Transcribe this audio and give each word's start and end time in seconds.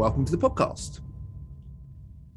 welcome 0.00 0.24
to 0.24 0.34
the 0.34 0.48
podcast. 0.48 1.00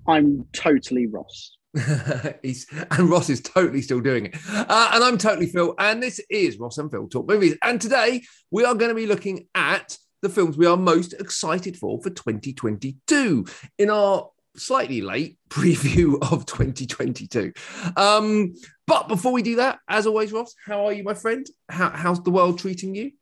I'm 0.05 0.46
totally 0.52 1.07
Ross. 1.07 1.55
He's, 2.43 2.68
and 2.91 3.09
Ross 3.09 3.29
is 3.29 3.39
totally 3.39 3.82
still 3.82 4.02
doing 4.02 4.25
it. 4.25 4.36
Uh, 4.50 4.91
and 4.93 5.02
I'm 5.02 5.18
totally 5.18 5.46
Phil. 5.46 5.73
And 5.79 6.04
this 6.04 6.20
is 6.29 6.60
Ross 6.60 6.78
and 6.78 6.91
Phil 6.91 7.07
Talk 7.07 7.25
Movies. 7.25 7.55
And 7.64 7.79
today 7.79 8.23
we 8.52 8.65
are 8.65 8.75
going 8.75 8.89
to 8.89 8.96
be 8.96 9.07
looking 9.07 9.47
at 9.55 9.97
the 10.21 10.28
films 10.28 10.57
we 10.57 10.65
are 10.65 10.75
most 10.75 11.14
excited 11.14 11.78
for 11.78 12.02
for 12.02 12.10
2022 12.10 13.46
in 13.77 13.89
our 13.89 14.30
slightly 14.57 15.00
late 15.00 15.37
preview 15.50 16.21
of 16.34 16.45
2022. 16.45 17.54
Um, 17.95 18.56
but 18.87 19.07
before 19.07 19.32
we 19.32 19.42
do 19.42 19.56
that, 19.56 19.79
as 19.87 20.06
always, 20.06 20.34
Ross, 20.34 20.54
how 20.65 20.86
are 20.87 20.92
you, 20.92 21.06
my 21.06 21.14
friend? 21.14 21.48
How, 21.70 21.92
how's 21.92 22.21
the 22.23 22.32
world 22.32 22.59
treating 22.59 22.93
you? 22.93 23.14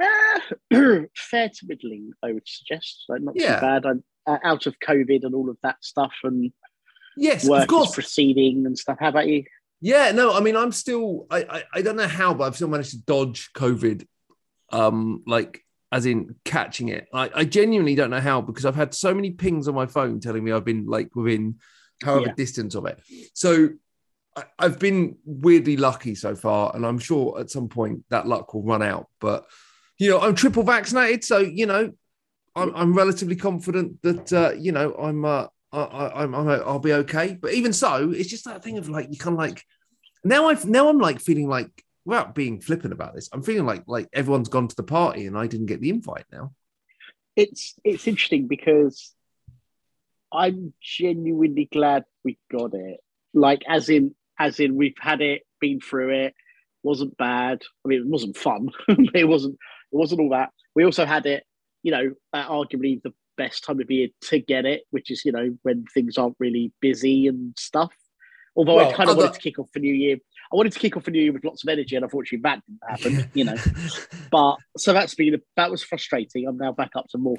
Ah, 0.00 0.40
fair 1.16 1.48
to 1.48 1.66
middling, 1.66 2.12
I 2.22 2.32
would 2.32 2.46
suggest. 2.46 3.04
Like 3.08 3.22
not 3.22 3.36
Yeah. 3.36 3.56
too 3.56 3.60
bad. 3.60 3.86
I'm 3.86 4.04
uh, 4.26 4.38
out 4.44 4.66
of 4.66 4.78
COVID 4.80 5.24
and 5.24 5.34
all 5.34 5.50
of 5.50 5.58
that 5.62 5.76
stuff, 5.82 6.12
and 6.24 6.52
Yes, 7.16 7.46
work 7.48 7.62
of 7.62 7.68
course. 7.68 7.88
is 7.90 7.94
proceeding 7.94 8.66
and 8.66 8.76
stuff. 8.78 8.98
How 9.00 9.08
about 9.08 9.28
you? 9.28 9.44
Yeah, 9.80 10.12
no, 10.12 10.32
I 10.32 10.40
mean, 10.40 10.56
I'm 10.56 10.72
still, 10.72 11.26
I, 11.30 11.42
I, 11.42 11.62
I 11.74 11.82
don't 11.82 11.96
know 11.96 12.08
how, 12.08 12.32
but 12.32 12.44
I've 12.44 12.56
still 12.56 12.68
managed 12.68 12.92
to 12.92 13.02
dodge 13.02 13.50
COVID, 13.54 14.06
um, 14.72 15.22
like 15.26 15.62
as 15.92 16.06
in 16.06 16.34
catching 16.44 16.88
it. 16.88 17.06
I, 17.12 17.30
I 17.34 17.44
genuinely 17.44 17.94
don't 17.94 18.10
know 18.10 18.20
how 18.20 18.40
because 18.40 18.64
I've 18.64 18.74
had 18.74 18.94
so 18.94 19.14
many 19.14 19.30
pings 19.30 19.68
on 19.68 19.74
my 19.74 19.86
phone 19.86 20.20
telling 20.20 20.42
me 20.42 20.52
I've 20.52 20.64
been 20.64 20.86
like 20.86 21.14
within 21.14 21.56
however 22.02 22.28
Yeah. 22.28 22.32
distance 22.34 22.74
of 22.74 22.86
it. 22.86 22.98
So 23.34 23.68
I've 24.58 24.78
been 24.80 25.18
weirdly 25.24 25.76
lucky 25.76 26.14
so 26.14 26.34
far, 26.34 26.74
and 26.74 26.84
I'm 26.84 26.98
sure 26.98 27.38
at 27.38 27.50
some 27.50 27.68
point 27.68 28.04
that 28.10 28.26
luck 28.26 28.54
will 28.54 28.64
run 28.64 28.82
out. 28.82 29.08
But 29.20 29.44
you 29.98 30.10
know, 30.10 30.20
I'm 30.20 30.34
triple 30.34 30.62
vaccinated, 30.62 31.24
so 31.24 31.38
you 31.38 31.66
know, 31.66 31.92
I'm, 32.56 32.74
I'm 32.74 32.94
relatively 32.94 33.36
confident 33.36 34.00
that 34.02 34.32
uh, 34.32 34.52
you 34.58 34.72
know 34.72 34.94
I'm. 34.94 35.24
Uh, 35.24 35.46
I, 35.72 35.80
I, 35.80 36.22
I'm, 36.22 36.34
I'm, 36.34 36.48
I'll 36.48 36.78
be 36.78 36.92
okay. 36.92 37.36
But 37.40 37.52
even 37.52 37.72
so, 37.72 38.12
it's 38.12 38.30
just 38.30 38.44
that 38.44 38.62
thing 38.62 38.78
of 38.78 38.88
like 38.88 39.08
you 39.10 39.18
kind 39.18 39.34
of 39.34 39.38
like 39.38 39.64
now 40.22 40.48
I've 40.48 40.64
now 40.64 40.88
I'm 40.88 40.98
like 40.98 41.20
feeling 41.20 41.48
like 41.48 41.70
without 42.04 42.34
being 42.34 42.60
flippant 42.60 42.92
about 42.92 43.14
this, 43.14 43.28
I'm 43.32 43.42
feeling 43.42 43.66
like 43.66 43.84
like 43.86 44.08
everyone's 44.12 44.48
gone 44.48 44.68
to 44.68 44.76
the 44.76 44.82
party 44.82 45.26
and 45.26 45.36
I 45.36 45.46
didn't 45.46 45.66
get 45.66 45.80
the 45.80 45.90
invite 45.90 46.26
now. 46.32 46.52
It's 47.36 47.74
it's 47.82 48.06
interesting 48.06 48.46
because 48.46 49.12
I'm 50.32 50.72
genuinely 50.80 51.68
glad 51.70 52.04
we 52.24 52.38
got 52.50 52.74
it. 52.74 53.00
Like 53.32 53.62
as 53.68 53.88
in 53.88 54.14
as 54.38 54.60
in 54.60 54.76
we've 54.76 54.96
had 54.98 55.20
it, 55.20 55.42
been 55.60 55.80
through 55.80 56.10
it, 56.10 56.34
wasn't 56.82 57.16
bad. 57.16 57.62
I 57.84 57.88
mean, 57.88 58.00
it 58.00 58.06
wasn't 58.06 58.36
fun. 58.36 58.70
it 59.14 59.28
wasn't 59.28 59.58
it 59.94 59.96
wasn't 59.96 60.20
all 60.20 60.30
that. 60.30 60.50
We 60.74 60.84
also 60.84 61.06
had 61.06 61.24
it, 61.24 61.44
you 61.82 61.92
know, 61.92 62.12
arguably 62.34 63.00
the 63.02 63.12
best 63.36 63.64
time 63.64 63.80
of 63.80 63.90
year 63.90 64.08
to 64.22 64.40
get 64.40 64.66
it, 64.66 64.82
which 64.90 65.10
is 65.10 65.24
you 65.24 65.32
know 65.32 65.56
when 65.62 65.84
things 65.94 66.18
aren't 66.18 66.36
really 66.38 66.72
busy 66.80 67.28
and 67.28 67.54
stuff. 67.56 67.94
Although 68.56 68.76
Well, 68.76 68.88
I 68.88 68.92
kind 68.92 69.10
of 69.10 69.16
wanted 69.16 69.34
to 69.34 69.40
kick 69.40 69.58
off 69.58 69.68
for 69.72 69.80
New 69.80 69.92
Year. 69.92 70.16
I 70.52 70.56
wanted 70.56 70.72
to 70.72 70.78
kick 70.78 70.96
off 70.96 71.04
for 71.04 71.10
New 71.10 71.22
Year 71.22 71.32
with 71.32 71.44
lots 71.44 71.64
of 71.64 71.68
energy, 71.68 71.96
and 71.96 72.04
unfortunately 72.04 72.42
that 72.42 72.62
didn't 73.00 73.16
happen. 73.16 73.30
You 73.34 73.44
know, 73.44 73.56
but 74.30 74.56
so 74.76 74.92
that's 74.92 75.14
been 75.14 75.40
that 75.56 75.70
was 75.70 75.82
frustrating. 75.82 76.46
I'm 76.46 76.56
now 76.56 76.72
back 76.72 76.90
up 76.96 77.06
to 77.10 77.18
more 77.18 77.36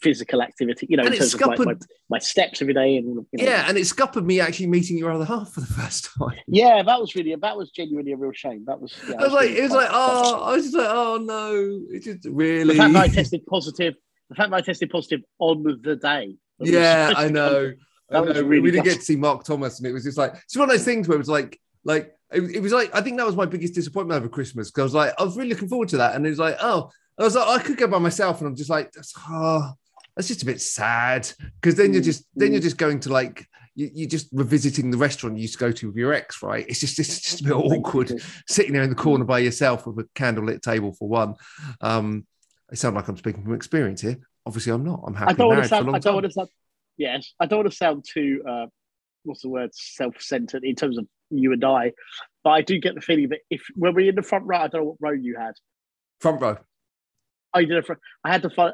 physical 0.00 0.42
activity. 0.42 0.86
You 0.88 0.96
know, 0.96 1.04
And 1.04 1.14
in 1.14 1.20
terms 1.20 1.34
of 1.34 1.40
like 1.40 1.58
my, 1.58 1.64
scuppered- 1.64 1.86
my 2.08 2.18
steps 2.18 2.60
every 2.62 2.74
day, 2.74 2.96
and 2.96 3.06
you 3.06 3.14
know, 3.14 3.26
yeah, 3.32 3.64
and 3.68 3.78
it 3.78 3.86
scuppered 3.86 4.24
me 4.24 4.40
actually 4.40 4.66
meeting 4.66 4.98
your 4.98 5.10
other 5.10 5.24
half 5.24 5.52
for 5.52 5.60
the 5.60 5.66
first 5.80 6.10
time. 6.18 6.38
yeah, 6.46 6.82
that 6.82 7.00
was 7.00 7.14
really 7.14 7.34
that 7.34 7.56
was 7.56 7.70
genuinely 7.70 8.12
a 8.12 8.16
real 8.16 8.32
shame. 8.32 8.64
That 8.66 8.80
was. 8.80 8.94
Yeah, 9.08 9.16
I 9.18 9.24
was 9.24 9.32
like, 9.32 9.48
really 9.48 9.58
it 9.58 9.62
was 9.62 9.72
like, 9.72 9.88
oh, 9.90 10.42
I 10.42 10.52
was 10.52 10.64
just 10.64 10.76
like, 10.76 10.88
oh 10.88 11.18
no, 11.18 11.80
it 11.90 12.02
just 12.02 12.26
really. 12.26 12.74
the 12.74 12.80
fact 12.80 12.92
that 12.94 13.02
I 13.02 13.08
tested 13.08 13.46
positive. 13.46 13.94
The 14.28 14.36
fact 14.36 14.50
that 14.50 14.56
I 14.56 14.60
tested 14.60 14.90
positive 14.90 15.20
on 15.38 15.62
the 15.82 15.96
day. 15.96 16.36
that 16.58 16.64
we 16.64 16.70
were 16.70 16.78
yeah, 16.78 17.12
I 17.16 17.28
know. 17.28 17.72
I 18.12 18.20
was 18.20 18.34
know. 18.34 18.42
really 18.42 18.60
we 18.60 18.70
didn't 18.70 18.84
get 18.84 18.96
to 18.96 19.04
see 19.04 19.16
Mark 19.16 19.44
Thomas, 19.44 19.78
and 19.78 19.86
it 19.86 19.92
was 19.92 20.04
just 20.04 20.18
like 20.18 20.34
it's 20.34 20.56
one 20.56 20.68
of 20.68 20.74
those 20.74 20.84
things 20.84 21.08
where 21.08 21.14
it 21.14 21.18
was 21.18 21.28
like, 21.28 21.60
like 21.84 22.12
it, 22.32 22.56
it 22.56 22.60
was 22.60 22.72
like 22.72 22.94
I 22.94 23.00
think 23.00 23.18
that 23.18 23.26
was 23.26 23.36
my 23.36 23.46
biggest 23.46 23.74
disappointment 23.74 24.18
over 24.18 24.28
Christmas 24.28 24.70
because 24.70 24.80
I 24.80 24.84
was 24.84 24.94
like, 24.94 25.14
I 25.18 25.24
was 25.24 25.36
really 25.36 25.50
looking 25.50 25.68
forward 25.68 25.88
to 25.90 25.98
that, 25.98 26.14
and 26.14 26.26
it 26.26 26.30
was 26.30 26.38
like, 26.38 26.56
oh, 26.60 26.90
I 27.18 27.24
was 27.24 27.34
like, 27.34 27.46
I 27.48 27.62
could 27.62 27.76
go 27.76 27.86
by 27.86 27.98
myself, 27.98 28.40
and 28.40 28.48
I'm 28.48 28.56
just 28.56 28.70
like, 28.70 28.92
that's, 28.92 29.12
oh, 29.28 29.72
that's 30.16 30.28
just 30.28 30.42
a 30.42 30.46
bit 30.46 30.60
sad 30.60 31.30
because 31.60 31.76
then 31.76 31.92
you're 31.92 32.02
Mm, 32.02 32.04
just 32.04 32.24
then 32.34 32.48
mm. 32.48 32.52
you're 32.52 32.62
just 32.62 32.78
going 32.78 33.00
to 33.00 33.12
like 33.12 33.46
you, 33.74 33.90
you're 33.94 34.08
just 34.08 34.28
revisiting 34.32 34.90
the 34.90 34.98
restaurant 34.98 35.36
you 35.36 35.42
used 35.42 35.54
to 35.54 35.58
go 35.58 35.72
to 35.72 35.86
with 35.88 35.96
your 35.96 36.12
ex, 36.12 36.42
right? 36.42 36.66
It's 36.68 36.80
just 36.80 36.98
it's 36.98 37.20
just 37.20 37.40
a 37.40 37.44
bit 37.44 37.52
awkward 37.52 38.12
sitting 38.48 38.72
there 38.72 38.82
in 38.82 38.90
the 38.90 38.96
corner 38.96 39.24
by 39.24 39.38
yourself 39.38 39.86
with 39.86 39.98
a 39.98 40.08
candlelit 40.14 40.62
table 40.62 40.92
for 40.92 41.08
one. 41.08 41.34
Um, 41.80 42.26
I 42.70 42.74
sound 42.74 42.96
like 42.96 43.08
I'm 43.08 43.16
speaking 43.16 43.42
from 43.42 43.54
experience 43.54 44.00
here. 44.00 44.18
Obviously, 44.46 44.72
I'm 44.72 44.84
not. 44.84 45.02
I'm 45.06 45.14
happy 45.14 45.30
I 45.30 45.34
don't 45.34 45.48
want 45.48 45.62
to 45.62 45.68
sound. 45.68 45.94
I 45.94 45.98
don't 45.98 46.14
want 46.14 46.26
to 46.26 46.32
sound. 46.32 46.48
Yes, 46.96 47.32
I 47.40 47.46
don't 47.46 47.60
want 47.60 47.70
to 47.70 47.76
sound 47.76 48.04
too. 48.08 48.42
Uh, 48.48 48.66
what's 49.24 49.42
the 49.42 49.48
word? 49.48 49.70
Self-centered 49.74 50.64
in 50.64 50.74
terms 50.74 50.98
of 50.98 51.06
you 51.30 51.52
and 51.52 51.64
I, 51.64 51.92
but 52.42 52.50
I 52.50 52.62
do 52.62 52.78
get 52.78 52.94
the 52.94 53.00
feeling 53.00 53.28
that 53.30 53.40
if 53.50 53.62
when 53.74 53.94
we're 53.94 54.08
in 54.08 54.16
the 54.16 54.22
front 54.22 54.44
row, 54.46 54.58
I 54.58 54.68
don't 54.68 54.82
know 54.82 54.84
what 54.84 54.96
row 55.00 55.12
you 55.12 55.36
had. 55.38 55.52
Front 56.20 56.40
row. 56.40 56.58
Oh, 57.52 57.58
I 57.58 57.64
did 57.64 57.76
a 57.76 57.82
front. 57.82 58.00
I 58.24 58.30
had 58.30 58.42
to 58.42 58.50
find 58.50 58.72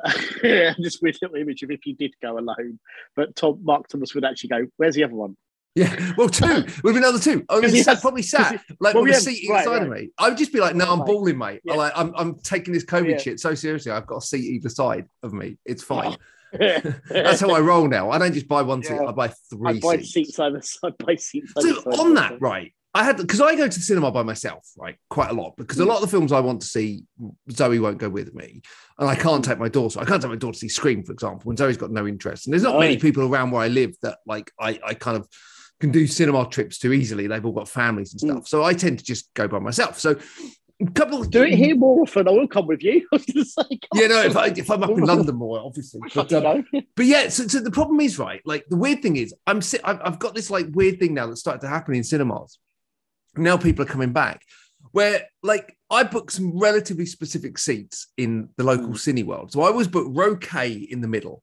this 0.78 0.98
weird 1.03 1.19
little 1.22 1.37
image 1.37 1.62
of 1.62 1.70
if 1.70 1.87
you 1.87 1.94
did 1.94 2.14
go 2.22 2.38
alone, 2.38 2.78
but 3.14 3.34
Tom 3.37 3.60
Mark 3.62 3.88
Thomas 3.88 4.14
would 4.14 4.25
actually 4.25 4.50
go. 4.50 4.66
Where's 4.76 4.94
the 4.94 5.04
other 5.04 5.14
one? 5.14 5.37
Yeah, 5.75 6.14
well, 6.16 6.31
two 6.31 6.64
would 6.84 6.92
be 6.92 6.98
another 6.98 7.19
two. 7.19 7.44
I 7.50 7.59
was 7.59 7.72
he 7.72 7.82
has- 7.82 8.00
probably 8.00 8.22
sat 8.22 8.62
like 8.81 8.94
well, 8.94 9.03
with 9.03 9.12
yeah, 9.12 9.19
a 9.19 9.20
seat 9.20 9.48
right, 9.50 9.65
side 9.65 9.82
of 9.82 9.88
me. 9.91 10.09
I 10.16 10.31
would 10.31 10.38
just 10.38 10.53
be 10.53 10.59
like, 10.59 10.75
"No, 10.75 10.91
I'm 10.91 11.00
Right. 11.00 11.06
balling, 11.06 11.38
mate. 11.38 11.60
Yeah. 11.65 11.75
Like, 11.75 11.92
I'm, 11.94 12.15
I'm 12.16 12.34
taking 12.36 12.72
this 12.72 12.84
COVID 12.84 13.10
Yeah. 13.10 13.19
shit 13.19 13.41
so 13.41 13.54
seriously. 13.54 13.92
I've 13.92 14.06
got 14.06 14.16
a 14.16 14.26
seat 14.26 14.44
either 14.44 14.70
side 14.70 15.06
of 15.22 15.34
me. 15.34 15.59
It's 15.66 15.82
oh. 15.84 15.86
fine. 15.86 16.16
That's 17.10 17.41
how 17.41 17.50
I 17.50 17.60
roll 17.60 17.88
now. 17.88 18.10
I 18.10 18.19
don't 18.19 18.32
just 18.32 18.48
buy 18.48 18.62
one 18.62 18.82
seat. 18.82 18.98
I 18.98 19.12
buy 19.12 19.26
I 19.26 19.32
three 19.50 19.81
buy 19.81 19.97
seats. 19.97 20.12
seats 20.12 20.38
either 20.38 20.62
side. 20.62 20.94
I 20.98 21.04
buy 21.04 21.15
seats. 21.16 21.53
So 21.59 21.69
on 22.00 22.15
that, 22.15 22.41
right? 22.41 22.72
I 22.96 23.04
had 23.04 23.16
because 23.18 23.40
I 23.42 23.54
go 23.56 23.68
to 23.68 23.78
the 23.78 23.84
cinema 23.84 24.10
by 24.10 24.22
myself, 24.22 24.66
right? 24.78 24.96
Quite 25.10 25.30
a 25.30 25.34
lot 25.34 25.54
because 25.58 25.78
a 25.78 25.84
Mm. 25.84 25.88
lot 25.88 25.96
of 25.96 26.00
the 26.02 26.08
films 26.08 26.32
I 26.32 26.40
want 26.40 26.62
to 26.62 26.66
see, 26.66 27.04
Zoe 27.50 27.78
won't 27.78 27.98
go 27.98 28.08
with 28.08 28.34
me, 28.34 28.62
and 28.98 29.08
I 29.08 29.14
can't 29.14 29.42
Mm. 29.44 29.48
take 29.48 29.58
my 29.58 29.68
daughter. 29.68 30.00
I 30.00 30.04
can't 30.06 30.22
take 30.22 30.30
my 30.30 30.36
daughter 30.36 30.54
to 30.54 30.58
see 30.58 30.68
Scream, 30.68 31.02
for 31.04 31.12
example, 31.12 31.50
and 31.50 31.58
Zoe's 31.58 31.76
got 31.76 31.90
no 31.90 32.06
interest. 32.06 32.46
And 32.46 32.52
there's 32.54 32.62
not 32.62 32.76
Oh. 32.76 32.80
many 32.80 32.96
people 32.96 33.22
around 33.24 33.50
where 33.50 33.62
I 33.62 33.68
live 33.68 33.92
that 34.02 34.18
like 34.26 34.50
I, 34.58 34.80
I 34.84 34.94
kind 34.94 35.16
of 35.18 35.28
can 35.78 35.90
do 35.92 36.06
cinema 36.06 36.48
trips 36.48 36.78
too 36.78 36.92
easily. 36.94 37.26
They've 37.26 37.44
all 37.44 37.52
got 37.52 37.68
families 37.68 38.12
and 38.14 38.20
Mm. 38.22 38.34
stuff, 38.36 38.48
so 38.48 38.64
I 38.64 38.72
tend 38.72 38.98
to 39.00 39.04
just 39.04 39.32
go 39.34 39.46
by 39.46 39.58
myself. 39.58 40.00
So 40.00 40.16
a 40.80 40.90
couple 40.92 41.20
of 41.20 41.30
Do 41.30 41.42
it 41.42 41.54
here 41.54 41.74
more 41.74 42.00
often. 42.02 42.28
I 42.28 42.30
will 42.32 42.48
come 42.48 42.66
with 42.66 42.82
you. 42.82 43.06
I 43.12 43.16
was 43.16 43.24
going 43.26 43.44
to 43.44 43.50
say. 43.50 43.78
Yeah, 43.94 44.06
no, 44.08 44.20
if, 44.22 44.36
I, 44.36 44.46
if 44.48 44.70
I'm 44.70 44.82
up 44.82 44.90
in 44.90 45.04
London 45.12 45.34
more, 45.36 45.58
obviously. 45.60 46.00
But, 46.14 46.32
um, 46.32 46.66
but 46.96 47.06
yeah, 47.06 47.28
so, 47.30 47.46
so 47.46 47.60
the 47.60 47.70
problem 47.70 47.98
is 48.00 48.18
right. 48.18 48.40
Like 48.46 48.64
the 48.68 48.76
weird 48.76 49.00
thing 49.02 49.16
is, 49.16 49.34
I'm 49.46 49.60
I've, 49.84 50.00
I've 50.04 50.18
got 50.18 50.34
this 50.34 50.50
like 50.50 50.66
weird 50.72 50.98
thing 51.00 51.14
now 51.14 51.26
that's 51.26 51.40
started 51.40 51.60
to 51.62 51.68
happen 51.68 51.94
in 51.94 52.04
cinemas. 52.04 52.58
Now 53.36 53.56
people 53.56 53.84
are 53.84 53.88
coming 53.88 54.12
back, 54.12 54.42
where 54.92 55.22
like 55.42 55.76
I 55.91 56.02
booked 56.02 56.32
some 56.32 56.58
relatively 56.58 57.06
specific 57.06 57.58
seats 57.58 58.08
in 58.16 58.48
the 58.56 58.64
local 58.64 58.88
Mm. 58.91 59.24
Cineworld. 59.24 59.52
So 59.52 59.62
I 59.62 59.69
always 59.69 59.88
book 59.88 60.06
row 60.10 60.36
K 60.36 60.72
in 60.72 61.00
the 61.00 61.08
middle 61.08 61.42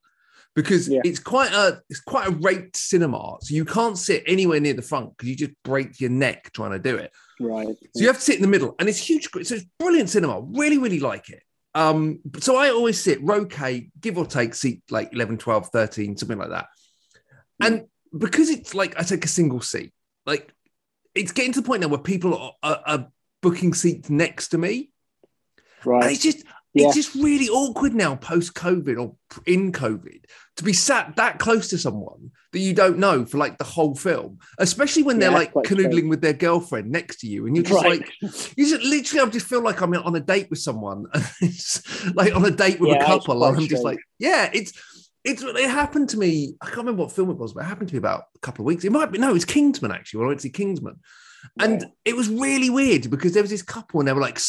because 0.55 0.87
Yeah. 0.89 1.01
it's 1.05 1.19
quite 1.19 1.51
a 1.53 1.81
it's 1.89 2.01
quite 2.01 2.27
a 2.27 2.31
raked 2.31 2.75
cinema. 2.75 3.37
So 3.41 3.55
you 3.55 3.65
can't 3.65 3.97
sit 3.97 4.23
anywhere 4.27 4.59
near 4.59 4.73
the 4.73 4.81
front 4.81 5.11
because 5.15 5.29
you 5.29 5.35
just 5.35 5.53
break 5.63 5.99
your 6.01 6.09
neck 6.09 6.51
trying 6.53 6.71
to 6.71 6.79
do 6.79 6.95
it. 6.97 7.11
Right. 7.39 7.67
So 7.95 8.01
you 8.01 8.07
have 8.07 8.17
to 8.17 8.21
sit 8.21 8.35
in 8.35 8.41
the 8.41 8.47
middle, 8.47 8.75
and 8.79 8.89
it's 8.89 8.99
huge. 9.09 9.29
So 9.31 9.55
it's 9.55 9.65
brilliant 9.79 10.09
cinema. 10.09 10.41
Really, 10.41 10.77
really 10.77 10.99
like 10.99 11.29
it. 11.29 11.41
Um, 11.75 12.19
so 12.39 12.55
I 12.55 12.69
always 12.69 13.01
sit 13.01 13.19
row 13.23 13.45
K, 13.45 13.89
give 13.99 14.17
or 14.17 14.27
take 14.27 14.53
seat 14.53 14.83
like 14.91 15.09
11, 15.13 15.37
12, 15.39 15.69
13, 15.69 16.17
something 16.17 16.37
like 16.37 16.49
that. 16.49 16.67
And 17.59 17.85
because 18.15 18.49
it's 18.51 18.75
like 18.75 18.99
I 18.99 19.03
take 19.03 19.25
a 19.25 19.27
single 19.29 19.61
seat, 19.61 19.91
like 20.27 20.53
it's 21.15 21.31
getting 21.31 21.53
to 21.53 21.61
the 21.61 21.67
point 21.67 21.81
now 21.81 21.87
where 21.87 21.99
people 21.99 22.35
are, 22.37 22.53
are, 22.63 22.81
are 22.85 23.07
booking 23.41 23.73
seats 23.73 24.09
next 24.09 24.49
to 24.49 24.57
me. 24.57 24.91
Right. 25.85 26.03
And 26.03 26.11
it's 26.11 26.23
just 26.23 26.43
Yeah. 26.73 26.87
it's 26.87 26.95
just 26.95 27.13
really 27.15 27.49
awkward 27.49 27.93
now 27.93 28.15
post 28.15 28.53
COVID 28.55 28.99
or 28.99 29.15
in 29.45 29.71
COVID 29.71 30.25
to 30.57 30.63
be 30.63 30.73
sat 30.73 31.15
that 31.17 31.39
close 31.39 31.67
to 31.69 31.77
someone 31.77 32.31
that 32.51 32.59
you 32.59 32.73
don't 32.73 32.97
know 32.99 33.25
for 33.25 33.37
like 33.37 33.57
the 33.57 33.63
whole 33.63 33.95
film, 33.95 34.39
especially 34.59 35.03
when 35.03 35.19
they're 35.19 35.29
Yeah, 35.31 35.37
like 35.37 35.53
true. 35.65 36.07
with 36.09 36.21
their 36.21 36.33
girlfriend 36.33 36.91
next 36.91 37.17
to 37.21 37.27
you, 37.27 37.45
and 37.47 37.55
you're 37.55 37.65
just 37.65 37.83
Right. 37.83 37.99
like, 37.99 38.11
you 38.55 38.67
just 38.69 38.83
literally, 38.83 39.21
I 39.27 39.29
just 39.31 39.47
feel 39.47 39.61
like 39.63 39.81
I'm 39.81 39.93
on 39.95 40.15
a 40.15 40.19
date 40.19 40.49
with 40.51 40.59
someone, 40.59 41.05
it's 41.41 41.81
like 42.13 42.35
on 42.35 42.45
a 42.45 42.51
date 42.51 42.79
with 42.79 42.91
Yeah, 42.91 43.03
a 43.03 43.05
couple, 43.05 43.43
and 43.43 43.57
I'm 43.57 43.67
just 43.67 43.83
like, 43.83 43.99
yeah, 44.19 44.49
it's. 44.53 44.73
It's 45.23 45.41
it 45.41 45.69
happened 45.69 46.09
to 46.09 46.17
me. 46.17 46.55
I 46.61 46.65
can't 46.65 46.77
remember 46.79 47.03
what 47.03 47.11
film 47.13 47.29
it 47.29 47.37
was, 47.37 47.53
but 47.53 47.61
it 47.63 47.67
happened 47.67 47.89
to 47.89 47.95
me 47.95 47.99
about 47.99 48.23
a 48.35 48.39
couple 48.39 48.63
of 48.63 48.65
weeks. 48.67 48.83
It 48.83 48.91
might 48.91 49.11
be 49.11 49.17
no, 49.19 49.35
it's 49.35 49.45
Kingsman 49.45 49.91
actually. 49.91 50.19
When 50.19 50.27
I 50.27 50.29
went 50.29 50.39
to 50.41 50.43
see 50.43 50.49
Kingsman, 50.49 50.99
and 51.59 51.81
Right. 51.81 51.91
it 52.05 52.15
was 52.15 52.27
really 52.29 52.69
weird 52.69 53.09
because 53.09 53.33
there 53.33 53.43
was 53.43 53.49
this 53.51 53.61
couple 53.61 53.99
and 54.01 54.07
they 54.07 54.13
were 54.13 54.21
like 54.21 54.39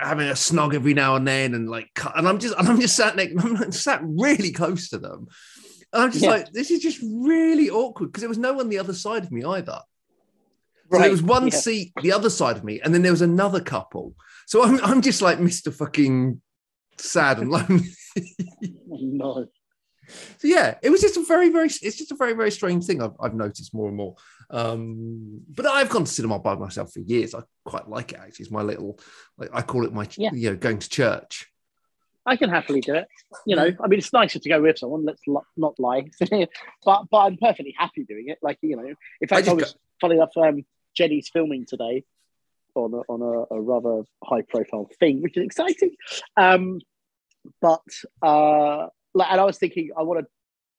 having 0.00 0.28
a 0.28 0.32
snog 0.32 0.74
every 0.74 0.94
now 0.94 1.14
and 1.16 1.26
then 1.26 1.54
and 1.54 1.68
like 1.68 1.90
and 2.16 2.26
I'm 2.28 2.38
just 2.38 2.54
and 2.58 2.68
I'm 2.68 2.80
just 2.80 2.96
sat 2.96 3.16
next 3.16 3.34
I'm 3.44 3.70
sat 3.72 4.00
really 4.02 4.50
close 4.52 4.88
to 4.90 4.98
them 4.98 5.28
and 5.92 6.02
I'm 6.02 6.10
just 6.12 6.24
Yeah. 6.24 6.30
like 6.30 6.52
this 6.52 6.70
is 6.72 6.80
just 6.80 7.00
really 7.02 7.70
awkward 7.70 8.06
because 8.08 8.20
there 8.22 8.28
was 8.28 8.38
no 8.38 8.52
one 8.54 8.68
the 8.68 8.78
other 8.80 8.94
side 8.94 9.22
of 9.24 9.30
me 9.32 9.44
either 9.44 9.80
so 9.80 9.84
Right. 10.90 11.02
there 11.02 11.10
was 11.10 11.22
one 11.22 11.44
Yeah. 11.48 11.54
seat 11.58 11.92
the 12.02 12.12
other 12.12 12.30
side 12.30 12.56
of 12.56 12.64
me 12.64 12.80
and 12.80 12.92
then 12.94 13.02
there 13.02 13.12
was 13.12 13.22
another 13.22 13.60
couple 13.60 14.14
so 14.46 14.62
I'm, 14.64 14.80
I'm 14.84 15.02
just 15.02 15.22
like 15.22 15.38
Mr. 15.38 15.72
fucking 15.72 16.40
sad 16.98 17.38
and 17.38 17.50
lonely 17.50 17.84
oh, 18.90 18.98
No. 19.00 19.46
So 20.38 20.48
yeah, 20.48 20.74
it 20.82 20.90
was 20.90 21.00
just 21.00 21.16
a 21.16 21.24
very, 21.24 21.50
very. 21.50 21.66
It's 21.66 21.96
just 21.96 22.12
a 22.12 22.16
very, 22.16 22.34
very 22.34 22.50
strange 22.50 22.84
thing 22.84 23.02
I've, 23.02 23.14
I've 23.20 23.34
noticed 23.34 23.74
more 23.74 23.88
and 23.88 23.96
more. 23.96 24.16
Um, 24.50 25.40
but 25.48 25.66
I've 25.66 25.90
gone 25.90 26.04
to 26.04 26.10
cinema 26.10 26.38
by 26.38 26.54
myself 26.54 26.92
for 26.92 27.00
years. 27.00 27.34
I 27.34 27.42
quite 27.64 27.88
like 27.88 28.12
it. 28.12 28.18
Actually, 28.18 28.44
it's 28.44 28.50
my 28.50 28.62
little. 28.62 28.98
Like, 29.36 29.50
I 29.52 29.62
call 29.62 29.84
it 29.84 29.92
my. 29.92 30.06
Yeah. 30.16 30.30
You 30.32 30.50
know, 30.50 30.56
going 30.56 30.78
to 30.78 30.88
church. 30.88 31.46
I 32.26 32.36
can 32.36 32.50
happily 32.50 32.82
do 32.82 32.94
it. 32.94 33.08
You 33.46 33.56
know, 33.56 33.70
I 33.82 33.86
mean, 33.86 33.98
it's 33.98 34.12
nicer 34.12 34.38
to 34.38 34.48
go 34.48 34.60
with 34.60 34.78
someone. 34.78 35.04
Let's 35.04 35.22
not 35.56 35.78
lie, 35.78 36.10
but 36.84 37.04
but 37.10 37.18
I'm 37.18 37.38
perfectly 37.38 37.74
happy 37.76 38.04
doing 38.04 38.28
it. 38.28 38.38
Like 38.42 38.58
you 38.60 38.76
know, 38.76 38.94
in 39.20 39.28
fact, 39.28 39.48
I, 39.48 39.54
just 39.54 39.56
was 39.56 39.74
funny 40.00 40.16
enough. 40.16 40.36
Um, 40.36 40.64
Jenny's 40.94 41.30
filming 41.32 41.64
today 41.64 42.04
on 42.74 42.92
a, 42.94 42.98
on 43.10 43.22
a, 43.22 43.54
a 43.54 43.60
rather 43.60 44.02
high 44.22 44.42
profile 44.42 44.88
thing, 44.98 45.22
which 45.22 45.36
is 45.36 45.44
exciting. 45.44 45.92
Um, 46.36 46.80
but 47.60 47.82
uh, 48.22 48.88
like, 49.14 49.30
and 49.30 49.40
I 49.40 49.44
was 49.44 49.58
thinking, 49.58 49.90
I 49.96 50.02
want 50.02 50.20
to 50.20 50.26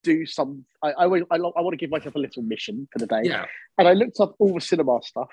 do 0.04 0.26
some. 0.26 0.66
I 0.84 0.92
I, 0.92 1.06
I, 1.06 1.36
I 1.36 1.38
want 1.38 1.72
to 1.72 1.78
give 1.78 1.90
myself 1.90 2.16
a 2.16 2.20
little 2.20 2.44
mission 2.44 2.88
for 2.92 3.00
the 3.00 3.08
day. 3.08 3.22
Yeah. 3.24 3.46
And 3.78 3.88
I 3.88 3.94
looked 3.94 4.20
up 4.20 4.36
all 4.40 4.54
the 4.54 4.62
cinema 4.62 5.00
stuff. 5.04 5.30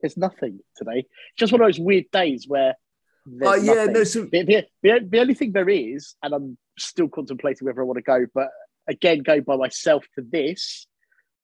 There's 0.00 0.16
nothing 0.16 0.60
today. 0.76 0.98
It's 0.98 1.36
just 1.36 1.52
one 1.52 1.60
of 1.60 1.66
those 1.66 1.80
weird 1.80 2.06
days 2.12 2.46
where. 2.46 2.74
Uh, 3.42 3.54
yeah. 3.54 3.74
nothing. 3.74 3.92
No. 3.92 4.04
So 4.04 4.22
The, 4.22 4.64
the, 4.82 5.00
the, 5.10 5.18
only 5.20 5.34
thing 5.34 5.52
there 5.52 5.68
is, 5.68 6.14
and 6.22 6.32
I'm 6.32 6.56
still 6.78 7.08
contemplating 7.08 7.66
whether 7.66 7.82
I 7.82 7.84
want 7.84 7.98
to 7.98 8.02
go, 8.02 8.26
but 8.34 8.48
again, 8.88 9.22
going 9.22 9.42
by 9.42 9.56
myself 9.56 10.04
to 10.14 10.24
this, 10.26 10.86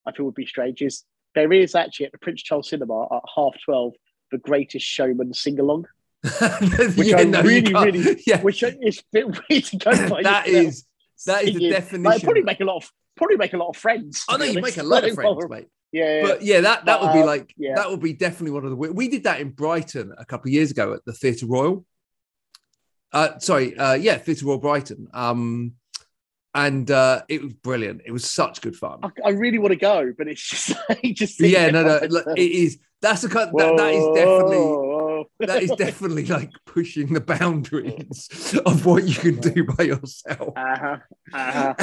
I 0.07 0.11
feel 0.11 0.25
would 0.25 0.35
be 0.35 0.47
strange, 0.47 0.81
is 0.81 1.03
there 1.35 1.51
is 1.51 1.75
actually 1.75 2.07
at 2.07 2.11
the 2.11 2.17
Prince 2.17 2.41
Charles 2.41 2.69
Cinema 2.69 3.03
at 3.03 3.21
half 3.35 3.53
12, 3.65 3.93
the 4.31 4.37
greatest 4.39 4.85
showman 4.85 5.33
sing 5.33 5.59
along, 5.59 5.85
which 6.95 7.07
yeah, 7.07 7.17
I 7.17 7.23
no, 7.23 7.41
really, 7.41 7.73
really, 7.73 8.23
Yeah. 8.27 8.41
which 8.41 8.63
is 8.63 8.99
a 8.99 9.03
bit 9.11 9.25
weird 9.49 9.63
to 9.65 9.77
go 9.77 10.09
by. 10.09 10.23
that 10.23 10.47
is 10.47 10.85
that 11.25 11.43
is 11.43 11.55
the 11.55 11.69
definition. 11.69 12.03
Like, 12.03 12.23
probably 12.23 12.41
make 12.43 12.59
a 12.59 12.65
lot 12.65 12.77
of 12.77 12.91
probably 13.15 13.37
make 13.37 13.53
a 13.53 13.57
lot 13.57 13.69
of 13.69 13.77
friends. 13.77 14.23
I 14.27 14.37
know 14.37 14.45
you 14.45 14.61
make 14.61 14.77
a 14.77 14.83
lot 14.83 15.07
of 15.07 15.13
friends, 15.15 15.45
mate. 15.49 15.67
Yeah, 15.91 16.19
yeah. 16.19 16.21
But 16.23 16.41
yeah, 16.41 16.61
that 16.61 16.85
that 16.85 16.99
But, 16.99 17.07
would 17.07 17.13
be 17.13 17.19
um, 17.21 17.25
like 17.25 17.53
yeah. 17.57 17.75
that 17.75 17.89
would 17.89 18.01
be 18.01 18.13
definitely 18.13 18.51
one 18.51 18.65
of 18.65 18.71
the. 18.71 18.75
We 18.75 19.07
did 19.07 19.23
that 19.23 19.39
in 19.39 19.51
Brighton 19.51 20.13
a 20.17 20.25
couple 20.25 20.49
of 20.49 20.53
years 20.53 20.71
ago 20.71 20.93
at 20.93 21.05
the 21.05 21.13
Theatre 21.13 21.45
Royal. 21.45 21.85
Uh, 23.13 23.39
sorry, 23.39 23.77
uh, 23.77 23.93
yeah, 23.93 24.17
Theatre 24.17 24.45
Royal 24.45 24.57
Brighton. 24.57 25.07
Um, 25.13 25.73
and 26.53 26.89
uh, 26.89 27.21
it 27.27 27.43
was 27.43 27.53
brilliant. 27.53 28.01
It 28.05 28.11
was 28.11 28.25
such 28.25 28.61
good 28.61 28.75
fun. 28.75 28.99
I, 29.03 29.09
I 29.25 29.29
really 29.31 29.59
want 29.59 29.73
to 29.73 29.79
go, 29.79 30.13
but 30.17 30.27
it's 30.27 30.41
just 30.49 30.73
like 30.89 31.01
just 31.13 31.39
yeah, 31.39 31.69
no, 31.69 31.83
no, 31.83 31.99
there 31.99 31.99
by 31.99 32.05
like, 32.07 32.25
myself. 32.25 32.37
it 32.39 32.51
is. 32.51 32.79
That's 33.05 33.23
a 33.23 33.29
kind. 33.29 33.51
That, 33.55 33.77
that 33.77 33.93
is 33.93 34.03
definitely 34.15 34.57
Whoa. 34.57 35.29
that 35.41 35.61
is 35.61 35.71
definitely 35.77 36.25
like 36.25 36.51
pushing 36.65 37.13
the 37.13 37.21
boundaries 37.21 38.57
of 38.65 38.87
what 38.87 39.03
you 39.03 39.13
can 39.13 39.39
do 39.39 39.63
by 39.63 39.83
yourself. 39.83 40.53
Uh-huh. 40.57 40.97
Uh-huh. 41.31 41.73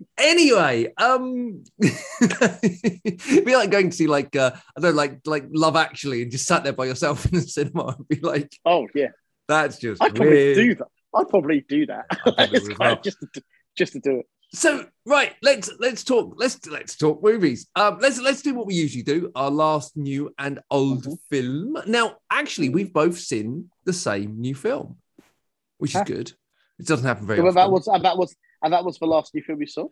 anyway, 0.18 0.90
um, 0.96 1.62
it'd 1.78 3.44
be 3.44 3.54
like 3.54 3.70
going 3.70 3.90
to 3.90 3.96
see 3.96 4.06
like 4.06 4.34
uh, 4.34 4.52
I 4.74 4.80
don't 4.80 4.92
know, 4.92 4.96
like 4.96 5.20
like 5.26 5.44
Love 5.52 5.76
Actually 5.76 6.22
and 6.22 6.30
just 6.30 6.46
sat 6.46 6.64
there 6.64 6.72
by 6.72 6.86
yourself 6.86 7.26
in 7.30 7.32
the 7.32 7.42
cinema 7.42 7.94
and 7.98 8.08
be 8.08 8.20
like, 8.20 8.56
Oh 8.64 8.88
yeah, 8.94 9.08
that's 9.48 9.76
just 9.76 10.02
I'd 10.02 10.14
probably 10.14 10.54
do 10.54 10.74
that. 10.76 10.88
I'd 11.14 11.28
probably 11.28 11.60
do 11.68 11.84
that. 11.84 12.06
probably 12.08 12.46
It's 12.50 12.68
kind 12.70 12.96
of 12.96 13.02
just 13.02 13.18
to 13.20 13.42
just 13.76 13.92
to 13.92 14.00
do 14.00 14.20
it. 14.20 14.26
So 14.54 14.86
right, 15.06 15.32
let's 15.42 15.70
let's 15.78 16.04
talk 16.04 16.34
let's 16.36 16.64
let's 16.66 16.94
talk 16.96 17.22
movies. 17.22 17.66
Um, 17.74 17.98
let's 18.00 18.20
let's 18.20 18.42
do 18.42 18.54
what 18.54 18.66
we 18.66 18.74
usually 18.74 19.02
do. 19.02 19.32
Our 19.34 19.50
last 19.50 19.96
new 19.96 20.32
and 20.38 20.60
old 20.70 21.04
Mhm. 21.04 21.18
film. 21.30 21.78
Now, 21.86 22.16
actually, 22.30 22.68
we've 22.68 22.92
both 22.92 23.18
seen 23.18 23.70
the 23.84 23.94
same 23.94 24.38
new 24.40 24.54
film, 24.54 24.96
which 25.78 25.94
is 25.94 26.02
good. 26.04 26.32
It 26.78 26.86
doesn't 26.86 27.06
happen 27.06 27.26
very 27.26 27.38
So 27.38 27.44
often. 27.46 27.54
that 27.54 27.70
was 27.70 27.86
and 27.88 28.04
that 28.04 28.18
was 28.18 28.36
and 28.62 28.72
that 28.74 28.84
was 28.84 28.98
the 28.98 29.06
last 29.06 29.34
new 29.34 29.42
film 29.42 29.58
we 29.58 29.66
saw. 29.66 29.88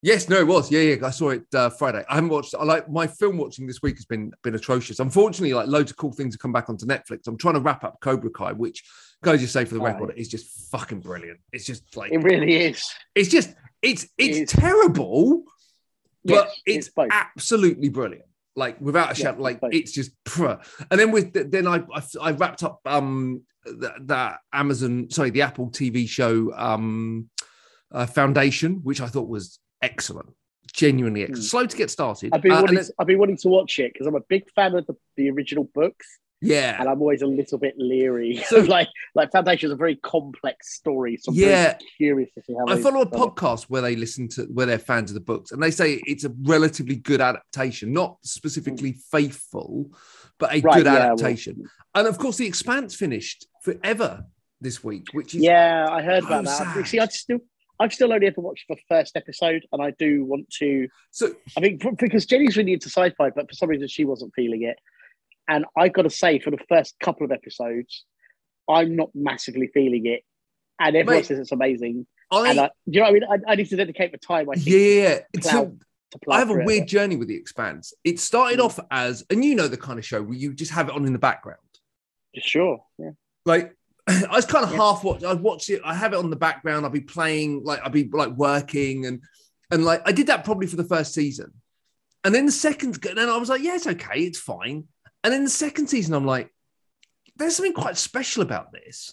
Yes, 0.00 0.28
no, 0.28 0.36
it 0.38 0.46
was. 0.46 0.70
Yeah, 0.70 0.80
yeah. 0.82 1.04
I 1.04 1.10
saw 1.10 1.30
it 1.30 1.42
uh, 1.52 1.70
Friday. 1.70 2.04
I 2.08 2.14
haven't 2.14 2.30
watched. 2.30 2.54
I 2.56 2.62
like 2.62 2.88
my 2.88 3.08
film 3.08 3.36
watching 3.36 3.66
this 3.66 3.82
week 3.82 3.96
has 3.96 4.04
been 4.04 4.30
been 4.44 4.54
atrocious. 4.54 5.00
Unfortunately, 5.00 5.54
like 5.54 5.66
loads 5.66 5.90
of 5.90 5.96
cool 5.96 6.12
things 6.12 6.34
have 6.34 6.38
come 6.40 6.52
back 6.52 6.70
onto 6.70 6.86
Netflix. 6.86 7.26
I'm 7.26 7.36
trying 7.36 7.54
to 7.54 7.60
wrap 7.60 7.82
up 7.82 7.98
Cobra 8.00 8.30
Kai, 8.30 8.52
which 8.52 8.84
I 9.24 9.36
just 9.36 9.52
say 9.52 9.64
for 9.64 9.74
the 9.74 9.80
Right. 9.80 9.94
record 10.00 10.16
is 10.16 10.28
just 10.28 10.70
fucking 10.70 11.00
brilliant. 11.00 11.40
It's 11.52 11.64
just 11.64 11.96
like 11.96 12.12
It 12.12 12.18
really 12.18 12.54
is. 12.66 12.80
it's 13.16 13.28
just 13.28 13.54
it's 13.82 14.06
it's 14.18 14.52
terrible, 14.52 15.44
but 16.24 16.46
Yes, 16.46 16.62
it's, 16.66 16.90
it's 16.96 17.08
absolutely 17.10 17.88
brilliant. 17.88 18.24
Like 18.56 18.80
without 18.80 19.06
a 19.16 19.18
Yeah, 19.20 19.24
shadow, 19.30 19.42
like 19.42 19.60
both. 19.60 19.72
it's 19.72 19.92
just. 19.92 20.10
And 20.38 20.58
then 21.00 21.12
with 21.12 21.32
the, 21.32 21.44
then 21.44 21.66
I, 21.66 21.84
I 21.94 22.02
I 22.20 22.30
wrapped 22.32 22.62
up 22.64 22.80
um 22.86 23.42
that, 24.06 24.38
Amazon 24.52 25.10
sorry 25.10 25.30
the 25.30 25.42
Apple 25.42 25.70
TV 25.70 26.08
show 26.08 26.52
um 26.56 27.30
uh, 27.92 28.06
Foundation, 28.06 28.80
which 28.82 29.00
I 29.00 29.06
thought 29.06 29.28
was 29.28 29.58
excellent, 29.80 30.30
genuinely 30.74 31.22
excellent. 31.22 31.38
Hmm. 31.44 31.46
slow 31.46 31.66
to 31.66 31.76
get 31.76 31.90
started. 31.90 32.30
I've 32.34 32.42
been 32.42 32.52
Uh, 32.52 32.60
wanting. 32.62 32.74
then- 32.76 32.84
to, 32.84 32.92
I've 32.98 33.06
been 33.06 33.18
wanting 33.18 33.36
to 33.38 33.48
watch 33.48 33.78
it 33.78 33.92
because 33.92 34.06
I'm 34.06 34.14
a 34.16 34.20
big 34.28 34.50
fan 34.50 34.74
of 34.74 34.86
the, 34.86 34.94
the 35.16 35.30
original 35.30 35.64
books, 35.72 36.06
yeah, 36.40 36.76
and 36.78 36.88
I'm 36.88 37.00
always 37.00 37.22
a 37.22 37.26
little 37.26 37.58
bit 37.58 37.74
leery. 37.78 38.36
So- 38.48 38.60
like 38.60 38.88
like 39.14 39.32
Foundation 39.32 39.68
is 39.68 39.72
a 39.72 39.76
very 39.76 39.96
complex 39.96 40.74
story. 40.74 41.16
So 41.16 41.32
I'm 41.32 41.38
Yeah. 41.38 41.78
curious 41.96 42.30
to 42.34 42.42
see 42.42 42.54
how 42.54 42.66
I 42.72 42.80
follow 42.80 43.00
a 43.02 43.06
podcast 43.06 43.64
where 43.64 43.82
they 43.82 43.96
listen 43.96 44.28
to 44.30 44.42
where 44.44 44.66
they're 44.66 44.78
fans 44.78 45.10
of 45.10 45.14
the 45.14 45.20
books, 45.20 45.52
and 45.52 45.62
they 45.62 45.70
say 45.70 46.00
it's 46.06 46.24
a 46.24 46.32
relatively 46.42 46.96
good 46.96 47.20
adaptation, 47.20 47.92
not 47.92 48.18
specifically 48.22 48.92
mm. 48.92 49.02
faithful, 49.10 49.90
but 50.38 50.52
a 50.54 50.60
Right, 50.60 50.76
good 50.76 50.86
yeah, 50.86 50.92
well- 50.92 51.12
adaptation. 51.12 51.54
Mm. 51.56 51.66
And 51.94 52.06
of 52.06 52.18
course, 52.18 52.36
The 52.36 52.46
Expanse 52.46 52.94
finished 52.94 53.46
forever 53.62 54.24
this 54.60 54.84
week, 54.84 55.06
which 55.12 55.34
is 55.34 55.42
Yeah, 55.42 55.86
I 55.90 56.02
heard 56.02 56.22
so 56.22 56.28
about 56.28 56.44
that. 56.44 56.74
sad. 56.74 56.86
See, 56.86 56.98
I 57.00 57.06
still, 57.06 57.38
I've 57.80 57.92
still 57.92 58.12
only 58.12 58.26
ever 58.26 58.40
watched 58.40 58.66
the 58.68 58.76
first 58.88 59.16
episode, 59.16 59.66
and 59.72 59.82
I 59.82 59.90
do 59.98 60.24
want 60.24 60.48
to. 60.58 60.88
so. 61.10 61.34
I 61.56 61.60
mean, 61.60 61.78
because 61.98 62.26
Jenny's 62.26 62.56
really 62.56 62.72
into 62.74 62.88
sci-fi, 62.88 63.30
but 63.30 63.48
for 63.48 63.54
some 63.54 63.68
reason 63.68 63.88
she 63.88 64.04
wasn't 64.04 64.32
feeling 64.34 64.62
it. 64.62 64.78
And 65.48 65.64
I 65.76 65.88
got 65.88 66.02
to 66.02 66.10
say, 66.10 66.38
for 66.38 66.50
the 66.50 66.58
first 66.68 66.94
couple 67.00 67.24
of 67.24 67.32
episodes, 67.32 68.04
I'm 68.68 68.96
not 68.96 69.10
massively 69.14 69.68
feeling 69.72 70.06
it, 70.06 70.22
and 70.78 70.94
everyone 70.94 71.16
Mate, 71.20 71.26
says 71.26 71.38
it's 71.38 71.52
amazing. 71.52 72.06
I, 72.30 72.50
and 72.50 72.60
I, 72.60 72.70
you 72.84 73.00
know, 73.00 73.06
what 73.06 73.10
I 73.10 73.12
mean, 73.12 73.42
I, 73.48 73.52
I 73.52 73.54
need 73.54 73.68
to 73.70 73.76
dedicate 73.76 74.12
the 74.12 74.18
time. 74.18 74.50
I 74.50 74.54
think 74.56 74.66
yeah, 74.66 75.18
it's 75.32 75.50
plow- 75.50 75.72
to 76.10 76.18
plow 76.22 76.36
I 76.36 76.38
have 76.40 76.50
a 76.50 76.52
through 76.52 76.62
it. 76.62 76.66
weird 76.66 76.86
journey 76.88 77.16
with 77.16 77.28
The 77.28 77.36
Expanse. 77.36 77.94
It 78.04 78.20
started 78.20 78.58
Mm. 78.60 78.64
off 78.66 78.78
as, 78.90 79.24
and 79.30 79.42
you 79.44 79.54
know 79.54 79.68
the 79.68 79.78
kind 79.78 79.98
of 79.98 80.04
show 80.04 80.22
where 80.22 80.36
you 80.36 80.52
just 80.52 80.72
have 80.72 80.88
it 80.88 80.94
on 80.94 81.06
in 81.06 81.14
the 81.14 81.18
background. 81.18 81.58
Sure, 82.36 82.78
yeah. 82.98 83.10
like 83.46 83.74
I 84.06 84.26
was 84.30 84.44
kind 84.44 84.64
of 84.64 84.70
Yeah. 84.72 84.76
half 84.78 85.02
watch. 85.02 85.24
I'd 85.24 85.40
watch 85.40 85.70
it. 85.70 85.80
I 85.84 85.94
have 85.94 86.12
it 86.12 86.16
on 86.18 86.28
the 86.30 86.36
background. 86.36 86.84
I'd 86.84 86.92
be 86.92 87.00
playing, 87.00 87.62
like 87.64 87.80
I'd 87.84 87.92
be 87.92 88.08
like 88.12 88.30
working, 88.30 89.06
and 89.06 89.22
and 89.70 89.84
like 89.84 90.02
I 90.06 90.12
did 90.12 90.26
that 90.26 90.44
probably 90.44 90.66
for 90.66 90.76
the 90.76 90.84
first 90.84 91.14
season, 91.14 91.52
and 92.24 92.34
then 92.34 92.44
the 92.46 92.52
second, 92.52 93.04
and 93.06 93.16
then 93.16 93.28
I 93.30 93.36
was 93.38 93.48
like, 93.48 93.62
yeah, 93.62 93.74
it's 93.76 93.86
okay, 93.86 94.20
it's 94.20 94.38
fine. 94.38 94.84
And 95.28 95.34
then 95.34 95.44
the 95.44 95.50
second 95.50 95.88
season, 95.88 96.14
I'm 96.14 96.24
like, 96.24 96.48
there's 97.36 97.54
something 97.54 97.74
quite 97.74 97.98
special 97.98 98.42
about 98.42 98.72
this. 98.72 99.12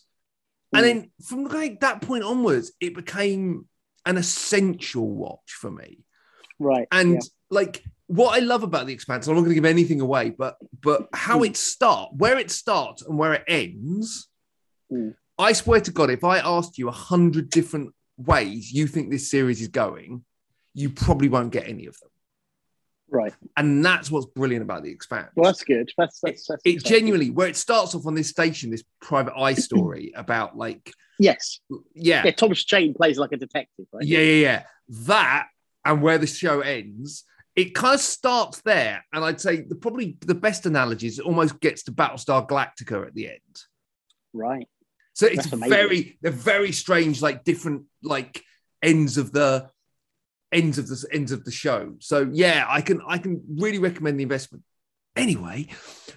And 0.74 0.82
Mm. 0.86 0.88
then 0.88 1.12
from 1.28 1.44
like 1.44 1.82
that 1.82 2.02
point 2.02 2.24
onwards, 2.24 2.72
it 2.80 2.96
became 2.96 3.68
an 4.06 4.16
essential 4.18 5.10
watch 5.10 5.52
for 5.60 5.70
me. 5.70 6.06
Right, 6.58 6.88
And 6.90 7.16
yeah. 7.16 7.20
like 7.50 7.84
what 8.08 8.34
I 8.34 8.40
love 8.40 8.64
about 8.64 8.88
the 8.88 8.94
expanse, 8.94 9.28
I'm 9.28 9.36
not 9.36 9.42
going 9.42 9.50
to 9.50 9.56
give 9.56 9.66
anything 9.66 10.00
away, 10.00 10.30
but 10.30 10.56
but 10.80 11.10
how 11.12 11.40
Mm. 11.42 11.48
it 11.48 11.58
start, 11.58 12.14
where 12.16 12.38
it 12.40 12.50
starts 12.50 13.02
and 13.02 13.18
where 13.18 13.34
it 13.34 13.44
ends. 13.50 14.30
Mm. 14.90 15.16
I 15.38 15.52
swear 15.52 15.82
to 15.82 15.92
God, 15.92 16.10
if 16.10 16.24
I 16.24 16.38
asked 16.40 16.78
you 16.78 16.88
a 16.88 16.94
hundred 16.94 17.50
different 17.50 17.94
ways 18.16 18.72
you 18.72 18.88
think 18.88 19.10
this 19.12 19.30
series 19.30 19.60
is 19.60 19.68
going, 19.68 20.24
you 20.74 20.90
probably 20.92 21.28
won't 21.28 21.52
get 21.52 21.68
any 21.68 21.88
of 21.88 22.00
them. 22.00 22.10
Right. 23.10 23.34
And 23.58 23.84
that's 23.84 24.10
what's 24.12 24.26
brilliant 24.28 24.64
about 24.64 24.84
the 24.84 24.92
expanse. 24.92 25.32
Well, 25.36 25.46
that's 25.46 25.64
good. 25.64 25.92
That's 25.98 26.20
that's, 26.22 26.48
that's 26.48 26.62
it 26.66 26.76
exciting. 26.76 26.98
genuinely, 26.98 27.30
where 27.30 27.48
it 27.48 27.56
starts 27.56 27.96
off 27.96 28.06
on 28.06 28.16
this 28.16 28.30
station, 28.30 28.72
this 28.72 28.84
private 29.02 29.34
eye 29.38 29.54
story 29.56 30.14
about 30.16 30.58
like, 30.58 30.92
yes. 31.20 31.60
yeah, 31.94 32.24
Yeah, 32.26 32.32
Thomas 32.32 32.64
Jane 32.64 32.94
plays 32.94 33.18
like 33.18 33.32
a 33.32 33.38
detective, 33.38 33.86
right? 33.92 34.06
Yeah, 34.06 34.20
yeah, 34.20 34.42
yeah. 34.42 34.64
That 35.06 35.48
and 35.84 36.02
where 36.02 36.18
the 36.18 36.28
show 36.28 36.62
ends, 36.62 37.24
it 37.56 37.74
kind 37.74 37.96
of 37.96 38.02
starts 38.02 38.62
there. 38.62 39.06
And 39.14 39.24
I'd 39.24 39.40
say 39.40 39.62
the 39.62 39.76
probably 39.76 40.18
the 40.22 40.36
best 40.36 40.66
analogy 40.66 41.08
is 41.08 41.20
it 41.20 41.26
almost 41.26 41.60
gets 41.60 41.84
to 41.84 41.92
Battlestar 41.92 42.48
Galactica 42.48 43.06
at 43.08 43.14
the 43.14 43.30
end. 43.30 43.40
Right. 44.34 44.68
So 45.14 45.28
it's 45.28 45.46
very, 45.46 46.18
they're 46.22 46.32
very 46.32 46.74
strange, 46.74 47.22
like 47.22 47.46
different 47.46 47.84
like 48.04 48.44
ends 48.84 49.18
of 49.18 49.32
the 49.32 49.70
ends 50.56 50.78
of 50.78 50.88
the 50.88 51.06
ends 51.12 51.32
of 51.32 51.44
the 51.44 51.52
show. 51.52 51.94
So 52.00 52.30
yeah, 52.32 52.66
I 52.68 52.82
can 52.82 53.02
I 53.08 53.18
can 53.18 53.44
really 53.48 53.78
recommend 53.80 54.18
the 54.20 54.24
investment. 54.24 54.64
Anyway, 55.16 55.68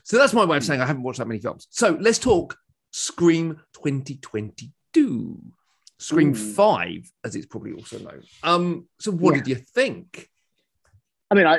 so 0.03 0.17
that's 0.17 0.33
my 0.33 0.45
way 0.45 0.57
of 0.57 0.65
saying 0.65 0.81
I 0.81 0.87
haven't 0.87 1.03
watched 1.03 1.19
that 1.19 1.29
many 1.29 1.41
films. 1.41 1.67
So 1.71 1.97
let's 2.01 2.19
talk 2.19 2.57
Scream 2.91 3.61
2022. 3.75 5.41
Scream 6.01 6.31
Ooh. 6.31 6.35
5, 6.35 7.13
as 7.25 7.35
it's 7.37 7.47
probably 7.47 7.73
also 7.73 7.99
known. 7.99 8.23
Um, 8.43 8.89
so 9.01 9.11
what 9.11 9.35
Yeah. 9.35 9.43
did 9.43 9.49
you 9.49 9.55
think? 9.57 10.29
I 11.31 11.35
mean, 11.35 11.47
I, 11.47 11.59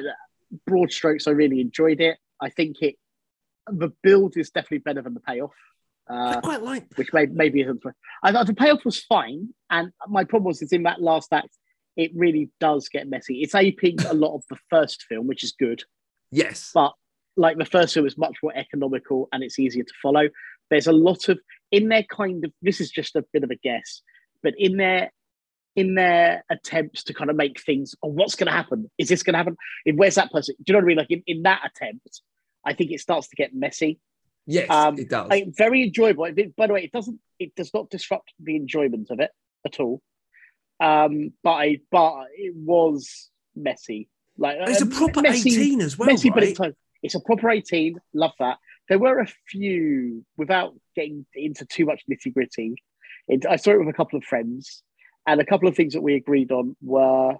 broad 0.65 0.91
strokes, 0.91 1.27
I 1.27 1.31
really 1.31 1.62
enjoyed 1.62 2.01
it. 2.01 2.17
I 2.41 2.50
think 2.50 2.81
it, 2.81 2.95
the 3.67 3.89
build 4.01 4.38
is 4.38 4.50
definitely 4.50 4.79
better 4.79 5.01
than 5.01 5.13
the 5.13 5.19
payoff, 5.19 5.53
I 6.09 6.33
uh, 6.33 6.41
quite 6.41 6.63
like 6.63 6.86
which 6.95 7.13
may, 7.13 7.27
maybe 7.27 7.62
isn't. 7.62 7.83
I 8.24 8.31
thought 8.31 8.48
the 8.48 8.53
payoff 8.53 8.83
was 8.83 9.00
fine, 9.03 9.50
and 9.69 9.91
my 10.07 10.24
problem 10.24 10.48
was 10.48 10.62
it's 10.62 10.74
in 10.74 10.83
that 10.83 11.01
last 11.01 11.31
act. 11.31 11.55
It 11.98 12.12
really 12.15 12.50
does 12.60 12.89
get 12.89 13.08
messy. 13.10 13.41
It's 13.41 13.55
aping 13.55 13.98
a 14.08 14.13
lot 14.13 14.36
of 14.36 14.43
the 14.50 14.58
first 14.69 15.03
film, 15.03 15.27
which 15.27 15.43
is 15.43 15.53
good, 15.58 15.84
Yes. 16.31 16.72
but 16.74 16.93
like 17.38 17.58
the 17.58 17.65
first 17.65 17.93
film 17.93 18.05
is 18.05 18.17
much 18.17 18.38
more 18.43 18.53
economical 18.55 19.29
and 19.31 19.43
it's 19.43 19.60
easier 19.60 19.84
to 19.84 19.93
follow. 20.01 20.29
There's 20.69 20.88
a 20.88 20.91
lot 20.91 21.29
of 21.29 21.39
in 21.72 21.88
their 21.89 22.03
kind 22.03 22.43
of 22.46 22.51
this 22.62 22.79
is 22.81 22.89
just 22.91 23.15
a 23.15 23.24
bit 23.34 23.43
of 23.43 23.51
a 23.51 23.55
guess, 23.55 24.01
but 24.43 24.53
in 24.58 24.77
their 24.77 25.12
in 25.75 25.96
their 25.96 26.43
attempts 26.50 27.03
to 27.03 27.13
kind 27.13 27.29
of 27.29 27.36
make 27.36 27.62
things, 27.62 27.96
oh, 28.03 28.10
what's 28.10 28.36
going 28.36 28.48
to 28.48 28.51
happen? 28.51 28.89
Is 28.98 29.08
this 29.08 29.24
going 29.24 29.34
to 29.34 29.38
happen? 29.38 29.55
Where's 29.96 30.15
that 30.15 30.31
person? 30.31 30.55
Do 30.58 30.63
you 30.67 30.74
know 30.74 30.79
what 30.79 30.84
I 30.84 30.88
mean? 30.88 30.98
Like 30.98 31.12
in, 31.12 31.24
in 31.27 31.43
that 31.43 31.62
attempt, 31.65 32.22
I 32.65 32.74
think 32.74 32.91
it 32.91 33.00
starts 33.00 33.29
to 33.29 33.36
get 33.36 33.53
messy. 33.53 34.00
Yes, 34.46 34.69
Um, 34.69 34.98
it 34.98 35.10
does. 35.10 35.27
I, 35.31 35.46
very 35.55 35.84
enjoyable. 35.84 36.25
It- 36.25 36.55
by 36.55 36.67
the 36.67 36.74
way, 36.74 36.84
it 36.84 36.91
doesn't. 36.91 37.19
It 37.38 37.55
does 37.55 37.72
not 37.74 37.89
disrupt 37.89 38.34
the 38.39 38.55
enjoyment 38.55 39.10
of 39.12 39.19
it 39.19 39.29
at 39.65 39.79
all. 39.79 40.01
Um, 40.79 41.33
but 41.43 41.51
I, 41.51 41.79
but 41.91 42.25
it 42.36 42.55
was 42.55 43.29
messy. 43.55 44.09
Like 44.38 44.57
it's 44.62 44.81
a 44.81 44.86
uh, 44.86 44.89
proper 44.89 45.21
messy, 45.21 45.50
18 45.50 45.81
as 45.81 45.98
well, 45.98 46.07
messy, 46.07 46.29
but 46.29 46.43
it's, 46.43 46.59
it's 47.03 47.15
a 47.15 47.19
proper 47.19 47.50
eighteen. 47.50 48.00
Love 48.13 48.31
that. 48.39 48.57
There 48.88 49.00
were 49.00 49.19
a 49.19 49.27
few, 49.50 50.25
without 50.38 50.74
getting 50.95 51.25
into 51.36 51.65
too 51.65 51.86
much 51.86 52.01
nitty 52.09 52.33
gritty. 52.33 52.75
I 53.48 53.57
saw 53.57 53.71
it 53.71 53.79
with 53.79 53.89
a 53.89 53.93
couple 53.93 54.17
of 54.17 54.24
friends, 54.24 54.81
and 55.27 55.39
a 55.39 55.45
couple 55.45 55.67
of 55.67 55.75
things 55.75 55.93
that 55.93 56.01
we 56.01 56.15
agreed 56.15 56.51
on 56.51 56.75
were 56.81 57.36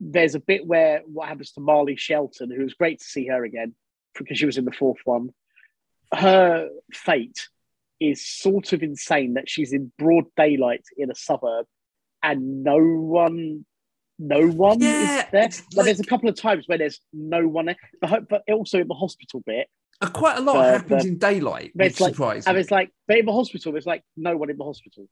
there's 0.00 0.34
a 0.34 0.40
bit 0.40 0.66
where 0.66 1.02
what 1.06 1.28
happens 1.28 1.52
to 1.52 1.60
Marley 1.60 1.96
Shelton, 1.96 2.50
who 2.50 2.62
was 2.62 2.74
great 2.74 2.98
to 2.98 3.04
see 3.04 3.26
her 3.28 3.44
again 3.44 3.74
because 4.16 4.38
she 4.38 4.46
was 4.46 4.58
in 4.58 4.64
the 4.64 4.72
fourth 4.72 5.00
one. 5.04 5.30
Her 6.12 6.68
fate 6.92 7.48
is 7.98 8.24
sort 8.26 8.72
of 8.72 8.82
insane 8.82 9.34
that 9.34 9.48
she's 9.48 9.72
in 9.72 9.92
broad 9.98 10.26
daylight 10.36 10.84
in 10.96 11.10
a 11.10 11.14
suburb 11.14 11.66
and 12.24 12.64
no 12.64 12.78
one 12.78 13.64
no 14.18 14.46
one 14.48 14.80
Yeah, 14.80 15.20
is 15.20 15.24
there. 15.32 15.42
Like, 15.42 15.54
like- 15.74 15.84
there's 15.86 16.00
a 16.00 16.04
couple 16.04 16.28
of 16.28 16.36
times 16.36 16.66
where 16.68 16.78
there's 16.78 17.00
no 17.12 17.46
one 17.48 17.66
there, 17.66 17.76
but, 18.00 18.28
but 18.28 18.42
also 18.48 18.80
in 18.80 18.88
the 18.88 18.94
hospital 18.94 19.42
bit, 19.44 19.66
Uh, 20.00 20.08
quite 20.10 20.38
a 20.38 20.40
lot 20.40 20.64
happens 20.64 21.02
the- 21.02 21.08
in 21.10 21.18
daylight, 21.18 21.72
it's 21.78 22.00
like- 22.00 22.14
surprised 22.14 22.48
and 22.48 22.56
it's 22.56 22.70
like, 22.70 22.90
but 23.08 23.18
in 23.18 23.26
the 23.26 23.32
hospital, 23.32 23.72
there's 23.72 23.86
like 23.86 24.02
no 24.16 24.36
one 24.36 24.50
in 24.50 24.56
the 24.56 24.64
hospital, 24.64 25.08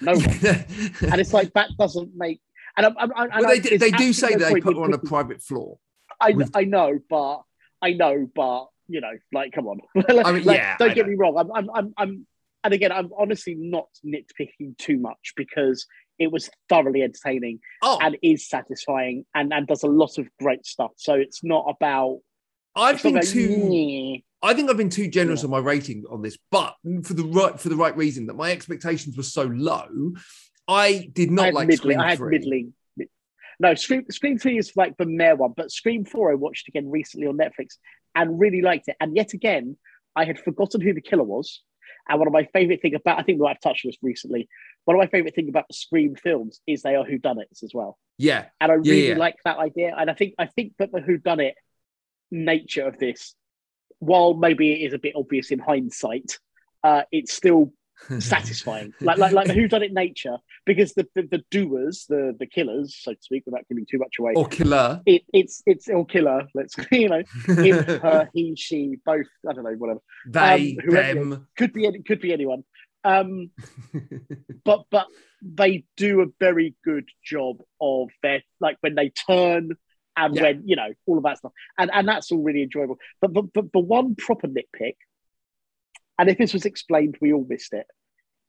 no 0.00 0.12
one, 0.14 0.22
and 1.12 1.20
it's 1.20 1.32
like 1.32 1.52
that 1.54 1.70
doesn't 1.78 2.10
make. 2.16 2.40
And 2.76 2.86
I'm, 2.86 2.96
I'm, 2.98 3.12
I'm, 3.16 3.28
well, 3.42 3.48
they, 3.50 3.60
do- 3.60 3.78
they 3.78 3.90
do 3.90 4.12
say 4.12 4.34
they 4.36 4.60
put 4.60 4.76
her 4.76 4.82
on 4.82 4.92
a 4.92 4.96
a. 4.96 4.98
private 4.98 5.42
floor. 5.42 5.78
I, 6.20 6.32
with- 6.32 6.50
I 6.54 6.64
know, 6.64 6.98
but 7.08 7.42
I 7.82 7.92
know, 7.92 8.28
but 8.34 8.66
you 8.88 9.00
know, 9.00 9.12
like, 9.32 9.52
come 9.52 9.68
on. 9.68 9.78
I 10.26 10.32
mean, 10.32 10.42
yeah, 10.42 10.76
don't 10.76 10.90
I 10.90 10.94
get 10.94 11.06
know. 11.06 11.10
me 11.12 11.16
wrong. 11.16 11.36
I'm, 11.38 11.50
I'm, 11.52 11.70
I'm, 11.72 11.94
I'm, 11.96 12.26
and 12.64 12.74
again, 12.74 12.90
I'm 12.90 13.10
honestly 13.16 13.54
not 13.54 13.86
nitpicking 14.04 14.76
too 14.78 14.98
much 14.98 15.32
because 15.36 15.86
it 16.20 16.30
was 16.30 16.48
thoroughly 16.68 17.02
entertaining 17.02 17.58
Oh, 17.82 17.98
and 18.00 18.16
is 18.22 18.48
satisfying 18.48 19.24
and, 19.34 19.52
and 19.52 19.66
does 19.66 19.82
a 19.82 19.88
lot 19.88 20.18
of 20.18 20.28
great 20.38 20.64
stuff. 20.66 20.92
So 20.96 21.14
it's 21.14 21.42
not 21.42 21.64
about. 21.68 22.20
I've 22.76 23.02
been 23.02 23.16
about, 23.16 23.26
too. 23.26 23.48
"Nyeh." 23.48 24.22
I 24.42 24.54
think 24.54 24.70
I've 24.70 24.76
been 24.76 24.88
too 24.90 25.08
generous 25.08 25.40
Yeah. 25.40 25.46
on 25.46 25.50
my 25.50 25.58
rating 25.58 26.04
on 26.08 26.22
this, 26.22 26.38
but 26.50 26.76
for 27.02 27.14
the 27.14 27.24
right 27.24 27.58
for 27.58 27.68
the 27.68 27.76
right 27.76 27.96
reason 27.96 28.26
that 28.26 28.34
my 28.36 28.52
expectations 28.52 29.16
were 29.16 29.22
so 29.24 29.42
low. 29.44 29.88
I 30.68 31.10
did 31.12 31.30
not 31.32 31.46
had 31.46 31.54
like 31.54 31.66
middling. 31.68 31.94
Scream 31.96 32.00
I 32.00 32.08
had 32.10 32.18
three. 32.18 32.38
middling. 32.38 32.74
No, 33.58 33.74
Scream 33.74 34.04
Scream 34.10 34.38
Three 34.38 34.56
is 34.56 34.74
like 34.76 34.96
the 34.96 35.04
mare 35.04 35.36
one, 35.36 35.52
but 35.56 35.70
Scream 35.70 36.04
Four 36.04 36.30
I 36.30 36.34
watched 36.34 36.68
again 36.68 36.88
recently 36.90 37.26
on 37.26 37.36
Netflix 37.36 37.76
and 38.14 38.38
really 38.40 38.62
liked 38.62 38.88
it. 38.88 38.96
And 39.00 39.14
yet 39.16 39.32
again, 39.34 39.76
I 40.16 40.24
had 40.24 40.38
forgotten 40.38 40.80
who 40.80 40.94
the 40.94 41.00
killer 41.02 41.24
was. 41.24 41.60
And 42.10 42.18
one 42.18 42.28
of 42.28 42.32
my 42.34 42.44
favorite 42.52 42.82
thing 42.82 42.94
about 42.94 43.18
I 43.18 43.22
think 43.22 43.40
I've 43.42 43.60
touched 43.60 43.86
on 43.86 43.90
this 43.90 43.98
recently. 44.02 44.48
One 44.84 44.96
of 44.96 44.98
my 44.98 45.06
favorite 45.06 45.34
thing 45.34 45.48
about 45.48 45.68
the 45.68 45.74
Scream 45.74 46.16
films 46.16 46.60
is 46.66 46.82
they 46.82 46.96
are 46.96 47.04
whodunits 47.04 47.62
as 47.62 47.70
well. 47.72 47.98
Yeah, 48.18 48.46
And 48.60 48.70
I 48.72 48.74
Yeah, 48.74 48.92
really 48.92 49.08
yeah. 49.08 49.16
like 49.16 49.36
that 49.44 49.58
idea. 49.58 49.94
And 49.96 50.10
I 50.10 50.14
think 50.14 50.34
I 50.38 50.46
think 50.46 50.74
that 50.78 50.92
the 50.92 51.00
whodunit 51.00 51.52
nature 52.30 52.86
of 52.86 52.98
this, 52.98 53.34
while 53.98 54.34
maybe 54.34 54.72
it 54.72 54.86
is 54.86 54.92
a 54.92 54.98
bit 54.98 55.14
obvious 55.16 55.50
in 55.50 55.58
hindsight, 55.58 56.38
uh, 56.84 57.02
it's 57.12 57.32
still 57.32 57.72
satisfying. 58.18 58.92
like 59.00 59.18
like 59.18 59.32
like 59.32 59.46
the 59.46 59.54
Who 59.54 59.68
Done 59.68 59.82
It 59.82 59.92
nature, 59.92 60.36
because 60.66 60.94
the, 60.94 61.06
the 61.14 61.22
the 61.22 61.44
doers, 61.50 62.06
the 62.08 62.34
the 62.38 62.46
killers, 62.46 62.96
so 63.00 63.12
to 63.12 63.18
speak, 63.20 63.44
without 63.46 63.66
giving 63.68 63.86
too 63.90 63.98
much 63.98 64.16
away. 64.18 64.32
or 64.34 64.46
killer. 64.46 65.00
It, 65.06 65.22
it's 65.32 65.62
it's 65.66 65.88
or 65.88 66.04
killer. 66.06 66.46
Let's 66.54 66.74
you 66.92 67.08
know, 67.08 67.22
him, 67.46 67.84
her, 68.00 68.28
he, 68.34 68.54
she, 68.56 68.96
both. 69.04 69.26
I 69.48 69.52
don't 69.52 69.64
know, 69.64 69.74
whatever. 69.74 70.00
they, 70.26 70.76
um, 70.88 71.30
them. 71.30 71.46
Could 71.56 71.72
be 71.72 71.86
any, 71.86 72.02
could 72.02 72.20
be 72.20 72.32
anyone. 72.32 72.64
Um, 73.02 73.50
but 74.64 74.84
but 74.90 75.06
they 75.42 75.84
do 75.96 76.20
a 76.20 76.26
very 76.38 76.74
good 76.84 77.08
job 77.24 77.62
of 77.80 78.08
their 78.22 78.42
like 78.60 78.76
when 78.80 78.94
they 78.94 79.08
turn 79.10 79.70
and 80.16 80.34
Yeah. 80.34 80.42
when 80.42 80.62
you 80.66 80.76
know 80.76 80.92
all 81.06 81.16
of 81.16 81.24
that 81.24 81.38
stuff, 81.38 81.52
and 81.78 81.90
and 81.94 82.06
that's 82.06 82.30
all 82.30 82.42
really 82.42 82.62
enjoyable. 82.62 82.98
But 83.20 83.32
but 83.32 83.52
but 83.54 83.72
the 83.72 83.78
one 83.80 84.16
proper 84.16 84.48
nitpick, 84.48 84.96
and 86.20 86.28
if 86.28 86.38
this 86.38 86.52
was 86.52 86.66
explained, 86.66 87.16
we 87.20 87.32
all 87.32 87.46
missed 87.48 87.72
it, 87.72 87.86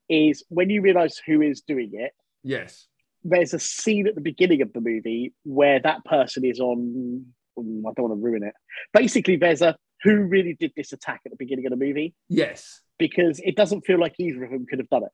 is 0.09 0.43
when 0.49 0.69
you 0.69 0.81
realise 0.81 1.21
who 1.25 1.41
is 1.41 1.61
doing 1.61 1.91
it. 1.93 2.11
yes. 2.43 2.87
There's 3.23 3.53
a 3.53 3.59
scene 3.59 4.07
at 4.07 4.15
the 4.15 4.21
beginning 4.21 4.63
of 4.63 4.73
the 4.73 4.81
movie 4.81 5.31
where 5.43 5.79
that 5.79 6.03
person 6.05 6.43
is 6.43 6.59
on. 6.59 7.23
I 7.55 7.61
don't 7.61 7.99
want 7.99 8.19
to 8.19 8.23
ruin 8.25 8.41
it. 8.41 8.55
Basically, 8.93 9.35
there's 9.35 9.61
a 9.61 9.77
who 10.01 10.23
really 10.23 10.57
did 10.59 10.71
this 10.75 10.91
attack 10.91 11.21
at 11.25 11.31
the 11.31 11.37
beginning 11.37 11.67
of 11.67 11.69
the 11.69 11.77
movie 11.77 12.15
Yes. 12.29 12.81
because 12.97 13.39
it 13.39 13.55
doesn't 13.55 13.81
feel 13.85 13.99
like 13.99 14.15
either 14.17 14.43
of 14.43 14.49
them 14.49 14.65
could 14.67 14.79
have 14.79 14.89
done 14.89 15.03
it. 15.03 15.11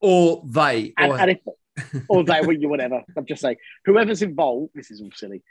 Or 0.00 0.42
they. 0.46 0.94
And, 0.96 1.12
or, 1.12 1.18
and 1.20 1.30
if, 1.32 1.38
or 2.08 2.24
they, 2.24 2.40
whatever. 2.40 3.02
I'm 3.16 3.26
just 3.26 3.42
saying, 3.42 3.56
whoever's 3.84 4.22
involved, 4.22 4.70
this 4.74 4.90
is 4.90 5.02
all 5.02 5.10
silly. 5.14 5.42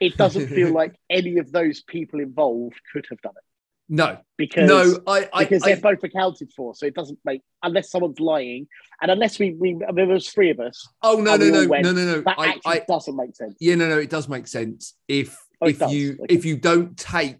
It 0.00 0.16
doesn't 0.16 0.46
feel 0.48 0.72
like 0.80 0.94
any 1.10 1.38
of 1.38 1.50
those 1.50 1.82
people 1.82 2.20
involved 2.20 2.76
could 2.92 3.06
have 3.10 3.20
done 3.22 3.34
it 3.36 3.44
no. 3.88 4.18
because 4.36 4.68
No, 4.68 4.98
I. 5.06 5.28
I, 5.32 5.44
because 5.44 5.62
I 5.62 5.74
they're 5.74 5.80
both 5.80 6.02
accounted 6.02 6.52
for. 6.56 6.74
So 6.74 6.86
it 6.86 6.94
doesn't 6.94 7.18
make 7.24 7.42
unless 7.62 7.90
someone's 7.90 8.20
lying, 8.20 8.66
and 9.00 9.10
unless 9.10 9.38
we 9.38 9.52
we 9.52 9.70
I 9.70 9.92
mean, 9.92 10.06
there 10.06 10.14
was 10.14 10.28
three 10.28 10.50
of 10.50 10.60
us. 10.60 10.88
oh, 11.02 11.16
no, 11.20 11.36
no, 11.36 11.50
no, 11.50 11.68
went, 11.68 11.84
no, 11.84 11.92
no, 11.92 12.04
no. 12.04 12.20
That 12.22 12.38
I, 12.38 12.48
actually 12.48 12.80
I, 12.80 12.84
doesn't 12.88 13.16
make 13.16 13.34
sense. 13.36 13.56
yeah, 13.60 13.74
no, 13.74 13.88
no, 13.88 13.98
it 13.98 14.10
does 14.10 14.28
make 14.28 14.46
sense 14.46 14.94
if 15.08 15.38
Oh, 15.60 15.68
if 15.68 15.80
you 15.90 16.18
Okay. 16.20 16.34
if 16.34 16.44
you 16.44 16.56
don't 16.56 16.96
take 16.96 17.38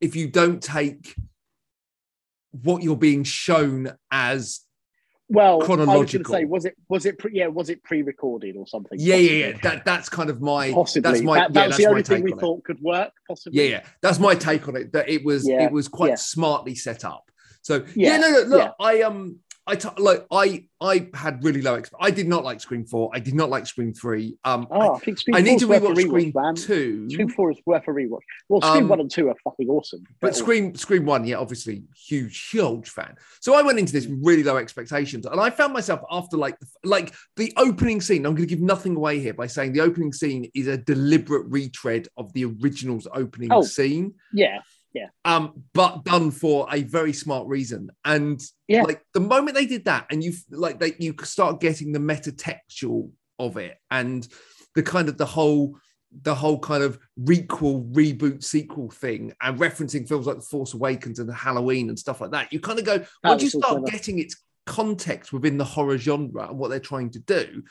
if 0.00 0.16
you 0.16 0.28
don't 0.28 0.62
take 0.62 1.14
what 2.50 2.82
you're 2.82 2.96
being 2.96 3.24
shown 3.24 3.92
as 4.10 4.60
Well, 5.30 5.62
I 5.62 5.66
was 5.66 6.10
going 6.12 6.24
to 6.24 6.30
say, 6.30 6.44
was 6.46 6.64
it 6.64 6.74
was 6.88 7.04
it 7.04 7.18
pre, 7.18 7.32
yeah 7.34 7.48
was 7.48 7.68
it 7.68 7.82
pre-recorded 7.84 8.56
or 8.56 8.66
something? 8.66 8.98
yeah, 8.98 9.16
yeah, 9.16 9.18
Possibly. 9.18 9.40
yeah. 9.40 9.58
That 9.62 9.84
that's 9.84 10.08
kind 10.08 10.30
of 10.30 10.40
my 10.40 10.72
Possibly. 10.72 11.10
that's 11.10 11.22
my 11.22 11.38
that, 11.38 11.54
yeah, 11.54 11.64
that's 11.66 11.76
the 11.76 11.86
only 11.86 12.02
thing 12.02 12.22
we 12.22 12.32
on 12.32 12.38
it. 12.38 12.40
thought 12.40 12.64
could 12.64 12.80
work. 12.80 13.12
Possibly. 13.28 13.62
Yeah, 13.62 13.68
yeah. 13.70 13.82
That's 14.00 14.18
my 14.18 14.34
take 14.34 14.66
on 14.68 14.76
it. 14.76 14.92
That 14.92 15.08
it 15.08 15.24
was 15.24 15.46
Yeah, 15.46 15.64
it 15.64 15.72
was 15.72 15.86
quite 15.88 16.10
yeah. 16.10 16.14
smartly 16.16 16.74
set 16.74 17.04
up. 17.04 17.30
So 17.62 17.84
yeah, 17.94 18.12
Yeah, 18.12 18.16
no, 18.18 18.30
no, 18.30 18.40
look, 18.42 18.74
yeah. 18.78 18.84
I 18.86 19.02
um 19.02 19.40
I 19.68 19.76
t- 19.76 19.88
like 19.98 20.26
I 20.32 20.64
I 20.80 21.08
had 21.14 21.44
really 21.44 21.60
low 21.60 21.78
exp- 21.80 21.92
I 22.00 22.10
did 22.10 22.26
not 22.26 22.42
like 22.44 22.60
Scream 22.60 22.84
4. 22.86 23.10
I 23.12 23.18
did 23.20 23.34
not 23.34 23.50
like 23.50 23.66
Scream 23.66 23.92
3. 23.92 24.36
Um 24.44 24.66
Oh, 24.70 24.94
I 24.94 24.98
think 25.00 25.18
Scream 25.18 25.36
I, 25.36 25.40
need 25.42 25.58
to 25.60 25.72
a 25.72 25.78
rewatch 25.80 26.00
Scream 26.00 26.32
man. 26.34 26.54
2. 26.54 27.10
Scream 27.10 27.28
Four 27.28 27.50
is 27.50 27.58
worth 27.66 27.82
a 27.86 27.90
rewatch. 27.90 28.20
Well, 28.48 28.60
Scream 28.62 28.84
Um, 28.84 28.88
One 28.88 29.00
and 29.00 29.10
Two 29.10 29.28
are 29.28 29.36
fucking 29.44 29.68
awesome. 29.68 30.04
But 30.20 30.28
They're 30.28 30.32
Scream, 30.42 30.74
Scream 30.74 31.04
One, 31.04 31.24
yeah, 31.26 31.36
obviously 31.36 31.82
huge, 31.94 32.48
huge 32.50 32.88
fan. 32.88 33.14
So 33.40 33.54
I 33.54 33.62
went 33.62 33.78
into 33.78 33.92
this 33.92 34.06
really 34.06 34.42
low 34.42 34.56
expectations, 34.56 35.26
and 35.26 35.40
I 35.40 35.50
found 35.50 35.72
myself 35.74 36.00
after 36.10 36.36
like, 36.36 36.56
like 36.84 37.14
the 37.36 37.52
opening 37.56 38.00
scene. 38.00 38.24
I'm 38.24 38.34
going 38.34 38.48
to 38.48 38.54
give 38.54 38.62
nothing 38.64 38.96
away 38.96 39.18
here 39.20 39.34
by 39.34 39.46
saying 39.48 39.72
the 39.74 39.80
opening 39.80 40.12
scene 40.12 40.50
is 40.54 40.66
a 40.66 40.76
deliberate 40.78 41.44
retread 41.48 42.08
of 42.16 42.32
the 42.32 42.44
original's 42.46 43.06
opening 43.12 43.52
Oh. 43.52 43.62
scene, 43.62 44.14
Yeah, 44.32 44.60
um, 45.24 45.62
but 45.74 46.04
done 46.04 46.30
for 46.30 46.66
a 46.72 46.82
very 46.82 47.12
smart 47.12 47.46
reason. 47.46 47.90
And 48.04 48.40
Yeah. 48.66 48.82
like 48.82 49.02
the 49.14 49.20
moment 49.20 49.56
they 49.56 49.66
did 49.66 49.84
that, 49.84 50.06
and 50.10 50.22
you 50.22 50.32
like 50.50 50.78
they 50.80 50.94
you 50.98 51.14
start 51.24 51.60
getting 51.60 51.92
the 51.92 52.00
meta 52.00 52.32
textual 52.32 53.12
of 53.38 53.56
it, 53.56 53.76
and 53.90 54.26
the 54.74 54.82
kind 54.82 55.08
of 55.08 55.16
the 55.18 55.26
whole 55.26 55.78
the 56.22 56.34
whole 56.34 56.58
kind 56.58 56.82
of 56.82 56.98
requel, 57.20 57.92
reboot, 57.92 58.42
sequel 58.42 58.90
thing, 58.90 59.32
and 59.42 59.58
referencing 59.58 60.08
films 60.08 60.26
like 60.26 60.36
The 60.36 60.42
Force 60.42 60.72
Awakens 60.72 61.18
and 61.18 61.30
Halloween 61.32 61.90
and 61.90 61.98
stuff 61.98 62.20
like 62.20 62.30
that. 62.30 62.52
You 62.52 62.60
kind 62.60 62.78
of 62.78 62.84
go 62.86 63.04
once 63.24 63.42
you 63.42 63.50
start 63.50 63.84
getting 63.86 64.18
its 64.18 64.42
context 64.66 65.32
within 65.32 65.58
the 65.58 65.64
horror 65.64 65.98
genre 65.98 66.48
and 66.48 66.58
what 66.58 66.70
they're 66.70 66.80
trying 66.80 67.10
to 67.10 67.18
do. 67.18 67.62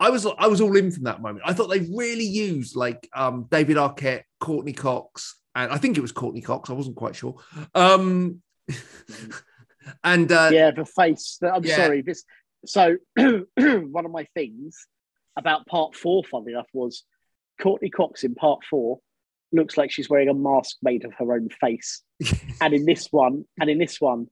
I 0.00 0.10
was 0.10 0.26
I 0.26 0.48
was 0.48 0.60
all 0.60 0.76
in 0.76 0.90
from 0.90 1.04
that 1.04 1.22
moment. 1.22 1.44
I 1.46 1.52
thought 1.52 1.68
they 1.68 1.80
really 1.80 2.24
used 2.24 2.76
like 2.76 3.08
um, 3.14 3.46
David 3.50 3.76
Arquette, 3.76 4.24
Courteney 4.40 4.72
Cox, 4.72 5.36
and 5.54 5.72
I 5.72 5.78
think 5.78 5.96
it 5.96 6.00
was 6.00 6.12
Courteney 6.12 6.40
Cox. 6.40 6.70
I 6.70 6.74
wasn't 6.74 6.96
quite 6.96 7.16
sure. 7.16 7.36
Um, 7.74 8.42
and 10.04 10.30
uh, 10.30 10.50
yeah, 10.52 10.70
the 10.70 10.84
face. 10.84 11.38
the- 11.40 11.52
I'm 11.52 11.64
yeah. 11.64 11.76
sorry. 11.76 12.02
This. 12.02 12.24
So 12.64 12.96
one 13.16 14.04
of 14.04 14.10
my 14.10 14.26
things 14.34 14.86
about 15.36 15.66
Part 15.66 15.94
Four, 15.94 16.24
funny 16.24 16.52
enough, 16.52 16.68
was 16.72 17.04
Courteney 17.60 17.90
Cox 17.90 18.24
in 18.24 18.34
Part 18.34 18.64
Four 18.68 19.00
looks 19.52 19.76
like 19.76 19.90
she's 19.90 20.08
wearing 20.08 20.28
a 20.28 20.34
mask 20.34 20.78
made 20.82 21.04
of 21.04 21.12
her 21.18 21.34
own 21.34 21.48
face, 21.60 22.02
and 22.60 22.72
in 22.74 22.86
this 22.86 23.08
one, 23.10 23.44
and 23.60 23.68
in 23.68 23.78
this 23.78 24.00
one, 24.00 24.26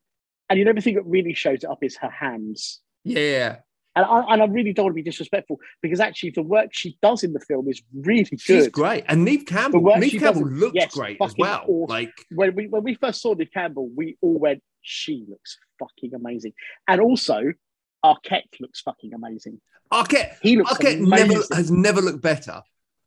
and 0.48 0.58
you 0.58 0.64
know 0.64 0.72
the 0.72 0.80
thing 0.80 0.94
that 0.94 1.06
really 1.06 1.34
shows 1.34 1.62
it 1.62 1.70
up 1.70 1.82
is 1.82 1.96
her 1.98 2.10
hands. 2.10 2.80
yeah, 3.04 3.58
And 3.96 4.04
I, 4.04 4.20
and 4.34 4.42
I 4.42 4.46
really 4.46 4.72
don't 4.72 4.84
want 4.84 4.92
to 4.94 5.02
be 5.02 5.08
disrespectful 5.10 5.58
because 5.82 5.98
actually 5.98 6.30
the 6.30 6.42
work 6.42 6.68
she 6.72 6.96
does 7.02 7.24
in 7.24 7.32
the 7.32 7.40
film 7.40 7.68
is 7.68 7.82
really 7.92 8.22
good. 8.24 8.40
She's 8.40 8.68
great, 8.68 9.04
and 9.08 9.24
Neve 9.24 9.46
Campbell. 9.46 9.80
Neve 9.98 10.20
Campbell 10.20 10.46
looks 10.48 10.74
yes, 10.76 10.94
great 10.94 11.16
as 11.20 11.34
well. 11.36 11.64
awesome. 11.66 11.86
Like, 11.88 12.12
When 12.30 12.54
we 12.54 12.68
when 12.68 12.84
we 12.84 12.94
first 12.94 13.20
saw 13.20 13.34
Neve 13.34 13.50
Campbell, 13.52 13.88
we 13.96 14.16
all 14.20 14.38
went, 14.38 14.62
"She 14.80 15.24
looks 15.28 15.58
fucking 15.80 16.14
amazing," 16.14 16.52
and 16.86 17.00
also 17.00 17.52
Arquette 18.04 18.60
looks 18.60 18.80
fucking 18.80 19.12
amazing. 19.12 19.60
Arquette, 19.92 20.36
He 20.40 20.56
looks 20.56 20.72
Arquette 20.72 20.98
amazing. 21.04 21.28
never 21.28 21.42
has 21.54 21.70
never 21.70 22.00
looked 22.00 22.22
better. 22.22 22.62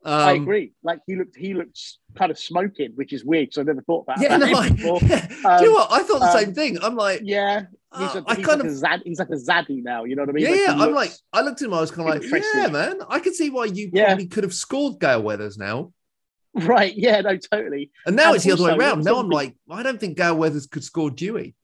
Um, 0.05 0.13
I 0.19 0.31
agree. 0.33 0.73
Like 0.83 0.99
he 1.07 1.15
looked, 1.15 1.37
he 1.37 1.53
looks 1.53 1.97
kind 2.15 2.29
of 2.29 2.37
smoking, 2.37 2.91
which 2.95 3.13
is 3.13 3.23
weird 3.23 3.53
So 3.53 3.61
I 3.61 3.63
never 3.63 3.81
thought 3.83 4.01
about 4.01 4.19
Yeah, 4.19 4.37
that 4.37 4.51
no, 4.51 4.57
I, 4.57 4.69
before. 4.69 4.99
yeah. 5.01 5.27
Do 5.27 5.33
you 5.33 5.41
know 5.43 5.67
Um, 5.67 5.73
what? 5.75 5.91
I 5.93 6.03
thought 6.03 6.19
the 6.19 6.25
um, 6.25 6.39
same 6.43 6.53
thing. 6.53 6.77
I'm 6.83 6.95
like, 6.97 7.21
Yeah, 7.23 7.67
he's, 7.97 8.15
uh, 8.15 8.21
a, 8.25 8.31
I 8.31 8.35
he's 8.35 8.45
kind 8.45 8.59
like 8.59 8.67
of 8.67 8.73
a 8.73 8.75
zad, 8.75 9.01
he's 9.05 9.19
like 9.19 9.29
a 9.29 9.33
zaddy 9.35 9.83
now. 9.83 10.03
You 10.03 10.15
know 10.15 10.23
what 10.23 10.29
I 10.29 10.33
mean? 10.33 10.45
Yeah, 10.45 10.51
Like, 10.51 10.59
yeah. 10.59 10.83
I'm 10.83 10.93
like, 10.93 11.11
I 11.31 11.41
looked 11.41 11.61
at 11.61 11.67
him. 11.67 11.73
I 11.73 11.81
was 11.81 11.91
kind 11.91 12.07
of 12.09 12.15
like, 12.15 12.23
impressive. 12.23 12.51
yeah, 12.55 12.67
man. 12.67 12.99
I 13.09 13.19
could 13.19 13.35
see 13.35 13.49
why 13.49 13.65
you 13.65 13.89
Yeah. 13.93 14.07
probably 14.07 14.27
could 14.27 14.43
have 14.43 14.53
scored 14.53 14.99
Gale 14.99 15.21
Weathers 15.21 15.57
now. 15.57 15.91
right. 16.53 16.93
Yeah, 16.95 17.21
no, 17.21 17.37
totally. 17.37 17.91
And 18.05 18.15
now 18.15 18.27
And 18.27 18.35
it's 18.35 18.45
the 18.45 18.51
other 18.51 18.63
way 18.63 18.73
around. 18.75 19.03
Now 19.03 19.15
I'm 19.15 19.29
like, 19.29 19.55
I 19.69 19.81
don't 19.83 19.99
think 19.99 20.17
Gale 20.17 20.35
Weathers 20.37 20.67
could 20.67 20.83
score 20.83 21.09
Dewey. 21.09 21.55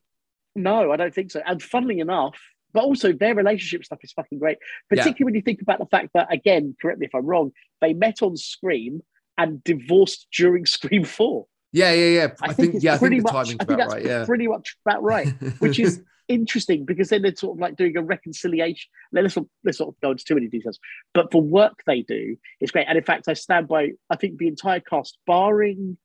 No, 0.55 0.91
I 0.91 0.95
don't 0.98 1.13
think 1.13 1.31
so. 1.31 1.41
And 1.45 1.62
funnily 1.62 2.00
enough, 2.00 2.39
but 2.74 2.83
also 2.83 3.13
their 3.13 3.36
relationship 3.36 3.86
stuff 3.86 4.00
is 4.03 4.12
fucking 4.13 4.39
great. 4.39 4.57
Particularly 4.89 5.25
when 5.25 5.36
you 5.36 5.41
think 5.41 5.62
about 5.62 5.79
the 5.79 5.86
fact 5.86 6.09
that, 6.15 6.33
again, 6.33 6.75
correct 6.81 7.00
me 7.00 7.05
if 7.05 7.13
I'm 7.15 7.25
wrong, 7.25 7.51
they 7.81 7.93
met 7.93 8.21
on 8.21 8.36
Scream 8.36 9.01
and 9.38 9.63
divorced 9.63 10.27
during 10.36 10.65
Scream 10.77 11.03
Four. 11.05 11.45
Yeah, 11.71 11.91
yeah, 11.93 12.05
yeah. 12.07 12.27
I, 12.41 12.48
I, 12.50 12.53
think, 12.53 12.71
think, 12.71 12.83
yeah, 12.83 12.95
I 12.95 12.98
pretty 12.98 13.17
think 13.17 13.27
the 13.27 13.33
much. 13.33 13.48
timing's 13.48 13.59
I 13.59 13.65
think 13.65 13.69
about 13.69 13.77
that's 13.77 13.93
right. 13.93 14.05
Yeah. 14.05 14.25
pretty 14.25 14.48
much 14.48 14.75
about 14.86 15.03
right. 15.03 15.27
which 15.59 15.79
is 15.79 16.01
interesting 16.29 16.86
because 16.86 17.09
then 17.09 17.24
they're 17.24 17.36
sort 17.36 17.57
of 17.57 17.62
like 17.62 17.75
doing 17.75 17.98
a 17.98 18.01
reconciliation. 18.01 18.89
Let's 19.12 19.36
not, 19.36 19.45
let's 19.65 19.79
not 19.79 19.93
go 20.01 20.12
into 20.12 20.24
too 20.24 20.36
many 20.36 20.48
details, 20.48 20.79
but 21.13 21.31
for 21.31 21.41
work 21.41 21.81
they 21.86 22.03
do 22.03 22.38
it's 22.62 22.71
great. 22.71 22.86
And 22.88 22.98
in 22.98 23.03
fact, 23.03 23.27
I 23.27 23.33
stand 23.33 23.67
by, 23.67 23.91
I 24.09 24.15
think 24.15 24.38
the 24.38 24.48
entire 24.48 24.79
cast, 24.79 25.17
barring 25.27 25.98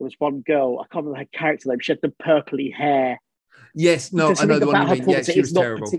there 0.00 0.04
was 0.04 0.14
one 0.18 0.40
girl, 0.40 0.78
I 0.80 0.84
can't 0.92 1.04
remember 1.04 1.18
her 1.18 1.38
character 1.38 1.68
name, 1.68 1.78
she 1.80 1.92
had 1.92 2.00
the 2.02 2.08
purpley 2.22 2.72
hair. 2.72 3.20
yes, 3.74 4.12
no, 4.12 4.34
I 4.38 4.44
know 4.46 4.58
the 4.58 4.66
one 4.66 4.82
you 4.88 5.02
mean. 5.04 5.10
Yeah, 5.10 5.22
she 5.22 5.40
was 5.40 5.52
terrible. 5.52 5.90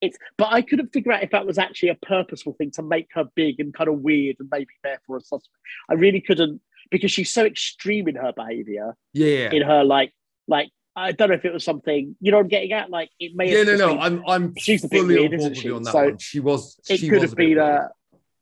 It's, 0.00 0.16
but 0.36 0.48
I 0.52 0.62
couldn't 0.62 0.92
figure 0.92 1.12
out 1.12 1.22
if 1.22 1.30
that 1.30 1.46
was 1.46 1.58
actually 1.58 1.90
a 1.90 1.94
purposeful 1.94 2.54
thing 2.54 2.72
to 2.72 2.82
make 2.82 3.08
her 3.12 3.24
big 3.36 3.60
and 3.60 3.72
kind 3.72 3.88
of 3.88 4.00
weird 4.00 4.36
and 4.40 4.48
maybe 4.50 4.70
therefore 4.82 5.18
a 5.18 5.20
suspect. 5.20 5.54
I 5.88 5.94
really 5.94 6.20
couldn't 6.20 6.60
because 6.90 7.12
she's 7.12 7.30
so 7.30 7.44
extreme 7.44 8.08
in 8.08 8.16
her 8.16 8.32
behavior 8.32 8.96
Yeah. 9.12 9.50
in 9.52 9.62
her 9.62 9.84
like 9.84 10.12
like 10.48 10.70
I 10.94 11.12
don't 11.12 11.28
know 11.30 11.34
if 11.34 11.44
it 11.44 11.52
was 11.52 11.64
something 11.64 12.16
you 12.20 12.30
know 12.30 12.38
what 12.38 12.42
I'm 12.44 12.48
getting 12.48 12.72
at 12.72 12.90
like 12.90 13.10
it 13.18 13.32
may 13.34 13.50
Yeah, 13.50 13.58
have 13.58 13.66
no, 13.66 13.76
no. 13.76 13.88
been- 13.88 13.98
I'm 14.00 14.22
I'm 14.26 14.54
She's 14.58 14.86
fully 14.86 15.16
weird, 15.18 15.32
on 15.34 15.38
board 15.40 15.50
with 15.52 15.64
you 15.64 15.76
on 15.76 15.82
that 15.84 15.92
So 15.92 16.04
one. 16.04 16.18
She 16.18 16.40
was 16.40 16.78
it 16.88 16.98
she 17.00 17.08
could 17.08 17.20
was 17.20 17.30
have 17.30 17.36
been 17.36 17.58
a 17.58 17.88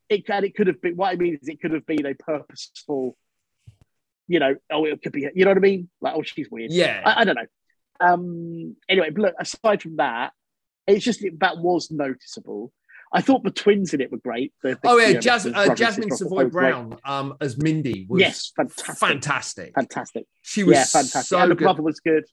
it 0.09 0.25
and 0.29 0.45
it 0.45 0.55
could 0.55 0.67
have 0.67 0.81
been 0.81 0.95
what 0.97 1.09
I 1.11 1.15
mean 1.15 1.39
is 1.41 1.47
it 1.47 1.61
could 1.61 1.71
have 1.71 1.85
been 1.85 2.05
a 2.05 2.13
purposeful 2.13 3.15
you 4.27 4.39
know 4.39 4.55
oh 4.71 4.85
it 4.85 5.01
could 5.01 5.13
be 5.13 5.27
you 5.33 5.45
know 5.45 5.51
what 5.51 5.57
I 5.57 5.61
mean 5.61 5.89
like 6.01 6.13
oh 6.15 6.23
she's 6.23 6.49
weird 6.49 6.71
Yeah. 6.71 7.01
I, 7.05 7.21
I 7.21 7.23
don't 7.23 7.35
know 7.35 7.45
um 8.01 8.75
anyway 8.89 9.09
but 9.11 9.21
look 9.21 9.35
aside 9.39 9.81
from 9.81 9.95
that 9.97 10.31
it's 10.87 11.05
just 11.05 11.23
that 11.39 11.57
was 11.57 11.89
noticeable 11.91 12.73
I 13.13 13.21
thought 13.21 13.43
the 13.43 13.51
twins 13.51 13.93
in 13.93 13.99
it 14.01 14.11
were 14.11 14.17
great 14.17 14.53
The- 14.63 14.71
the- 14.81 14.89
oh 14.89 14.97
you 14.97 15.07
yeah, 15.07 15.11
know, 15.13 15.19
Jas- 15.21 15.43
the 15.43 15.55
uh, 15.57 15.75
Jasmine 15.75 16.11
Savoy. 16.11 16.45
Brown 16.45 16.97
um, 17.05 17.35
as 17.39 17.57
Mindy 17.57 18.05
was 18.09 18.19
yes 18.19 18.51
fantastic 18.55 18.97
fantastic. 18.97 19.73
fantastic 19.75 20.25
She 20.41 20.63
was 20.63 20.75
yeah, 20.75 20.83
fantastic. 20.85 21.23
so 21.25 21.39
and 21.39 21.51
the 21.51 21.55
good. 21.55 21.63
brother 21.63 21.81
was 21.81 21.99
good. 22.01 22.25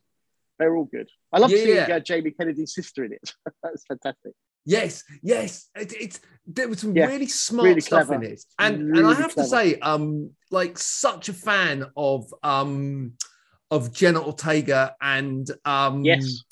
They 0.59 0.67
were 0.67 0.77
all 0.77 0.85
good. 0.85 1.09
I 1.33 1.39
love 1.39 1.51
Yeah, 1.51 1.57
seeing 1.59 1.77
yeah. 1.77 1.97
uh, 1.97 2.01
Jamie 2.01 2.33
Kennedy's 2.33 2.75
sister 2.75 3.05
in 3.05 3.13
it. 3.13 3.33
That's 3.63 3.85
fantastic. 3.87 4.33
Yes, 4.65 5.05
yes. 5.23 5.69
It, 5.75 5.93
it's 5.99 6.21
there 6.47 6.69
was 6.69 6.81
some 6.81 6.95
Yeah, 6.95 7.07
really 7.07 7.27
smart 7.27 7.67
really 7.69 7.81
stuff 7.81 8.07
clever. 8.07 8.23
in 8.25 8.33
it, 8.33 8.43
and 8.59 8.97
and 8.97 9.07
I 9.07 9.15
have 9.15 9.29
to 9.29 9.35
clever. 9.35 9.49
say, 9.49 9.79
um, 9.81 10.31
like 10.51 10.79
such 10.79 11.29
a 11.29 11.33
fan 11.33 11.87
of 11.97 12.33
um 12.43 13.13
of 13.71 13.93
Jenna 13.93 14.21
Ortega 14.23 14.95
and 15.01 15.49
um 15.65 16.05
Yes, 16.05 16.43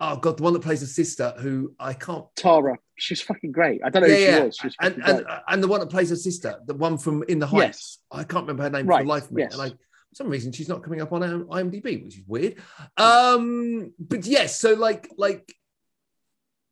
oh 0.00 0.16
god, 0.16 0.38
the 0.38 0.42
one 0.42 0.52
that 0.54 0.62
plays 0.62 0.80
the 0.80 0.86
sister 0.86 1.34
who 1.38 1.74
I 1.78 1.92
can't 1.92 2.24
Tara. 2.34 2.76
She's 2.96 3.20
fucking 3.20 3.52
great. 3.52 3.80
I 3.84 3.90
don't 3.90 4.02
know 4.02 4.08
yeah 4.08 4.14
who 4.16 4.20
she 4.24 4.30
yeah, 4.30 4.44
was. 4.44 4.56
She's 4.56 4.74
and 4.80 5.02
and 5.04 5.26
and 5.48 5.62
the 5.62 5.68
one 5.68 5.80
that 5.80 5.90
plays 5.90 6.10
her 6.10 6.16
sister, 6.16 6.58
the 6.66 6.74
one 6.74 6.98
from 6.98 7.22
In 7.28 7.38
the 7.38 7.46
Heights. 7.46 7.98
Yes. 8.12 8.20
I 8.20 8.24
can't 8.24 8.42
remember 8.46 8.64
her 8.64 8.70
name 8.70 8.86
for 8.86 8.98
the 8.98 9.08
life 9.08 9.24
of 9.26 9.32
me, 9.32 9.42
yes. 9.42 9.54
and 9.54 9.62
I. 9.62 9.72
Some 10.14 10.28
reason, 10.28 10.50
she's 10.52 10.68
not 10.68 10.82
coming 10.82 11.00
up 11.00 11.12
on 11.12 11.20
IMDb, 11.22 12.02
which 12.04 12.18
is 12.18 12.24
weird. 12.26 12.56
Um, 12.96 13.92
but 13.98 14.26
yes, 14.26 14.58
so 14.58 14.74
like, 14.74 15.08
like, 15.16 15.52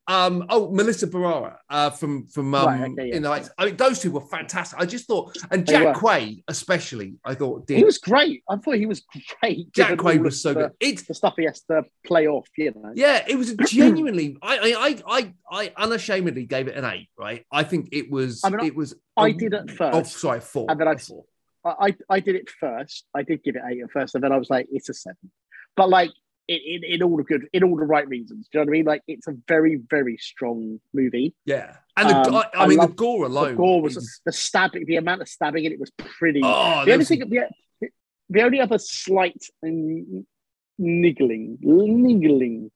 um, 0.09 0.47
oh, 0.49 0.71
Melissa 0.73 1.07
Barrera 1.07 1.57
uh, 1.69 1.91
from 1.91 2.27
from 2.29 2.55
um, 2.55 2.67
Right, 2.67 2.81
okay, 2.93 3.09
yeah. 3.11 3.17
in 3.17 3.23
the 3.23 3.29
Heights. 3.29 3.51
I 3.59 3.67
mean, 3.67 3.77
those 3.77 4.01
two 4.01 4.11
were 4.11 4.23
fantastic. 4.23 4.81
I 4.81 4.87
just 4.87 5.07
thought, 5.07 5.37
and 5.51 5.67
Jack. 5.67 5.97
Quaid 5.97 6.43
especially, 6.49 7.17
I 7.27 7.35
thought 7.35 7.67
did. 7.67 7.77
He 7.77 7.85
was 7.85 7.99
great. 7.99 8.43
I 8.49 8.57
thought 8.57 8.77
he 8.77 8.87
was 8.87 9.03
great. 9.41 9.71
Jack 9.75 9.99
Quaid 9.99 10.21
was 10.23 10.41
so 10.41 10.55
the, 10.55 10.61
good. 10.61 10.73
It's 10.81 11.03
The 11.03 11.13
stuff 11.13 11.35
he 11.37 11.45
has 11.45 11.61
to 11.65 11.83
play 12.07 12.27
off, 12.27 12.49
you 12.57 12.73
know. 12.75 12.93
yeah, 12.95 13.23
it 13.29 13.37
was 13.37 13.53
genuinely. 13.69 14.39
I, 14.41 14.59
I 14.59 14.73
I 14.89 15.33
I 15.53 15.67
I 15.67 15.73
unashamedly 15.77 16.47
gave 16.47 16.69
it 16.69 16.77
an 16.79 16.87
eight. 16.87 17.11
Right, 17.19 17.45
I 17.53 17.65
think 17.65 17.91
it 17.93 18.11
was. 18.11 18.41
I 18.43 18.49
mean, 18.49 18.65
it 18.65 18.75
was. 18.75 18.95
I 19.15 19.29
a- 19.29 19.33
did 19.35 19.53
at 19.53 19.71
first. 19.71 19.95
Oh, 19.95 20.03
first, 20.05 20.17
sorry, 20.19 20.41
four. 20.41 20.67
and 20.71 20.81
then 20.81 20.89
I- 20.89 20.97
Four. 20.97 21.25
I, 21.81 21.97
I 22.09 22.21
did 22.21 22.35
it 22.37 22.49
first. 22.51 23.05
I 23.15 23.23
did 23.23 23.43
give 23.43 23.57
it 23.57 23.63
eight 23.71 23.83
at 23.83 23.91
first, 23.91 24.15
and 24.15 24.23
then 24.25 24.33
I 24.33 24.37
was 24.39 24.51
like, 24.51 24.67
it's 24.71 24.89
a 24.89 24.95
seven. 24.95 25.31
But 25.77 25.89
like 25.89 26.11
in, 26.49 26.59
in, 26.65 26.85
in 26.85 27.03
all 27.03 27.17
the 27.17 27.23
good, 27.25 27.47
in 27.53 27.63
all 27.65 27.77
the 27.77 27.85
right 27.85 28.09
reasons. 28.09 28.49
Do 28.51 28.59
you 28.59 28.65
know 28.65 28.71
what 28.71 28.73
I 28.75 28.79
mean? 28.79 28.85
Like 28.87 29.03
it's 29.07 29.29
a 29.29 29.35
very, 29.47 29.81
very 29.91 30.17
strong 30.17 30.81
movie. 30.95 31.35
Yeah, 31.45 31.77
and 31.97 32.09
the, 32.11 32.17
Um, 32.17 32.35
I, 32.35 32.39
I 32.55 32.65
I 32.65 32.67
mean 32.67 32.79
the 32.79 32.87
gore 32.89 33.27
alone. 33.27 33.51
the 33.51 33.57
gore 33.57 33.83
was 33.83 33.97
is- 33.97 34.21
the 34.25 34.33
stabbing, 34.33 34.87
the 34.87 34.97
amount 34.97 35.21
of 35.23 35.29
stabbing 35.29 35.65
in 35.65 35.73
it 35.73 35.81
was 35.81 35.91
pretty. 35.99 36.41
oh, 36.43 36.85
the 36.85 36.93
only 36.93 36.97
was 36.99 37.09
thing, 37.09 37.21
the, 37.21 37.89
the 38.31 38.43
only 38.43 38.61
other 38.61 38.79
slight 38.79 39.43
niggling, 40.79 41.59
niggling, 41.61 42.71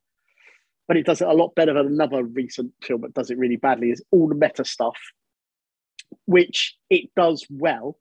but 0.88 0.96
it 0.96 1.07
does 1.07 1.20
it 1.20 1.28
a 1.28 1.33
lot 1.33 1.55
better 1.55 1.72
than 1.74 1.87
another 1.87 2.22
recent 2.24 2.72
film 2.83 3.02
that 3.02 3.14
does 3.14 3.31
it 3.31 3.38
really 3.38 3.57
badly. 3.57 3.90
Is 3.90 4.02
all 4.11 4.28
the 4.28 4.35
meta 4.35 4.64
stuff, 4.64 4.96
which 6.26 6.76
it 6.90 7.11
does 7.16 7.46
well. 7.50 7.98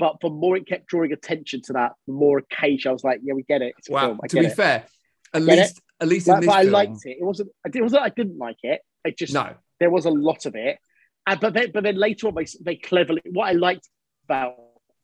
But 0.00 0.16
the 0.20 0.30
more 0.30 0.56
it 0.56 0.66
kept 0.66 0.86
drawing 0.88 1.12
attention 1.12 1.60
to 1.66 1.74
that, 1.74 1.92
the 2.08 2.12
more 2.14 2.38
occasion 2.38 2.88
I 2.88 2.92
was 2.92 3.04
like, 3.04 3.20
"Yeah, 3.22 3.34
we 3.34 3.42
get 3.44 3.62
it." 3.62 3.74
It's 3.78 3.88
a 3.88 3.92
Wow. 3.92 4.00
film. 4.06 4.20
I 4.24 4.26
To 4.28 4.40
be 4.40 4.46
it. 4.46 4.56
fair, 4.56 4.86
at 5.34 5.44
Get 5.44 5.58
it? 5.58 5.60
least 5.60 5.80
at 6.00 6.08
least 6.08 6.26
in 6.26 6.34
But, 6.34 6.40
this 6.40 6.46
but 6.48 6.56
I 6.56 6.62
liked 6.62 7.04
it. 7.04 7.18
It 7.20 7.24
wasn't. 7.24 7.50
It 7.72 7.82
wasn't. 7.82 8.02
I 8.02 8.08
didn't 8.08 8.38
like 8.38 8.56
it. 8.64 8.80
It 9.04 9.18
just 9.18 9.34
no, 9.34 9.54
there 9.78 9.90
was 9.90 10.06
a 10.06 10.10
lot 10.10 10.46
of 10.46 10.56
it. 10.56 10.78
And 11.26 11.38
but 11.38 11.52
then, 11.54 11.70
but 11.72 11.84
then 11.84 11.96
later 11.96 12.26
on, 12.28 12.34
they, 12.34 12.46
they 12.62 12.76
cleverly. 12.76 13.20
What 13.30 13.48
I 13.48 13.52
liked 13.52 13.88
about 14.24 14.54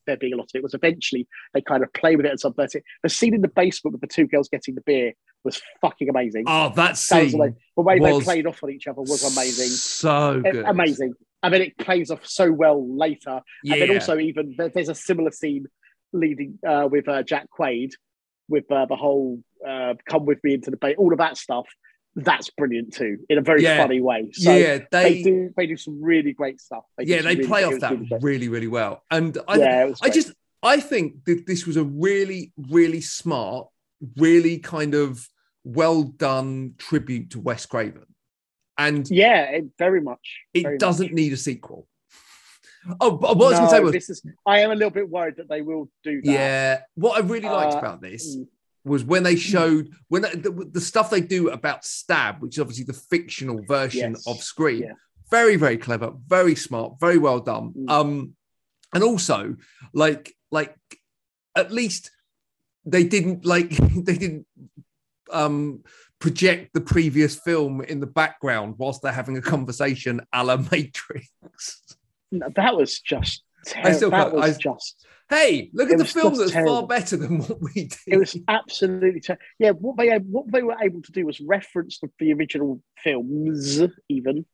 there 0.06 0.16
being 0.16 0.32
a 0.32 0.36
lot 0.36 0.44
of 0.44 0.50
it 0.54 0.62
was 0.62 0.72
eventually 0.72 1.26
they 1.52 1.60
kind 1.60 1.82
of 1.82 1.92
play 1.92 2.16
with 2.16 2.24
it 2.24 2.30
and 2.30 2.40
subvert 2.40 2.74
it. 2.74 2.82
The 3.02 3.08
scene 3.10 3.34
in 3.34 3.42
the 3.42 3.48
basement 3.48 3.92
with 3.92 4.00
the 4.00 4.06
two 4.06 4.26
girls 4.26 4.48
getting 4.48 4.74
the 4.76 4.80
beer 4.80 5.12
was 5.44 5.60
fucking 5.80 6.08
amazing. 6.08 6.44
oh 6.46 6.68
that 6.68 6.74
That 6.76 6.90
was 6.90 7.00
scene 7.00 7.32
the 7.76 7.82
way 7.82 7.98
they 7.98 8.20
played 8.20 8.46
off 8.46 8.62
on 8.64 8.70
each 8.70 8.86
other 8.86 9.00
was 9.02 9.22
amazing. 9.36 9.68
so 9.68 10.40
good, 10.40 10.64
Amazing. 10.64 11.14
And 11.46 11.54
then 11.54 11.62
it 11.62 11.78
plays 11.78 12.10
off 12.10 12.26
so 12.26 12.50
well 12.50 12.84
later. 12.98 13.40
Yeah, 13.62 13.74
And 13.74 13.82
then 13.82 13.90
also 13.92 14.18
even 14.18 14.56
there's 14.74 14.88
a 14.88 14.94
similar 14.96 15.30
scene 15.30 15.66
leading 16.12 16.58
uh, 16.66 16.88
with 16.90 17.08
uh, 17.08 17.22
Jack 17.22 17.46
Quaid 17.56 17.92
with 18.48 18.70
uh, 18.70 18.86
the 18.86 18.96
whole 18.96 19.40
uh, 19.66 19.94
"come 20.08 20.26
with 20.26 20.42
me 20.42 20.54
into 20.54 20.72
the 20.72 20.76
bay," 20.76 20.96
all 20.96 21.12
of 21.12 21.18
that 21.18 21.36
stuff. 21.36 21.66
That's 22.16 22.50
brilliant 22.50 22.94
too, 22.94 23.18
in 23.28 23.38
a 23.38 23.42
very 23.42 23.62
Yeah. 23.62 23.76
funny 23.76 24.00
way. 24.00 24.30
So 24.32 24.52
yeah, 24.52 24.78
they, 24.90 25.12
they, 25.14 25.22
do 25.22 25.50
they 25.56 25.66
do 25.66 25.76
some 25.76 26.02
really 26.02 26.32
great 26.32 26.60
stuff. 26.60 26.82
They 26.98 27.04
yeah 27.04 27.22
they 27.22 27.36
really- 27.36 27.46
play 27.46 27.62
off 27.64 27.78
that 27.80 27.92
really 27.92 28.18
really 28.22 28.48
really 28.48 28.66
well, 28.66 29.02
and 29.10 29.38
I 29.46 29.56
yeah, 29.56 29.92
I 30.02 30.10
just 30.10 30.32
I 30.62 30.80
think 30.80 31.24
that 31.26 31.46
this 31.46 31.64
was 31.66 31.76
a 31.76 31.84
really 31.84 32.52
really 32.70 33.00
smart, 33.02 33.68
really 34.16 34.58
kind 34.58 34.94
of 34.94 35.28
well 35.62 36.02
done 36.02 36.74
tribute 36.78 37.30
to 37.30 37.40
Wes 37.40 37.66
Craven, 37.66 38.06
and 38.78 39.08
yeah, 39.10 39.42
it, 39.50 39.64
very 39.78 40.00
much. 40.00 40.40
it 40.54 40.62
very 40.62 40.78
doesn't 40.78 41.06
much. 41.06 41.14
need 41.14 41.32
a 41.32 41.36
sequel. 41.36 41.86
Oh, 43.00 43.10
but 43.16 43.36
what 43.36 43.46
I 43.46 43.50
was 43.50 43.58
going 43.58 43.70
to 43.70 43.76
say 43.76 43.80
was, 43.80 43.92
this 43.92 44.10
is. 44.10 44.22
I 44.46 44.60
am 44.60 44.70
a 44.70 44.74
little 44.74 44.90
bit 44.90 45.08
worried 45.08 45.36
that 45.38 45.48
they 45.48 45.60
will 45.62 45.90
do 46.04 46.22
that. 46.22 46.30
yeah, 46.30 46.80
what 46.94 47.16
I 47.16 47.26
really 47.26 47.48
liked 47.48 47.74
Uh, 47.74 47.78
about 47.78 48.00
this 48.00 48.36
Mm. 48.36 48.46
was 48.84 49.02
when 49.02 49.24
they 49.24 49.34
showed 49.34 49.88
when 50.08 50.22
the, 50.22 50.28
the, 50.28 50.70
the 50.74 50.80
stuff 50.80 51.10
they 51.10 51.20
do 51.20 51.48
about 51.50 51.84
stab 51.84 52.40
which 52.40 52.54
is 52.56 52.60
obviously 52.60 52.84
the 52.84 52.92
fictional 52.92 53.60
version 53.66 54.12
Yes. 54.12 54.26
of 54.28 54.36
scream 54.42 54.82
Yeah. 54.84 54.92
very 55.30 55.56
very 55.56 55.76
clever 55.78 56.12
very 56.28 56.54
smart 56.54 57.00
very 57.00 57.18
well 57.18 57.40
done 57.40 57.72
Mm. 57.76 57.90
um 57.90 58.36
and 58.94 59.02
also 59.02 59.56
like 59.92 60.36
like 60.52 60.76
at 61.56 61.72
least 61.72 62.12
they 62.84 63.02
didn't 63.02 63.44
like 63.44 63.70
they 64.08 64.16
didn't 64.16 64.46
um 65.32 65.82
project 66.18 66.72
the 66.72 66.80
previous 66.80 67.36
film 67.36 67.80
in 67.82 68.00
the 68.00 68.06
background 68.06 68.74
whilst 68.78 69.02
they're 69.02 69.12
having 69.12 69.36
a 69.36 69.42
conversation 69.42 70.20
a 70.32 70.42
la 70.44 70.56
matrix 70.72 71.28
No, 72.32 72.48
that 72.56 72.74
was 72.76 73.00
just. 73.00 73.42
I 73.76 73.92
still 73.92 74.10
that 74.10 74.32
was 74.32 74.56
I- 74.56 74.58
just. 74.58 75.06
hey, 75.28 75.70
look 75.74 75.90
at 75.90 75.98
the 75.98 76.04
film 76.04 76.34
that's 76.34 76.52
terrible. 76.52 76.76
far 76.78 76.86
better 76.86 77.16
than 77.16 77.38
what 77.40 77.60
we 77.60 77.72
did. 77.88 77.98
It 78.06 78.16
was 78.18 78.36
absolutely 78.48 79.20
ter- 79.20 79.38
yeah. 79.58 79.70
What 79.72 79.96
they 79.96 80.08
what 80.18 80.50
they 80.50 80.62
were 80.62 80.76
able 80.82 81.02
to 81.02 81.12
do 81.12 81.26
was 81.26 81.40
reference 81.40 81.98
the, 82.00 82.08
the 82.18 82.32
original 82.32 82.80
films 83.02 83.82
even 84.08 84.46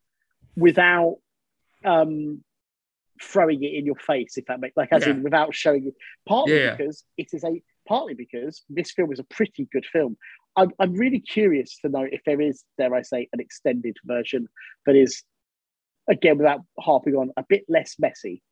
without 0.57 1.16
um 1.85 2.42
throwing 3.20 3.62
it 3.62 3.72
in 3.75 3.87
your 3.87 3.94
face, 3.96 4.37
if 4.37 4.46
that 4.46 4.61
makes 4.61 4.77
like 4.77 4.88
as 4.92 5.05
Yeah. 5.07 5.12
in 5.12 5.22
without 5.22 5.55
showing 5.55 5.87
it. 5.88 5.94
Partly 6.27 6.57
Yeah. 6.59 6.75
because 6.75 7.05
it 7.16 7.29
is 7.33 7.44
a 7.44 7.62
partly 7.87 8.14
because 8.14 8.62
this 8.68 8.90
film 8.92 9.12
is 9.12 9.18
a 9.18 9.25
pretty 9.25 9.68
good 9.72 9.85
film. 9.87 10.16
I'm 10.56 10.70
I'm 10.78 10.94
really 10.94 11.20
curious 11.20 11.78
to 11.78 11.88
know 11.88 12.06
if 12.10 12.22
there 12.24 12.40
is, 12.40 12.64
dare 12.78 12.94
I 12.94 13.02
say, 13.02 13.28
an 13.32 13.40
extended 13.40 13.96
version 14.04 14.48
that 14.86 14.96
is 14.96 15.22
again 16.08 16.38
without 16.38 16.60
harping 16.78 17.14
on 17.14 17.30
a 17.36 17.44
bit 17.48 17.64
less 17.68 17.96
messy. 17.98 18.42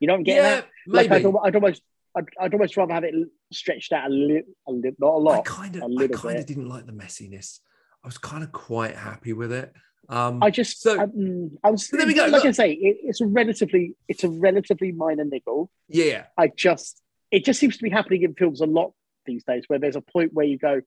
You 0.00 0.06
know 0.06 0.14
what 0.14 0.18
I'm 0.18 0.24
getting 0.24 0.44
yeah, 0.44 0.58
at? 0.58 0.68
Like. 0.86 1.10
I'd, 1.10 1.26
I'd 1.26 1.54
almost, 1.54 1.82
I'd, 2.16 2.24
I'd 2.40 2.54
almost 2.54 2.76
rather 2.76 2.94
have 2.94 3.04
it 3.04 3.14
stretched 3.52 3.92
out 3.92 4.10
a 4.10 4.12
little, 4.12 4.52
a 4.66 4.72
little, 4.72 4.96
not 4.98 5.14
a 5.14 5.18
lot. 5.18 5.38
I 5.40 5.42
kind 5.42 5.76
of, 5.76 5.82
I 5.82 6.08
kind 6.08 6.38
of 6.38 6.46
didn't 6.46 6.68
like 6.68 6.86
the 6.86 6.92
messiness. 6.92 7.60
I 8.02 8.08
was 8.08 8.16
kind 8.16 8.42
of 8.42 8.50
quite 8.50 8.96
happy 8.96 9.34
with 9.34 9.52
it. 9.52 9.72
Um, 10.08 10.42
I 10.42 10.50
just, 10.50 10.80
So- 10.80 10.98
mm, 10.98 11.50
I 11.62 11.70
was, 11.70 11.86
So 11.86 11.96
there 11.98 12.06
we 12.06 12.14
go, 12.14 12.26
like 12.26 12.44
I 12.44 12.50
say, 12.50 12.72
it, 12.72 12.96
it's 13.02 13.20
a 13.20 13.26
relatively, 13.26 13.94
it's 14.08 14.24
a 14.24 14.28
relatively 14.28 14.90
minor 14.90 15.24
niggle. 15.24 15.70
yeah, 15.88 16.24
I 16.36 16.48
just, 16.48 17.00
it 17.30 17.44
just 17.44 17.60
seems 17.60 17.76
to 17.76 17.82
be 17.82 17.90
happening 17.90 18.22
in 18.22 18.34
films 18.34 18.60
a 18.60 18.66
lot 18.66 18.92
these 19.26 19.44
days, 19.44 19.64
where 19.68 19.78
there's 19.78 19.96
a 19.96 20.00
point 20.00 20.32
where 20.32 20.46
you 20.46 20.58
go, 20.58 20.80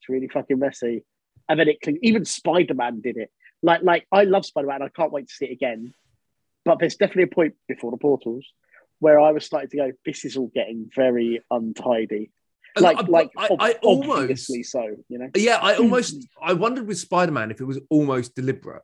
it's 0.00 0.08
really 0.08 0.28
fucking 0.28 0.58
messy, 0.58 1.04
and 1.48 1.60
then 1.60 1.68
it 1.68 1.80
clings. 1.80 1.98
Even 2.02 2.24
Spider 2.24 2.74
Man 2.74 3.00
did 3.00 3.16
it. 3.16 3.30
Like, 3.62 3.82
like 3.82 4.06
I 4.10 4.24
love 4.24 4.46
Spider 4.46 4.68
Man. 4.68 4.82
I 4.82 4.88
can't 4.88 5.12
wait 5.12 5.28
to 5.28 5.34
see 5.34 5.46
it 5.46 5.52
again. 5.52 5.94
But 6.64 6.78
there's 6.78 6.96
definitely 6.96 7.24
a 7.24 7.34
point 7.34 7.54
before 7.68 7.90
the 7.90 7.96
portals 7.96 8.46
where 8.98 9.18
I 9.18 9.32
was 9.32 9.44
starting 9.44 9.70
to 9.70 9.76
go, 9.76 9.92
this 10.04 10.24
is 10.24 10.36
all 10.36 10.50
getting 10.54 10.90
very 10.94 11.42
untidy. 11.50 12.30
And 12.76 12.84
Like, 12.84 12.98
I- 12.98 13.06
like 13.06 13.30
I, 13.36 13.48
I 13.58 13.72
almost, 13.82 14.52
so, 14.64 14.96
you 15.08 15.18
know. 15.18 15.30
yeah, 15.34 15.58
I 15.60 15.74
hmm. 15.74 15.82
almost, 15.82 16.28
I 16.40 16.52
wondered 16.52 16.86
with 16.86 16.98
Spider 16.98 17.32
Man 17.32 17.50
if 17.50 17.60
it 17.60 17.64
was 17.64 17.80
almost 17.88 18.34
deliberate. 18.34 18.82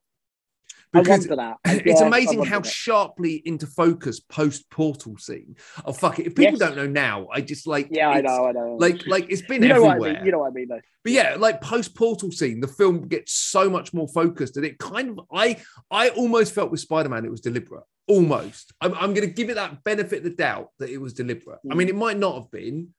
Because 0.92 1.27
it's 1.64 2.01
Yeah, 2.01 2.07
amazing 2.07 2.44
how 2.44 2.61
that. 2.61 2.70
sharply 2.70 3.42
into 3.44 3.66
focus 3.66 4.20
post 4.20 4.70
portal 4.70 5.16
scene. 5.18 5.57
Oh 5.85 5.92
fuck 5.92 6.18
it! 6.18 6.27
If 6.27 6.35
people 6.35 6.53
Yes. 6.53 6.61
don't 6.61 6.77
know 6.77 6.87
now, 6.87 7.29
I 7.33 7.40
just 7.40 7.66
like 7.66 7.88
Yeah, 7.90 8.09
I 8.09 8.20
know, 8.20 8.46
I 8.46 8.53
know. 8.53 8.77
Like 8.79 9.07
like 9.07 9.27
it's 9.31 9.42
been 9.42 9.62
you 9.62 9.68
know 9.68 9.77
everywhere. 9.77 9.99
what 9.99 10.09
I 10.09 10.12
mean. 10.14 10.27
You 10.27 10.33
know 10.33 10.38
what 10.38 10.51
I 10.51 10.55
mean, 10.55 10.68
though. 10.68 10.81
But 11.05 11.12
yeah, 11.12 11.37
like 11.38 11.61
post 11.61 11.94
portal 11.94 12.31
scene, 12.31 12.61
the 12.61 12.68
film 12.68 13.09
gets 13.09 13.33
so 13.33 13.68
much 13.68 13.92
more 13.92 14.09
focused, 14.09 14.57
and 14.57 14.64
it 14.64 14.79
kind 14.79 15.11
of 15.11 15.20
I 15.33 15.59
I 15.90 16.11
almost 16.11 16.55
felt 16.55 16.70
with 16.70 16.81
Spider 16.81 17.09
Man 17.09 17.25
it 17.25 17.31
was 17.31 17.40
deliberate. 17.40 17.85
Almost, 18.09 18.72
I'm, 18.81 18.94
I'm 18.94 19.14
going 19.14 19.27
to 19.29 19.35
give 19.35 19.51
it 19.51 19.55
that 19.55 19.83
benefit 19.83 20.18
of 20.18 20.25
the 20.25 20.31
doubt 20.31 20.68
that 20.79 20.90
it 20.90 20.99
was 20.99 21.12
deliberate. 21.12 21.59
I 21.68 21.75
mm. 21.75 21.77
mean, 21.77 21.88
it 21.88 21.96
might 21.96 22.16
not 22.16 22.37
have 22.37 22.51
been, 22.53 22.94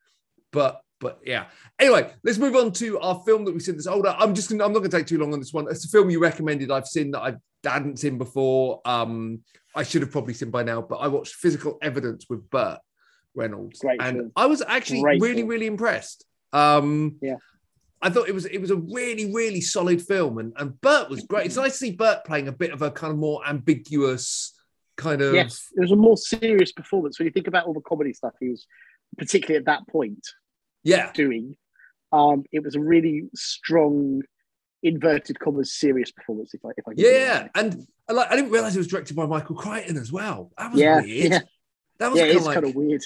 but 0.52 0.82
but 0.99 1.19
yeah. 1.25 1.45
Anyway, 1.79 2.12
let's 2.23 2.38
move 2.38 2.55
on 2.55 2.71
to 2.73 2.99
our 2.99 3.21
film 3.25 3.45
that 3.45 3.53
we 3.53 3.60
said 3.60 3.77
this 3.77 3.88
older. 3.88 4.15
I'm 4.17 4.33
just 4.33 4.49
gonna, 4.49 4.63
I'm 4.65 4.73
not 4.73 4.79
going 4.79 4.91
to 4.91 4.97
take 4.97 5.07
too 5.07 5.19
long 5.19 5.33
on 5.33 5.39
this 5.39 5.53
one. 5.53 5.67
It's 5.69 5.86
a 5.86 5.89
film 5.89 6.10
you 6.10 6.19
recommended. 6.19 6.71
I've 6.71 6.88
seen 6.88 7.12
that 7.12 7.21
I 7.21 7.36
hadn't 7.67 7.99
seen 7.99 8.17
before. 8.17 8.81
Um, 8.86 9.41
I 9.75 9.83
should 9.83 10.01
have 10.01 10.12
probably 10.12 10.33
seen 10.33 10.49
by 10.49 10.63
now, 10.63 10.81
but 10.81 10.97
I 10.97 11.07
watched 11.07 11.36
Physical 11.36 11.77
Evidence 11.81 12.25
with 12.29 12.49
Burt 12.49 12.79
Reynolds, 13.36 13.79
Great 13.79 14.01
and 14.01 14.17
film. 14.17 14.31
I 14.36 14.47
was 14.47 14.63
actually 14.67 15.01
Great 15.01 15.21
really 15.21 15.38
film. 15.38 15.49
really 15.49 15.67
impressed. 15.67 16.25
Um, 16.53 17.17
Yeah. 17.21 17.36
I 17.99 18.12
thought 18.12 18.29
it 18.29 18.33
was 18.33 18.45
it 18.45 18.60
was 18.60 18.69
a 18.69 18.75
really 18.75 19.33
really 19.33 19.60
solid 19.60 20.01
film, 20.01 20.38
and 20.38 20.53
and 20.57 20.79
Burt 20.81 21.10
was 21.10 21.23
great. 21.23 21.47
It's 21.47 21.55
nice 21.55 21.71
to 21.73 21.77
see 21.77 21.91
Burt 21.91 22.25
playing 22.25 22.47
a 22.47 22.51
bit 22.51 22.71
of 22.71 22.83
a 22.83 22.91
kind 22.91 23.12
of 23.12 23.17
more 23.17 23.41
ambiguous 23.47 24.53
kind 24.97 25.21
of 25.21 25.33
Yes, 25.33 25.67
it 25.75 25.79
was 25.81 25.91
a 25.91 25.95
more 25.95 26.15
serious 26.15 26.71
performance 26.71 27.17
when 27.17 27.25
you 27.25 27.31
think 27.31 27.47
about 27.47 27.65
all 27.65 27.73
the 27.73 27.81
comedy 27.81 28.13
stuff 28.13 28.33
he 28.39 28.49
was, 28.49 28.67
particularly 29.17 29.57
at 29.57 29.65
that 29.65 29.88
point, 29.88 30.27
yeah 30.88 31.12
doing. 31.13 31.56
Um, 32.12 32.43
it 32.52 32.63
was 32.63 32.76
a 32.76 32.80
really 32.80 33.30
strong, 33.36 34.21
inverted 34.82 35.39
commas, 35.39 35.73
serious 35.73 36.12
performance. 36.12 36.54
If 36.54 36.63
I, 36.65 36.69
if 36.78 36.88
I 36.88 36.93
can 36.93 37.04
yeah, 37.04 37.47
and 37.56 37.86
I 38.10 38.13
like 38.13 38.32
I 38.32 38.36
didn't 38.38 38.52
realize 38.52 38.76
it 38.76 38.80
was 38.80 38.88
directed 38.88 39.15
by 39.15 39.26
Michael 39.26 39.56
Crichton 39.56 39.97
as 39.97 40.12
well. 40.12 40.52
That 40.58 40.71
was 40.71 40.80
yeah, 40.82 41.02
weird. 41.02 41.32
yeah, 41.32 41.39
That 42.00 42.12
was 42.12 42.19
yeah, 42.19 42.28
kind 42.28 42.38
of 42.38 42.43
like 42.45 42.54
kind 42.56 42.65
of 42.67 42.76
weird. 42.76 43.04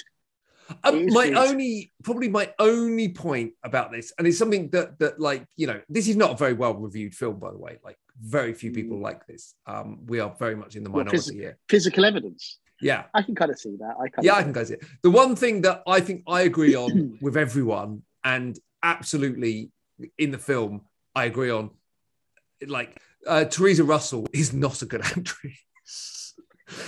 Um, 0.84 1.06
my 1.06 1.24
weird. 1.26 1.36
only, 1.36 1.92
probably 2.04 2.28
my 2.28 2.52
only 2.58 3.08
point 3.08 3.52
about 3.64 3.90
this, 3.90 4.12
and 4.16 4.26
it's 4.26 4.38
something 4.38 4.70
that 4.70 4.98
that 5.00 5.18
like 5.20 5.44
you 5.56 5.66
know, 5.66 5.80
this 5.88 6.06
is 6.08 6.16
not 6.16 6.30
a 6.30 6.36
very 6.36 6.52
well 6.54 6.74
reviewed 6.74 7.14
film, 7.14 7.38
by 7.40 7.50
the 7.50 7.58
way. 7.58 7.78
Like 7.84 7.98
very 8.20 8.54
few 8.54 8.70
people 8.70 9.00
like 9.00 9.26
this. 9.26 9.54
Um, 9.66 10.06
we 10.06 10.20
are 10.20 10.34
very 10.38 10.54
much 10.54 10.76
in 10.76 10.84
the 10.84 10.90
Well, 10.90 11.04
minority 11.04 11.32
phys- 11.32 11.34
here. 11.34 11.58
Physical 11.68 12.04
evidence. 12.04 12.58
Yeah, 12.82 13.04
I 13.14 13.22
can 13.22 13.34
kind 13.34 13.50
of 13.50 13.58
see 13.58 13.76
that. 13.78 13.94
I 13.98 14.08
kind 14.08 14.24
yeah, 14.24 14.32
of 14.32 14.38
I 14.38 14.42
can 14.42 14.52
kind 14.52 14.62
of 14.62 14.68
see 14.68 14.74
it. 14.74 14.84
The 15.02 15.10
one 15.10 15.36
thing 15.36 15.62
that 15.62 15.82
I 15.86 16.00
think 16.00 16.24
I 16.26 16.42
agree 16.42 16.74
on 16.74 17.18
with 17.22 17.36
everyone, 17.36 18.02
and 18.24 18.58
absolutely 18.82 19.70
in 20.18 20.32
the 20.32 20.38
film, 20.38 20.82
I 21.14 21.24
agree 21.24 21.50
on, 21.50 21.70
like 22.66 23.00
uh, 23.26 23.44
Theresa 23.44 23.84
Russell 23.84 24.26
is 24.32 24.52
not 24.52 24.82
a 24.82 24.86
good 24.86 25.02
actress. 25.04 26.34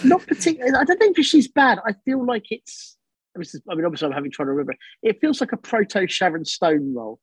not 0.02 0.26
particularly. 0.26 0.76
I 0.76 0.84
don't 0.84 0.98
think 0.98 1.16
she's 1.24 1.48
bad. 1.48 1.78
I 1.86 1.94
feel 2.04 2.24
like 2.24 2.46
it's. 2.50 2.96
I 3.36 3.74
mean, 3.74 3.84
obviously, 3.84 4.06
I'm 4.06 4.12
having 4.12 4.30
trying 4.30 4.46
to 4.46 4.52
remember. 4.52 4.74
It 5.02 5.20
feels 5.20 5.40
like 5.40 5.52
a 5.52 5.56
proto 5.56 6.06
Sharon 6.06 6.44
Stone 6.44 6.94
role, 6.94 7.18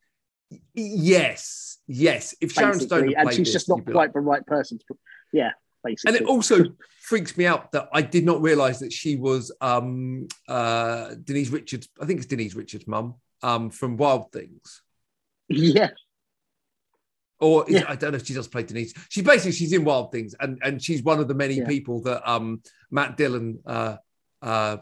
yes, 0.73 1.77
yes. 1.87 2.35
If 2.41 2.53
Sharon 2.53 2.79
Stone 2.79 3.01
basically, 3.01 3.15
and 3.15 3.29
she's 3.29 3.47
this, 3.47 3.53
just 3.53 3.69
not 3.69 3.83
quite 3.83 3.95
like, 3.95 4.13
the 4.13 4.19
right 4.19 4.45
person. 4.45 4.79
To, 4.87 4.97
yeah, 5.33 5.51
basically. 5.83 6.17
and 6.17 6.21
it 6.21 6.27
also 6.27 6.63
freaks 7.01 7.35
me 7.37 7.45
out 7.45 7.71
that 7.73 7.89
I 7.93 8.01
did 8.01 8.25
not 8.25 8.41
realize 8.41 8.79
that 8.79 8.93
she 8.93 9.15
was 9.15 9.51
um 9.61 10.27
uh 10.47 11.15
Denise 11.23 11.49
Richards, 11.49 11.89
I 12.01 12.05
think 12.05 12.17
it's 12.19 12.27
Denise 12.27 12.55
Richards' 12.55 12.87
mum, 12.87 13.15
um, 13.43 13.69
from 13.69 13.97
Wild 13.97 14.31
Things. 14.31 14.81
yeah, 15.49 15.89
Or 17.39 17.65
Yeah. 17.67 17.85
I 17.87 17.95
don't 17.95 18.11
know 18.11 18.17
if 18.17 18.25
she 18.25 18.33
does 18.33 18.47
play 18.47 18.63
Denise. 18.63 18.93
She's 19.09 19.23
basically 19.23 19.53
she's 19.53 19.73
in 19.73 19.83
Wild 19.83 20.11
Things, 20.11 20.35
and 20.39 20.59
and 20.63 20.81
she's 20.81 21.01
one 21.03 21.19
of 21.19 21.27
the 21.27 21.33
many 21.33 21.55
Yeah. 21.55 21.65
people 21.67 22.01
that 22.03 22.21
um 22.29 22.61
Matt 22.91 23.17
Dillon 23.17 23.59
uh 23.65 23.97
uh 24.41 24.77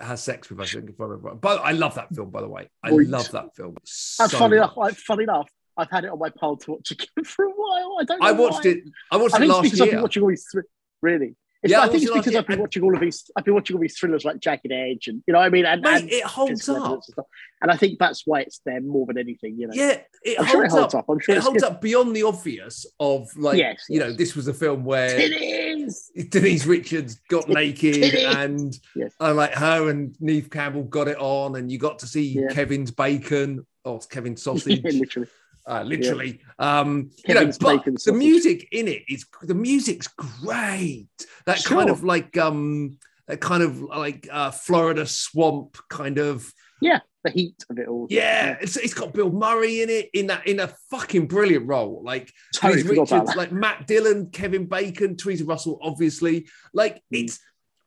has 0.00 0.22
sex 0.22 0.48
with. 0.48 0.60
I 0.60 0.66
think 0.66 0.90
if 0.90 1.00
I 1.00 1.04
remember. 1.04 1.34
But 1.34 1.60
I 1.64 1.72
love 1.72 1.94
that 1.96 2.14
film, 2.14 2.30
by 2.30 2.40
the 2.40 2.48
way. 2.48 2.68
I 2.84 2.90
love 2.90 3.30
that 3.32 3.56
film. 3.56 3.74
and 4.20 4.30
funny 4.30 4.56
enough, 4.58 4.76
much. 4.76 4.92
I, 4.92 4.94
funny 4.94 5.24
enough, 5.24 5.48
I've 5.76 5.90
had 5.90 6.04
it 6.04 6.10
on 6.10 6.18
my 6.18 6.30
pile 6.30 6.56
to 6.56 6.72
watch 6.72 6.90
again 6.90 7.06
for 7.24 7.44
a 7.46 7.50
while. 7.50 7.96
I 8.00 8.04
don't. 8.04 8.20
Know 8.20 8.26
I 8.26 8.32
watched 8.32 8.64
why. 8.64 8.70
it. 8.72 8.78
I 9.10 9.16
watched 9.16 9.34
I 9.34 9.38
it 9.38 9.40
think 9.40 9.50
it's 9.50 9.56
last 9.58 9.62
because 9.64 9.80
I've 9.80 9.90
been 9.90 10.02
watching 10.02 10.22
all 10.22 10.28
these. 10.28 10.46
Thr- 10.52 10.60
really, 11.00 11.34
it's, 11.62 11.70
Yeah, 11.72 11.80
I 11.80 11.84
I 11.84 11.88
think 11.88 12.02
it's 12.04 12.12
because 12.12 12.34
I've 12.36 12.46
been 12.46 12.60
watching 12.60 12.82
all 12.82 12.94
of 12.94 13.00
these. 13.00 13.30
I've 13.36 13.44
been 13.44 13.54
watching 13.54 13.76
all 13.76 13.82
these 13.82 13.96
thrillers 13.98 14.24
like 14.24 14.40
Jagged 14.40 14.70
Edge, 14.70 15.08
and 15.08 15.22
you 15.26 15.32
know 15.32 15.38
what 15.40 15.46
I 15.46 15.48
mean. 15.48 15.64
And, 15.64 15.80
Mate, 15.82 16.00
and 16.02 16.10
it 16.12 16.24
holds 16.24 16.68
up. 16.68 17.00
And. 17.16 17.26
And 17.62 17.70
I 17.70 17.76
think 17.76 17.98
that's 17.98 18.22
why 18.26 18.40
it's 18.40 18.60
there 18.66 18.80
more 18.80 19.06
than 19.06 19.16
anything. 19.18 19.58
You 19.58 19.68
know. 19.68 19.72
Yeah, 19.74 20.00
it 20.24 20.36
holds, 20.38 20.50
sure 20.50 20.64
it 20.64 20.70
holds 20.70 20.94
up. 20.94 21.00
up. 21.00 21.08
I'm 21.08 21.20
sure 21.20 21.34
it 21.36 21.42
holds 21.42 21.62
good. 21.62 21.70
up 21.72 21.80
beyond 21.80 22.14
the 22.14 22.24
obvious 22.24 22.84
of 23.00 23.28
like 23.36 23.58
Yes, 23.58 23.84
you 23.88 23.98
know 24.00 24.12
this 24.12 24.34
was 24.36 24.48
a 24.48 24.54
film 24.54 24.84
where 24.84 25.18
It 25.18 25.32
is. 25.32 26.10
Denise 26.28 26.66
Richards 26.66 27.20
got 27.28 27.48
naked 27.48 27.96
It 27.96 28.36
and 28.36 28.76
Yes. 28.94 29.14
uh, 29.20 29.32
like 29.34 29.54
her 29.54 29.88
and 29.90 30.14
Neve 30.20 30.50
Campbell 30.50 30.82
got 30.84 31.08
it 31.08 31.16
on 31.18 31.56
and 31.56 31.70
you 31.72 31.78
got 31.78 32.00
to 32.00 32.06
see 32.06 32.24
Yeah. 32.40 32.48
Kevin's 32.48 32.90
bacon 32.90 33.66
or 33.84 33.98
Kevin's 34.00 34.42
sausage 34.44 34.80
yeah, 34.84 34.90
literally. 34.92 35.28
Uh, 35.64 35.82
literally 35.84 36.40
um 36.58 37.08
you 37.28 37.34
know 37.34 37.46
but 37.60 37.84
the 37.84 37.92
sausage. 37.98 38.14
music 38.14 38.68
in 38.72 38.88
it 38.88 39.02
is 39.08 39.24
the 39.42 39.54
music's 39.54 40.08
great 40.08 41.06
that 41.46 41.62
kind 41.64 41.88
of 41.88 42.02
like 42.02 42.36
um 42.36 42.98
that 43.28 43.40
kind 43.40 43.62
of 43.62 43.80
like 43.80 44.28
uh 44.32 44.50
Florida 44.50 45.06
swamp 45.06 45.78
kind 45.88 46.18
of 46.18 46.52
Yeah, 46.80 46.98
The 47.22 47.30
heat 47.30 47.64
of 47.70 47.78
it 47.78 47.86
all. 47.86 48.08
yeah, 48.10 48.56
it's, 48.60 48.76
it's 48.76 48.92
got 48.94 49.14
Bill 49.14 49.30
Murray 49.30 49.82
in 49.82 49.88
it 49.88 50.10
in 50.12 50.26
that 50.26 50.48
in 50.48 50.58
a 50.58 50.66
fucking 50.90 51.28
brilliant 51.28 51.68
role. 51.68 52.02
Like 52.04 52.32
Totally 52.52 52.82
Denise 52.82 52.88
forgot 52.90 53.08
about 53.08 53.20
Richards, 53.20 53.36
like 53.36 53.52
Matt 53.52 53.86
Dillon, 53.86 54.30
Kevin 54.32 54.66
Bacon, 54.66 55.16
Theresa 55.16 55.44
Russell, 55.44 55.78
obviously. 55.80 56.48
Like 56.74 56.96
Mm. 56.96 57.22
it's, 57.24 57.38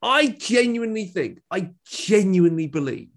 I 0.01 0.27
genuinely 0.27 1.07
think, 1.07 1.41
I 1.51 1.71
genuinely 1.85 2.67
believe 2.67 3.09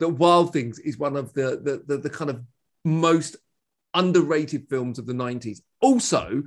that 0.00 0.08
Wild 0.08 0.52
Things 0.52 0.80
is 0.80 0.98
one 0.98 1.14
of 1.16 1.32
the 1.34 1.60
the 1.62 1.74
the, 1.86 1.96
the 1.98 2.10
kind 2.10 2.30
of 2.30 2.42
most 2.84 3.36
underrated 3.94 4.68
films 4.68 4.98
of 4.98 5.06
the 5.06 5.14
nineties. 5.14 5.62
Also, 5.80 6.44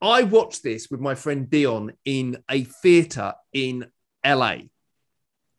I 0.00 0.22
watched 0.24 0.62
this 0.62 0.90
with 0.90 1.00
my 1.00 1.14
friend 1.14 1.48
Dion 1.48 1.92
in 2.04 2.42
a 2.50 2.64
theater 2.64 3.34
in 3.52 3.86
LA, 4.24 4.68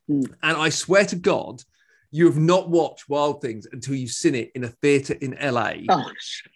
Mm. 0.09 0.33
and 0.41 0.57
I 0.57 0.69
swear 0.69 1.05
to 1.05 1.15
God. 1.17 1.63
You 2.11 2.25
have 2.25 2.37
not 2.37 2.69
watched 2.69 3.09
Wild 3.09 3.41
Things 3.41 3.67
until 3.71 3.95
you've 3.95 4.11
seen 4.11 4.35
it 4.35 4.51
in 4.55 4.63
a 4.63 4.69
theater 4.69 5.15
in 5.19 5.37
LA 5.41 5.73
Oh, 5.89 6.09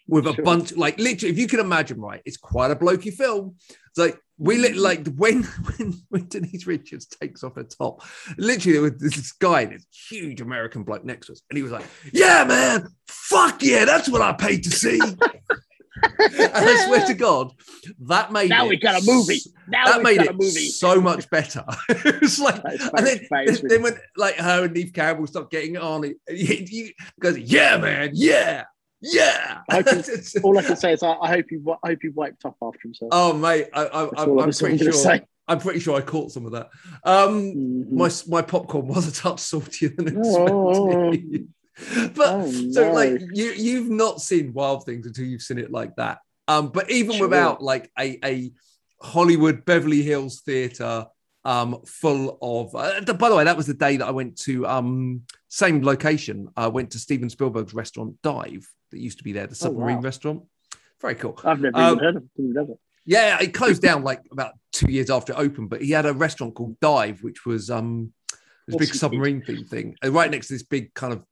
with 0.08 0.26
a 0.26 0.40
bunch 0.42 0.74
like 0.76 0.98
literally 0.98 1.32
if 1.32 1.38
you 1.38 1.46
can 1.46 1.60
imagine 1.60 2.00
right 2.00 2.22
it's 2.24 2.36
quite 2.36 2.70
a 2.70 2.76
blokey 2.76 3.12
film. 3.12 3.56
It's 3.88 3.98
like 3.98 4.18
we 4.38 4.58
lit 4.58 4.72
mm-hmm. 4.72 4.80
like 4.80 5.06
when 5.16 5.42
when 5.76 5.94
when 6.08 6.28
denise 6.28 6.66
richards 6.66 7.06
takes 7.06 7.44
off 7.44 7.54
her 7.54 7.62
top 7.62 8.02
literally 8.36 8.72
there 8.72 8.82
was 8.82 8.98
this 8.98 9.32
guy 9.32 9.64
this 9.64 9.86
huge 10.08 10.40
american 10.40 10.82
bloke 10.82 11.04
next 11.04 11.26
to 11.26 11.32
us 11.32 11.42
and 11.48 11.56
he 11.56 11.62
was 11.62 11.72
like 11.72 11.84
yeah 12.12 12.44
man 12.44 12.88
fuck 13.06 13.62
yeah 13.62 13.84
that's 13.84 14.08
what 14.08 14.20
i 14.20 14.32
paid 14.32 14.64
to 14.64 14.70
see 14.70 15.00
and 16.02 16.52
I 16.54 16.84
swear 16.86 17.06
to 17.06 17.14
God, 17.14 17.52
that 18.00 18.32
made 18.32 18.50
now 18.50 18.66
it 18.66 18.70
we 18.70 18.76
got 18.76 19.02
a 19.02 19.04
movie. 19.06 19.40
Now 19.68 19.84
that 19.86 19.98
we 19.98 20.04
made 20.04 20.16
got 20.18 20.26
it 20.26 20.30
a 20.32 20.34
movie. 20.34 20.68
so 20.68 21.00
much 21.00 21.28
better. 21.30 21.64
it 21.88 22.20
was 22.20 22.38
like, 22.38 22.62
That 22.62 22.74
is 22.74 22.88
and 22.94 23.06
then, 23.06 23.44
is 23.48 23.60
then 23.62 23.82
when 23.82 23.94
like 24.16 24.36
her 24.36 24.64
and 24.64 24.74
Neve 24.74 24.92
Campbell 24.92 25.26
start 25.26 25.50
getting 25.50 25.76
on, 25.76 26.04
it 26.04 26.16
he, 26.28 26.56
he 26.68 26.94
goes, 27.20 27.38
"Yeah, 27.38 27.76
man, 27.78 28.10
yeah, 28.14 28.64
yeah." 29.00 29.58
I 29.68 29.82
can- 29.82 30.02
All 30.42 30.58
I 30.58 30.62
can 30.62 30.76
say 30.76 30.92
is 30.92 31.02
I, 31.02 31.12
I 31.12 31.28
hope 31.28 31.46
he 31.48 31.58
I 31.84 31.88
hope 31.88 31.98
he 32.02 32.08
wiped 32.08 32.44
up 32.44 32.56
after 32.62 32.80
himself. 32.82 33.10
oh, 33.12 33.32
mate, 33.32 33.68
I, 33.72 33.84
I, 33.86 34.02
I'm, 34.22 34.38
I'm 34.38 34.50
pretty 34.52 34.78
sure. 34.78 34.92
say. 34.92 35.22
I'm 35.48 35.58
pretty 35.58 35.80
sure 35.80 35.96
I 35.98 36.02
caught 36.02 36.30
some 36.30 36.46
of 36.46 36.52
that. 36.52 36.70
Um, 37.04 37.52
Mhm. 37.52 37.90
my 37.90 38.10
my 38.28 38.42
popcorn 38.42 38.86
was 38.86 39.08
a 39.08 39.12
touch 39.12 39.40
saltier 39.40 39.88
than 39.96 40.20
Oh. 40.24 41.12
but 42.14 42.28
Oh, 42.34 42.50
so 42.50 42.84
no. 42.84 42.92
like 42.92 43.20
you 43.32 43.52
you've 43.52 43.90
not 43.90 44.20
seen 44.20 44.52
Wild 44.52 44.84
Things 44.84 45.06
until 45.06 45.24
you've 45.24 45.42
seen 45.42 45.58
it 45.58 45.70
like 45.70 45.96
that. 45.96 46.18
Um, 46.48 46.68
but 46.68 46.90
even 46.90 47.16
Sure. 47.16 47.28
without 47.28 47.62
like 47.62 47.90
a 47.98 48.18
a 48.24 48.52
Hollywood 49.00 49.64
Beverly 49.64 50.02
Hills 50.02 50.42
theater 50.42 51.06
um 51.44 51.80
full 51.86 52.38
of 52.40 52.72
uh, 52.76 53.00
by 53.14 53.28
the 53.28 53.34
way 53.34 53.42
that 53.42 53.56
was 53.56 53.66
the 53.66 53.74
day 53.74 53.96
that 53.96 54.06
I 54.06 54.12
went 54.12 54.38
to 54.42 54.64
um 54.66 55.22
same 55.48 55.82
location 55.82 56.48
I 56.56 56.68
went 56.68 56.92
to 56.92 57.00
Steven 57.00 57.28
Spielberg's 57.28 57.74
restaurant 57.74 58.14
Dive 58.22 58.64
that 58.92 59.00
used 59.00 59.18
to 59.18 59.24
be 59.24 59.32
there 59.32 59.48
the 59.48 59.56
submarine 59.56 59.94
Oh, 59.94 59.98
wow. 59.98 60.02
restaurant 60.04 60.42
very 61.00 61.16
cool 61.16 61.40
I've 61.42 61.60
never 61.60 61.76
Um, 61.76 61.94
even 61.94 61.98
heard 62.04 62.16
of. 62.16 62.22
Never. 62.36 62.74
yeah, 63.06 63.38
it 63.42 63.54
closed 63.54 63.82
down 63.82 64.04
like 64.04 64.20
about 64.30 64.52
two 64.72 64.92
years 64.92 65.10
after 65.10 65.32
it 65.32 65.38
opened, 65.40 65.68
but 65.70 65.82
he 65.82 65.90
had 65.90 66.06
a 66.06 66.12
restaurant 66.12 66.54
called 66.54 66.78
Dive, 66.78 67.24
which 67.24 67.44
was 67.44 67.70
um 67.70 68.12
this 68.68 68.76
big 68.76 68.94
submarine 68.94 69.42
theme 69.42 69.64
thing, 69.64 69.96
uh, 70.04 70.12
right 70.12 70.30
next 70.30 70.46
to 70.46 70.52
this 70.54 70.62
big 70.62 70.94
kind 70.94 71.12
of 71.12 71.24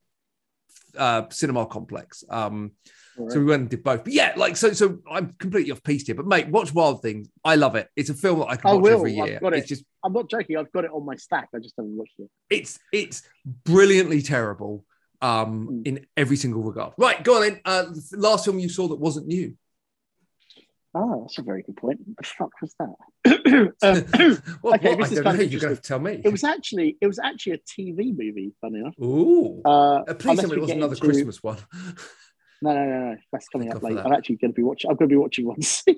uh 0.97 1.29
cinema 1.31 1.67
complex. 1.67 2.25
Um 2.31 2.73
All 3.19 3.29
so 3.31 3.39
we 3.39 3.45
went 3.47 3.61
and 3.63 3.71
did 3.71 3.83
both. 3.83 4.05
But 4.05 4.13
yeah, 4.13 4.33
like 4.37 4.57
so 4.57 4.73
so 4.73 4.99
I'm 5.11 5.33
completely 5.39 5.73
off 5.73 5.83
piece 5.83 6.07
here. 6.07 6.15
But 6.15 6.27
mate, 6.27 6.49
watch 6.49 6.73
Wild 6.73 7.03
Things. 7.03 7.29
I 7.45 7.57
love 7.57 7.75
it. 7.77 7.89
It's 7.97 8.11
a 8.11 8.15
film 8.15 8.39
that 8.41 8.47
I 8.49 8.57
can 8.57 8.71
I 8.71 8.75
watch 8.75 8.83
will. 8.83 8.99
every 8.99 9.21
I've 9.21 9.29
year. 9.29 9.41
got 9.41 9.55
it. 9.55 9.59
It's 9.59 9.69
just 9.69 9.85
I'm 10.05 10.13
not 10.13 10.31
joking. 10.31 10.57
I've 10.57 10.73
got 10.73 10.85
it 10.85 10.91
on 10.93 11.05
my 11.05 11.17
stack. 11.17 11.49
I 11.55 11.59
just 11.59 11.75
haven't 11.77 11.97
watched 11.97 12.15
it. 12.19 12.29
it's 12.49 12.79
it's 12.93 13.23
brilliantly 13.65 14.23
terrible 14.23 14.85
um 15.23 15.69
Mm. 15.69 15.87
in 15.87 16.07
every 16.17 16.37
single 16.37 16.63
regard. 16.63 16.95
Right, 16.97 17.23
go 17.23 17.37
on 17.37 17.43
then. 17.43 17.61
Uh 17.65 17.85
last 18.13 18.45
film 18.47 18.59
you 18.59 18.69
saw 18.69 18.89
that 18.89 18.97
wasn't 18.99 19.27
new. 19.27 19.55
Oh, 20.93 21.21
that's 21.23 21.39
a 21.39 21.43
very 21.43 21.63
good 21.63 21.77
point. 21.77 22.01
What 22.05 22.17
the 22.19 22.25
fuck 22.25 22.51
was 22.61 22.75
that? 22.81 23.75
um, 23.83 24.37
What- 24.61 24.75
Okay, 24.81 24.89
what? 24.95 24.99
this 24.99 25.09
I 25.09 25.11
is 25.11 25.15
don't 25.15 25.25
kind 25.25 25.39
know. 25.39 25.45
of 25.45 25.53
You're 25.53 25.61
gonna 25.61 25.77
tell 25.77 25.99
me. 26.01 26.21
it 26.25 26.31
was 26.31 26.43
actually 26.45 26.97
it 27.01 27.07
was 27.07 27.19
actually 27.19 27.53
a 27.53 27.59
TV 27.59 28.17
movie. 28.17 28.53
Funny 28.61 28.81
enough. 28.81 28.95
Ooh. 29.01 29.63
Uh, 29.65 29.69
Uh, 30.09 30.15
please 30.15 30.31
unless 30.31 30.41
tell 30.41 30.51
me 30.51 30.57
it 30.57 30.61
was 30.63 30.71
another 30.71 30.95
into- 30.95 31.07
Christmas 31.07 31.43
one. 31.43 31.59
No, 32.63 32.75
no, 32.75 32.85
no, 32.85 32.99
no. 33.13 33.17
That's 33.33 33.49
coming 33.49 33.69
Thank 33.69 33.77
up 33.77 33.83
God 33.83 33.93
late. 33.95 34.05
I'm 34.05 34.13
actually 34.13 34.37
going 34.37 34.51
to 34.51 34.55
be 34.55 34.63
watching. 34.63 34.91
I'm 34.91 34.97
going 34.99 35.09
to 35.09 35.13
be 35.15 35.17
watching 35.17 35.47
one 35.47 35.63
soon, 35.75 35.97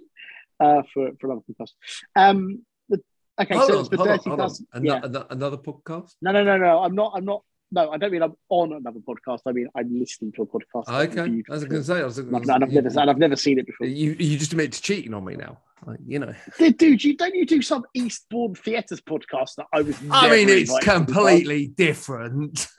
uh, 0.61 0.83
for 0.94 1.11
for 1.20 1.26
another 1.26 1.42
podcast. 1.50 1.72
Um, 2.14 2.62
the, 2.88 3.00
okay, 3.40 3.57
hold 3.57 3.66
so 3.66 3.74
on, 3.74 3.81
it's 3.81 3.88
the 3.88 3.96
hold 3.96 4.09
on, 4.09 4.16
Dirty 4.18 4.31
hold 4.31 4.40
on. 4.40 4.46
Dozen. 4.46 4.66
Ano- 4.72 4.85
Yeah. 4.87 5.00
ano- 5.02 5.26
Another 5.31 5.57
podcast? 5.57 6.12
No, 6.22 6.31
no, 6.31 6.44
no, 6.44 6.57
no. 6.59 6.78
I'm 6.85 6.94
not. 6.94 7.14
I'm 7.16 7.24
not. 7.24 7.42
No, 7.72 7.90
I 7.90 7.96
don't 7.96 8.12
mean 8.12 8.22
I'm 8.22 8.35
on 8.50 8.72
another 8.72 9.00
podcast. 9.00 9.40
I 9.46 9.52
mean 9.52 9.68
I'm 9.74 9.98
listening 9.98 10.32
to 10.32 10.42
a 10.42 10.46
podcast. 10.46 10.88
Okay. 10.88 11.22
reviewed 11.22 11.46
I 11.50 11.54
was 11.54 11.64
going 11.64 11.82
to 11.82 11.87
say, 11.87 12.00
I 12.00 12.04
was, 12.04 12.18
and, 12.18 12.37
I've 12.37 12.70
never 12.70 12.88
and 12.88 13.11
I've 13.11 13.18
never 13.18 13.37
seen 13.37 13.58
it 13.58 13.66
before. 13.66 13.87
you, 13.87 14.14
you 14.18 14.38
just 14.38 14.52
admit 14.52 14.72
to 14.72 14.82
cheating 14.82 15.14
on 15.14 15.24
me 15.24 15.37
now. 15.37 15.58
Like, 15.85 15.98
you 16.06 16.20
know. 16.20 16.32
Dude, 16.58 17.02
you 17.02 17.16
don't 17.16 17.35
you 17.35 17.44
do 17.44 17.61
some 17.61 17.85
Eastbourne 17.92 18.54
Theatres 18.54 19.00
podcast 19.00 19.56
that 19.56 19.66
I 19.72 19.82
was. 19.82 19.98
I 20.11 20.30
mean, 20.30 20.48
it's 20.48 20.78
completely 20.78 21.68
different. 21.68 22.68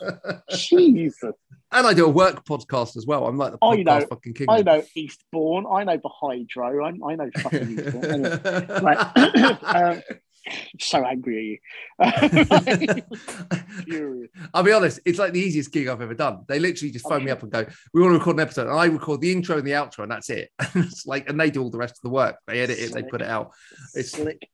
Jesus, 0.50 1.34
and 1.72 1.86
I 1.86 1.92
do 1.92 2.06
a 2.06 2.08
work 2.08 2.44
podcast 2.46 2.96
as 2.96 3.06
well. 3.06 3.26
I'm 3.26 3.36
like 3.36 3.52
the 3.52 3.58
I 3.60 3.82
know, 3.82 4.06
fucking 4.06 4.32
king. 4.32 4.46
I 4.48 4.62
know 4.62 4.82
Eastbourne. 4.94 5.66
I 5.70 5.84
know 5.84 5.98
the 6.02 6.08
Hydro. 6.08 6.84
I, 6.84 6.88
I 6.88 7.16
know 7.16 7.30
fucking 7.38 7.78
Eastbourne. 7.78 8.04
Anyway, 8.04 8.40
right. 8.82 9.62
um, 9.62 10.02
so 10.80 11.04
angry 11.04 11.60
at 12.00 12.04
you. 12.04 13.02
Furious. 13.84 14.30
I'll 14.52 14.62
be 14.62 14.72
honest, 14.72 15.00
it's 15.04 15.18
like 15.18 15.32
the 15.32 15.40
easiest 15.40 15.72
gig 15.72 15.88
I've 15.88 16.00
ever 16.00 16.14
done. 16.14 16.44
They 16.48 16.58
literally 16.58 16.90
just 16.92 17.08
phone 17.08 17.24
me 17.24 17.30
up 17.30 17.42
and 17.42 17.50
go, 17.52 17.64
"We 17.92 18.00
want 18.02 18.12
to 18.14 18.18
record 18.18 18.36
an 18.36 18.40
episode," 18.42 18.68
and 18.68 18.78
I 18.78 18.86
record 18.86 19.20
the 19.20 19.32
intro 19.32 19.58
and 19.58 19.66
the 19.66 19.72
outro, 19.72 20.00
and 20.00 20.10
that's 20.12 20.30
it. 20.30 20.50
it's 20.74 21.06
like, 21.06 21.28
and 21.28 21.38
they 21.40 21.50
do 21.50 21.62
all 21.62 21.70
the 21.70 21.78
rest 21.78 21.96
of 21.98 22.02
the 22.02 22.10
work. 22.10 22.36
They 22.46 22.60
edit 22.60 22.78
it, 22.78 22.92
they 22.92 23.02
put 23.02 23.22
it 23.22 23.28
out. 23.28 23.52
It's 23.94 24.10
Slick. 24.12 24.48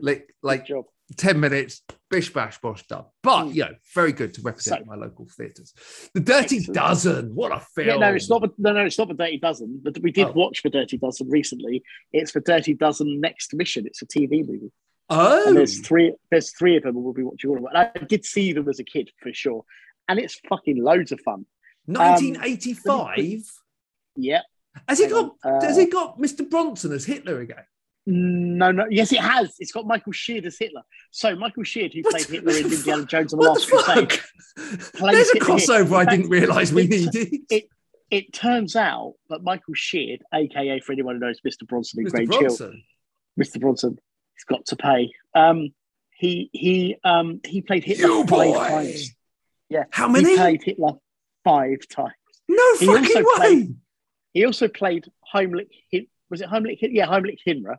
Like, 0.00 0.34
like 0.42 0.66
job. 0.66 0.84
10 1.18 1.38
minutes, 1.38 1.82
bish 2.10 2.32
bash 2.32 2.58
bosh 2.60 2.84
done. 2.88 3.04
But 3.22 3.44
Mm. 3.44 3.54
you 3.54 3.62
know, 3.64 3.70
very 3.94 4.10
good 4.10 4.34
to 4.34 4.42
represent 4.42 4.80
So- 4.80 4.86
my 4.86 4.96
local 4.96 5.28
theatres. 5.36 5.72
The 6.14 6.20
Dirty 6.20 6.56
Excellent. 6.56 6.74
Dozen, 6.74 7.34
what 7.36 7.52
a 7.52 7.60
film. 7.60 7.86
Yeah, 7.86 7.96
no, 7.98 8.12
it's 8.14 8.28
not. 8.28 8.40
The, 8.42 8.48
no, 8.58 8.72
no, 8.72 8.84
it's 8.84 8.98
not 8.98 9.06
the 9.06 9.14
Dirty 9.14 9.38
Dozen. 9.38 9.80
But 9.84 9.98
we 10.02 10.10
did 10.10 10.26
Oh. 10.28 10.32
watch 10.32 10.62
the 10.64 10.70
Dirty 10.70 10.98
Dozen 10.98 11.28
recently. 11.30 11.84
It's 12.12 12.32
the 12.32 12.40
Dirty 12.40 12.74
Dozen 12.74 13.20
Next 13.20 13.54
Mission. 13.54 13.86
It's 13.86 14.02
a 14.02 14.06
TV 14.06 14.42
movie. 14.44 14.72
Oh, 15.08 15.48
And 15.48 15.56
there's 15.56 15.80
three. 15.80 16.14
There's 16.30 16.50
three 16.56 16.76
of 16.76 16.82
them. 16.82 16.96
and 16.96 17.04
We'll 17.04 17.12
be 17.14 17.22
watching 17.22 17.50
all 17.50 17.56
of 17.56 17.62
them. 17.62 17.72
And 17.74 17.90
I 17.94 18.04
did 18.06 18.24
see 18.24 18.52
them 18.52 18.68
as 18.68 18.80
a 18.80 18.84
kid 18.84 19.10
for 19.22 19.32
sure, 19.32 19.64
and 20.08 20.18
it's 20.18 20.40
fucking 20.48 20.82
loads 20.82 21.12
of 21.12 21.20
fun. 21.20 21.46
1985. 21.86 23.44
Yeah. 24.16 24.40
has 24.88 24.98
he 24.98 25.06
got? 25.08 25.34
uh, 25.44 25.60
has 25.60 25.76
he 25.76 25.86
got 25.86 26.18
Mr. 26.18 26.48
Bronson 26.48 26.92
as 26.92 27.04
Hitler 27.04 27.40
again? 27.40 27.64
No, 28.08 28.70
no. 28.70 28.86
Yes, 28.88 29.12
it 29.12 29.18
has. 29.20 29.54
It's 29.58 29.72
got 29.72 29.86
Michael 29.86 30.12
Sheard 30.12 30.46
as 30.46 30.56
Hitler. 30.58 30.82
So 31.10 31.34
Michael 31.34 31.64
Sheard, 31.64 31.92
who 31.92 32.02
What 32.02 32.12
played 32.14 32.26
Hitler 32.26 32.52
in 32.56 32.64
Indiana 32.72 33.04
Jones 33.04 33.32
and 33.32 33.42
the 33.42 33.48
Last 33.48 33.68
Crusade, 33.68 34.20
There's 34.56 34.92
a 34.94 35.06
Hitler 35.08 35.24
here. 35.34 35.40
crossover 35.40 35.96
I 35.96 36.04
didn't 36.04 36.30
realise 36.30 36.72
we 36.72 36.86
needed. 36.86 37.40
it- 37.50 37.68
it 38.08 38.32
turns 38.32 38.76
out 38.76 39.14
that 39.30 39.42
Michael 39.42 39.74
Sheard, 39.74 40.22
aka 40.32 40.78
for 40.78 40.92
anyone 40.92 41.16
who 41.16 41.20
knows 41.22 41.40
Mr. 41.44 41.66
Bronson 41.66 41.98
in 42.00 42.06
Mr. 42.06 42.10
Grange 42.12 42.30
Hill, 42.30 42.40
Bronson. 42.40 42.82
Mr. 43.36 43.60
Bronson, 43.60 43.98
he's 44.36 44.44
got 44.44 44.64
to 44.66 44.76
pay. 44.76 45.10
Um, 45.34 45.70
he 46.18 46.48
he 46.52 46.96
um 47.04 47.40
he 47.46 47.60
played 47.62 47.84
Hitler 47.84 48.06
You 48.08 48.20
five 48.22 48.28
boy. 48.28 48.54
times. 48.54 49.14
Yeah, 49.68 49.84
How 49.90 50.08
many? 50.08 50.30
he 50.30 50.36
played 50.36 50.62
Hitler 50.62 50.92
five 51.44 51.78
times. 51.90 52.12
no 52.48 52.76
he 52.78 52.86
fucking 52.86 53.02
also 53.04 53.18
way. 53.20 53.24
played- 53.36 53.76
He 54.32 54.44
also 54.44 54.68
played 54.68 55.04
Heimlich. 55.34 55.68
Was 56.30 56.40
it 56.40 56.48
Heimlich? 56.48 56.78
Yeah, 56.82 57.06
Heimlich 57.06 57.38
Himmler. 57.46 57.76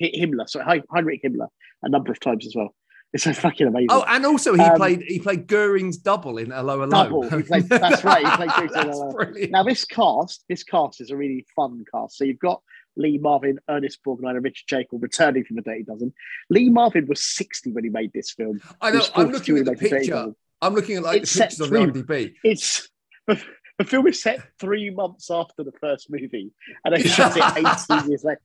Hi- 0.00 0.12
Himmler. 0.14 0.48
Sorry, 0.48 0.64
Heim- 0.64 0.84
Heinrich 0.90 1.22
Himmler 1.22 1.48
a 1.82 1.88
number 1.88 2.10
of 2.12 2.20
times 2.20 2.46
as 2.46 2.54
well. 2.54 2.74
It's 3.12 3.24
so 3.24 3.32
fucking 3.32 3.66
amazing. 3.68 3.88
Oh, 3.90 4.04
and 4.08 4.26
also 4.26 4.54
he 4.54 4.60
Um, 4.62 4.76
played 4.76 5.02
he 5.02 5.18
played 5.20 5.46
Goering's 5.46 5.96
double 5.98 6.38
in 6.38 6.50
'Allo 6.52 6.82
'Allo. 6.82 6.90
Double. 6.90 7.22
He 7.30 7.42
played- 7.42 7.64
that's 7.68 8.02
right, 8.04 8.26
he 8.26 8.36
played 8.36 8.50
Goering's 8.56 8.72
That's 8.74 8.98
Hello. 8.98 9.46
Now 9.50 9.62
this 9.62 9.84
cast, 9.84 10.44
this 10.48 10.62
cast 10.64 11.00
is 11.00 11.10
a 11.10 11.16
really 11.16 11.46
fun 11.54 11.84
cast. 11.94 12.16
So 12.16 12.24
you've 12.24 12.38
got 12.40 12.62
Lee 12.96 13.18
Marvin, 13.18 13.58
Ernest 13.68 13.98
Borgnine, 14.04 14.30
and 14.36 14.44
Richard 14.44 14.66
Jaeckel 14.68 15.00
returning 15.02 15.44
from 15.44 15.56
the 15.56 15.62
Dirty 15.62 15.82
Dozen. 15.82 16.12
Lee 16.50 16.70
Marvin 16.70 17.06
was 17.06 17.22
60 17.22 17.72
when 17.72 17.84
he 17.84 17.90
made 17.90 18.12
this 18.12 18.30
film. 18.32 18.60
I 18.80 18.90
know, 18.90 19.02
I'm 19.14 19.30
looking 19.30 19.58
at 19.58 19.64
the 19.66 19.72
he 19.74 19.80
made 19.80 19.88
Dirty 19.90 19.96
picture. 19.98 20.32
I'm 20.62 20.74
looking 20.74 20.96
at 20.96 21.02
like 21.02 21.22
It's 21.22 21.32
the 21.34 21.40
pictures 21.40 21.60
on 21.60 21.68
IMDb. 21.70 22.34
It's 22.42 22.88
the, 23.26 23.84
film 23.84 24.06
is 24.06 24.22
set 24.22 24.40
three 24.58 24.90
months 24.90 25.30
after 25.30 25.62
the 25.62 25.72
first 25.80 26.10
movie, 26.10 26.50
and 26.84 26.94
they 26.94 27.02
shot 27.02 27.36
it 27.36 27.42
18 27.90 28.08
years 28.08 28.24
later. 28.24 28.40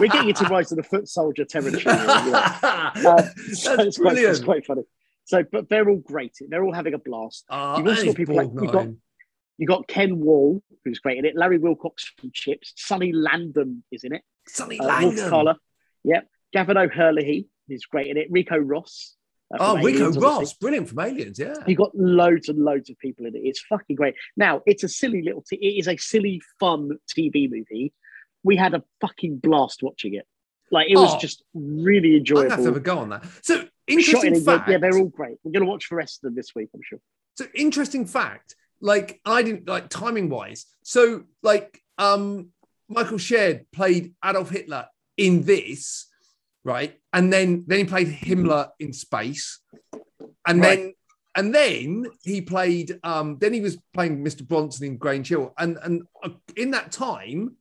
We're 0.00 0.08
getting 0.08 0.30
into 0.30 0.44
Rise 0.44 0.72
of 0.72 0.76
the 0.76 0.82
Foot 0.82 1.08
Soldier 1.08 1.44
territory. 1.44 1.82
Here, 1.82 1.94
you 2.24 2.30
know. 2.32 3.16
Um, 3.18 3.24
so 3.52 3.74
it's, 3.80 3.98
quite, 3.98 4.16
it's 4.16 4.40
quite 4.40 4.64
funny. 4.64 4.82
So, 5.24 5.42
but 5.50 5.68
they're 5.68 5.88
all 5.88 5.98
great. 5.98 6.36
They're 6.48 6.64
all 6.64 6.72
having 6.72 6.94
a 6.94 6.98
blast. 6.98 7.44
Uh, 7.48 7.74
You've 7.78 7.88
also 7.88 8.06
got 8.06 8.14
people 8.16 8.36
like- 8.36 8.48
you've 8.54 8.72
got-. 8.72 8.88
You 9.58 9.66
got 9.66 9.86
Ken 9.86 10.18
Wahl, 10.20 10.62
who's 10.84 10.98
great 10.98 11.18
in 11.18 11.24
it. 11.24 11.36
Larry 11.36 11.58
Wilcox 11.58 12.10
from 12.18 12.30
Chips. 12.32 12.72
Sonny 12.76 13.12
Landham 13.12 13.82
is 13.92 14.04
in 14.04 14.14
it. 14.14 14.22
Sonny 14.48 14.78
Uh, 14.80 15.00
Wolf 15.02 15.14
Kahler. 15.16 15.56
Yep. 16.04 16.28
Gavan 16.52 16.76
O'Herlihy 16.76 17.46
is 17.68 17.86
great 17.86 18.08
in 18.08 18.16
it. 18.16 18.28
Ricco 18.30 18.56
Ross. 18.58 19.16
uh, 19.52 19.56
Oh, 19.60 19.74
from 19.76 19.84
Ricco 19.84 19.98
Aliens, 19.98 20.18
Ross, 20.18 20.54
brilliant 20.54 20.88
from 20.88 20.98
Aliens. 21.00 21.38
Yeah. 21.38 21.54
You 21.66 21.76
got 21.76 21.94
loads 21.94 22.48
and 22.48 22.58
loads 22.58 22.90
of 22.90 22.98
people 22.98 23.26
in 23.26 23.36
it. 23.36 23.40
It's 23.44 23.60
fucking 23.60 23.94
great. 23.96 24.14
Now, 24.36 24.62
it's 24.66 24.82
a 24.82 24.88
silly 24.88 25.22
little. 25.22 25.42
T- 25.42 25.56
it 25.56 25.78
is 25.78 25.86
a 25.88 25.96
silly, 25.96 26.40
fun 26.58 26.98
TV 27.16 27.48
movie. 27.50 27.92
We 28.42 28.56
had 28.56 28.74
a 28.74 28.82
fucking 29.00 29.38
blast 29.38 29.82
watching 29.82 30.14
it. 30.14 30.26
Like 30.70 30.90
it 30.90 30.96
was 30.96 31.14
Oh. 31.14 31.18
just 31.18 31.44
really 31.54 32.14
I'm 32.16 32.18
have 32.18 32.24
to 32.26 32.34
have 32.50 32.58
enjoyable. 32.58 32.76
a 32.76 32.80
go 32.80 32.98
on 32.98 33.08
that. 33.10 33.24
So 33.42 33.54
We 33.88 34.02
shot 34.02 34.24
it 34.24 34.28
interesting 34.28 34.34
in, 34.34 34.44
fact. 34.44 34.68
yeah, 34.70 34.78
they're 34.78 34.98
all 34.98 35.08
great. 35.08 35.36
We're 35.44 35.52
going 35.52 35.64
to 35.64 35.70
watch 35.70 35.88
the 35.88 35.96
rest 35.96 36.18
of 36.18 36.22
them 36.22 36.34
this 36.34 36.54
week, 36.54 36.70
I'm 36.74 36.80
sure. 36.82 36.98
So 37.36 37.46
interesting 37.54 38.06
fact. 38.06 38.56
Like 38.84 39.18
I 39.24 39.42
didn't 39.42 39.66
like 39.66 39.88
timing 39.88 40.28
wise. 40.28 40.66
So 40.82 41.24
like 41.42 41.80
um 41.96 42.50
Michael 42.88 43.16
Sheard 43.18 43.64
played 43.72 44.14
Adolf 44.22 44.50
Hitler 44.50 44.86
in 45.16 45.42
this, 45.44 46.06
right? 46.64 46.92
And 47.12 47.32
then 47.32 47.64
then 47.66 47.78
he 47.78 47.84
played 47.86 48.08
Himmler 48.08 48.68
in 48.78 48.92
space, 48.92 49.60
and 50.46 50.60
Right. 50.60 50.76
then 50.76 50.94
and 51.34 51.54
then 51.54 52.06
he 52.22 52.42
played 52.42 53.00
um 53.02 53.38
then 53.40 53.54
he 53.54 53.60
was 53.60 53.78
playing 53.94 54.22
Mr. 54.22 54.46
Bronson 54.46 54.86
in 54.86 54.98
Grange 54.98 55.28
Hill, 55.30 55.54
and 55.58 55.78
and 55.82 56.02
uh, 56.22 56.28
in 56.54 56.70
that 56.72 56.92
time, 56.92 57.56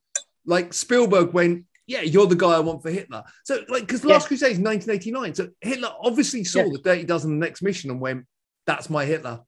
like 0.45 0.73
Spielberg 0.73 1.31
went. 1.33 1.65
Yeah, 1.85 2.01
you're 2.01 2.27
the 2.27 2.35
guy 2.35 2.51
I 2.53 2.59
want 2.61 2.81
for 2.81 2.89
Hitler. 2.89 3.25
So, 3.43 3.53
like, 3.67 3.85
because 3.85 4.05
Last 4.05 4.23
Yeah. 4.23 4.27
Crusade 4.29 4.51
is 4.53 4.59
1989. 4.59 5.35
So 5.35 5.49
Hitler 5.59 5.89
obviously 5.99 6.45
saw 6.45 6.59
Yeah. 6.63 6.69
the 6.71 6.77
Dirty 6.79 7.03
Dozen 7.03 7.31
the 7.37 7.45
next 7.45 7.61
mission 7.61 7.91
and 7.91 7.99
went, 7.99 8.25
"That's 8.65 8.89
my 8.89 9.03
Hitler." 9.03 9.41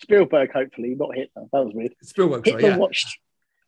Spielberg, 0.00 0.52
hopefully, 0.52 0.94
not 0.94 1.14
Hitler. 1.14 1.44
That 1.52 1.64
was 1.64 1.74
weird. 1.74 1.94
Spielberg, 2.02 2.46
sorry, 2.46 2.62
Hitler 2.62 2.76
yeah. 2.76 2.76
watched 2.76 3.18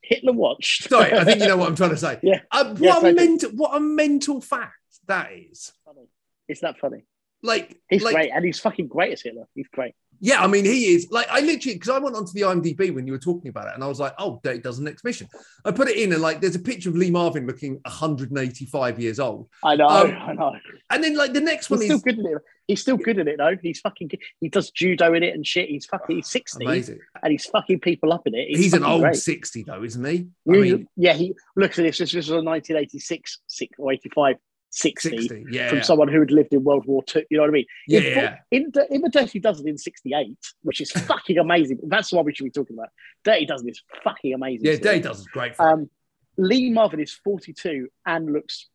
Hitler 0.02 0.32
watched. 0.32 0.88
Sorry, 0.88 1.12
I 1.12 1.24
think 1.24 1.40
you 1.40 1.48
know 1.48 1.56
what 1.56 1.68
I'm 1.68 1.76
trying 1.76 1.90
to 1.90 1.96
say. 1.96 2.18
Yeah. 2.22 2.40
Uh, 2.50 2.74
what 2.74 3.02
Yeah, 3.02 3.08
a 3.08 3.12
mental, 3.12 3.50
what 3.50 3.76
a 3.76 3.80
mental 3.80 4.40
fact 4.40 4.74
that 5.06 5.30
is. 5.32 5.72
Funny. 5.84 6.08
It's 6.48 6.60
that 6.60 6.78
funny. 6.78 7.04
Like, 7.42 7.80
He's 7.88 8.02
like, 8.02 8.14
great, 8.14 8.30
and 8.30 8.44
he's 8.44 8.58
fucking 8.58 8.88
great 8.88 9.12
as 9.12 9.22
Hitler. 9.22 9.46
He's 9.54 9.68
great. 9.68 9.94
Yeah, 10.20 10.42
I 10.42 10.46
mean, 10.46 10.64
he 10.64 10.94
is. 10.94 11.08
Like, 11.10 11.26
I 11.30 11.40
literally 11.40 11.74
because 11.74 11.88
I 11.88 11.98
went 11.98 12.14
onto 12.14 12.32
the 12.32 12.42
IMDb 12.42 12.94
when 12.94 13.06
you 13.06 13.12
were 13.12 13.18
talking 13.18 13.48
about 13.48 13.68
it, 13.68 13.74
and 13.74 13.82
I 13.82 13.86
was 13.88 13.98
like, 13.98 14.14
oh, 14.18 14.40
Dirty 14.44 14.60
Dozen 14.60 14.84
next 14.84 15.02
mission. 15.04 15.26
I 15.64 15.70
put 15.72 15.88
it 15.88 15.96
in, 15.96 16.12
and 16.12 16.20
like, 16.22 16.40
there's 16.40 16.54
a 16.56 16.60
picture 16.60 16.90
of 16.90 16.96
Lee 16.96 17.10
Marvin 17.10 17.46
looking 17.46 17.80
185 17.84 19.00
years 19.00 19.18
old, 19.18 19.48
I 19.64 19.76
know, 19.76 19.86
Um, 19.88 20.10
I 20.12 20.32
know. 20.34 20.52
and 20.90 21.02
then 21.02 21.16
like 21.16 21.32
the 21.32 21.40
next 21.40 21.66
He's 21.66 21.70
one 21.78 21.80
still 21.80 21.96
is 21.96 22.02
good 22.02 22.18
at 22.18 22.24
it. 22.26 22.38
He's 22.66 22.80
still 22.80 22.96
good 22.96 23.18
at 23.18 23.26
it 23.26 23.38
though. 23.38 23.56
He's 23.60 23.80
fucking. 23.80 24.08
good. 24.08 24.20
He 24.40 24.48
does 24.48 24.70
judo 24.70 25.12
in 25.14 25.24
it 25.24 25.34
and 25.34 25.44
shit. 25.44 25.68
He's 25.68 25.86
fucking. 25.86 26.16
He's 26.16 26.28
sixty, 26.28 26.64
amazing. 26.64 27.00
and 27.20 27.32
he's 27.32 27.46
fucking 27.46 27.80
people 27.80 28.12
up 28.12 28.26
in 28.26 28.34
it. 28.36 28.56
He's, 28.56 28.74
an 28.74 28.84
old 28.84 29.00
great. 29.02 29.16
60 29.16 29.64
though, 29.64 29.82
isn't 29.82 30.04
he? 30.04 30.28
I 30.48 30.52
mean, 30.52 30.86
yeah, 30.96 31.14
he 31.14 31.34
looks 31.56 31.78
at 31.80 31.82
this. 31.82 31.98
This 31.98 32.14
was 32.14 32.28
a 32.30 32.34
1986 32.34 33.40
six, 33.48 33.76
or 33.78 33.92
85, 33.92 34.36
60, 34.70 35.10
60. 35.28 35.44
Yeah, 35.50 35.68
from 35.68 35.82
someone 35.82 36.08
who 36.08 36.20
had 36.20 36.30
lived 36.30 36.54
in 36.54 36.62
World 36.64 36.86
War 36.86 37.02
Two. 37.02 37.22
You 37.30 37.38
know 37.38 37.42
what 37.42 37.50
I 37.50 37.52
mean? 37.52 37.66
yeah, 37.88 38.00
In- 38.00 38.04
yeah. 38.16 38.36
In, 38.50 38.72
in 38.90 39.00
the 39.02 39.08
Dirty 39.10 39.38
Dozen 39.40 39.68
in 39.68 39.76
68, 39.78 40.36
which 40.62 40.80
is 40.80 40.90
fucking 41.12 41.38
amazing. 41.38 41.78
That's 41.86 42.10
the 42.10 42.16
one 42.16 42.24
we 42.24 42.34
should 42.34 42.44
be 42.44 42.50
talking 42.50 42.76
about. 42.76 42.88
Dirty 43.24 43.46
Dozen 43.46 43.68
is 43.68 43.82
fucking 44.04 44.32
amazing. 44.32 44.66
Yeah. 44.66 44.76
Dirty 44.76 45.00
Dozen's 45.00 45.26
great. 45.28 45.56
For 45.56 45.68
Um, 45.68 45.90
Lee 46.38 46.70
Marvin 46.70 47.00
is 47.00 47.12
42 47.12 47.88
and 48.06 48.32
looks 48.32 48.68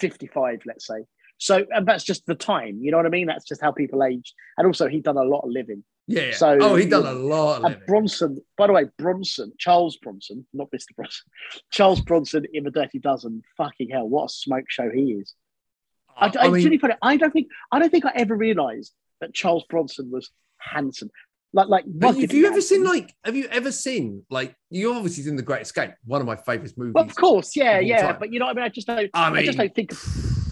55, 0.00 0.60
let's 0.66 0.86
say. 0.86 1.04
So, 1.38 1.64
and 1.70 1.86
that's 1.86 2.04
just 2.04 2.24
the 2.26 2.34
time. 2.34 2.78
You 2.80 2.90
know 2.90 2.96
what 2.96 3.06
I 3.06 3.10
mean? 3.10 3.26
That's 3.26 3.44
just 3.44 3.60
how 3.60 3.72
people 3.72 4.02
age. 4.02 4.32
And 4.56 4.66
also, 4.66 4.88
he'd 4.88 5.02
done 5.04 5.16
a 5.18 5.22
lot 5.22 5.40
of 5.40 5.50
living. 5.50 5.84
Yeah. 6.06 6.32
so- 6.32 6.58
oh, 6.60 6.74
he 6.74 6.86
done 6.86 7.06
a 7.06 7.12
lot 7.12 7.64
of 7.64 7.72
And. 7.72 7.86
Bronson, 7.86 8.38
by 8.56 8.66
the 8.66 8.72
way, 8.72 8.84
Bronson, 8.98 9.52
Charles 9.58 9.96
Bronson, 9.96 10.46
not 10.52 10.70
Mr. 10.70 10.94
Bronson, 10.96 11.24
Charles 11.70 12.00
Bronson 12.00 12.46
in 12.52 12.64
the 12.64 12.70
Dirty 12.70 12.98
Dozen. 12.98 13.42
Fucking 13.56 13.90
hell, 13.90 14.08
what 14.08 14.26
a 14.26 14.28
smoke 14.28 14.66
show 14.68 14.90
he 14.90 15.12
is. 15.12 15.34
Oh, 16.10 16.12
I, 16.18 16.26
I, 16.26 16.32
I 16.38 16.50
mean, 16.50 16.64
really 16.64 16.78
funny. 16.78 16.94
I 17.02 17.16
don't 17.16 17.32
think 17.32 17.48
I 17.72 17.78
don't 17.78 17.90
think 17.90 18.04
I 18.04 18.12
ever 18.14 18.36
realised 18.36 18.92
that 19.20 19.34
Charles 19.34 19.64
Bronson 19.68 20.10
was 20.10 20.30
handsome. 20.58 21.10
Like, 21.52 21.68
like, 21.68 21.84
have 22.02 22.32
you 22.32 22.48
ever 22.48 22.60
seen 22.60 22.82
like? 22.82 23.14
Have 23.24 23.36
you 23.36 23.46
ever 23.46 23.70
seen 23.70 24.24
like? 24.28 24.56
You 24.70 24.92
obviously 24.92 25.22
seen 25.22 25.36
The 25.36 25.42
Great 25.42 25.62
Escape, 25.62 25.92
one 26.04 26.20
of 26.20 26.26
my 26.26 26.34
favorite 26.34 26.76
movies. 26.76 26.94
Well, 26.94 27.04
of 27.04 27.14
course, 27.14 27.54
yeah, 27.54 27.78
of 27.78 27.84
yeah. 27.84 28.02
time. 28.02 28.16
But 28.18 28.32
you 28.32 28.40
know, 28.40 28.46
what 28.46 28.56
I 28.58 28.60
mean, 28.60 28.64
I 28.64 28.68
just 28.70 28.88
don't. 28.88 29.10
I 29.14 29.30
mean, 29.30 29.38
I, 29.38 29.44
just 29.44 29.58
don't 29.58 29.72
think. 29.72 29.90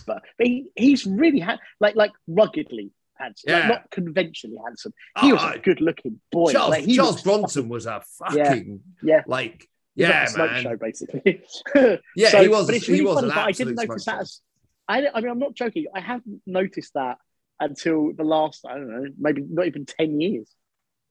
But, 0.06 0.22
but 0.38 0.46
he, 0.46 0.66
he's 0.76 1.04
really 1.04 1.40
ha- 1.40 1.58
like 1.80 1.96
like 1.96 2.12
ruggedly 2.28 2.92
handsome, 3.22 3.52
like 3.52 3.68
not 3.68 3.90
conventionally 3.90 4.58
handsome. 4.64 4.92
He 5.20 5.32
was 5.32 5.42
oh, 5.42 5.52
a 5.52 5.58
good-looking 5.58 6.20
boy. 6.30 6.52
Charles, 6.52 6.70
Like, 6.70 6.88
Charles 6.88 7.14
was 7.14 7.22
Bronson 7.22 7.68
was 7.68 7.86
a 7.86 8.02
fucking 8.18 8.80
Yeah. 9.02 9.22
like 9.26 9.68
He's 9.94 10.06
like 10.06 10.14
yeah 10.14 10.24
smoke 10.26 10.50
man 10.50 10.62
show, 10.62 10.76
basically. 10.76 11.42
yeah 12.16 12.28
So- 12.30 12.42
he 12.42 12.48
was 12.48 12.66
But 12.66 12.74
it's 12.76 12.86
he 12.86 12.92
really 12.92 13.04
was 13.04 13.14
funny. 13.16 13.28
But 13.28 13.38
I 13.38 13.52
didn't 13.52 13.74
notice 13.74 14.04
that. 14.06 14.20
As, 14.20 14.40
I, 14.88 15.08
I 15.14 15.20
mean, 15.20 15.30
I'm 15.30 15.38
not 15.38 15.54
joking. 15.54 15.86
I 15.94 16.00
haven't 16.00 16.42
noticed 16.46 16.94
that 16.94 17.18
until 17.60 18.12
the 18.12 18.24
last, 18.24 18.64
I 18.66 18.74
don't 18.74 18.88
know, 18.88 19.10
maybe 19.18 19.42
not 19.48 19.66
even 19.66 19.86
ten 19.86 20.20
years. 20.20 20.48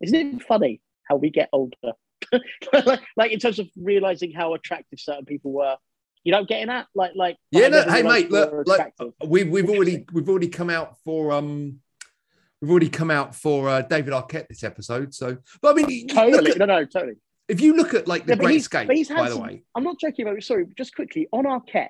Isn't 0.02 0.36
it 0.36 0.44
funny 0.44 0.82
how 1.04 1.16
we 1.16 1.30
get 1.30 1.50
older? 1.54 1.94
like, 2.74 3.02
like 3.16 3.32
in 3.32 3.40
terms 3.40 3.60
of 3.60 3.68
realizing 3.78 4.32
how 4.32 4.54
attractive 4.54 5.00
certain 5.00 5.26
people 5.26 5.52
were. 5.52 5.78
You 6.24 6.32
don't 6.32 6.48
get 6.48 6.62
in 6.62 6.68
that, 6.68 6.86
like, 6.94 7.14
like. 7.16 7.38
Yeah, 7.50 7.70
no, 7.70 7.82
hey 7.82 8.04
mate, 8.04 8.30
look, 8.30 8.68
like 8.68 8.94
we've 9.26 9.50
we've 9.50 9.68
already 9.68 10.06
we've 10.14 10.30
already 10.30 10.50
come 10.50 10.70
out 10.70 10.98
for 11.04 11.32
um 11.32 11.80
we've 12.62 12.70
already 12.72 12.90
come 12.90 13.12
out 13.12 13.36
for 13.36 13.68
uh, 13.70 13.82
David 13.82 14.14
Arquette 14.14 14.48
this 14.48 14.64
episode. 14.64 15.14
So, 15.14 15.38
but 15.62 15.78
I 15.78 15.84
mean, 15.86 16.08
Totally, 16.08 16.52
at- 16.52 16.58
no, 16.58 16.66
no, 16.66 16.86
totally. 16.86 17.16
if 17.48 17.60
you 17.62 17.76
look 17.76 17.94
at 17.94 18.08
like 18.08 18.26
the 18.26 18.34
Yeah, 18.34 18.40
Great 18.44 18.52
he's- 18.52 18.62
Escape, 18.64 18.92
he's 18.92 19.10
by 19.10 19.30
the 19.30 19.38
way, 19.38 19.64
I'm 19.76 19.84
not 19.84 20.00
joking 20.00 20.28
about. 20.28 20.42
Sorry, 20.44 20.66
just 20.78 20.96
quickly 20.96 21.28
on 21.32 21.46
Arquette. 21.46 21.90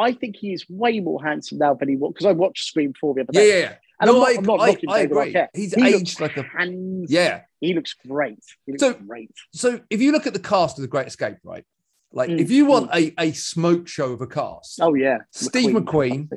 I 0.00 0.12
think 0.12 0.36
he 0.36 0.52
is 0.52 0.64
way 0.68 1.00
more 1.00 1.20
handsome 1.22 1.58
now 1.58 1.74
than 1.74 1.88
he 1.88 1.96
was 1.96 2.12
because 2.12 2.26
I 2.26 2.32
watched 2.32 2.64
Scream 2.66 2.92
Four 3.00 3.14
the 3.14 3.22
other 3.22 3.32
day. 3.32 3.48
yeah, 3.48 3.58
yeah. 3.68 3.74
And 4.00 4.08
no, 4.12 4.24
I'm 4.24 4.44
not, 4.44 4.60
I, 4.60 4.68
I'm 4.68 4.78
not 4.84 4.94
I, 4.94 4.98
I 4.98 5.00
agree. 5.00 5.32
Arquette. 5.34 5.48
He's 5.54 5.74
He 5.74 5.84
aged 5.88 6.20
like 6.20 6.36
a 6.36 6.44
handsome. 6.44 7.06
yeah. 7.08 7.40
He 7.60 7.74
looks 7.74 7.94
great. 8.06 8.38
He 8.64 8.72
looks 8.72 8.80
So- 8.82 8.94
great. 8.94 9.32
So 9.52 9.80
if 9.90 10.00
you 10.00 10.12
look 10.12 10.28
at 10.28 10.34
the 10.34 10.38
cast 10.38 10.78
of 10.78 10.82
the 10.82 10.88
Great 10.88 11.08
Escape, 11.08 11.38
right? 11.42 11.64
Like 12.12 12.30
Mm, 12.30 12.38
if 12.38 12.50
you 12.52 12.64
want 12.66 12.90
a, 12.94 13.12
a 13.20 13.32
smoke 13.32 13.88
show 13.88 14.12
of 14.12 14.20
a 14.20 14.26
cast, 14.28 14.78
Oh 14.80 14.94
yeah, 14.94 15.18
Steve 15.32 15.74
McQueen. 15.74 16.30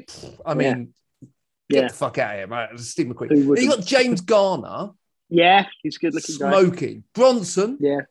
I 0.43 0.53
mean, 0.55 0.93
get 1.71 1.81
Yeah. 1.83 1.87
the 1.87 1.93
fuck 1.93 2.17
out 2.17 2.31
of 2.33 2.37
here, 2.37 2.47
right? 2.47 2.79
Steve 2.79 3.07
McQueen. 3.07 3.59
You 3.61 3.69
got 3.69 3.85
James 3.85 4.21
Garner 4.21 4.91
Yeah, 5.29 5.65
he's 5.81 5.95
a 5.97 5.99
good 5.99 6.13
looking 6.13 6.37
guy. 6.37 6.49
smoking. 6.51 7.03
Bronson. 7.13 7.77
Yeah, 7.79 8.01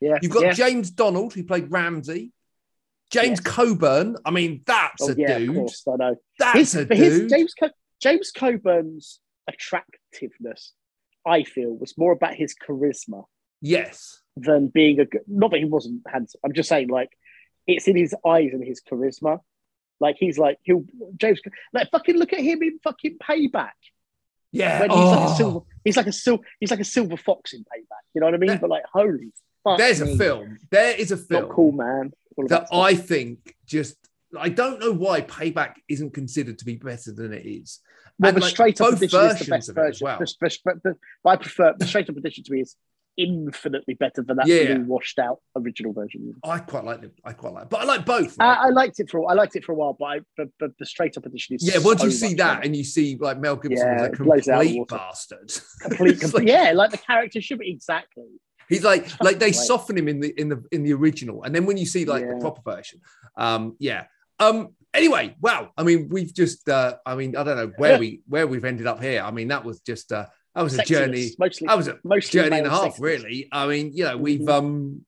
yeah. 0.00 0.18
You've 0.22 0.32
got 0.32 0.42
yeah. 0.44 0.52
James 0.52 0.90
Donald, 0.90 1.34
who 1.34 1.44
played 1.44 1.70
Ramsey. 1.70 2.32
James. 3.10 3.40
Coburn. 3.40 4.16
I 4.24 4.30
mean, 4.30 4.62
that's 4.66 5.02
Oh 5.02 5.10
a 5.10 5.14
yeah, 5.16 5.36
of 5.36 5.54
course, 5.54 5.82
I 5.88 5.96
know. 5.96 6.16
That's 6.38 6.58
His, 6.58 6.74
a 6.76 6.86
but 6.86 6.96
his 6.96 7.18
dude. 7.20 7.30
James 7.30 7.54
Co- 7.54 7.70
James 8.00 8.30
Coburn's 8.30 9.18
attractiveness, 9.48 10.72
I 11.26 11.42
feel, 11.42 11.76
was 11.76 11.96
more 11.98 12.12
about 12.12 12.34
his 12.34 12.54
charisma 12.54 13.24
yes. 13.60 14.22
than 14.36 14.68
being 14.68 15.00
a 15.00 15.04
good. 15.06 15.22
Not 15.26 15.50
that 15.50 15.58
he 15.58 15.64
wasn't 15.64 16.02
handsome. 16.06 16.40
I'm 16.44 16.52
just 16.52 16.68
saying, 16.68 16.88
like, 16.88 17.10
it's 17.66 17.88
in 17.88 17.96
his 17.96 18.14
eyes 18.26 18.50
and 18.52 18.64
his 18.64 18.80
charisma. 18.80 19.40
Like 20.00 20.16
he's 20.18 20.38
like 20.38 20.58
he'll 20.62 20.84
James 21.16 21.40
like 21.72 21.90
fucking 21.90 22.16
look 22.16 22.32
at 22.32 22.40
him 22.40 22.62
in 22.62 22.78
fucking 22.82 23.18
payback 23.18 23.70
Yeah. 24.50 24.80
when 24.80 24.90
he's 24.90 24.98
like 24.98 25.18
Oh, 25.28 25.32
a 25.32 25.36
silver 25.36 25.60
he's 25.84 25.96
like 25.96 26.06
a 26.06 26.12
silver 26.12 26.42
he's 26.58 26.70
like 26.70 26.80
a 26.80 26.84
silver 26.84 27.16
fox 27.16 27.52
in 27.52 27.60
payback. 27.60 28.04
You 28.14 28.20
know 28.20 28.26
what 28.26 28.34
I 28.34 28.38
mean? 28.38 28.48
That- 28.48 28.60
but 28.60 28.70
like 28.70 28.84
holy 28.92 29.32
fuck. 29.64 29.78
there's 29.78 30.00
a 30.00 30.16
film. 30.16 30.58
There 30.70 30.94
is 30.96 31.12
a 31.12 31.16
film 31.16 31.42
Not 31.42 31.50
cool, 31.50 31.72
man. 31.72 32.12
That. 32.48 32.68
I 32.72 32.94
think 32.94 33.54
just. 33.66 33.96
I 34.38 34.48
don't 34.48 34.78
know 34.80 34.92
why 34.92 35.20
Payback 35.22 35.74
isn't 35.88 36.14
considered 36.14 36.56
to 36.60 36.64
be 36.64 36.76
better 36.76 37.10
than 37.12 37.32
it 37.32 37.44
is. 37.44 37.80
Well, 38.18 38.28
And, 38.28 38.36
the 38.36 38.40
like, 38.42 38.50
straight 38.50 38.80
up 38.80 38.92
edition 38.92 39.20
is 39.20 39.38
the 39.40 39.50
best 39.50 39.68
of 39.68 39.76
it 39.76 39.80
as 39.80 39.86
version. 39.98 40.04
well. 40.04 40.18
The- 40.20 40.58
the- 40.64 40.80
the- 40.84 40.96
but 41.24 41.30
I 41.30 41.36
prefer 41.36 41.74
the 41.76 41.84
straight 41.86 42.08
up 42.08 42.16
edition 42.16 42.44
to 42.44 42.52
me 42.52 42.60
is 42.60 42.76
infinitely 43.22 43.94
better 43.94 44.22
than 44.22 44.36
that 44.38 44.46
Yeah. 44.46 44.74
blue 44.74 44.84
washed 44.84 45.18
out 45.18 45.38
original 45.56 45.92
version. 45.92 46.34
I 46.44 46.58
quite 46.58 46.84
like 46.84 47.02
it. 47.02 47.12
I 47.24 47.32
quite 47.32 47.52
like, 47.52 47.64
it. 47.64 47.70
but 47.70 47.80
I 47.80 47.84
like 47.84 48.04
both. 48.06 48.36
I, 48.40 48.44
right? 48.44 48.58
I 48.66 48.68
liked 48.70 49.00
it 49.00 49.10
for 49.10 49.30
I 49.30 49.34
liked 49.34 49.56
it 49.56 49.64
for 49.64 49.72
a 49.72 49.74
while, 49.74 49.96
but 49.98 50.04
I, 50.06 50.20
but, 50.36 50.48
but 50.58 50.70
the 50.78 50.86
straight 50.86 51.16
up 51.16 51.26
edition 51.26 51.56
is 51.56 51.62
yeah, 51.62 51.80
once 51.82 52.00
so 52.00 52.06
you 52.06 52.12
see 52.12 52.34
that 52.34 52.54
better. 52.54 52.62
and 52.66 52.76
you 52.76 52.84
see 52.84 53.16
like 53.20 53.38
Mel 53.38 53.56
Gibson 53.56 53.86
Yeah, 53.86 54.02
a 54.02 54.04
it 54.06 54.18
blows 54.18 54.48
it 54.48 54.52
out 54.52 54.62
of 54.62 54.68
the 54.68 54.74
complete 54.76 54.88
bastard. 54.88 55.52
complete, 55.82 56.20
complete 56.20 56.34
like- 56.34 56.48
yeah, 56.48 56.72
like 56.72 56.90
the 56.90 56.98
character 56.98 57.40
should 57.40 57.58
be 57.58 57.70
exactly. 57.70 58.24
He's 58.68 58.84
like 58.84 59.08
like 59.22 59.38
they 59.40 59.52
soften 59.52 59.98
him 59.98 60.06
in 60.08 60.20
the 60.20 60.28
in 60.40 60.48
the 60.48 60.62
in 60.70 60.82
the 60.84 60.92
original, 60.92 61.42
and 61.42 61.52
then 61.54 61.66
when 61.66 61.76
you 61.76 61.86
see 61.86 62.04
like 62.04 62.28
the 62.28 62.36
proper 62.36 62.62
version, 62.64 63.00
um, 63.36 63.76
yeah. 63.80 64.04
Um. 64.38 64.74
Anyway, 64.94 65.36
wow. 65.40 65.70
I 65.76 65.82
mean, 65.82 66.08
we've 66.08 66.32
just. 66.34 66.68
uh 66.68 66.96
I 67.04 67.14
mean, 67.14 67.36
I 67.36 67.42
don't 67.42 67.56
know 67.56 67.72
where 67.78 67.98
we 68.02 68.22
where 68.28 68.46
we've 68.46 68.64
ended 68.64 68.86
up 68.86 69.02
here. 69.02 69.22
I 69.22 69.30
mean, 69.32 69.48
that 69.48 69.64
was 69.64 69.80
just. 69.80 70.12
uh 70.12 70.26
That 70.54 70.62
was 70.62 70.78
a 70.78 70.84
journey. 70.84 71.30
mostly 71.38 71.66
That 71.68 71.76
was 71.76 71.88
a 71.88 71.98
mostly 72.04 72.40
journey 72.40 72.58
and 72.58 72.66
a 72.66 72.70
half, 72.70 72.96
sexiness. 72.96 73.00
really. 73.00 73.48
I 73.52 73.66
mean, 73.66 73.92
you 73.94 74.04
know, 74.04 74.16
we've 74.16 74.40
Mhm. 74.40 74.48
um. 74.50 75.06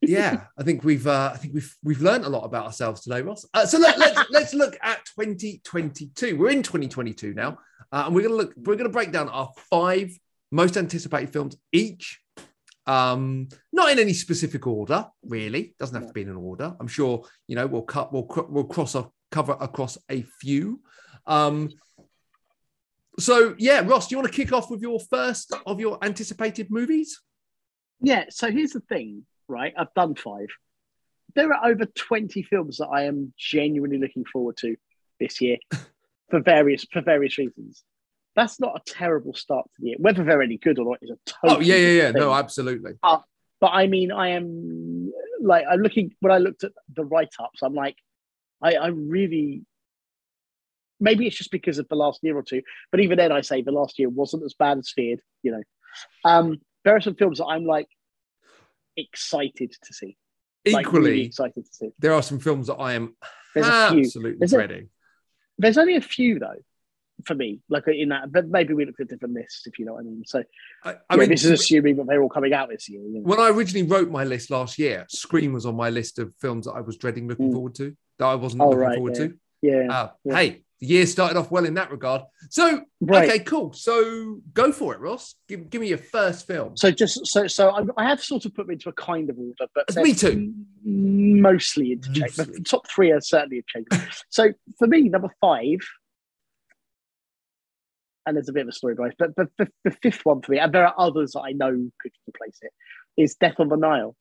Yeah, 0.00 0.44
I 0.56 0.62
think 0.62 0.84
we've 0.84 1.06
uh, 1.08 1.32
I 1.34 1.36
think 1.38 1.54
we've 1.54 1.76
we've 1.82 2.00
learned 2.00 2.24
a 2.24 2.28
lot 2.28 2.44
about 2.44 2.66
ourselves 2.66 3.00
today, 3.02 3.20
Ross. 3.20 3.44
Uh, 3.52 3.66
so 3.66 3.78
let, 3.78 3.98
let's 3.98 4.18
let's 4.30 4.54
look 4.54 4.76
at 4.80 5.04
2022. 5.18 6.36
We're 6.38 6.50
in 6.50 6.62
2022 6.62 7.34
now, 7.34 7.58
uh, 7.92 8.04
and 8.06 8.14
we're 8.14 8.22
gonna 8.22 8.34
look. 8.36 8.54
We're 8.56 8.76
gonna 8.76 8.90
break 8.90 9.10
down 9.10 9.28
our 9.28 9.50
five 9.70 10.10
most 10.52 10.76
anticipated 10.76 11.32
films 11.32 11.56
each. 11.72 12.20
Um, 12.86 13.48
not 13.72 13.90
in 13.90 13.98
any 13.98 14.12
specific 14.14 14.66
order, 14.68 15.06
really. 15.24 15.74
Doesn't 15.80 15.96
have 15.96 16.06
to 16.06 16.14
be 16.14 16.22
in 16.22 16.28
an 16.30 16.36
order. 16.36 16.74
I'm 16.78 16.88
sure 16.88 17.24
you 17.48 17.56
know 17.56 17.66
we'll 17.66 17.82
cut. 17.82 18.12
We'll 18.12 18.28
we'll 18.48 18.64
cross 18.64 18.94
a 18.94 19.10
cover 19.32 19.56
across 19.60 19.98
a 20.10 20.22
few. 20.40 20.80
Um, 21.26 21.70
so 23.18 23.54
yeah, 23.58 23.80
Ross, 23.84 24.08
do 24.08 24.14
you 24.14 24.18
want 24.20 24.32
to 24.32 24.36
kick 24.36 24.52
off 24.52 24.70
with 24.70 24.80
your 24.80 25.00
first 25.00 25.52
of 25.66 25.80
your 25.80 25.98
anticipated 26.02 26.70
movies? 26.70 27.20
Yeah, 28.00 28.24
so 28.30 28.50
here's 28.50 28.72
the 28.72 28.80
thing, 28.80 29.24
right? 29.48 29.72
I've 29.76 29.92
done 29.94 30.14
five. 30.14 30.46
There 31.34 31.52
are 31.52 31.70
over 31.70 31.84
20 31.84 32.42
films 32.44 32.78
that 32.78 32.86
I 32.88 33.04
am 33.04 33.32
genuinely 33.36 33.98
looking 33.98 34.24
forward 34.24 34.56
to 34.58 34.76
this 35.20 35.40
year 35.40 35.58
for 36.30 36.40
various 36.40 36.86
for 36.92 37.02
various 37.02 37.38
reasons. 37.38 37.84
That's 38.36 38.60
not 38.60 38.76
a 38.80 38.92
terrible 38.92 39.34
start 39.34 39.64
to 39.66 39.80
the 39.80 39.88
year. 39.88 39.96
Whether 39.98 40.22
they're 40.24 40.42
any 40.42 40.58
good 40.58 40.78
or 40.78 40.84
not 40.84 40.98
is 41.02 41.10
a 41.10 41.18
total. 41.26 41.56
Oh 41.58 41.60
yeah, 41.60 41.74
yeah, 41.74 41.80
yeah. 41.88 41.92
different 42.06 42.16
No, 42.18 42.28
thing. 42.30 42.38
absolutely. 42.38 42.92
but 43.02 43.66
I 43.66 43.86
mean, 43.88 44.12
I 44.12 44.28
am 44.30 45.12
like 45.40 45.64
I'm 45.68 45.80
looking 45.80 46.14
when 46.20 46.32
I 46.32 46.38
looked 46.38 46.64
at 46.64 46.72
the 46.94 47.04
write-ups, 47.04 47.62
I'm 47.62 47.74
like, 47.74 47.96
I, 48.62 48.74
I 48.74 48.86
really 48.88 49.62
maybe 51.00 51.26
it's 51.26 51.36
just 51.36 51.50
because 51.50 51.78
of 51.78 51.88
the 51.88 51.94
last 51.96 52.20
year 52.22 52.36
or 52.36 52.42
two, 52.42 52.62
but 52.90 53.00
even 53.00 53.18
then 53.18 53.32
I 53.32 53.40
say 53.42 53.62
the 53.62 53.72
last 53.72 53.98
year 53.98 54.08
wasn't 54.08 54.44
as 54.44 54.54
bad 54.54 54.78
as 54.78 54.90
feared, 54.90 55.20
you 55.42 55.52
know. 55.52 55.62
Um, 56.24 56.60
there 56.84 56.94
are 56.96 57.00
some 57.00 57.14
films 57.14 57.38
that 57.38 57.46
I'm 57.46 57.64
like 57.64 57.88
excited 58.96 59.72
to 59.84 59.94
see. 59.94 60.16
Like, 60.70 60.86
Equally, 60.86 61.10
really 61.10 61.24
excited 61.26 61.64
to 61.64 61.72
see. 61.72 61.90
there 61.98 62.12
are 62.12 62.22
some 62.22 62.38
films 62.40 62.66
that 62.66 62.74
I 62.74 62.94
am 62.94 63.16
There's 63.54 63.66
a 63.66 63.90
few. 63.90 64.00
absolutely 64.00 64.38
There's 64.38 64.52
a- 64.52 64.56
dreading. 64.56 64.88
There's 65.56 65.78
only 65.78 65.96
a 65.96 66.00
few 66.00 66.38
though. 66.38 66.62
for 67.24 67.34
me, 67.34 67.60
like 67.68 67.88
in 67.88 68.10
that. 68.10 68.30
But 68.30 68.48
maybe 68.48 68.74
we 68.74 68.84
looked 68.84 69.00
at 69.00 69.08
different 69.08 69.34
lists, 69.34 69.66
if 69.66 69.78
you 69.78 69.84
know 69.86 69.94
what 69.94 70.00
I 70.00 70.04
mean. 70.04 70.22
So 70.24 70.44
I, 70.84 70.90
I 70.92 70.96
I 71.10 71.16
mean, 71.16 71.28
this 71.30 71.44
is 71.44 71.50
assuming 71.50 71.96
that 71.96 72.06
they're 72.06 72.22
all 72.22 72.28
coming 72.28 72.52
out 72.52 72.68
this 72.68 72.88
year. 72.88 73.00
You 73.02 73.14
know? 73.14 73.20
when 73.22 73.40
I 73.40 73.48
originally 73.50 73.84
wrote 73.88 74.08
my 74.10 74.22
list 74.22 74.50
last 74.50 74.78
year, 74.78 75.04
Scream 75.08 75.52
was 75.52 75.66
on 75.66 75.74
my 75.74 75.90
list 75.90 76.20
of 76.20 76.32
films 76.40 76.66
that 76.66 76.72
I 76.74 76.80
was 76.80 76.96
dreading 76.96 77.26
looking 77.26 77.48
Mm. 77.50 77.54
forward 77.54 77.74
to, 77.76 77.96
that 78.18 78.26
I 78.26 78.34
wasn't 78.36 78.62
Oh, 78.62 78.66
looking 78.68 78.78
right, 78.80 78.94
forward 78.96 79.16
yeah. 79.16 79.26
to. 79.26 79.38
yeah, 79.62 79.92
Uh, 79.92 80.10
Yeah. 80.24 80.34
Hey, 80.36 80.62
the 80.80 80.86
year 80.86 81.06
started 81.06 81.36
off 81.36 81.50
well 81.50 81.64
in 81.64 81.74
that 81.74 81.90
regard. 81.90 82.22
So, 82.50 82.82
right. 83.00 83.28
okay, 83.28 83.38
cool. 83.40 83.72
So 83.72 84.40
go 84.54 84.70
for 84.72 84.94
it, 84.94 85.00
Ross. 85.00 85.34
Give, 85.48 85.68
give 85.70 85.80
me 85.80 85.88
your 85.88 85.98
first 85.98 86.46
film. 86.46 86.76
So 86.76 86.90
just 86.90 87.26
so 87.26 87.46
so 87.46 87.70
I, 87.70 87.82
I 87.96 88.08
have 88.08 88.22
sort 88.22 88.44
of 88.44 88.54
put 88.54 88.66
them 88.66 88.74
into 88.74 88.88
a 88.88 88.92
kind 88.92 89.28
of 89.28 89.38
order, 89.38 89.66
but 89.74 89.94
Me 89.96 90.14
too. 90.14 90.52
Mostly 90.84 91.92
interchangeable. 91.92 92.52
The 92.54 92.60
top 92.60 92.88
three 92.88 93.10
are 93.10 93.20
certainly 93.20 93.58
interchangeable. 93.58 94.12
so 94.28 94.52
for 94.78 94.86
me, 94.86 95.08
number 95.08 95.30
five, 95.40 95.78
and 98.24 98.36
there's 98.36 98.48
a 98.48 98.52
bit 98.52 98.62
of 98.62 98.68
a 98.68 98.72
story 98.72 98.94
behind, 98.94 99.14
it, 99.18 99.18
but 99.18 99.36
the, 99.36 99.48
the, 99.64 99.72
the 99.84 99.90
fifth 100.02 100.24
one 100.24 100.42
for 100.42 100.52
me, 100.52 100.58
and 100.58 100.72
there 100.72 100.86
are 100.86 100.94
others 100.96 101.32
that 101.32 101.40
I 101.40 101.52
know 101.52 101.90
could 102.00 102.12
replace 102.28 102.58
it, 102.62 102.72
is 103.16 103.34
Death 103.34 103.58
on 103.58 103.68
the 103.68 103.76
Nile. 103.76 104.14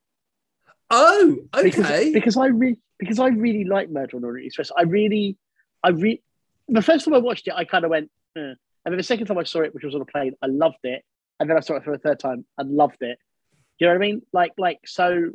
Oh, 0.90 1.38
Because, 1.62 1.86
okay. 1.86 2.14
because 2.14 2.38
I 2.38 2.48
really 2.48 2.80
because 3.00 3.20
I 3.20 3.28
really 3.28 3.64
like 3.64 3.90
Murder 3.90 4.18
on 4.18 4.24
Orient 4.24 4.48
Express. 4.48 4.72
I 4.76 4.84
really, 4.84 5.38
I 5.84 5.90
re 5.90 6.22
the 6.68 6.82
first 6.82 7.06
time 7.06 7.14
I 7.14 7.20
watched 7.20 7.48
it, 7.48 7.54
I 7.56 7.66
kind 7.66 7.84
of 7.86 7.92
went, 7.92 8.10
eh. 8.36 8.42
and 8.42 8.58
then 8.86 8.98
the 8.98 9.04
second 9.04 9.28
time 9.28 9.38
I 9.38 9.44
saw 9.44 9.62
it, 9.62 9.74
which 9.74 9.84
was 9.84 9.96
on 9.96 10.02
a 10.02 10.06
plane, 10.06 10.34
I 10.42 10.48
loved 10.48 10.80
it, 10.84 11.04
and 11.40 11.50
then 11.50 11.58
I 11.58 11.62
saw 11.62 11.76
it 11.76 11.84
for 11.84 11.94
a 11.94 11.98
third 11.98 12.20
time 12.20 12.46
and 12.58 12.72
loved 12.72 13.02
it. 13.02 13.18
Do 13.80 13.86
you 13.86 13.88
know 13.88 13.94
what 13.94 14.04
I 14.04 14.08
mean? 14.08 14.22
Like, 14.34 14.54
like 14.58 14.80
so. 14.86 15.32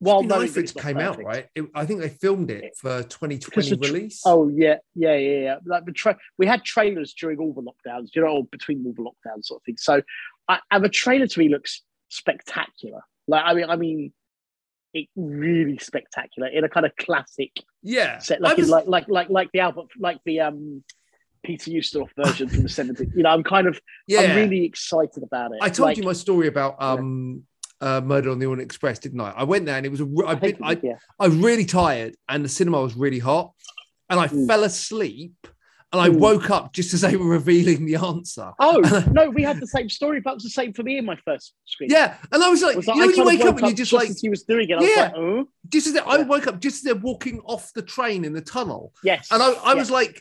While 0.00 0.22
that 0.24 0.42
it's 0.42 0.74
not 0.74 0.84
came 0.84 0.98
out, 0.98 1.22
right? 1.22 1.46
It, 1.54 1.64
I 1.74 1.86
think 1.86 2.00
they 2.00 2.10
filmed 2.10 2.50
it 2.50 2.76
for 2.76 3.02
2020 3.04 3.38
Because 3.44 3.70
the 3.70 3.76
tr- 3.76 3.92
release. 3.92 4.22
Oh 4.26 4.48
yeah, 4.48 4.76
yeah, 4.94 5.14
yeah, 5.16 5.38
yeah. 5.38 5.56
Like 5.64 5.86
the 5.86 5.92
tra- 5.92 6.18
we 6.36 6.46
had 6.46 6.62
trailers 6.64 7.14
during 7.14 7.38
all 7.38 7.54
the 7.54 7.62
lockdowns, 7.62 8.08
you 8.14 8.20
know, 8.20 8.28
or 8.28 8.44
between 8.44 8.84
all 8.84 8.92
the 8.92 9.02
lockdowns, 9.02 9.44
sort 9.44 9.60
of 9.60 9.64
thing. 9.64 9.76
So, 9.78 10.02
I, 10.48 10.58
and 10.70 10.84
the 10.84 10.88
trailer 10.90 11.26
to 11.26 11.38
me 11.38 11.48
looks 11.48 11.82
spectacular. 12.08 13.00
Like, 13.28 13.44
I 13.46 13.54
mean, 13.54 13.70
I 13.70 13.76
mean, 13.76 14.12
it 14.94 15.08
really 15.16 15.76
spectacular 15.78 16.48
in 16.48 16.64
a 16.64 16.68
kind 16.68 16.86
of 16.86 16.96
classic 16.96 17.52
yeah. 17.82 18.18
set, 18.18 18.38
I 18.38 18.48
like 18.48 18.58
in, 18.58 18.68
like 18.68 18.86
like 18.86 19.08
like 19.08 19.28
like 19.28 19.50
the 19.52 19.60
Albert, 19.60 19.88
like 19.98 20.18
the 20.24 20.40
um 20.40 20.82
Peter 21.44 21.70
Ustinov 21.70 22.08
version 22.16 22.48
from 22.48 22.62
the 22.62 22.68
70s. 22.80 23.14
You 23.14 23.22
know, 23.24 23.28
I'm 23.30 23.44
kind 23.44 23.66
of, 23.66 23.78
yeah. 24.06 24.20
I'm 24.20 24.36
really 24.36 24.64
excited 24.64 25.22
about 25.22 25.52
it. 25.52 25.58
I 25.60 25.68
told 25.68 25.88
Like, 25.88 25.98
you 25.98 26.04
my 26.04 26.14
story 26.14 26.46
about 26.48 26.80
um, 26.82 27.42
uh, 27.82 28.00
Murder 28.00 28.30
on 28.30 28.38
the 28.38 28.46
Orient 28.46 28.62
Express, 28.62 28.98
didn't 28.98 29.20
I? 29.20 29.30
I 29.32 29.44
went 29.44 29.66
there 29.66 29.76
and 29.76 29.84
it 29.84 29.90
was 29.90 30.00
a. 30.00 30.08
I 30.26 30.30
I've 30.30 30.40
been, 30.40 30.56
I, 30.62 30.80
yeah. 30.82 30.96
I 31.20 31.28
was 31.28 31.36
really 31.36 31.66
tired 31.66 32.16
and 32.30 32.42
the 32.44 32.48
cinema 32.48 32.80
was 32.80 32.96
really 32.96 33.18
hot, 33.18 33.52
and 34.08 34.18
I 34.18 34.28
Mm. 34.28 34.46
fell 34.46 34.64
asleep, 34.64 35.34
and 35.92 36.00
I 36.02 36.08
woke 36.08 36.50
up 36.50 36.72
just 36.72 36.92
as 36.94 37.02
they 37.02 37.16
were 37.16 37.26
revealing 37.28 37.86
the 37.86 37.96
answer. 37.96 38.50
Oh 38.58 39.04
no, 39.12 39.30
we 39.30 39.42
had 39.42 39.60
the 39.60 39.66
same 39.66 39.88
story. 39.88 40.20
That 40.24 40.34
was 40.34 40.42
the 40.42 40.50
same 40.50 40.72
for 40.72 40.82
me 40.82 40.98
in 40.98 41.04
my 41.04 41.16
first 41.24 41.54
screen. 41.66 41.90
Yeah, 41.90 42.16
and 42.32 42.42
I 42.42 42.48
was 42.48 42.62
like, 42.62 42.76
Was 42.76 42.86
you 42.88 42.94
know, 42.96 43.06
when 43.06 43.16
you 43.16 43.24
wake 43.24 43.40
up 43.44 43.56
and 43.58 43.66
you're 43.68 43.76
just 43.76 43.92
like, 43.92 44.10
as 44.10 44.20
he 44.20 44.28
was 44.28 44.42
doing 44.42 44.68
it. 44.70 44.74
I 44.78 44.82
Yeah. 44.82 44.88
was 44.88 44.96
like, 44.96 45.12
oh 45.16 45.48
just 45.68 45.86
as 45.86 45.92
they, 45.94 46.00
I 46.00 46.18
woke 46.22 46.46
up 46.46 46.60
just 46.60 46.76
as 46.76 46.82
they're 46.82 46.94
walking 46.94 47.40
off 47.44 47.72
the 47.74 47.82
train 47.82 48.24
in 48.24 48.32
the 48.32 48.40
tunnel, 48.40 48.92
yes. 49.02 49.28
and 49.30 49.42
I, 49.42 49.52
I 49.52 49.72
Yeah. 49.72 49.78
was 49.78 49.90
like, 49.90 50.20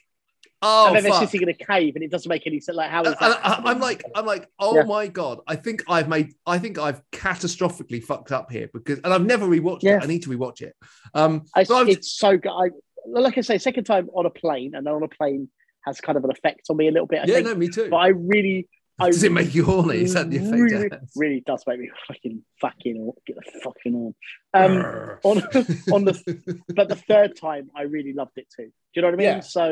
oh 0.61 0.87
and 0.87 0.95
then 0.95 1.03
they're 1.03 1.11
fuck. 1.11 1.23
sitting 1.29 1.41
in 1.41 1.49
a 1.49 1.53
cave, 1.53 1.95
and 1.95 2.03
it 2.03 2.11
doesn't 2.11 2.29
make 2.29 2.45
any 2.47 2.59
sense. 2.59 2.77
Like, 2.77 2.89
how 2.91 3.01
is 3.03 3.15
that? 3.19 3.39
I, 3.45 3.61
I'm 3.65 3.79
like, 3.79 4.03
I'm 4.15 4.25
like, 4.25 4.47
oh 4.59 4.75
Yeah. 4.77 4.83
my 4.83 5.07
god! 5.07 5.39
I 5.47 5.55
think 5.55 5.83
I've 5.89 6.07
made, 6.07 6.33
I 6.45 6.59
think 6.59 6.77
I've 6.77 7.01
catastrophically 7.11 8.03
fucked 8.03 8.31
up 8.31 8.51
here 8.51 8.69
because, 8.73 8.99
and 9.03 9.13
I've 9.13 9.25
never 9.25 9.45
rewatched 9.47 9.83
Yeah. 9.83 9.97
it. 9.97 10.03
I 10.03 10.05
need 10.05 10.23
to 10.23 10.29
rewatch 10.29 10.61
it. 10.61 10.75
Um, 11.13 11.43
I, 11.55 11.63
so 11.63 11.75
I 11.77 11.83
was- 11.83 11.97
it's 11.97 12.11
so 12.11 12.37
good. 12.37 12.51
I, 12.51 12.69
like 13.07 13.37
I 13.37 13.41
say, 13.41 13.57
second 13.57 13.85
time 13.85 14.09
on 14.13 14.25
a 14.25 14.29
plane, 14.29 14.75
and 14.75 14.87
on 14.87 15.03
a 15.03 15.07
plane 15.07 15.49
has 15.85 15.99
kind 16.01 16.17
of 16.17 16.23
an 16.23 16.31
effect 16.31 16.61
on 16.69 16.77
me 16.77 16.87
a 16.87 16.91
little 16.91 17.07
bit. 17.07 17.19
I 17.19 17.25
yeah, 17.25 17.35
think. 17.35 17.47
no, 17.47 17.55
me 17.55 17.69
too. 17.69 17.89
But 17.89 17.97
I 17.97 18.07
really, 18.07 18.67
I 18.99 19.07
Does 19.07 19.23
it 19.23 19.31
make 19.31 19.55
you 19.55 19.65
horny? 19.65 20.03
Is 20.03 20.13
that 20.13 20.29
the 20.29 20.37
effect? 20.37 20.53
really, 20.53 20.89
really 21.15 21.43
does 21.45 21.63
make 21.65 21.79
me 21.79 21.89
fucking 22.07 22.43
fucking. 22.61 23.11
Get 23.25 23.37
the 23.37 23.59
fucking 23.63 23.95
on. 23.95 24.15
Um, 24.53 25.17
on 25.23 25.37
on 25.91 26.05
the 26.05 26.63
but 26.75 26.89
the 26.89 26.95
third 26.95 27.35
time 27.39 27.69
I 27.75 27.83
really 27.83 28.13
loved 28.13 28.37
it 28.37 28.47
too. 28.55 28.65
Do 28.65 28.71
you 28.95 29.01
know 29.01 29.07
what 29.07 29.15
I 29.15 29.17
mean? 29.17 29.27
Yeah. 29.27 29.39
So 29.39 29.71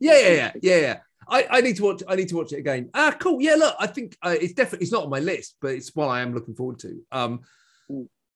Yeah, 0.00 0.18
yeah, 0.18 0.28
yeah, 0.28 0.52
yeah, 0.62 0.76
yeah. 0.78 0.98
I, 1.28 1.46
I 1.50 1.60
need 1.60 1.76
to 1.76 1.84
watch. 1.84 2.02
I 2.08 2.16
need 2.16 2.28
to 2.28 2.36
watch 2.36 2.52
it 2.52 2.58
again. 2.58 2.90
Ah, 2.94 3.14
cool. 3.18 3.40
Yeah, 3.40 3.54
look, 3.54 3.76
I 3.78 3.86
think 3.86 4.16
uh, 4.22 4.34
it's 4.40 4.54
definitely 4.54 4.84
it's 4.84 4.92
not 4.92 5.04
on 5.04 5.10
my 5.10 5.20
list, 5.20 5.56
but 5.60 5.72
it's 5.72 5.94
one 5.94 6.08
I 6.08 6.22
am 6.22 6.34
looking 6.34 6.54
forward 6.54 6.78
to. 6.80 7.00
Um. 7.12 7.40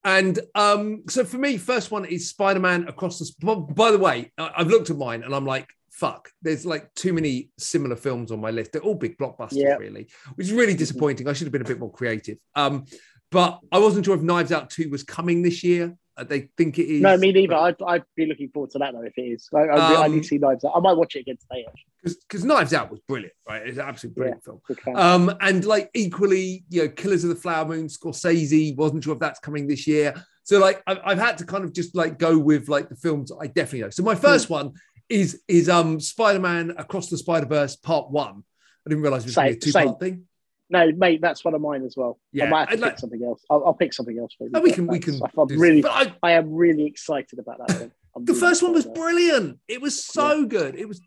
And 0.07 0.39
um, 0.55 1.03
so 1.09 1.25
for 1.25 1.37
me, 1.37 1.59
first 1.59 1.91
one 1.91 2.05
is 2.07 2.31
Spider 2.31 2.61
Man 2.61 2.89
Across 2.89 3.19
the. 3.19 3.27
Sp- 3.29 3.69
By 3.75 3.91
the 3.91 3.99
way, 3.99 4.33
I've 4.39 4.69
looked 4.69 4.89
at 4.89 4.97
mine 4.97 5.23
and 5.25 5.35
I'm 5.35 5.45
like, 5.45 5.69
fuck. 5.91 6.31
There's 6.43 6.65
like 6.65 6.95
too 6.95 7.13
many 7.13 7.51
similar 7.59 7.97
films 7.97 8.31
on 8.31 8.41
my 8.41 8.51
list. 8.51 8.73
They're 8.73 8.83
all 8.83 8.95
big 8.95 9.19
blockbusters, 9.19 9.57
Yeah. 9.57 9.77
really, 9.77 10.07
which 10.37 10.47
is 10.47 10.53
really 10.53 10.75
disappointing. 10.75 11.29
I 11.29 11.33
should 11.33 11.47
have 11.47 11.53
been 11.53 11.63
a 11.63 11.67
bit 11.67 11.81
more 11.81 11.93
creative. 11.93 12.39
Um, 12.55 12.85
but 13.33 13.59
I 13.73 13.79
wasn't 13.81 14.05
sure 14.05 14.15
if 14.15 14.23
Knives 14.23 14.53
Out 14.53 14.71
Two 14.71 14.89
was 14.91 15.03
coming 15.03 15.43
this 15.43 15.65
year. 15.65 15.97
They 16.25 16.49
think 16.57 16.79
it 16.79 16.87
is. 16.87 17.03
no, 17.03 17.17
me 17.19 17.31
neither. 17.33 17.55
I'd, 17.55 17.77
I'd 17.87 18.05
be 18.17 18.25
looking 18.27 18.49
forward 18.49 18.71
to 18.71 18.79
that 18.79 18.93
though 18.93 19.03
if 19.03 19.13
it 19.19 19.23
is. 19.23 19.49
I, 19.55 19.59
I, 19.61 19.77
I 19.77 20.05
Um, 20.07 20.13
need 20.15 20.23
to 20.23 20.29
see 20.29 20.39
Knives 20.39 20.65
Out. 20.65 20.73
I 20.75 20.81
might 20.81 20.95
watch 20.95 21.15
it 21.15 21.21
again 21.21 21.37
today. 21.37 21.67
Actually. 21.69 22.17
because 22.29 22.45
Knives 22.45 22.73
Out 22.73 22.91
was 22.91 23.01
brilliant, 23.07 23.35
right? 23.49 23.67
It's 23.67 23.77
an 23.79 23.85
absolutely 23.85 24.21
brilliant 24.21 24.45
film. 24.45 24.61
Big. 24.67 24.79
Um, 24.97 25.37
and 25.41 25.65
like 25.65 25.91
equally, 25.95 26.65
you 26.71 26.83
know, 26.83 26.89
Killers 26.89 27.23
of 27.25 27.31
the 27.31 27.37
Flower 27.37 27.67
Moon, 27.67 27.89
Scorsese, 27.89 28.75
wasn't 28.77 29.05
sure 29.05 29.13
if 29.13 29.19
that's 29.21 29.41
coming 29.41 29.67
this 29.67 29.87
year. 29.87 30.15
So 30.45 30.59
like 30.59 30.83
I've, 30.87 31.01
I've 31.05 31.19
had 31.19 31.37
to 31.39 31.45
kind 31.45 31.65
of 31.65 31.73
just 31.75 31.95
like 31.95 32.19
go 32.19 32.39
with 32.39 32.69
like 32.69 32.89
the 32.89 32.97
films 32.97 33.31
I 33.39 33.49
definitely 33.49 33.81
know. 33.83 33.91
So 33.91 34.03
my 34.03 34.15
first 34.15 34.49
one 34.49 34.73
is 35.09 35.43
is 35.49 35.69
um 35.69 36.01
Spider-Man 36.01 36.75
Across 36.79 37.11
the 37.11 37.19
Spider-Verse 37.19 37.77
Part 37.77 38.11
One. 38.11 38.43
I 38.87 38.89
didn't 38.89 39.03
realize 39.03 39.25
it 39.25 39.37
was 39.37 39.39
a 39.39 39.55
two-part 39.55 40.01
thing. 40.01 40.25
No, 40.69 40.91
mate, 40.93 41.21
that's 41.21 41.45
one 41.45 41.55
of 41.55 41.61
mine 41.61 41.85
as 41.85 41.97
well. 41.97 42.19
Yeah, 42.33 42.47
I 42.47 42.49
might 42.49 42.59
have 42.59 42.69
to 42.69 42.73
I'd 42.73 42.77
pick 42.77 42.85
like- 42.85 42.99
something 42.99 43.25
else. 43.25 43.45
I'll, 43.49 43.65
I'll 43.67 43.75
pick 43.75 43.93
something 43.93 44.19
else. 44.19 44.35
Maybe, 44.41 44.53
And 44.55 44.63
we 44.63 44.73
can 44.73 44.87
we 44.87 44.99
can 44.99 45.21
I'm 45.39 45.49
really, 45.49 45.83
but 45.83 45.93
I, 45.93 46.15
I 46.23 46.33
am 46.33 46.53
really 46.53 46.87
excited 46.87 47.39
about 47.39 47.67
that 47.67 47.81
one. 47.81 48.25
The 48.25 48.33
really 48.33 48.41
first 48.41 48.63
one 48.63 48.73
was 48.73 48.87
brilliant. 48.87 49.59
It 49.69 49.81
was 49.81 50.03
so 50.03 50.47
good. 50.47 50.75
It 50.75 50.89
was 50.89 51.01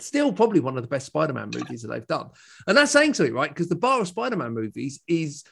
still 0.00 0.32
probably 0.32 0.60
one 0.60 0.76
of 0.76 0.82
the 0.82 0.88
best 0.88 1.06
Spider-Man 1.06 1.50
movies 1.54 1.82
that 1.82 1.88
they've 1.88 2.06
done. 2.06 2.30
And 2.66 2.76
that's 2.76 2.92
saying 2.92 3.14
something, 3.14 3.34
right? 3.34 3.48
Because 3.50 3.68
the 3.68 3.76
bar 3.76 4.00
of 4.00 4.08
Spider-Man 4.08 4.52
movies 4.52 5.00
is, 5.06 5.44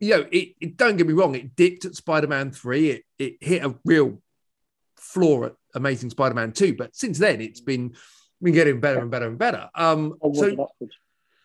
you 0.00 0.10
know, 0.10 0.26
it, 0.30 0.54
it 0.60 0.76
don't 0.76 0.96
get 0.96 1.06
me 1.06 1.12
wrong, 1.12 1.34
it 1.34 1.56
dipped 1.56 1.84
at 1.84 1.94
Spider-Man 1.94 2.50
3. 2.52 2.90
It 2.90 3.04
it 3.18 3.36
hit 3.40 3.64
a 3.64 3.74
real 3.84 4.22
floor 4.96 5.46
at 5.46 5.54
Amazing 5.74 6.10
Spider-Man 6.10 6.52
2. 6.52 6.76
But 6.76 6.94
since 6.94 7.18
then 7.18 7.40
it's 7.40 7.60
been 7.60 7.94
been 8.42 8.54
getting 8.54 8.80
better 8.80 9.00
and 9.00 9.10
better 9.10 9.28
and 9.28 9.38
better. 9.38 9.68
Um 9.74 10.14
so 10.34 10.44
and 10.44 10.60
upwards. 10.60 10.96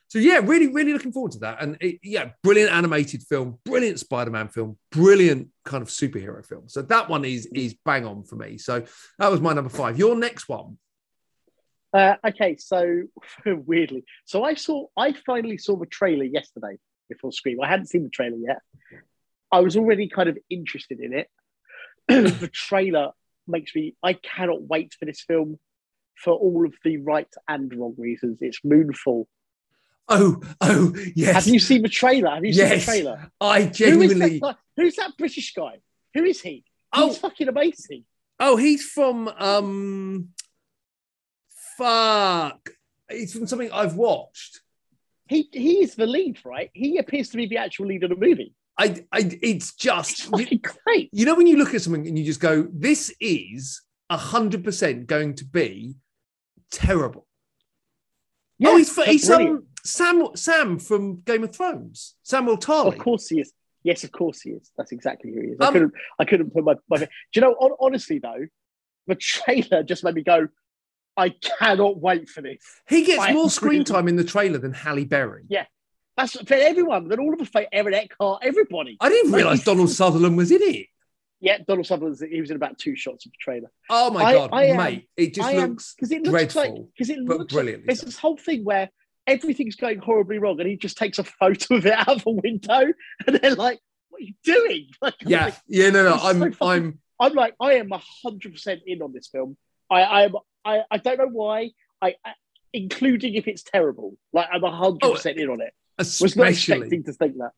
So 0.09 0.17
yeah, 0.17 0.39
really, 0.43 0.67
really 0.67 0.91
looking 0.91 1.11
forward 1.11 1.33
to 1.33 1.39
that. 1.39 1.61
And 1.61 1.77
it, 1.79 1.99
yeah, 2.01 2.31
brilliant 2.41 2.71
animated 2.71 3.21
film, 3.21 3.59
brilliant 3.63 3.99
Spider-Man 3.99 4.47
film, 4.47 4.77
brilliant 4.91 5.49
kind 5.65 5.83
of 5.83 5.89
superhero 5.89 6.43
film. 6.43 6.63
So 6.67 6.81
that 6.81 7.09
one 7.09 7.23
is 7.25 7.45
is 7.53 7.75
bang 7.85 8.05
on 8.05 8.23
for 8.23 8.35
me. 8.35 8.57
So 8.57 8.83
that 9.19 9.31
was 9.31 9.39
my 9.39 9.53
number 9.53 9.69
five. 9.69 9.99
Your 9.99 10.15
next 10.15 10.49
one. 10.49 10.79
Uh, 11.93 12.15
okay, 12.27 12.57
so 12.57 13.03
weirdly, 13.45 14.03
so 14.25 14.43
I 14.43 14.55
saw, 14.55 14.87
I 14.97 15.13
finally 15.25 15.57
saw 15.57 15.75
the 15.75 15.85
trailer 15.85 16.23
yesterday 16.23 16.77
before 17.07 17.31
Scream. 17.31 17.61
I 17.61 17.67
hadn't 17.67 17.87
seen 17.87 18.03
the 18.03 18.09
trailer 18.09 18.37
yet. 18.37 18.59
I 19.51 19.61
was 19.61 19.75
already 19.75 20.07
kind 20.07 20.29
of 20.29 20.37
interested 20.49 20.99
in 20.99 21.13
it. 21.13 21.29
the 22.07 22.49
trailer 22.51 23.11
makes 23.47 23.73
me, 23.73 23.95
I 24.03 24.13
cannot 24.13 24.61
wait 24.61 24.95
for 24.99 25.05
this 25.05 25.21
film 25.21 25.59
for 26.15 26.33
all 26.33 26.65
of 26.65 26.73
the 26.83 26.97
right 26.97 27.31
and 27.47 27.73
wrong 27.73 27.95
reasons. 27.97 28.39
It's 28.41 28.59
Moonfall. 28.61 29.25
Oh, 30.11 30.41
oh, 30.61 30.93
yes. 31.15 31.35
Have 31.45 31.53
you 31.53 31.59
seen 31.59 31.83
the 31.83 31.89
trailer? 31.89 32.31
Have 32.31 32.43
you 32.43 32.53
seen 32.53 32.69
the 32.69 32.79
trailer? 32.79 33.31
I 33.39 33.61
Who 33.61 33.67
is 33.69 33.77
genuinely. 33.77 34.39
that, 34.39 34.57
who's 34.75 34.95
that 34.95 35.11
British 35.17 35.53
guy? 35.53 35.79
Who 36.15 36.23
is 36.23 36.41
he? 36.41 36.63
Oh, 36.91 37.07
He's 37.09 37.17
fucking 37.19 37.47
amazing. 37.47 38.05
oh, 38.39 38.57
he's 38.57 38.83
from 38.83 39.27
um. 39.27 40.29
Fuck. 41.77 42.71
He's 43.09 43.33
from 43.33 43.47
something 43.47 43.71
I've 43.71 43.95
watched. 43.95 44.61
He 45.27 45.47
he 45.51 45.83
is 45.83 45.95
the 45.95 46.07
lead, 46.07 46.39
right? 46.43 46.69
He 46.73 46.97
appears 46.97 47.29
to 47.29 47.37
be 47.37 47.45
the 47.45 47.57
actual 47.57 47.85
lead 47.87 48.03
of 48.03 48.09
the 48.09 48.15
movie. 48.15 48.53
I, 48.77 49.05
I, 49.11 49.19
it's 49.19 49.35
It's 49.41 49.73
just 49.75 50.29
you, 50.35 50.59
great. 50.85 51.09
you 51.11 51.25
know 51.25 51.35
when 51.35 51.45
you 51.47 51.57
look 51.57 51.73
at 51.75 51.81
something 51.81 52.07
and 52.07 52.17
you 52.17 52.25
just 52.25 52.39
go, 52.39 52.67
"This 52.73 53.13
is 53.19 53.81
hundred 54.09 54.63
percent 54.63 55.05
going 55.07 55.35
to 55.35 55.45
be 55.45 55.95
terrible." 56.71 57.27
Yeah, 58.57 58.69
oh, 58.71 58.77
he's, 58.77 58.95
he's 59.05 59.27
brilliant. 59.27 59.65
Sam 59.85 60.27
Sam 60.35 60.79
from 60.79 61.21
Game 61.21 61.43
of 61.43 61.55
Thrones. 61.55 62.15
Samuel 62.23 62.57
Tarly. 62.57 62.87
Of 62.87 62.97
course 62.97 63.27
he 63.29 63.41
is. 63.41 63.51
Yes, 63.83 64.03
of 64.03 64.11
course 64.11 64.41
he 64.41 64.51
is. 64.51 64.71
That's 64.77 64.91
exactly 64.91 65.31
who 65.33 65.41
he 65.41 65.47
is. 65.49 65.57
I 65.61 65.67
Um, 65.67 65.73
couldn't. 65.73 65.93
I 66.19 66.25
couldn't 66.25 66.53
put 66.53 66.63
my. 66.63 66.75
my 66.89 66.97
do 66.97 67.07
you 67.35 67.41
know? 67.41 67.55
hon- 67.59 67.77
honestly, 67.79 68.19
though, 68.19 68.45
the 69.07 69.15
trailer 69.15 69.83
just 69.83 70.03
made 70.03 70.15
me 70.15 70.23
go. 70.23 70.47
I 71.17 71.29
cannot 71.29 71.99
wait 71.99 72.29
for 72.29 72.41
this. 72.41 72.61
He 72.87 73.03
gets 73.03 73.19
I 73.21 73.33
more 73.33 73.49
screen 73.49 73.83
time 73.83 74.07
in 74.07 74.15
the 74.15 74.23
trailer 74.23 74.57
than 74.57 74.73
Halle 74.73 75.03
Berry. 75.05 75.43
Yeah. 75.49 75.65
That's 76.15 76.33
for 76.41 76.53
everyone. 76.53 77.07
Then 77.07 77.19
all 77.19 77.33
of 77.33 77.41
us, 77.41 77.49
Aaron 77.71 77.93
Eckhart, 77.93 78.41
everybody. 78.43 78.97
I 78.99 79.09
didn't 79.09 79.31
realize 79.31 79.63
Donald 79.63 79.89
Sutherland 79.89 80.35
was 80.37 80.51
in 80.51 80.61
it. 80.61 80.87
Yeah, 81.41 81.59
Donald 81.65 81.87
Sutherland. 81.87 82.17
He 82.29 82.41
was 82.41 82.49
in 82.51 82.57
about 82.57 82.77
two 82.77 82.95
shots 82.97 83.25
of 83.25 83.31
the 83.31 83.37
trailer 83.39 83.71
Oh 83.89 84.11
my 84.11 84.23
I- 84.25 84.33
god, 84.33 84.49
I 84.51 84.63
am- 84.65 84.77
mate! 84.77 85.09
It 85.15 85.33
just 85.33 85.47
I 85.47 85.53
looks 85.65 85.93
because 85.95 86.11
it 86.11 86.23
looks 86.23 86.29
dreadful, 86.31 86.61
like 86.61 86.85
because 86.93 87.09
it 87.09 87.19
looks 87.19 87.53
brilliantly 87.53 87.83
Like, 87.83 87.85
there's 87.87 88.01
this 88.01 88.17
whole 88.17 88.35
thing 88.35 88.65
where 88.65 88.89
everything's 89.29 89.75
going 89.75 89.99
horribly 89.99 90.37
wrong, 90.39 90.59
and 90.59 90.67
he 90.69 90.75
just 90.75 90.97
takes 90.97 91.19
a 91.19 91.23
photo 91.23 91.75
of 91.75 91.85
it 91.85 91.93
out 91.93 92.07
of 92.09 92.23
a 92.25 92.31
window, 92.31 92.81
and 93.27 93.35
they're 93.35 93.55
like, 93.55 93.79
"What 94.09 94.21
are 94.21 94.25
you 94.25 94.33
doing?" 94.43 94.87
Like, 95.01 95.15
yeah, 95.21 95.45
like- 95.45 95.55
yeah. 95.67 95.89
No, 95.91 96.03
no. 96.03 96.13
It's 96.15 96.23
so 96.23 96.29
I'm, 96.29 96.55
I'm. 96.61 96.99
I'm 97.21 97.33
like, 97.33 97.55
I 97.61 97.73
am 97.75 97.89
hundred 98.23 98.53
percent 98.53 98.81
in 98.85 99.01
on 99.01 99.13
this 99.13 99.27
film. 99.27 99.57
I, 99.89 100.01
I 100.01 100.23
am. 100.23 100.35
I, 100.65 100.81
I 100.91 100.97
don't 100.97 101.17
know 101.17 101.27
why. 101.27 101.71
I, 102.01 102.15
I 102.25 102.33
including 102.73 103.33
if 103.35 103.47
it's 103.47 103.63
terrible. 103.63 104.15
Like 104.33 104.47
I'm 104.51 104.61
hundred 104.61 104.99
percent 105.13 105.37
in 105.37 105.49
on 105.49 105.61
it. 105.61 105.73
Was 105.97 106.21
not 106.35 106.45
Oh, 106.45 106.47
Especially, 106.47 106.75
expecting 106.77 107.03
to 107.03 107.13
think 107.13 107.37
that. 107.37 107.51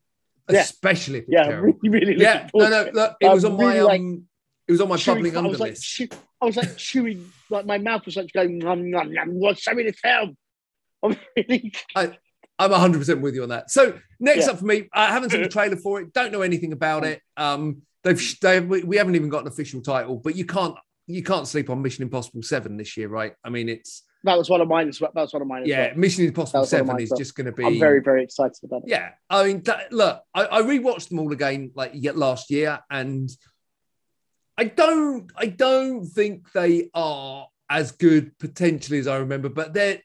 yeah. 0.50 0.60
especially 0.62 1.18
if 1.18 1.24
it's 1.24 1.32
Yeah, 1.32 1.44
terrible. 1.44 1.78
really, 1.82 2.06
really. 2.06 2.20
Yeah, 2.20 2.48
no, 2.54 2.66
forward 2.66 2.94
no. 2.94 3.04
it. 3.20 3.26
I'm 3.26 3.32
was 3.34 3.44
on 3.44 3.56
my 3.56 3.64
really, 3.74 3.80
like, 3.82 4.00
um, 4.00 4.24
it 4.66 4.72
was 4.72 4.80
on 4.80 4.88
my 4.88 4.96
bubbling 4.96 5.36
I 5.36 5.40
was 5.42 5.60
like, 5.60 5.78
chew, 5.78 6.08
I 6.40 6.46
was 6.46 6.56
like 6.56 6.76
chewing, 6.76 7.30
like 7.50 7.66
my 7.66 7.78
mouth 7.78 8.04
was 8.04 8.16
like 8.16 8.32
going, 8.32 8.58
nom, 8.58 8.90
nom, 8.90 9.12
nom, 9.12 9.28
well, 9.38 9.54
show 9.54 9.74
me 9.74 9.84
the 9.84 9.92
film. 9.92 10.36
I'm 11.04 11.16
really, 11.36 11.72
I'm 11.96 12.70
100 12.70 12.98
percent 12.98 13.20
with 13.20 13.34
you 13.34 13.42
on 13.42 13.48
that. 13.48 13.70
So 13.70 13.98
next 14.20 14.46
Yeah. 14.46 14.52
up 14.52 14.58
for 14.58 14.64
me, 14.64 14.88
I 14.92 15.06
haven't 15.06 15.30
seen 15.30 15.42
the 15.42 15.48
trailer 15.58 15.76
for 15.76 16.00
it. 16.00 16.12
Don't 16.12 16.32
know 16.32 16.42
anything 16.42 16.72
about 16.72 17.04
it. 17.04 17.20
Um, 17.36 17.82
they've 18.04 18.40
they 18.40 18.60
we 18.60 18.96
haven't 18.96 19.16
even 19.16 19.28
got 19.28 19.42
an 19.42 19.48
official 19.48 19.80
title, 19.80 20.16
but 20.16 20.36
you 20.36 20.44
can't 20.44 20.76
you 21.06 21.22
can't 21.22 21.48
sleep 21.48 21.70
on 21.70 21.82
Mission 21.82 22.02
Impossible 22.02 22.42
Seven 22.42 22.76
this 22.76 22.96
year, 22.96 23.08
right? 23.08 23.34
I 23.44 23.50
mean, 23.50 23.68
it's 23.68 24.04
that 24.24 24.38
was 24.38 24.48
one 24.48 24.60
of 24.60 24.68
mine. 24.68 24.90
That 25.00 25.14
was 25.14 25.32
one 25.32 25.42
of 25.42 25.48
mine 25.48 25.64
yeah, 25.66 25.88
well. 25.88 25.96
Mission 25.96 26.24
Impossible 26.24 26.60
That 26.60 26.60
was 26.60 26.72
one 26.72 26.80
of 26.82 26.86
Seven 26.88 27.02
is 27.02 27.12
just 27.16 27.34
going 27.34 27.46
to 27.46 27.52
be. 27.52 27.64
I'm 27.64 27.78
very, 27.78 28.00
very 28.00 28.22
excited 28.22 28.58
about 28.62 28.82
it. 28.84 28.88
Yeah, 28.88 29.10
I 29.28 29.44
mean, 29.44 29.62
that, 29.64 29.92
look, 29.92 30.22
I, 30.32 30.46
I 30.46 30.62
rewatched 30.62 31.08
them 31.08 31.18
all 31.18 31.32
again 31.32 31.72
like 31.74 31.90
yet 31.94 32.16
last 32.16 32.50
year, 32.50 32.78
and 32.88 33.28
I 34.56 34.64
don't, 34.64 35.30
I 35.36 35.46
don't 35.46 36.04
think 36.04 36.52
they 36.52 36.88
are 36.94 37.48
as 37.72 37.92
good 37.92 38.38
potentially 38.38 38.98
as 38.98 39.06
I 39.08 39.16
remember, 39.16 39.48
but 39.48 39.72
they're 39.72 40.00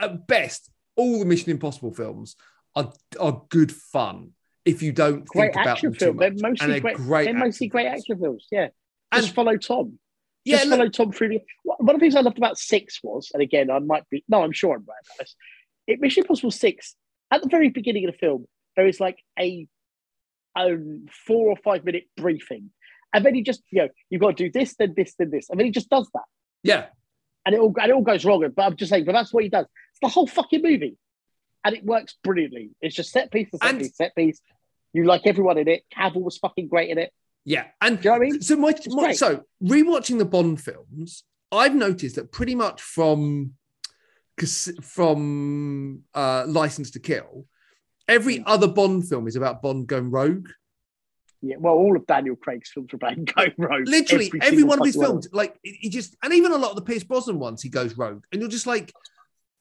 at 0.00 0.26
best 0.28 0.70
all 0.94 1.18
the 1.18 1.24
Mission 1.24 1.50
Impossible 1.50 1.92
films 1.92 2.36
are 2.76 2.92
are 3.18 3.42
good 3.48 3.72
fun 3.72 4.30
if 4.64 4.82
you 4.82 4.92
don't 4.92 5.26
Great 5.26 5.52
think 5.52 5.56
about 5.56 5.66
action 5.72 5.90
them 5.90 5.98
too 5.98 6.04
film. 6.04 6.16
They're 6.18 6.30
mostly 6.30 6.64
and 6.64 6.72
they're 6.72 6.80
great. 6.80 6.96
great. 6.96 7.24
They're 7.24 7.34
mostly 7.34 7.66
great 7.66 7.86
films. 7.88 8.00
action 8.00 8.18
films. 8.20 8.46
Yeah. 8.52 8.68
Just 9.12 9.26
And- 9.28 9.34
follow 9.34 9.56
Tom. 9.56 9.98
Yeah, 10.44 10.56
Just 10.56 10.68
look, 10.70 10.78
follow 10.78 10.90
Tom 10.90 11.12
through 11.12 11.28
the. 11.28 11.40
One 11.62 11.94
of 11.94 12.00
the 12.00 12.04
things 12.04 12.16
I 12.16 12.20
loved 12.20 12.36
about 12.38 12.58
Six 12.58 12.98
was, 13.02 13.30
and 13.32 13.42
again, 13.42 13.70
I 13.70 13.78
might 13.78 14.08
be. 14.10 14.24
No, 14.28 14.42
I'm 14.42 14.50
sure 14.50 14.74
I'm 14.74 14.84
right 14.84 14.96
about 15.06 15.18
this. 15.18 15.36
It, 15.86 16.00
Mission 16.00 16.22
Impossible 16.24 16.50
Six. 16.50 16.96
At 17.30 17.42
the 17.42 17.48
very 17.48 17.68
beginning 17.68 18.06
of 18.06 18.12
the 18.12 18.18
film, 18.18 18.46
there 18.76 18.86
is 18.88 18.98
like 19.00 19.18
a, 19.38 19.66
um 20.56 21.06
four 21.26 21.48
or 21.48 21.56
five 21.56 21.84
minute 21.84 22.04
briefing, 22.16 22.70
and 23.14 23.24
then 23.24 23.34
he 23.36 23.42
just 23.42 23.62
you 23.70 23.82
know 23.82 23.88
you've 24.10 24.20
got 24.20 24.36
to 24.36 24.44
do 24.44 24.50
this, 24.50 24.74
then 24.76 24.94
this, 24.96 25.14
then 25.18 25.30
this, 25.30 25.48
and 25.48 25.58
then 25.58 25.66
he 25.66 25.72
just 25.72 25.88
does 25.88 26.08
that. 26.12 26.24
Yeah, 26.62 26.86
and 27.46 27.54
it 27.54 27.60
all 27.60 27.74
and 27.80 27.90
it 27.90 27.94
all 27.94 28.02
goes 28.02 28.24
wrong. 28.24 28.46
But 28.54 28.62
I'm 28.62 28.76
just 28.76 28.90
saying, 28.90 29.04
but 29.04 29.12
that's 29.12 29.32
what 29.32 29.42
he 29.44 29.50
does. 29.50 29.66
It's 29.90 30.00
the 30.00 30.08
whole 30.08 30.26
fucking 30.26 30.62
movie, 30.62 30.96
and 31.64 31.74
it 31.76 31.84
works 31.84 32.16
brilliantly. 32.24 32.70
It's 32.80 32.94
just 32.94 33.10
set 33.12 33.30
piece 33.30 33.50
to 33.50 33.58
set 33.58 33.68
And- 33.70 33.78
piece, 33.80 33.96
set 33.96 34.14
piece. 34.14 34.40
You 34.92 35.04
like 35.04 35.22
everyone 35.26 35.56
in 35.58 35.68
it. 35.68 35.84
Cavill 35.96 36.22
was 36.22 36.36
fucking 36.38 36.68
great 36.68 36.90
in 36.90 36.98
it. 36.98 37.12
yeah, 37.44 37.64
and 37.80 37.96
Do 37.98 38.02
you 38.02 38.10
know 38.10 38.18
what 38.18 38.26
I 38.26 38.30
mean? 38.30 38.42
So 38.42 38.56
my, 38.56 38.74
my 38.88 39.12
so 39.12 39.42
rewatching 39.62 40.18
the 40.18 40.24
Bond 40.26 40.60
films, 40.60 41.24
I've 41.50 41.74
noticed 41.74 42.16
that 42.16 42.30
pretty 42.30 42.54
much 42.54 42.80
from 42.82 43.54
from 44.80 46.02
uh, 46.14 46.44
License 46.46 46.90
to 46.92 47.00
Kill, 47.00 47.46
every 48.08 48.38
Hmm. 48.38 48.42
other 48.46 48.68
Bond 48.68 49.08
film 49.08 49.26
is 49.26 49.36
about 49.36 49.62
Bond 49.62 49.86
going 49.86 50.10
rogue. 50.10 50.48
Yeah. 51.42 51.56
Well, 51.58 51.74
all 51.74 51.96
of 51.96 52.06
Daniel 52.06 52.36
Craig's 52.36 52.70
films 52.70 52.92
are 52.92 52.96
about 52.96 53.16
going 53.34 53.52
rogue. 53.58 53.88
Literally 53.88 54.26
every, 54.36 54.40
single 54.58 54.68
one 54.68 54.78
of 54.80 54.86
his 54.86 54.96
films, 54.96 55.28
like 55.32 55.58
he 55.62 55.88
just, 55.88 56.16
and 56.22 56.32
even 56.32 56.52
a 56.52 56.56
lot 56.56 56.70
of 56.70 56.76
the 56.76 56.82
Pierce 56.82 57.02
Brosnan 57.04 57.38
ones, 57.38 57.62
he 57.62 57.68
goes 57.68 57.96
rogue, 57.98 58.24
and 58.32 58.40
you're 58.40 58.50
just 58.50 58.66
like. 58.66 58.92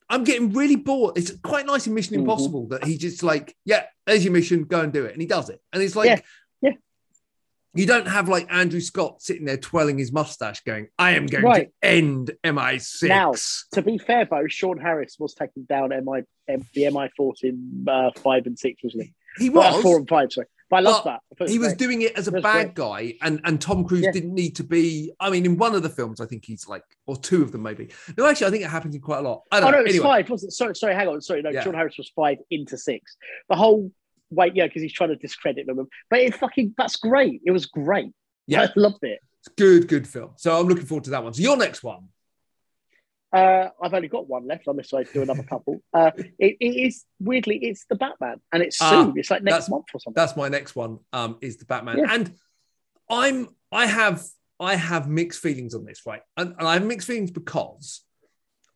I'm 0.09 0.25
getting 0.25 0.51
really 0.51 0.75
bored. 0.75 1.17
It's 1.17 1.32
quite 1.41 1.65
nice 1.65 1.88
in 1.88 1.93
Mission 1.93 2.17
Mhm. 2.17 2.19
Impossible 2.23 2.67
that 2.67 2.84
he 2.84 2.97
just 2.97 3.23
like, 3.23 3.55
yeah, 3.63 3.86
there's 4.05 4.25
your 4.25 4.34
mission, 4.34 4.65
go 4.65 4.82
and 4.82 4.91
do 4.91 5.05
it, 5.05 5.13
and 5.13 5.21
he 5.21 5.25
does 5.25 5.49
it. 5.49 5.61
And 5.71 5.82
it's 5.82 5.95
like, 5.95 6.07
Yeah, 6.07 6.19
yeah. 6.61 6.71
you 7.73 7.86
don't 7.86 8.09
have 8.09 8.27
like 8.27 8.51
Andrew 8.51 8.82
Scott 8.82 9.21
sitting 9.21 9.45
there 9.45 9.55
twirling 9.55 9.97
his 9.97 10.11
mustache, 10.11 10.65
going, 10.65 10.89
"I 10.99 11.11
am 11.11 11.27
going 11.27 11.45
Right. 11.45 11.67
to 11.82 11.88
end 11.88 12.32
MI6." 12.43 13.07
Now, 13.07 13.32
To 13.71 13.82
be 13.82 13.97
fair, 13.99 14.25
though, 14.29 14.47
Sean 14.47 14.77
Harris 14.77 15.15
was 15.17 15.34
taking 15.34 15.63
down 15.63 15.93
MI 15.93 16.23
the 16.73 16.89
MI 16.91 17.07
force 17.15 17.41
in 17.43 17.86
uh, 17.88 18.11
five 18.17 18.45
and 18.47 18.59
six, 18.59 18.84
wasn't 18.84 19.03
he? 19.03 19.13
he 19.45 19.49
Well, 19.49 19.75
was. 19.75 19.82
four 19.82 19.97
and 19.97 20.09
five. 20.09 20.34
Sorry, 20.34 20.47
but 20.72 20.78
I 20.78 20.80
love 20.80 21.03
that. 21.03 21.19
I 21.39 21.47
he 21.47 21.59
was 21.59 21.69
great. 21.69 21.78
doing 21.78 22.01
it 22.01 22.13
as 22.17 22.28
a 22.28 22.32
bad 22.32 22.74
guy, 22.74 23.13
and 23.22 23.39
and 23.43 23.61
Tom 23.61 23.84
Cruise 23.84 24.01
Yeah. 24.05 24.11
didn't 24.11 24.34
need 24.34 24.55
to 24.55 24.63
be. 24.63 25.11
I 25.19 25.30
mean, 25.30 25.45
in 25.45 25.57
one 25.57 25.76
of 25.76 25.84
the 25.84 25.89
films, 25.89 26.19
I 26.19 26.26
think 26.26 26.45
he's 26.45 26.67
like, 26.67 26.84
or 27.05 27.15
two 27.17 27.43
of 27.43 27.51
them 27.51 27.61
maybe. 27.61 27.89
No, 28.17 28.26
actually, 28.26 28.47
I 28.47 28.49
think 28.49 28.63
it 28.63 28.69
happens 28.72 28.95
in 28.95 29.01
quite 29.01 29.19
a 29.19 29.22
lot. 29.22 29.43
I 29.51 29.57
Oh 29.57 29.61
don't 29.61 29.72
no, 29.72 29.78
know. 29.78 29.84
it 29.84 29.88
was 29.88 29.95
Anyway, 29.95 30.07
five, 30.07 30.30
wasn't 30.32 30.49
it? 30.49 30.53
Sorry, 30.55 30.76
sorry, 30.76 30.95
hang 30.95 31.07
on. 31.09 31.22
Sorry, 31.22 31.41
no, 31.43 31.51
Yeah. 31.51 31.63
Sean 31.63 31.76
Harris 31.76 31.97
was 31.97 32.09
five 32.15 32.38
into 32.49 32.78
six. 32.78 33.15
The 33.49 33.55
whole 33.55 33.91
wait, 34.32 34.55
yeah, 34.55 34.65
because 34.65 34.82
he's 34.82 34.93
trying 34.93 35.09
to 35.09 35.17
discredit 35.17 35.67
them. 35.67 35.88
But 36.09 36.19
it 36.22 36.34
fucking 36.36 36.74
that's 36.78 36.95
great. 36.95 37.41
It 37.45 37.51
was 37.51 37.65
great. 37.67 38.11
Yeah. 38.47 38.61
I 38.63 38.69
loved 38.78 39.03
it. 39.03 39.19
it's 39.39 39.53
good, 39.57 39.88
good 39.89 40.07
film. 40.07 40.32
So 40.38 40.57
I'm 40.57 40.67
looking 40.67 40.86
forward 40.86 41.03
to 41.03 41.09
that 41.11 41.24
one. 41.24 41.34
So 41.34 41.41
your 41.41 41.57
next 41.57 41.84
one, 41.84 42.07
Uh, 43.34 43.69
I've 43.82 43.93
only 43.93 44.09
got 44.09 44.27
one 44.27 44.45
left, 44.45 44.67
unless 44.67 44.93
I 44.93 45.03
do 45.03 45.21
another 45.21 45.43
couple. 45.43 45.82
Uh, 45.93 46.11
it, 46.38 46.57
it 46.59 46.65
is 46.86 47.05
weirdly, 47.19 47.57
it's 47.63 47.86
the 47.89 47.95
Batman, 47.95 48.41
and 48.51 48.61
it's 48.61 48.77
Ah, 48.82 49.05
soon. 49.05 49.13
it's 49.17 49.32
like 49.32 49.41
next 49.43 49.69
month 49.69 49.86
or 49.93 49.99
something. 50.01 50.19
that's 50.19 50.36
my 50.36 50.49
next 50.49 50.75
one. 50.75 50.99
Um, 51.13 51.38
is 51.41 51.57
the 51.57 51.65
Batman, 51.65 51.99
Yeah. 51.99 52.07
and 52.13 52.34
I'm 53.09 53.47
I 53.71 53.86
have 53.88 54.23
I 54.59 54.75
have 54.75 55.07
mixed 55.07 55.39
feelings 55.41 55.73
on 55.73 55.86
this, 55.86 56.01
right? 56.05 56.21
And, 56.38 56.55
and 56.59 56.67
I 56.67 56.73
have 56.73 56.86
mixed 56.86 57.07
feelings 57.07 57.32
because 57.32 58.01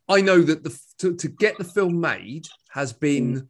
I 0.08 0.20
know 0.22 0.40
that 0.40 0.64
the 0.64 0.78
to, 1.00 1.14
to 1.16 1.28
get 1.28 1.58
the 1.58 1.64
film 1.64 2.00
made 2.00 2.46
has 2.70 2.92
been 2.92 3.48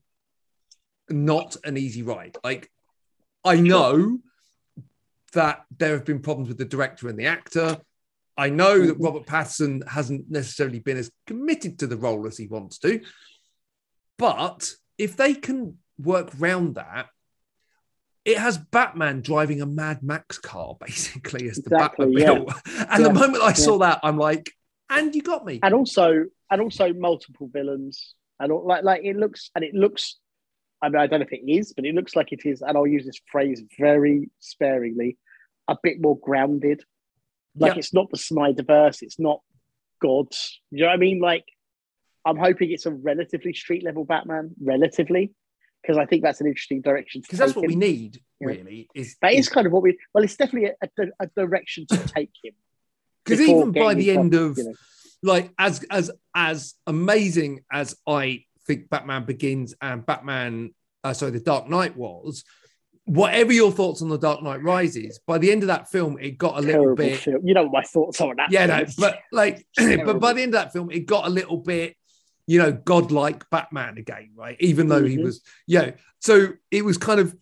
not 1.09 1.57
an 1.65 1.77
easy 1.77 2.03
ride. 2.03 2.37
Like 2.43 2.71
I 3.45 3.61
know 3.61 4.19
that 5.33 5.65
there 5.77 5.93
have 5.93 6.05
been 6.05 6.21
problems 6.21 6.49
with 6.49 6.59
the 6.59 6.65
director 6.65 7.09
and 7.09 7.19
the 7.19 7.27
actor. 7.27 7.79
I 8.37 8.51
know 8.51 8.87
that. 8.87 8.99
Robert 8.99 9.27
Pattinson 9.27 9.87
hasn't 9.89 10.31
necessarily 10.31 10.79
been 10.79 10.97
as 10.97 11.11
committed 11.27 11.79
to 11.79 11.87
the 11.87 11.97
role 11.97 12.27
as 12.27 12.37
he 12.37 12.47
wants 12.47 12.79
to. 12.79 13.01
But 14.19 14.71
if 14.99 15.17
they 15.17 15.35
can 15.35 15.79
work 15.99 16.31
round 16.39 16.77
that, 16.77 17.09
it 18.25 18.39
has 18.39 18.59
Batman 18.59 19.23
driving 19.23 19.63
a 19.63 19.67
Mad 19.67 20.03
Max 20.03 20.39
car, 20.39 20.77
basically, 20.85 21.49
as 21.49 21.57
the 21.59 21.75
Exactly, 21.75 22.07
Batmobile. 22.07 22.87
And 22.91 23.05
the 23.05 23.13
moment 23.13 23.43
I 23.43 23.49
yeah. 23.49 23.53
saw 23.55 23.79
that, 23.79 24.01
I'm 24.03 24.19
like, 24.19 24.51
and 24.91 25.15
you 25.15 25.23
got 25.23 25.45
me. 25.45 25.61
and 25.63 25.75
also, 25.75 26.25
and 26.51 26.61
also 26.61 26.93
multiple 26.93 27.49
villains, 27.53 28.15
and 28.39 28.53
all, 28.53 28.67
like, 28.67 28.85
like 28.85 29.05
it 29.05 29.17
looks, 29.17 29.51
and 29.55 29.65
it 29.65 29.75
looks. 29.75 30.17
I 30.83 30.91
mean, 30.91 31.01
I 31.01 31.07
don't 31.07 31.21
know 31.21 31.27
if 31.27 31.33
it 31.33 31.51
is, 31.51 31.73
but 31.73 31.87
it 31.87 31.95
looks 31.95 32.15
like 32.15 32.33
it 32.33 32.45
is, 32.45 32.63
and 32.63 32.77
I'll 32.77 32.87
use 32.87 33.07
this 33.07 33.21
phrase 33.31 33.63
very 33.79 34.29
sparingly. 34.41 35.17
A 35.69 35.77
bit 35.83 36.01
more 36.01 36.19
grounded. 36.19 36.83
Like 37.59 37.75
Yeah. 37.75 37.79
it's 37.79 37.95
not 37.95 38.11
the 38.11 38.17
Snyderverse. 38.19 39.03
It's 39.03 39.19
not 39.19 39.41
gods. 40.01 40.61
You 40.71 40.81
know 40.83 40.87
what 40.89 40.95
I 40.95 40.97
mean? 40.99 41.21
Like, 41.21 41.45
I'm 42.25 42.37
hoping 42.37 42.71
it's 42.73 42.87
a 42.87 42.91
relatively 42.93 43.53
street 43.55 43.85
level 43.85 44.05
Batman, 44.05 44.51
relatively, 44.63 45.33
because 45.83 45.97
I 45.97 46.07
think 46.07 46.23
that's 46.23 46.41
an 46.41 46.47
interesting 46.49 46.81
direction 46.83 47.21
Because 47.23 47.39
that's 47.39 47.55
what 47.55 47.67
we 47.67 47.77
need, 47.77 48.21
Yeah. 48.41 48.49
really. 48.49 48.89
Is 48.95 49.17
That 49.23 49.35
is 49.35 49.49
kind 49.49 49.67
of 49.67 49.73
what 49.73 49.83
we. 49.83 49.99
Well, 50.13 50.25
it's 50.25 50.37
definitely 50.37 50.71
a, 50.83 50.89
a, 50.99 51.07
a 51.21 51.27
direction 51.37 51.87
to 51.91 51.97
take 52.17 52.33
him. 52.43 52.55
because 53.25 53.41
even 53.41 53.73
by 53.73 53.95
the 53.95 54.11
end 54.11 54.35
of 54.35 54.59
you 54.59 54.65
know. 54.65 54.75
like 55.23 55.53
as 55.59 55.85
as 55.91 56.11
as 56.35 56.75
amazing 56.87 57.65
as 57.73 57.97
I 58.07 58.45
think 58.67 58.91
Batman 58.91 59.25
Begins 59.25 59.75
and 59.81 60.05
Batman, 60.05 60.75
uh, 61.05 61.13
sorry, 61.15 61.31
The 61.33 61.41
Dark 61.41 61.69
Knight 61.69 61.97
was. 61.97 62.45
Whatever 63.07 63.53
your 63.53 63.71
thoughts 63.73 64.03
on 64.03 64.09
The 64.09 64.19
Dark 64.19 64.43
Knight 64.43 64.63
Rises, 64.63 65.21
by 65.27 65.39
the 65.39 65.51
end 65.53 65.63
of 65.63 65.69
that 65.69 65.89
film, 65.91 66.19
it 66.21 66.39
got 66.39 66.59
a 66.59 66.61
little 66.61 66.95
bit. 66.95 67.19
film. 67.19 67.47
You 67.47 67.55
know 67.55 67.63
what 67.63 67.73
my 67.73 67.83
thoughts 67.83 68.21
are 68.21 68.31
on 68.31 68.37
that. 68.37 68.51
Yeah, 68.51 68.67
no, 68.67 68.85
but 68.99 69.21
like, 69.31 69.65
but 69.77 70.19
by 70.19 70.33
the 70.33 70.43
end 70.43 70.55
of 70.55 70.61
that 70.63 70.73
film, 70.73 70.91
it 70.91 71.07
got 71.07 71.25
a 71.27 71.31
little 71.31 71.57
bit, 71.59 71.97
you 72.49 72.59
know, 72.59 72.73
godlike 72.73 73.49
Batman 73.49 73.97
again, 73.99 74.31
right? 74.35 74.57
Even 74.61 74.89
though 74.89 75.05
he 75.05 75.17
Mhm. 75.19 75.23
was, 75.23 75.41
yeah. 75.69 75.93
So 76.21 76.49
it 76.73 76.85
was 76.85 76.99
kind 76.99 77.21
of 77.21 77.35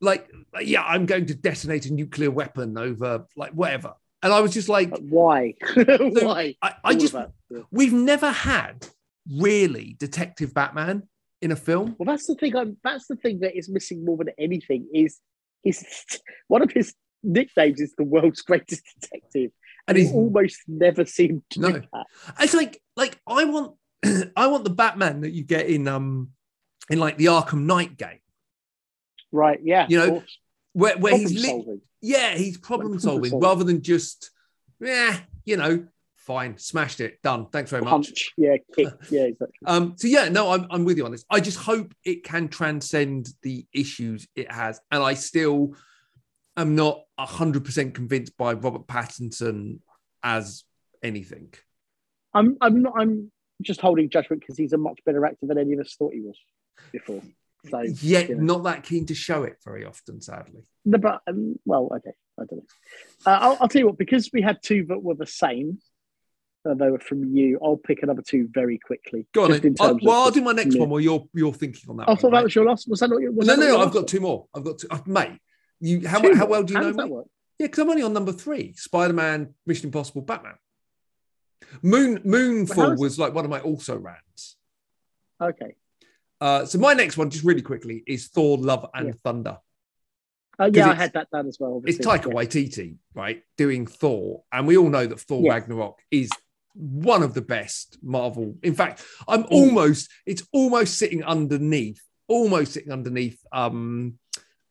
like, 0.00 0.26
yeah, 0.62 0.82
I'm 0.82 1.04
going 1.04 1.26
to 1.26 1.34
detonate 1.34 1.84
a 1.84 1.92
nuclear 1.92 2.30
weapon 2.30 2.78
over 2.78 3.26
like 3.36 3.52
whatever, 3.52 3.92
and 4.22 4.32
I 4.32 4.40
was 4.40 4.54
just 4.54 4.70
like, 4.70 4.88
But 4.88 5.02
why? 5.02 5.54
why? 5.74 6.54
I, 6.62 6.74
I 6.82 6.94
just, 6.94 7.14
we've 7.70 7.92
never 7.92 8.30
had 8.30 8.86
really 9.30 9.96
detective 9.98 10.54
Batman 10.54 11.02
in 11.42 11.52
a 11.52 11.56
film. 11.56 11.96
Well, 11.98 12.06
that's 12.06 12.26
the 12.26 12.34
thing. 12.34 12.54
I'm, 12.56 12.76
that's 12.84 13.06
the 13.06 13.16
thing 13.16 13.40
that 13.40 13.56
is 13.56 13.68
missing 13.68 14.04
more 14.04 14.16
than 14.18 14.30
anything. 14.38 14.88
Is 14.94 15.18
is 15.64 15.84
one 16.48 16.62
of 16.62 16.70
his 16.72 16.94
nicknames 17.22 17.80
is 17.80 17.94
the 17.96 18.04
world's 18.04 18.42
greatest 18.42 18.82
detective, 19.00 19.50
And 19.88 19.96
and 19.96 19.98
he's 19.98 20.12
almost 20.12 20.58
never 20.68 21.04
seemed 21.04 21.42
to 21.50 21.60
No. 21.60 21.70
that. 21.72 22.06
It's 22.40 22.54
like 22.54 22.80
like 22.96 23.18
I 23.26 23.44
want 23.44 23.76
I 24.36 24.46
want 24.48 24.64
the 24.64 24.70
Batman 24.70 25.20
that 25.22 25.30
you 25.32 25.44
get 25.44 25.66
in 25.66 25.86
um 25.88 26.30
in 26.90 26.98
like 26.98 27.16
the 27.18 27.26
Arkham 27.26 27.62
Knight 27.64 27.96
game, 27.96 28.18
Right? 29.32 29.60
Yeah. 29.62 29.86
You 29.88 29.98
know, 29.98 30.22
where, 30.72 30.96
where 30.98 31.12
Problem 31.12 31.20
he's 31.30 31.44
solving. 31.46 31.80
yeah, 32.00 32.34
he's 32.36 32.58
problem 32.58 32.88
problem 32.90 33.00
solving 33.00 33.30
solving. 33.30 33.48
rather 33.48 33.64
than 33.64 33.82
just 33.82 34.30
yeah, 34.80 35.18
you 35.44 35.56
know, 35.56 35.86
fine, 36.30 36.56
smashed 36.58 37.00
it, 37.00 37.20
done. 37.22 37.48
Thanks 37.50 37.70
very 37.70 37.82
much. 37.82 37.90
Punch. 37.90 38.32
Yeah, 38.36 38.56
kick. 38.76 38.86
Yeah, 39.10 39.22
exactly. 39.22 39.58
Um, 39.66 39.94
so 39.96 40.06
yeah, 40.06 40.28
no, 40.28 40.52
I'm, 40.52 40.64
I'm 40.70 40.84
with 40.84 40.96
you 40.96 41.04
on 41.04 41.10
this. 41.10 41.24
I 41.28 41.40
just 41.40 41.58
hope 41.58 41.92
it 42.04 42.22
can 42.22 42.46
transcend 42.46 43.30
the 43.42 43.66
issues 43.72 44.28
it 44.36 44.50
has, 44.52 44.80
and 44.92 45.02
I 45.02 45.14
still 45.14 45.74
am 46.56 46.76
not 46.76 47.00
hundred 47.18 47.64
percent 47.64 47.94
convinced 47.94 48.36
by 48.36 48.52
Robert 48.52 48.86
Pattinson 48.86 49.80
as 50.22 50.62
anything. 51.02 51.52
I'm 52.32 52.56
I'm 52.60 52.80
not 52.80 52.94
I'm 52.96 53.32
just 53.60 53.80
holding 53.80 54.08
judgment 54.08 54.40
because 54.40 54.56
he's 54.56 54.72
a 54.72 54.78
much 54.78 55.00
better 55.04 55.26
actor 55.26 55.46
than 55.46 55.58
any 55.58 55.72
of 55.72 55.80
us 55.80 55.96
thought 55.98 56.12
he 56.14 56.20
was 56.20 56.38
before. 56.92 57.22
So 57.68 57.82
Yet 58.00 58.28
you 58.28 58.36
know. 58.36 58.54
not 58.54 58.64
that 58.64 58.84
keen 58.84 59.04
to 59.06 59.14
show 59.14 59.42
it 59.42 59.56
very 59.64 59.84
often, 59.84 60.20
sadly. 60.20 60.62
No, 60.84 60.98
but 60.98 61.22
um, 61.26 61.56
well, 61.64 61.90
okay, 61.96 62.12
I 62.38 62.44
don't 62.44 62.58
know. 62.58 62.66
Uh, 63.26 63.38
I'll, 63.40 63.58
I'll 63.62 63.68
tell 63.68 63.80
you 63.80 63.86
what, 63.86 63.98
because 63.98 64.30
we 64.32 64.42
had 64.42 64.62
two 64.62 64.86
that 64.88 65.02
were 65.02 65.16
the 65.16 65.26
same, 65.26 65.80
uh, 66.68 66.74
they 66.74 66.90
were 66.90 66.98
from 66.98 67.24
you. 67.34 67.58
I'll 67.62 67.76
pick 67.76 68.02
another 68.02 68.22
two 68.22 68.48
very 68.52 68.78
quickly. 68.78 69.26
Go 69.32 69.44
on. 69.44 69.52
in 69.54 69.76
I'll- 69.80 69.98
well, 70.02 70.22
I'll 70.24 70.30
do 70.30 70.42
my 70.42 70.52
next 70.52 70.76
one 70.78 70.90
while 70.90 71.00
you're 71.00 71.26
you're 71.32 71.52
thinking 71.52 71.88
on 71.88 71.96
that. 71.98 72.08
I 72.08 72.12
one, 72.12 72.18
thought 72.18 72.32
that 72.32 72.44
was 72.44 72.54
your 72.54 72.66
last. 72.66 72.88
Was 72.88 73.00
that 73.00 73.10
not 73.10 73.20
your? 73.20 73.32
Was 73.32 73.46
no, 73.46 73.56
that 73.56 73.66
not 73.66 73.78
no, 73.78 73.80
I've 73.80 73.92
got 73.92 74.08
two 74.08 74.20
more. 74.20 74.46
I've 74.54 74.64
got 74.64 74.78
two, 74.78 74.88
uh, 74.90 74.98
mate. 75.06 75.38
You 75.80 76.06
how 76.06 76.20
Two 76.20 76.34
how 76.34 76.46
well 76.46 76.62
do 76.62 76.74
you 76.74 76.78
How 76.80 76.90
know 76.90 77.06
me? 77.06 77.22
Yeah, 77.58 77.66
because 77.66 77.78
I'm 77.78 77.90
only 77.90 78.02
on 78.02 78.12
number 78.12 78.32
three: 78.32 78.74
Spider-Man, 78.74 79.54
Mission 79.66 79.86
Impossible, 79.86 80.22
Batman. 80.22 80.54
Moon 81.82 82.18
Moonfall 82.18 82.98
was 82.98 83.18
like 83.18 83.34
one 83.34 83.44
of 83.44 83.50
my 83.50 83.60
also 83.60 83.96
rants. 83.96 84.56
Okay. 85.40 85.74
Uh, 86.40 86.64
so 86.64 86.78
my 86.78 86.94
next 86.94 87.16
one, 87.16 87.30
just 87.30 87.44
really 87.44 87.62
quickly, 87.62 88.02
is 88.06 88.28
Thor: 88.28 88.58
Love 88.58 88.86
and 88.94 89.08
Yeah. 89.08 89.12
Thunder. 89.24 89.58
Uh, 90.58 90.70
yeah, 90.72 90.90
I 90.90 90.94
had 90.94 91.14
that 91.14 91.30
down 91.30 91.46
as 91.46 91.58
well. 91.58 91.80
It's. 91.86 91.98
Taika 91.98 92.26
Yeah. 92.26 92.32
Waititi, 92.34 92.96
right, 93.14 93.42
doing 93.56 93.86
Thor, 93.86 94.42
and 94.52 94.66
we 94.66 94.76
all 94.76 94.90
know 94.90 95.06
that 95.06 95.20
Thor 95.20 95.42
Yeah. 95.42 95.54
Ragnarok 95.54 95.98
is 96.10 96.30
one 96.74 97.22
of 97.22 97.34
the 97.34 97.42
best 97.42 97.98
Marvel. 98.02 98.56
In 98.62 98.74
fact, 98.74 99.04
I'm 99.26 99.44
almost 99.50 100.10
it's 100.26 100.46
almost 100.52 100.98
sitting 100.98 101.22
underneath, 101.24 102.00
almost 102.28 102.72
sitting 102.72 102.92
underneath 102.92 103.40
um 103.52 104.18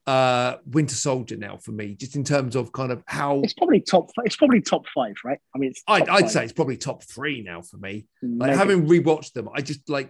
uh 0.08 0.56
Winter 0.66 0.95
Soldier 0.95 1.38
now 1.38 1.58
for 1.58 1.72
me, 1.72 1.95
just 1.95 2.16
in 2.16 2.24
terms 2.24 2.56
of 2.56 2.72
kind 2.72 2.91
of 2.91 3.04
how 3.06 3.41
It's 3.41 3.54
probably 3.54 3.82
top. 3.82 4.10
It's 4.24 4.36
probably 4.36 4.62
top 4.62 4.86
five, 4.95 5.16
right? 5.24 5.39
I 5.54 5.58
mean, 5.58 5.72
it's. 5.72 5.84
I'd, 5.88 6.10
I'd 6.10 6.30
say 6.30 6.43
it's 6.43 6.54
probably 6.54 6.78
top 6.78 7.04
three 7.04 7.41
now 7.41 7.62
for 7.62 7.78
me. 7.78 8.08
Like 8.22 8.50
Maybe. 8.50 8.58
having 8.58 8.88
rewatched 8.88 9.34
them, 9.34 9.50
I 9.54 9.62
just 9.62 9.89
like 9.89 10.10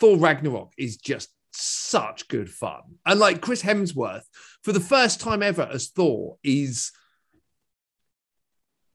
Thor 0.00 0.16
Ragnarok 0.18 0.72
is 0.76 0.96
just 0.96 1.30
such 1.52 2.26
good 2.28 2.50
fun. 2.50 2.82
And 3.06 3.20
like 3.20 3.40
Chris 3.40 3.62
Hemsworth, 3.62 4.24
for 4.62 4.72
the 4.72 4.80
first 4.80 5.20
time 5.20 5.42
ever 5.42 5.68
as 5.72 5.88
Thor, 5.88 6.36
is 6.42 6.90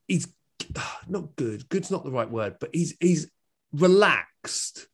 he's 0.07 0.27
not 1.07 1.35
good. 1.35 1.67
Good's 1.69 1.91
not 1.91 2.03
the 2.03 2.11
right 2.11 2.29
word, 2.29 2.57
but 2.59 2.69
he's 2.73 2.95
he's 2.99 3.29
relaxed. 3.73 4.87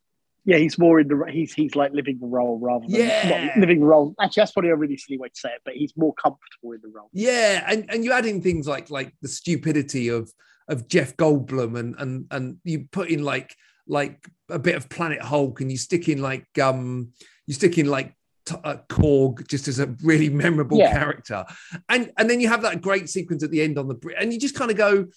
Yeah, 0.47 0.57
he's 0.57 0.77
more 0.77 0.99
in 0.99 1.07
the. 1.07 1.25
He's 1.31 1.53
he's 1.53 1.75
like 1.75 1.91
living 1.93 2.19
the 2.19 2.27
role 2.27 2.59
rather 2.59 2.85
than 2.87 2.99
Yeah. 3.01 3.51
living 3.57 3.79
the 3.79 3.85
role. 3.87 4.13
Actually, 4.21 4.41
that's 4.41 4.51
probably 4.51 4.69
a 4.69 4.75
really 4.75 4.95
silly 4.97 5.17
way 5.17 5.29
to 5.29 5.35
say 5.35 5.49
it, 5.49 5.61
but 5.65 5.73
he's 5.73 5.93
more 5.97 6.13
comfortable 6.13 6.71
in 6.73 6.81
the 6.83 6.89
role. 6.89 7.09
Yeah, 7.13 7.63
and 7.67 7.85
and 7.89 8.03
you 8.05 8.11
add 8.11 8.25
in 8.27 8.41
things 8.41 8.67
like 8.67 8.89
like 8.91 9.13
the 9.21 9.27
stupidity 9.27 10.09
of 10.09 10.31
of 10.67 10.87
Jeff 10.87 11.17
Goldblum, 11.17 11.77
and 11.79 11.95
and 11.97 12.25
and 12.29 12.57
you 12.63 12.87
put 12.91 13.09
in 13.09 13.23
like 13.23 13.55
like 13.87 14.27
a 14.49 14.59
bit 14.59 14.75
of 14.75 14.87
Planet 14.87 15.21
Hulk, 15.21 15.61
and 15.61 15.71
you 15.71 15.77
stick 15.77 16.07
in 16.09 16.21
like 16.21 16.45
um 16.61 17.11
you 17.47 17.55
stick 17.55 17.79
in 17.79 17.87
like 17.87 18.13
t- 18.45 18.55
uh, 18.63 18.77
Korg 18.87 19.47
just 19.47 19.67
as 19.67 19.79
a 19.79 19.95
really 20.03 20.29
memorable 20.29 20.77
Yeah. 20.77 20.91
character, 20.91 21.43
and 21.89 22.11
and 22.19 22.29
then 22.29 22.39
you 22.39 22.49
have 22.49 22.61
that 22.61 22.81
great 22.81 23.09
sequence 23.09 23.43
at 23.43 23.49
the 23.49 23.61
end 23.63 23.79
on 23.79 23.87
the 23.87 23.95
bridge, 23.95 24.17
and 24.19 24.31
you 24.31 24.39
just 24.39 24.53
kind 24.55 24.69
of 24.69 24.77
go, 24.77 25.07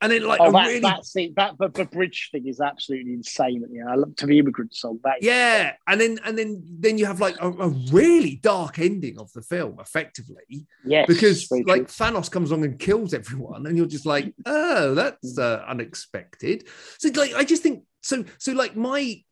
and 0.00 0.12
then 0.12 0.24
like 0.24 0.40
oh, 0.40 0.48
a 0.48 0.52
that 0.52 0.66
really 0.66 0.80
that 0.80 1.04
scene, 1.04 1.32
that 1.36 1.56
the, 1.58 1.68
the 1.68 1.84
bridge 1.84 2.28
thing 2.32 2.46
is 2.46 2.60
absolutely 2.60 3.12
insane. 3.12 3.64
You 3.70 3.84
know, 3.84 3.90
I 3.90 3.94
love 3.94 4.16
to 4.16 4.26
the 4.26 4.38
immigrant 4.38 4.74
song. 4.74 5.00
That 5.04 5.18
is, 5.20 5.26
yeah, 5.26 5.74
and 5.86 6.00
then 6.00 6.18
and 6.24 6.36
then 6.36 6.62
then 6.80 6.98
you 6.98 7.06
have 7.06 7.20
like 7.20 7.36
a, 7.40 7.48
a 7.48 7.68
really 7.68 8.36
dark 8.36 8.78
ending 8.78 9.18
of 9.18 9.32
the 9.32 9.42
film, 9.42 9.78
effectively. 9.80 10.66
yes, 10.84 11.06
because 11.06 11.50
like 11.50 11.64
true. 11.64 12.06
Thanos 12.06 12.30
comes 12.30 12.50
along 12.50 12.64
and 12.64 12.78
kills 12.78 13.14
everyone, 13.14 13.66
and 13.66 13.76
you're 13.76 13.86
just 13.86 14.06
like, 14.06 14.34
oh, 14.46 14.94
that's 14.94 15.38
uh, 15.38 15.64
unexpected. 15.66 16.68
So 16.98 17.08
like, 17.14 17.34
I 17.34 17.44
just 17.44 17.62
think 17.62 17.84
so. 18.02 18.24
So 18.38 18.52
like 18.52 18.76
my 18.76 19.22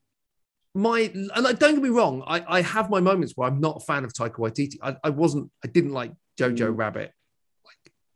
my 0.75 1.01
and 1.01 1.45
like, 1.45 1.59
don't 1.59 1.75
get 1.75 1.83
me 1.83 1.91
wrong, 1.91 2.23
I 2.27 2.45
I 2.47 2.63
have 2.63 2.89
my 2.89 3.01
moments 3.01 3.35
where 3.37 3.49
I'm 3.49 3.61
not 3.61 3.79
a 3.79 3.81
fan 3.81 4.05
of 4.05 4.13
Taika 4.13 4.37
Waititi. 4.37 4.77
I, 4.83 4.97
I 5.05 5.11
wasn't. 5.11 5.51
I 5.65 5.69
didn't 5.69 5.93
like 5.93 6.13
Jojo 6.39 6.73
Mm. 6.73 6.79
Rabbit 6.79 7.13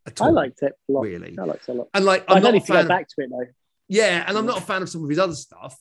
at 0.07 0.21
I 0.23 0.29
liked 0.31 0.63
it 0.63 0.73
a 0.89 0.93
lot. 0.93 1.03
really. 1.03 1.37
I 1.39 1.45
liked 1.45 1.69
it 1.69 1.73
a 1.73 1.75
lot. 1.75 1.89
And 1.95 2.05
like, 2.05 2.25
I 2.29 2.35
I'm 2.37 2.43
don't 2.43 2.45
not 2.45 2.49
a 2.51 2.53
need 2.59 2.67
to 2.67 2.73
go. 2.73 2.89
Back 2.89 3.09
to 3.09 3.15
it 3.25 3.31
though. 3.31 3.47
yeah, 3.89 4.25
and 4.27 4.37
I'm 4.39 4.47
not 4.47 4.59
a 4.59 4.63
fan 4.63 4.83
of 4.83 4.89
some 4.89 5.03
of 5.05 5.11
his 5.11 5.19
other 5.19 5.35
stuff. 5.35 5.77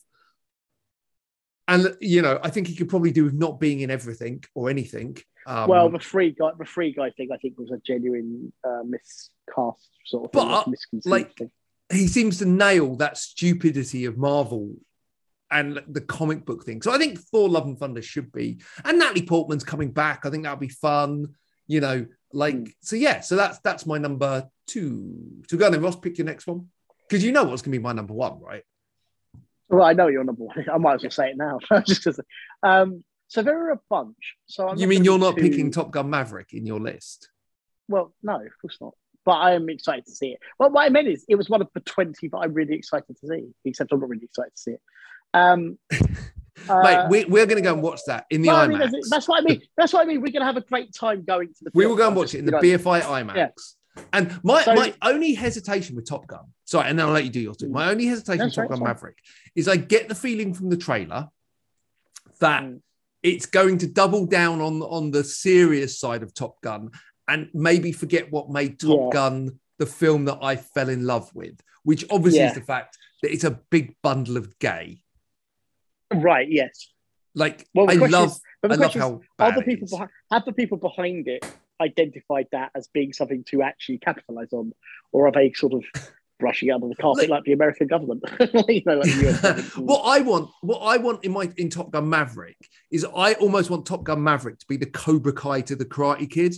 And 1.68 1.96
you 2.00 2.22
know, 2.22 2.38
I 2.42 2.50
think 2.50 2.68
he 2.68 2.76
could 2.76 2.88
probably 2.88 3.10
do 3.10 3.24
with 3.24 3.34
not 3.34 3.58
being 3.58 3.80
in 3.80 3.90
everything 3.90 4.44
or 4.54 4.70
anything. 4.70 5.16
Um, 5.46 5.68
well, 5.68 5.88
the 5.90 5.98
free 5.98 6.30
guy, 6.30 6.50
the 6.58 6.64
free 6.64 6.92
guy 6.92 7.10
thing, 7.10 7.28
I 7.32 7.36
think 7.38 7.58
was 7.58 7.70
a 7.70 7.78
genuine 7.84 8.52
uh, 8.64 8.82
miscast 8.84 9.88
sort 10.06 10.24
of 10.26 10.32
thing, 10.32 10.48
But, 10.48 10.68
misconceived 10.68 11.10
like, 11.10 11.36
thing. 11.36 11.50
he 11.92 12.06
seems 12.08 12.38
to 12.38 12.46
nail 12.46 12.96
that 12.96 13.16
stupidity 13.18 14.04
of 14.06 14.16
Marvel 14.16 14.74
and 15.50 15.80
the 15.88 16.00
comic 16.00 16.44
book 16.44 16.64
thing. 16.64 16.82
So 16.82 16.92
I 16.92 16.98
think 16.98 17.18
Thor: 17.18 17.48
Love 17.48 17.66
and 17.66 17.78
Thunder 17.78 18.02
should 18.02 18.30
be, 18.32 18.60
and 18.84 18.98
Natalie 18.98 19.26
Portman's 19.26 19.64
coming 19.64 19.90
back. 19.90 20.24
I 20.24 20.30
think 20.30 20.44
that'll 20.44 20.58
be 20.58 20.68
fun. 20.68 21.34
You 21.66 21.80
know, 21.80 22.06
like 22.36 22.54
Mm. 22.54 22.72
so. 22.80 22.96
Yeah, 22.96 23.20
so 23.20 23.34
that's 23.36 23.58
that's 23.60 23.86
my 23.86 23.98
number 23.98 24.48
two. 24.66 25.16
So 25.48 25.56
go 25.56 25.66
on 25.66 25.72
then, 25.72 25.82
Ross. 25.82 25.96
Pick 25.96 26.18
your 26.18 26.26
next 26.26 26.46
one 26.46 26.68
because 27.08 27.24
you 27.24 27.32
know 27.32 27.44
what's 27.44 27.62
going 27.62 27.72
to 27.72 27.78
be 27.78 27.82
my 27.82 27.92
number 27.92 28.14
one, 28.14 28.40
right? 28.40 28.62
Well, 29.68 29.82
I 29.82 29.94
know 29.94 30.06
you're 30.08 30.24
number 30.24 30.44
one. 30.44 30.64
I 30.72 30.78
might 30.78 30.94
as 30.96 31.02
well 31.02 31.10
say 31.10 31.30
it 31.30 31.36
now. 31.36 31.58
Just 31.86 32.04
'cause- 32.04 32.20
um, 32.62 33.02
so 33.28 33.42
there 33.42 33.58
are 33.66 33.72
a 33.72 33.80
bunch. 33.90 34.36
So 34.46 34.68
I'm 34.68 34.78
you 34.78 34.86
mean 34.86 35.02
you're 35.02 35.18
not 35.18 35.34
too- 35.36 35.42
picking 35.42 35.70
Top 35.72 35.90
Gun 35.90 36.08
Maverick 36.10 36.52
in 36.52 36.64
your 36.66 36.78
list? 36.78 37.30
Well, 37.88 38.14
no, 38.22 38.36
of 38.36 38.52
course 38.60 38.78
not. 38.80 38.94
But 39.24 39.32
I 39.38 39.54
am 39.54 39.68
excited 39.68 40.04
to 40.06 40.12
see 40.12 40.28
it. 40.28 40.38
Well, 40.58 40.70
what 40.70 40.84
I 40.84 40.88
meant 40.88 41.08
is, 41.08 41.24
it 41.28 41.34
was 41.34 41.48
one 41.50 41.60
of 41.60 41.68
the 41.74 41.80
twenty 41.80 42.28
that 42.28 42.36
I'm 42.38 42.52
really 42.54 42.74
excited 42.74 43.16
to 43.20 43.26
see. 43.26 43.48
Except 43.64 43.90
I'm 43.92 43.98
not 44.00 44.08
really 44.08 44.24
excited 44.24 44.52
to 44.54 44.62
see 44.62 44.70
it. 44.72 44.82
Um, 45.34 45.78
uh, 46.68 46.82
Mate, 46.82 47.06
we, 47.10 47.24
we're 47.26 47.46
going 47.46 47.56
to 47.56 47.62
go 47.62 47.72
and 47.74 47.82
watch 47.82 48.00
that 48.06 48.26
in 48.30 48.42
the 48.42 48.48
well, 48.48 48.56
I 48.58 48.66
mean, 48.68 48.78
IMAX. 48.78 48.90
that's, 48.92 49.10
that's 49.10 49.28
what 49.28 49.42
I 49.42 49.44
mean. 49.44 49.62
That's 49.76 49.92
what 49.92 50.02
I 50.02 50.04
mean. 50.06 50.20
We're 50.20 50.32
going 50.32 50.40
to 50.40 50.46
have 50.46 50.56
a 50.56 50.62
great 50.62 50.94
time 50.94 51.24
going 51.24 51.48
to 51.48 51.64
the. 51.64 51.70
we 51.74 51.86
will 51.86 51.96
go 51.96 52.06
and 52.06 52.16
watch 52.16 52.34
it 52.34 52.38
in 52.38 52.46
the 52.46 52.52
BFI 52.52 53.02
IMAX. 53.02 53.34
Yeah. 53.36 53.48
And 54.12 54.38
my, 54.44 54.62
So- 54.62 54.74
my 54.74 54.94
only 55.02 55.34
hesitation 55.34 55.96
with 55.96 56.06
Top 56.06 56.26
Gun, 56.26 56.44
sorry, 56.64 56.88
and 56.88 56.98
then 56.98 57.06
I'll 57.06 57.12
let 57.12 57.24
you 57.24 57.30
do 57.30 57.40
yours 57.40 57.56
too. 57.56 57.68
My 57.68 57.90
only 57.90 58.06
hesitation 58.06 58.44
with 58.46 58.54
Top 58.54 58.62
right, 58.62 58.68
Gun 58.70 58.78
sorry. 58.78 58.88
Maverick 58.94 59.18
is 59.54 59.68
I 59.68 59.76
get 59.76 60.08
the 60.08 60.14
feeling 60.14 60.52
from 60.54 60.68
the 60.70 60.76
trailer 60.76 61.28
that 62.40 62.62
Mm. 62.62 62.80
it's 63.22 63.46
going 63.46 63.78
to 63.78 63.86
double 63.86 64.26
down 64.26 64.60
on, 64.60 64.82
on 64.82 65.10
the 65.10 65.24
serious 65.24 65.98
side 65.98 66.22
of 66.22 66.34
Top 66.34 66.60
Gun 66.60 66.90
and 67.28 67.48
maybe 67.54 67.90
forget 67.92 68.30
what 68.30 68.50
made 68.50 68.78
Top 68.78 68.98
Yeah. 69.04 69.08
Gun 69.12 69.58
the 69.78 69.86
film 69.86 70.24
that 70.26 70.38
I 70.42 70.56
fell 70.56 70.88
in 70.88 71.04
love 71.06 71.30
with, 71.34 71.58
which 71.82 72.04
obviously 72.10 72.40
Yeah. 72.40 72.48
is 72.48 72.54
the 72.54 72.62
fact 72.62 72.96
that 73.22 73.32
it's 73.32 73.44
a 73.44 73.58
big 73.70 73.94
bundle 74.02 74.36
of 74.36 74.58
gay. 74.58 74.98
Right. 76.14 76.48
Yes. 76.50 76.88
Like 77.34 77.66
Well, 77.74 77.90
I 77.90 77.94
love, 77.94 78.28
is- 78.30 78.40
I 78.62 78.74
love 78.74 78.94
how 78.94 79.20
are 79.38 79.50
bad 79.52 79.56
the 79.58 79.62
people 79.62 79.88
behind 79.88 80.10
have 80.32 80.44
the 80.44 80.52
people 80.52 80.78
behind 80.78 81.28
it 81.28 81.44
identified 81.80 82.46
that 82.52 82.70
as 82.74 82.88
being 82.88 83.12
something 83.12 83.44
to 83.44 83.62
actually 83.62 83.98
capitalize 83.98 84.52
on, 84.52 84.72
or 85.12 85.28
are 85.28 85.32
they 85.32 85.52
sort 85.52 85.74
of 85.74 85.84
brushing 86.40 86.68
it 86.68 86.72
under 86.72 86.88
the 86.88 86.94
carpet 86.96 87.24
Like- 87.24 87.30
like 87.30 87.44
the 87.44 87.52
American 87.52 87.86
government? 87.88 88.24
you 88.68 88.82
know, 88.86 88.94
like 88.98 89.10
government. 89.42 89.76
what 89.76 90.02
I 90.04 90.20
want, 90.20 90.50
what 90.62 90.78
I 90.78 90.96
want 90.96 91.24
in 91.24 91.32
my 91.32 91.50
in 91.58 91.68
Top 91.68 91.90
Gun 91.90 92.08
Maverick 92.08 92.56
is 92.90 93.04
I 93.04 93.34
almost 93.34 93.68
want 93.70 93.84
Top 93.86 94.02
Gun 94.04 94.22
Maverick 94.22 94.58
to 94.60 94.66
be 94.66 94.76
the 94.78 94.86
Cobra 94.86 95.32
Kai 95.34 95.60
to 95.62 95.76
the 95.76 95.84
Karate 95.84 96.30
Kid, 96.30 96.56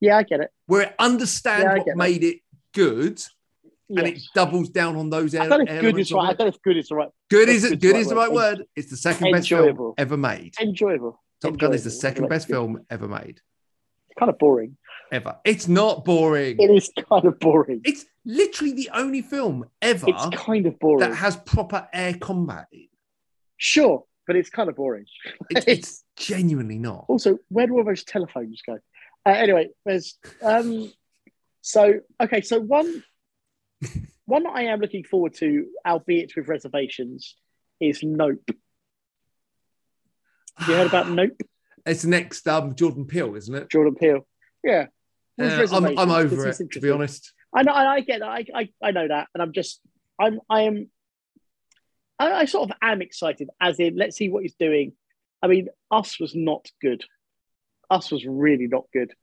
yeah, 0.00 0.18
I 0.18 0.22
get 0.24 0.40
it. 0.40 0.50
where 0.66 0.82
it 0.82 0.94
understands 0.98 1.64
Yeah, 1.64 1.74
what 1.78 1.86
that. 1.86 1.96
made 1.96 2.22
it 2.24 2.40
good 2.74 3.22
and 3.88 4.06
it 4.06 4.20
doubles 4.34 4.68
down 4.68 4.96
on 4.96 5.10
those 5.10 5.34
I 5.34 5.48
don't 5.48 5.64
know 5.64 5.74
if 5.74 5.80
good 5.80 5.98
is 5.98 6.12
right. 6.12 6.24
I 6.24 6.32
don't 6.34 6.40
know 6.40 6.46
if 6.46 6.62
good 6.62 6.76
is 6.76 6.88
the 6.88 6.96
right. 6.96 7.08
Good 7.30 7.48
is 7.48 7.62
good's 7.68 7.82
good 7.82 7.96
is 7.96 8.08
the 8.08 8.16
right 8.16 8.30
word. 8.32 8.58
word. 8.58 8.66
It's 8.76 8.90
the 8.90 8.96
second 8.96 9.32
best 9.32 9.48
film 9.48 9.94
ever 9.96 10.16
made. 10.16 10.54
Enjoyable. 10.60 11.20
Top 11.40 11.56
Gun 11.56 11.72
is 11.72 11.84
the 11.84 11.90
second 11.90 12.28
best 12.28 12.48
good. 12.48 12.54
film 12.54 12.86
ever 12.90 13.08
made. 13.08 13.40
It's 14.08 14.18
kind 14.18 14.28
of 14.30 14.38
boring. 14.38 14.76
Ever. 15.10 15.36
It's 15.44 15.68
not 15.68 16.04
boring. 16.04 16.56
It 16.58 16.70
is 16.70 16.90
kind 17.08 17.24
of 17.24 17.38
boring. 17.38 17.80
It's 17.84 18.04
literally 18.24 18.72
the 18.74 18.90
only 18.92 19.22
film 19.22 19.64
ever 19.80 20.06
It's 20.08 20.26
kind 20.36 20.66
of 20.66 20.78
boring. 20.78 21.00
that 21.08 21.14
has 21.14 21.36
proper 21.36 21.88
air 21.92 22.14
combat. 22.14 22.66
in. 22.72 22.88
Sure, 23.56 24.04
but 24.26 24.36
it's 24.36 24.50
kind 24.50 24.68
of 24.68 24.76
boring. 24.76 25.06
It's, 25.50 25.64
it's 25.66 26.04
genuinely 26.16 26.78
not. 26.78 27.06
Also, 27.08 27.38
where 27.48 27.66
do 27.66 27.78
all 27.78 27.84
those 27.84 28.04
telephones 28.04 28.60
go? 28.66 28.78
Uh, 29.24 29.30
anyway, 29.30 29.68
there's 29.84 30.18
um. 30.42 30.92
So 31.62 32.00
okay, 32.20 32.40
so 32.42 32.60
one 32.60 33.02
one 34.26 34.44
that 34.44 34.52
I 34.54 34.62
am 34.64 34.80
looking 34.80 35.04
forward 35.04 35.34
to, 35.34 35.66
albeit 35.86 36.34
with 36.36 36.48
reservations, 36.48 37.36
is 37.80 38.02
Nope. 38.02 38.50
Have 40.56 40.68
you 40.68 40.74
heard 40.74 40.86
about 40.86 41.10
Nope? 41.10 41.40
It's 41.86 42.04
next 42.04 42.46
um 42.48 42.74
Jordan 42.74 43.06
Peele, 43.06 43.34
isn't 43.36 43.54
it? 43.54 43.70
Jordan 43.70 43.94
Peele. 43.94 44.26
Yeah. 44.62 44.86
Uh, 45.40 45.66
I'm, 45.72 45.98
I'm 45.98 46.10
over 46.10 46.48
it, 46.48 46.72
to 46.72 46.80
be 46.80 46.90
honest. 46.90 47.32
I 47.54 47.62
know, 47.62 47.72
I 47.72 48.00
get 48.00 48.20
that. 48.20 48.28
I, 48.28 48.44
I, 48.54 48.68
I 48.82 48.90
know 48.90 49.06
that, 49.06 49.28
and 49.32 49.42
I'm 49.42 49.52
just, 49.52 49.80
I'm, 50.20 50.40
I 50.50 50.62
am, 50.62 50.90
I, 52.18 52.32
I 52.32 52.44
sort 52.46 52.70
of 52.70 52.76
am 52.82 53.00
excited. 53.02 53.48
As 53.60 53.78
in, 53.78 53.96
let's 53.96 54.16
see 54.16 54.28
what 54.28 54.42
he's 54.42 54.56
doing. 54.56 54.92
I 55.40 55.46
mean, 55.46 55.68
Us 55.90 56.18
was 56.18 56.34
not 56.34 56.66
good. 56.82 57.04
Us 57.88 58.10
was 58.10 58.26
really 58.26 58.66
not 58.66 58.84
good. 58.92 59.14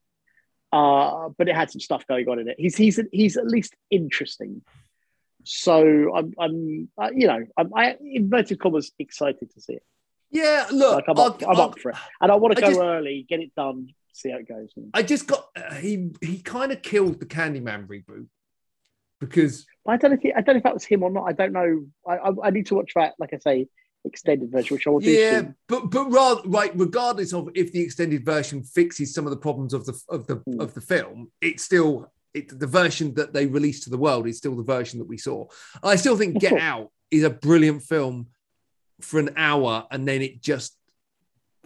Uh, 0.76 1.30
but 1.38 1.48
it 1.48 1.56
had 1.56 1.72
some 1.72 1.80
stuff 1.80 2.06
going 2.06 2.28
on 2.28 2.38
in 2.38 2.50
it. 2.50 2.56
He's 2.60 2.76
he's 2.76 3.00
he's 3.14 3.38
at 3.38 3.48
least 3.48 3.74
interesting. 3.90 4.62
So 5.46 6.14
I'm 6.14 6.34
I'm 6.38 6.90
uh, 7.02 7.12
you 7.16 7.28
know 7.28 7.46
I'm 7.58 7.74
I 7.74 7.96
inverted 8.02 8.60
commas 8.60 8.92
excited 9.00 9.48
to 9.54 9.62
see 9.62 9.74
it. 9.74 9.84
Yeah, 10.32 10.66
look, 10.74 10.96
Like 10.96 11.06
I'm 11.08 11.20
up, 11.20 11.42
I'm 11.48 11.60
up 11.62 11.80
for 11.80 11.92
it, 11.92 11.98
and 12.20 12.30
I 12.30 12.36
want 12.36 12.56
to 12.56 12.62
go 12.62 12.68
just- 12.68 12.82
early, 12.82 13.26
get 13.30 13.40
it 13.40 13.56
done, 13.56 13.88
see 14.12 14.32
how 14.32 14.38
it 14.38 14.50
goes. 14.50 14.70
I 14.94 15.02
just 15.02 15.28
got 15.28 15.48
uh, 15.56 15.76
he 15.76 16.12
he 16.20 16.42
kind 16.42 16.74
of 16.74 16.82
killed 16.82 17.22
the 17.22 17.26
Candyman 17.26 17.88
reboot 17.88 18.28
because 19.22 19.66
I 19.88 19.96
don't 19.96 20.12
know 20.12 20.16
if 20.16 20.24
he, 20.24 20.34
I 20.34 20.42
don't 20.42 20.56
know 20.56 20.58
if 20.58 20.64
that 20.64 20.74
was 20.74 20.84
him 20.84 21.04
or 21.04 21.10
not. 21.10 21.24
I 21.24 21.32
don't 21.32 21.54
know. 21.54 21.86
I 22.06 22.18
I, 22.18 22.48
I 22.48 22.50
need 22.50 22.66
to 22.68 22.76
watch 22.76 22.92
that. 22.96 23.14
Like 23.18 23.34
I 23.34 23.38
say, 23.38 23.68
extended 24.06 24.52
version, 24.52 24.76
which 24.76 24.88
I 24.88 24.90
will 24.92 25.00
do 25.00 25.10
yeah, 25.12 25.40
soon. 25.40 25.56
but 25.68 25.92
but 25.92 26.10
rather 26.12 26.42
right, 26.48 26.72
regardless 26.76 27.34
of 27.34 27.50
if 27.56 27.72
the 27.72 27.82
extended 27.82 28.26
version 28.26 28.64
fixes 28.64 29.14
some 29.14 29.26
of 29.26 29.32
the 29.32 29.38
problems 29.38 29.74
of 29.74 29.86
the 29.86 30.00
of 30.10 30.28
the 30.28 30.38
Mm. 30.38 30.62
of 30.62 30.74
the 30.74 30.82
film, 30.82 31.32
it's 31.42 31.64
still 31.64 32.12
it, 32.34 32.58
the 32.60 32.68
version 32.68 33.14
that 33.16 33.34
they 33.34 33.46
released 33.48 33.84
to 33.84 33.90
the 33.90 33.98
world 33.98 34.28
is 34.28 34.38
still 34.38 34.56
the 34.56 34.64
version 34.64 35.00
that 35.00 35.08
we 35.08 35.18
saw. 35.18 35.46
I 35.84 35.96
still 35.96 36.18
think 36.18 36.40
Get. 36.40 36.60
Out 36.60 36.92
is 37.12 37.24
a 37.24 37.30
brilliant 37.30 37.84
film 37.84 38.28
for 39.02 39.20
an 39.20 39.30
hour, 39.38 39.88
and 39.92 40.08
then 40.08 40.22
it 40.22 40.42
just 40.42 40.78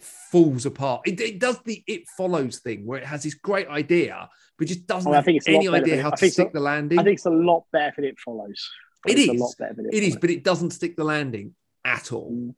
falls 0.00 0.64
apart. 0.66 1.02
It, 1.06 1.20
it 1.20 1.38
does 1.38 1.58
the 1.64 1.82
it 1.86 2.08
follows 2.16 2.58
thing 2.60 2.86
where 2.86 2.98
it 2.98 3.04
has 3.06 3.22
this 3.22 3.34
great 3.34 3.68
idea, 3.68 4.28
but 4.58 4.68
just 4.68 4.86
doesn't 4.86 5.10
Oh, 5.10 5.14
have 5.14 5.24
think 5.24 5.38
it's 5.38 5.48
a 5.48 5.52
lot 5.52 5.58
any 5.58 5.68
idea 5.68 6.02
how 6.02 6.10
to 6.10 6.30
stick 6.30 6.52
the 6.52 6.60
landing. 6.60 6.98
I 6.98 7.02
think 7.04 7.14
it's 7.16 7.26
a 7.26 7.30
lot 7.30 7.64
better 7.72 7.94
than 7.96 8.04
it 8.06 8.18
follows. 8.18 8.70
It 9.08 9.18
is. 9.18 9.28
a 9.28 9.32
lot 9.32 9.54
better 9.58 9.74
than 9.74 9.86
it, 9.86 9.94
It 9.94 10.02
is, 10.02 10.16
but 10.16 10.30
it 10.30 10.44
doesn't 10.44 10.70
stick 10.72 10.96
the 10.96 11.04
landing 11.04 11.54
at 11.84 12.12
all. 12.12 12.54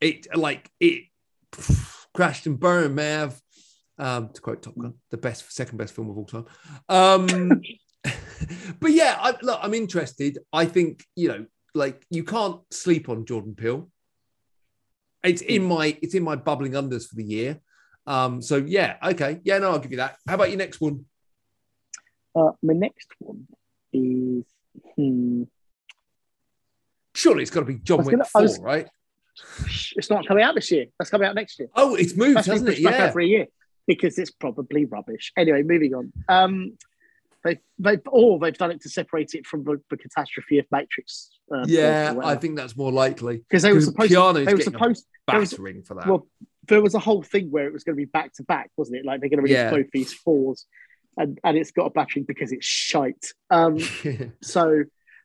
It 0.00 0.26
like 0.36 0.70
it 0.80 1.04
crashed 2.14 2.46
and 2.46 2.58
burned, 2.58 2.96
Mav. 2.96 3.40
Um, 3.96 4.30
to 4.30 4.40
quote 4.40 4.62
Top 4.62 4.76
Gun, 4.76 4.94
the 5.10 5.16
best, 5.16 5.52
second 5.52 5.78
best 5.78 5.94
film 5.94 6.10
of 6.10 6.18
all 6.18 6.24
time. 6.24 6.46
Um, 6.88 7.62
but 8.80 8.90
yeah, 8.90 9.16
I, 9.20 9.34
look, 9.40 9.60
I'm 9.62 9.72
interested. 9.74 10.38
I 10.52 10.66
think 10.66 11.04
you 11.14 11.28
know, 11.28 11.46
like 11.74 12.04
you 12.10 12.24
can't 12.24 12.60
sleep 12.72 13.08
on 13.08 13.24
Jordan 13.24 13.54
Peele. 13.54 13.88
It's 15.22 15.42
in 15.42 15.62
Hmm. 15.62 15.68
my, 15.68 15.98
it's 16.02 16.14
in 16.14 16.22
my 16.22 16.36
bubbling 16.36 16.72
unders 16.72 17.08
for 17.08 17.14
the 17.14 17.24
year. 17.24 17.60
Um, 18.06 18.42
so 18.42 18.56
yeah, 18.56 18.96
okay, 19.02 19.40
yeah, 19.44 19.58
no, 19.58 19.70
I'll 19.70 19.78
give 19.78 19.92
you 19.92 19.96
that. 19.98 20.16
How 20.28 20.34
about 20.34 20.50
your 20.50 20.58
next 20.58 20.80
one? 20.80 21.06
Uh, 22.34 22.50
my 22.62 22.74
next 22.74 23.08
one 23.20 23.46
is 23.92 24.44
hmm, 24.96 25.44
Surely 27.14 27.42
it's 27.42 27.50
got 27.50 27.60
to 27.60 27.66
be 27.66 27.76
John 27.76 27.98
Wick 28.04 28.10
gonna- 28.12 28.24
I 28.24 28.28
Four, 28.28 28.42
was- 28.42 28.58
right? 28.60 28.88
it's 29.96 30.10
not 30.10 30.26
coming 30.26 30.44
out 30.44 30.54
this 30.54 30.70
year. 30.70 30.86
That's 30.98 31.10
coming 31.10 31.26
out 31.26 31.34
next 31.34 31.58
year. 31.58 31.68
Oh, 31.74 31.94
it's 31.94 32.16
moved, 32.16 32.36
That's 32.36 32.46
hasn't 32.46 32.68
it? 32.70 32.78
Yeah. 32.78 33.12
a 33.16 33.22
year 33.22 33.46
because 33.86 34.18
it's 34.18 34.30
probably 34.30 34.84
rubbish. 34.84 35.32
Anyway, 35.36 35.62
moving 35.62 35.94
on. 35.94 36.12
Um, 36.28 36.78
they 37.42 37.58
they 37.78 37.98
or 38.06 38.38
they've 38.38 38.56
done 38.56 38.70
it 38.70 38.80
to 38.82 38.88
separate 38.88 39.34
it 39.34 39.46
from 39.46 39.64
the, 39.64 39.80
the 39.90 39.96
catastrophe 39.96 40.58
of 40.58 40.66
Matrix. 40.72 41.30
Uh, 41.54 41.64
Yeah, 41.66 42.14
I 42.22 42.36
think 42.36 42.56
that's 42.56 42.76
more 42.76 42.90
likely. 42.92 43.38
because 43.38 43.62
they 43.62 43.72
were 43.72 43.80
supposed 43.82 44.10
Keanu's 44.12 44.38
to, 44.38 44.44
they 44.46 44.54
were 44.54 44.60
supposed 44.62 45.06
there 45.28 45.40
was- 45.40 45.52
for 45.86 45.94
that. 45.94 46.06
well 46.06 46.26
there 46.66 46.80
was 46.80 46.94
a 46.94 46.98
whole 46.98 47.22
thing 47.22 47.50
where 47.50 47.66
it 47.66 47.72
was 47.74 47.84
going 47.84 47.94
to 47.94 48.00
be 48.00 48.06
back 48.06 48.32
to 48.34 48.42
back, 48.44 48.70
wasn't 48.78 48.96
it? 48.96 49.04
Like 49.04 49.20
they're 49.20 49.28
going 49.28 49.38
to 49.38 49.42
release 49.42 49.56
Yeah. 49.58 49.70
both 49.70 49.90
these 49.92 50.14
fours, 50.14 50.64
and 51.18 51.38
and 51.44 51.58
it's 51.58 51.72
got 51.72 51.84
a 51.86 51.90
battering 51.90 52.24
because 52.24 52.52
it's 52.52 52.64
shite. 52.64 53.26
Um, 53.50 53.78
So 54.42 54.84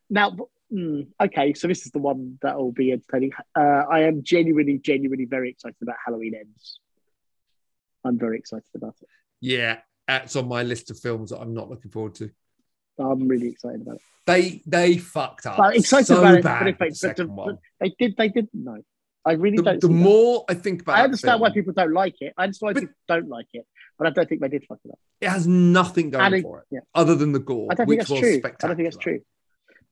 now, 0.09 0.35
mm, 0.71 1.07
okay, 1.21 1.53
so 1.53 1.67
this 1.67 1.85
is 1.85 1.91
the 1.91 1.99
one 1.99 2.37
that 2.41 2.57
will 2.57 2.71
be 2.71 2.91
entertaining. 2.91 3.31
Uh, 3.57 3.61
I 3.89 4.01
am 4.03 4.23
genuinely, 4.23 4.77
genuinely 4.79 5.25
very 5.25 5.49
excited 5.49 5.77
about 5.81 5.95
Halloween 6.05 6.35
Ends. 6.35 6.79
I'm 8.03 8.17
very 8.17 8.37
excited 8.37 8.63
about 8.75 8.95
it. 9.01 9.07
yeah, 9.41 9.79
that's 10.07 10.35
on 10.35 10.47
my 10.47 10.63
list 10.63 10.89
of 10.91 10.99
films 10.99 11.29
that 11.31 11.39
I'm 11.39 11.53
not 11.53 11.69
looking 11.69 11.91
forward 11.91 12.15
to. 12.15 12.29
I'm 12.97 13.27
really 13.27 13.49
excited 13.49 13.81
about 13.81 13.95
it. 13.95 14.01
They 14.25 14.61
they 14.65 14.97
fucked 14.97 15.45
up 15.45 15.57
But 15.57 15.75
excited 15.75 16.07
so 16.07 16.19
about 16.19 16.35
it, 16.35 16.43
bad 16.43 16.59
but 16.59 16.65
they, 16.65 16.71
the 16.71 16.77
but, 16.77 16.95
second 16.97 17.27
the- 17.27 17.33
one. 17.33 17.57
they 17.79 17.95
did, 17.97 18.15
they 18.17 18.29
didn't 18.29 18.53
know. 18.53 18.81
I 19.25 19.33
really 19.33 19.57
The, 19.57 19.63
don't. 19.63 19.81
the 19.81 19.87
see 19.87 19.93
that. 19.93 19.99
more 19.99 20.45
I 20.49 20.53
think 20.53 20.81
about 20.81 20.93
it. 20.97 21.01
I 21.01 21.03
understand 21.03 21.41
why 21.41 21.51
people 21.51 21.73
don't 21.73 21.93
like 21.93 22.15
it. 22.21 22.33
I 22.37 22.43
understand 22.43 22.67
why 22.69 22.73
But- 22.73 22.79
people 22.81 22.95
don't 23.07 23.27
like 23.29 23.47
it, 23.53 23.65
but 23.97 24.07
I 24.07 24.09
don't 24.11 24.27
think 24.29 24.41
they 24.41 24.47
did 24.49 24.65
fuck 24.65 24.79
it 24.85 24.91
up. 24.91 24.99
it 25.21 25.29
has 25.29 25.45
nothing 25.47 26.09
going 26.09 26.33
it- 26.35 26.41
for 26.41 26.59
it 26.59 26.65
yeah. 26.71 26.79
other 26.95 27.15
than 27.15 27.31
the 27.33 27.39
gore, 27.39 27.67
I 27.71 27.75
don't 27.75 27.87
which 27.87 27.99
think 27.99 28.07
that's 28.07 28.11
was 28.11 28.19
true. 28.21 28.37
spectacular. 28.39 28.67
I 28.67 28.67
don't 28.75 28.77
think 28.77 28.87
that's 28.93 29.03
true. 29.03 29.19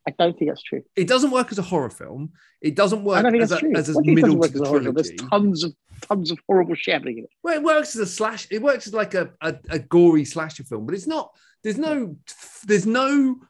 I 0.08 0.12
don't 0.12 0.38
think 0.40 0.50
that's 0.50 0.64
true. 0.64 0.84
It 0.96 1.08
doesn't 1.08 1.32
work 1.32 1.52
as 1.52 1.60
a 1.60 1.64
horror 1.64 1.90
film. 1.90 2.32
It 2.62 2.76
doesn't 2.76 3.04
work 3.04 3.26
I 3.26 3.38
as 3.38 3.52
a, 3.52 3.60
true. 3.60 3.76
as 3.76 3.90
a 3.90 3.94
What 3.94 4.06
do 4.06 4.10
you 4.10 4.16
mean 4.16 4.26
it 4.26 4.30
middle 4.30 4.42
to 4.42 4.58
the 4.58 4.66
trilogy. 4.66 4.92
There's 4.94 5.30
tons 5.30 5.64
of 5.66 5.76
tons 6.02 6.32
of 6.32 6.40
horrible 6.48 6.76
shit 6.76 6.94
happening 6.94 7.18
in 7.18 7.24
it. 7.26 7.30
Well, 7.44 7.56
it 7.56 7.62
works 7.62 7.94
as 7.96 8.02
a 8.02 8.06
slash. 8.06 8.48
It 8.50 8.62
works 8.62 8.88
as 8.88 8.94
like 8.94 9.16
a, 9.16 9.32
a, 9.42 9.56
a 9.70 9.80
gory 9.80 10.24
slasher 10.24 10.64
film, 10.64 10.86
but 10.86 10.96
it's 10.96 11.08
not. 11.08 11.36
There's 11.62 11.78
no. 11.78 12.16
There's 12.66 12.86
no. 12.86 13.42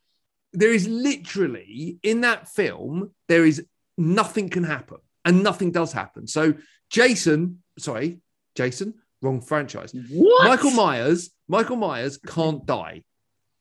There 0.53 0.73
is 0.73 0.87
literally 0.87 1.99
in 2.01 2.21
that 2.21 2.47
film. 2.49 3.11
There 3.27 3.45
is 3.45 3.63
nothing 3.95 4.49
can 4.49 4.63
happen, 4.63 4.97
and 5.25 5.43
nothing 5.43 5.71
does 5.71 5.93
happen. 5.93 6.25
So 6.25 6.55
Jason, 6.89 7.61
sorry, 7.77 8.19
Jason, 8.55 8.95
wrong 9.21 9.41
franchise. 9.41 9.93
What? 10.09 10.47
Michael 10.47 10.71
Myers. 10.71 11.29
Michael 11.47 11.75
Myers 11.75 12.17
can't 12.17 12.65
die, 12.65 13.03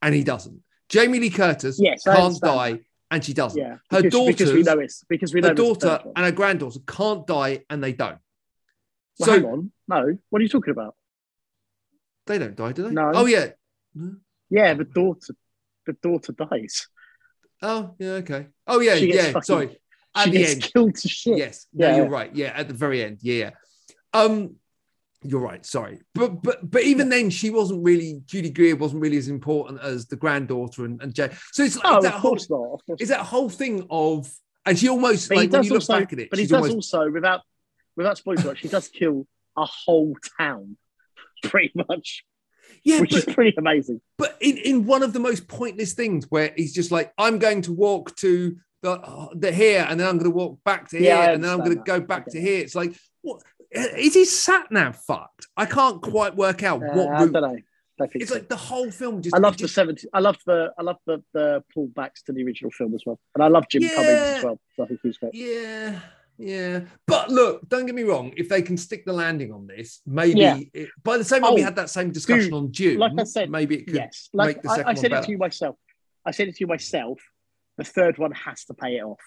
and 0.01 0.15
he 0.15 0.25
doesn't. 0.25 0.63
Jamie 0.89 1.19
Lee 1.21 1.31
Curtis 1.31 1.79
Yes, 1.81 2.05
can't 2.05 2.41
die, 2.41 2.81
and 3.11 3.25
she 3.25 3.33
doesn't. 3.35 3.61
Yeah, 3.61 3.79
Her 3.91 4.03
because, 4.03 4.27
because 4.27 4.53
we 4.53 4.63
know 4.63 4.79
it's 4.79 5.05
because 5.09 5.35
we 5.35 5.41
know 5.41 5.49
Her 5.49 5.55
daughter 5.55 6.01
and 6.15 6.25
her 6.25 6.33
granddaughter 6.33 6.81
can't 6.87 7.27
die, 7.27 7.65
and 7.69 7.83
they 7.83 7.93
don't. 7.93 8.19
Well, 9.19 9.27
so 9.27 9.33
hang 9.33 9.45
on, 9.45 9.73
no. 9.89 10.19
What 10.31 10.41
are 10.41 10.43
you 10.43 10.49
talking 10.49 10.73
about? 10.73 10.95
they 12.27 12.39
don't 12.39 12.57
die, 12.57 12.73
do 12.73 12.83
they? 12.85 12.91
No. 12.91 13.13
Oh 13.15 13.27
yeah. 13.27 13.51
No. 13.95 14.17
Yeah, 14.51 14.75
the 14.75 14.85
daughter, 14.85 15.35
the 15.87 15.93
daughter 15.95 16.33
dies. 16.33 16.89
Oh, 17.63 17.95
yeah, 17.99 18.11
okay. 18.11 18.49
Oh, 18.67 18.81
yeah, 18.81 18.95
yeah. 18.95 19.23
fucking- 19.33 19.43
Sorry. 19.43 19.79
At 20.15 20.25
she 20.25 20.31
the 20.31 20.39
gets 20.39 20.53
end. 20.53 20.63
killed 20.73 20.95
to 20.97 21.09
shit. 21.09 21.39
Yes. 21.39 21.67
No, 21.73 21.87
Yeah, 21.87 21.97
you're 21.97 22.09
right. 22.09 22.35
Yeah, 22.35 22.53
at 22.55 22.69
the 22.69 22.75
very 22.75 23.03
end. 23.03 23.19
Yeah. 23.23 23.35
yeah. 23.35 23.51
Um, 24.13 24.57
you're 25.23 25.41
right. 25.41 25.65
Sorry, 25.65 26.01
but 26.15 26.43
but 26.43 26.71
but 26.71 26.83
even 26.83 27.09
then, 27.09 27.31
she 27.31 27.51
wasn't 27.51 27.85
really. 27.85 28.21
Judy 28.27 28.51
Greer 28.51 28.77
wasn't 28.77 29.03
really 29.03 29.17
as 29.17 29.29
important 29.29 29.81
as 29.83 30.07
the 30.07 30.17
granddaughter 30.17 30.85
and, 30.85 31.03
and 31.03 31.15
Jay. 31.15 31.31
So 31.53 31.63
it's 31.65 31.77
like 31.77 31.87
Oh, 31.87 32.03
that 32.03 32.15
of 32.15 32.21
whole. 32.21 32.35
not. 32.51 32.75
Of 32.75 32.87
course 32.87 33.01
Is 33.01 33.09
that 33.09 33.21
whole 33.21 33.49
thing 33.49 33.87
of? 33.91 34.31
And 34.65 34.79
she 34.79 34.89
almost 34.89 35.29
But 35.29 35.39
like 35.39 35.53
when 35.53 35.63
you 35.63 35.71
look 35.71 35.83
also, 35.83 36.01
back 36.01 36.13
at 36.13 36.19
it, 36.19 36.31
but 36.31 36.39
he 36.39 36.47
does 36.47 36.53
almost 36.55 36.75
also 36.75 37.11
without 37.11 37.41
without 37.97 38.19
spoiling 38.19 38.43
too 38.43 38.49
much, 38.49 38.61
he 38.61 38.69
does 38.69 38.89
kill 38.89 39.27
a 39.57 39.65
whole 39.65 40.17
town, 40.39 40.77
pretty 41.45 41.73
much, 41.89 42.25
yeah, 42.85 43.01
which 43.01 43.11
but, 43.11 43.29
is 43.29 43.35
pretty 43.35 43.55
amazing. 43.57 44.01
but 44.19 44.37
in, 44.41 44.59
in 44.59 44.87
one 44.87 45.03
of 45.03 45.13
the 45.13 45.21
most 45.21 45.49
pointless 45.49 45.95
things 45.95 46.27
where 46.31 46.53
he's 46.57 46.75
just 46.75 46.91
like, 46.91 47.13
I'm 47.17 47.39
going 47.39 47.63
to 47.63 47.73
walk 47.73 48.15
to 48.17 48.57
the, 48.83 49.29
the 49.35 49.53
here 49.53 49.87
and 49.89 49.99
then 49.99 50.09
I'm 50.09 50.19
going 50.19 50.31
to 50.31 50.37
walk 50.37 50.59
back 50.65 50.89
to 50.91 50.99
here 50.99 51.15
Yeah, 51.15 51.31
and 51.31 51.43
then 51.43 51.51
I'm 51.51 51.61
going 51.61 51.77
to 51.77 51.83
go 51.83 52.01
back 52.01 52.27
to 52.29 52.41
here. 52.41 52.61
It's 52.61 52.75
like, 52.75 52.95
what 53.23 53.43
is 53.77 54.15
his 54.15 54.37
sat 54.39 54.71
nav 54.71 54.97
fucked? 54.97 55.47
I 55.57 55.67
can't 55.67 56.01
quite 56.03 56.37
work 56.37 56.63
out 56.63 56.83
Uh, 56.83 56.87
what 56.95 57.09
I 57.09 57.23
route. 57.25 57.33
don't 57.33 57.43
know. 57.43 57.59
Think 57.99 58.11
It's 58.17 58.29
so. 58.29 58.35
like 58.37 58.49
the 58.51 58.57
whole 58.57 58.91
film 58.91 59.23
just. 59.23 59.35
I 59.35 59.39
love 59.39 59.57
the 59.57 59.67
70 59.69 60.07
I 60.13 60.21
love 60.21 60.37
the 60.45 60.71
I 60.79 60.83
love 60.83 60.99
the 61.07 61.23
the 61.33 61.65
pullbacks 61.75 62.23
to 62.27 62.33
the 62.33 62.45
original 62.45 62.71
film 62.71 62.95
as 62.95 63.03
well, 63.07 63.19
and 63.35 63.43
I 63.43 63.49
love 63.49 63.65
Jim 63.71 63.83
Yeah. 63.83 63.95
Cummings 63.95 64.21
as 64.39 64.45
well. 64.45 64.61
So 64.77 64.85
I 64.85 64.87
think 64.89 65.01
he's 65.03 65.17
great. 65.17 65.35
Yeah, 65.35 66.01
yeah. 66.37 66.81
But 67.07 67.31
look, 67.31 67.67
don't 67.71 67.87
get 67.87 67.95
me 67.95 68.03
wrong. 68.03 68.35
If 68.37 68.51
they 68.51 68.61
can 68.61 68.77
stick 68.77 69.07
the 69.07 69.15
landing 69.15 69.51
on 69.51 69.67
this, 69.67 70.03
maybe 70.07 70.41
Yeah. 70.41 70.59
it, 70.75 70.91
by 71.03 71.17
the 71.17 71.25
same 71.25 71.41
way 71.43 71.53
we 71.55 71.63
Oh, 71.63 71.65
had 71.65 71.77
that 71.77 71.89
same 71.89 72.11
discussion 72.11 72.51
dude, 72.51 72.53
on 72.55 72.71
June, 72.73 72.99
like 72.99 73.13
I 73.19 73.25
said, 73.25 73.49
maybe 73.51 73.77
it 73.79 73.87
could 73.87 73.95
Yes, 73.97 74.29
like 74.35 74.57
make 74.57 74.63
the 74.63 74.69
I, 74.69 74.73
second 74.73 74.85
I 74.85 74.89
one 74.91 74.97
said 74.97 75.07
it 75.07 75.11
better. 75.15 75.25
to 75.27 75.33
you 75.33 75.39
myself. 75.39 75.77
I 76.27 76.31
said 76.33 76.49
it 76.49 76.57
to 76.57 76.61
you 76.61 76.67
myself. 76.67 77.19
The 77.79 77.85
third 77.85 78.19
one 78.19 78.33
has 78.33 78.65
to 78.67 78.75
pay 78.75 78.97
it 78.99 79.05
off. 79.05 79.21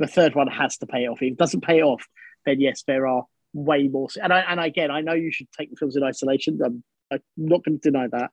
The 0.00 0.08
third 0.08 0.34
one 0.34 0.48
has 0.48 0.78
to 0.78 0.86
pay 0.86 1.04
it 1.04 1.08
off. 1.08 1.22
If 1.22 1.32
it 1.32 1.36
doesn't 1.38 1.60
pay 1.60 1.78
it 1.78 1.82
off, 1.82 2.04
then 2.48 2.60
yes, 2.60 2.82
there 2.86 3.06
are 3.06 3.24
way 3.52 3.88
more. 3.88 4.08
And 4.22 4.32
I, 4.32 4.40
and 4.40 4.60
again, 4.60 4.90
I 4.90 5.00
know 5.00 5.14
you 5.14 5.30
should 5.32 5.50
take 5.52 5.70
the 5.70 5.76
films 5.76 5.96
in 5.96 6.02
isolation. 6.02 6.58
I'm, 6.64 6.82
I'm 7.10 7.20
not 7.36 7.64
going 7.64 7.78
to 7.78 7.90
deny 7.90 8.08
that. 8.08 8.30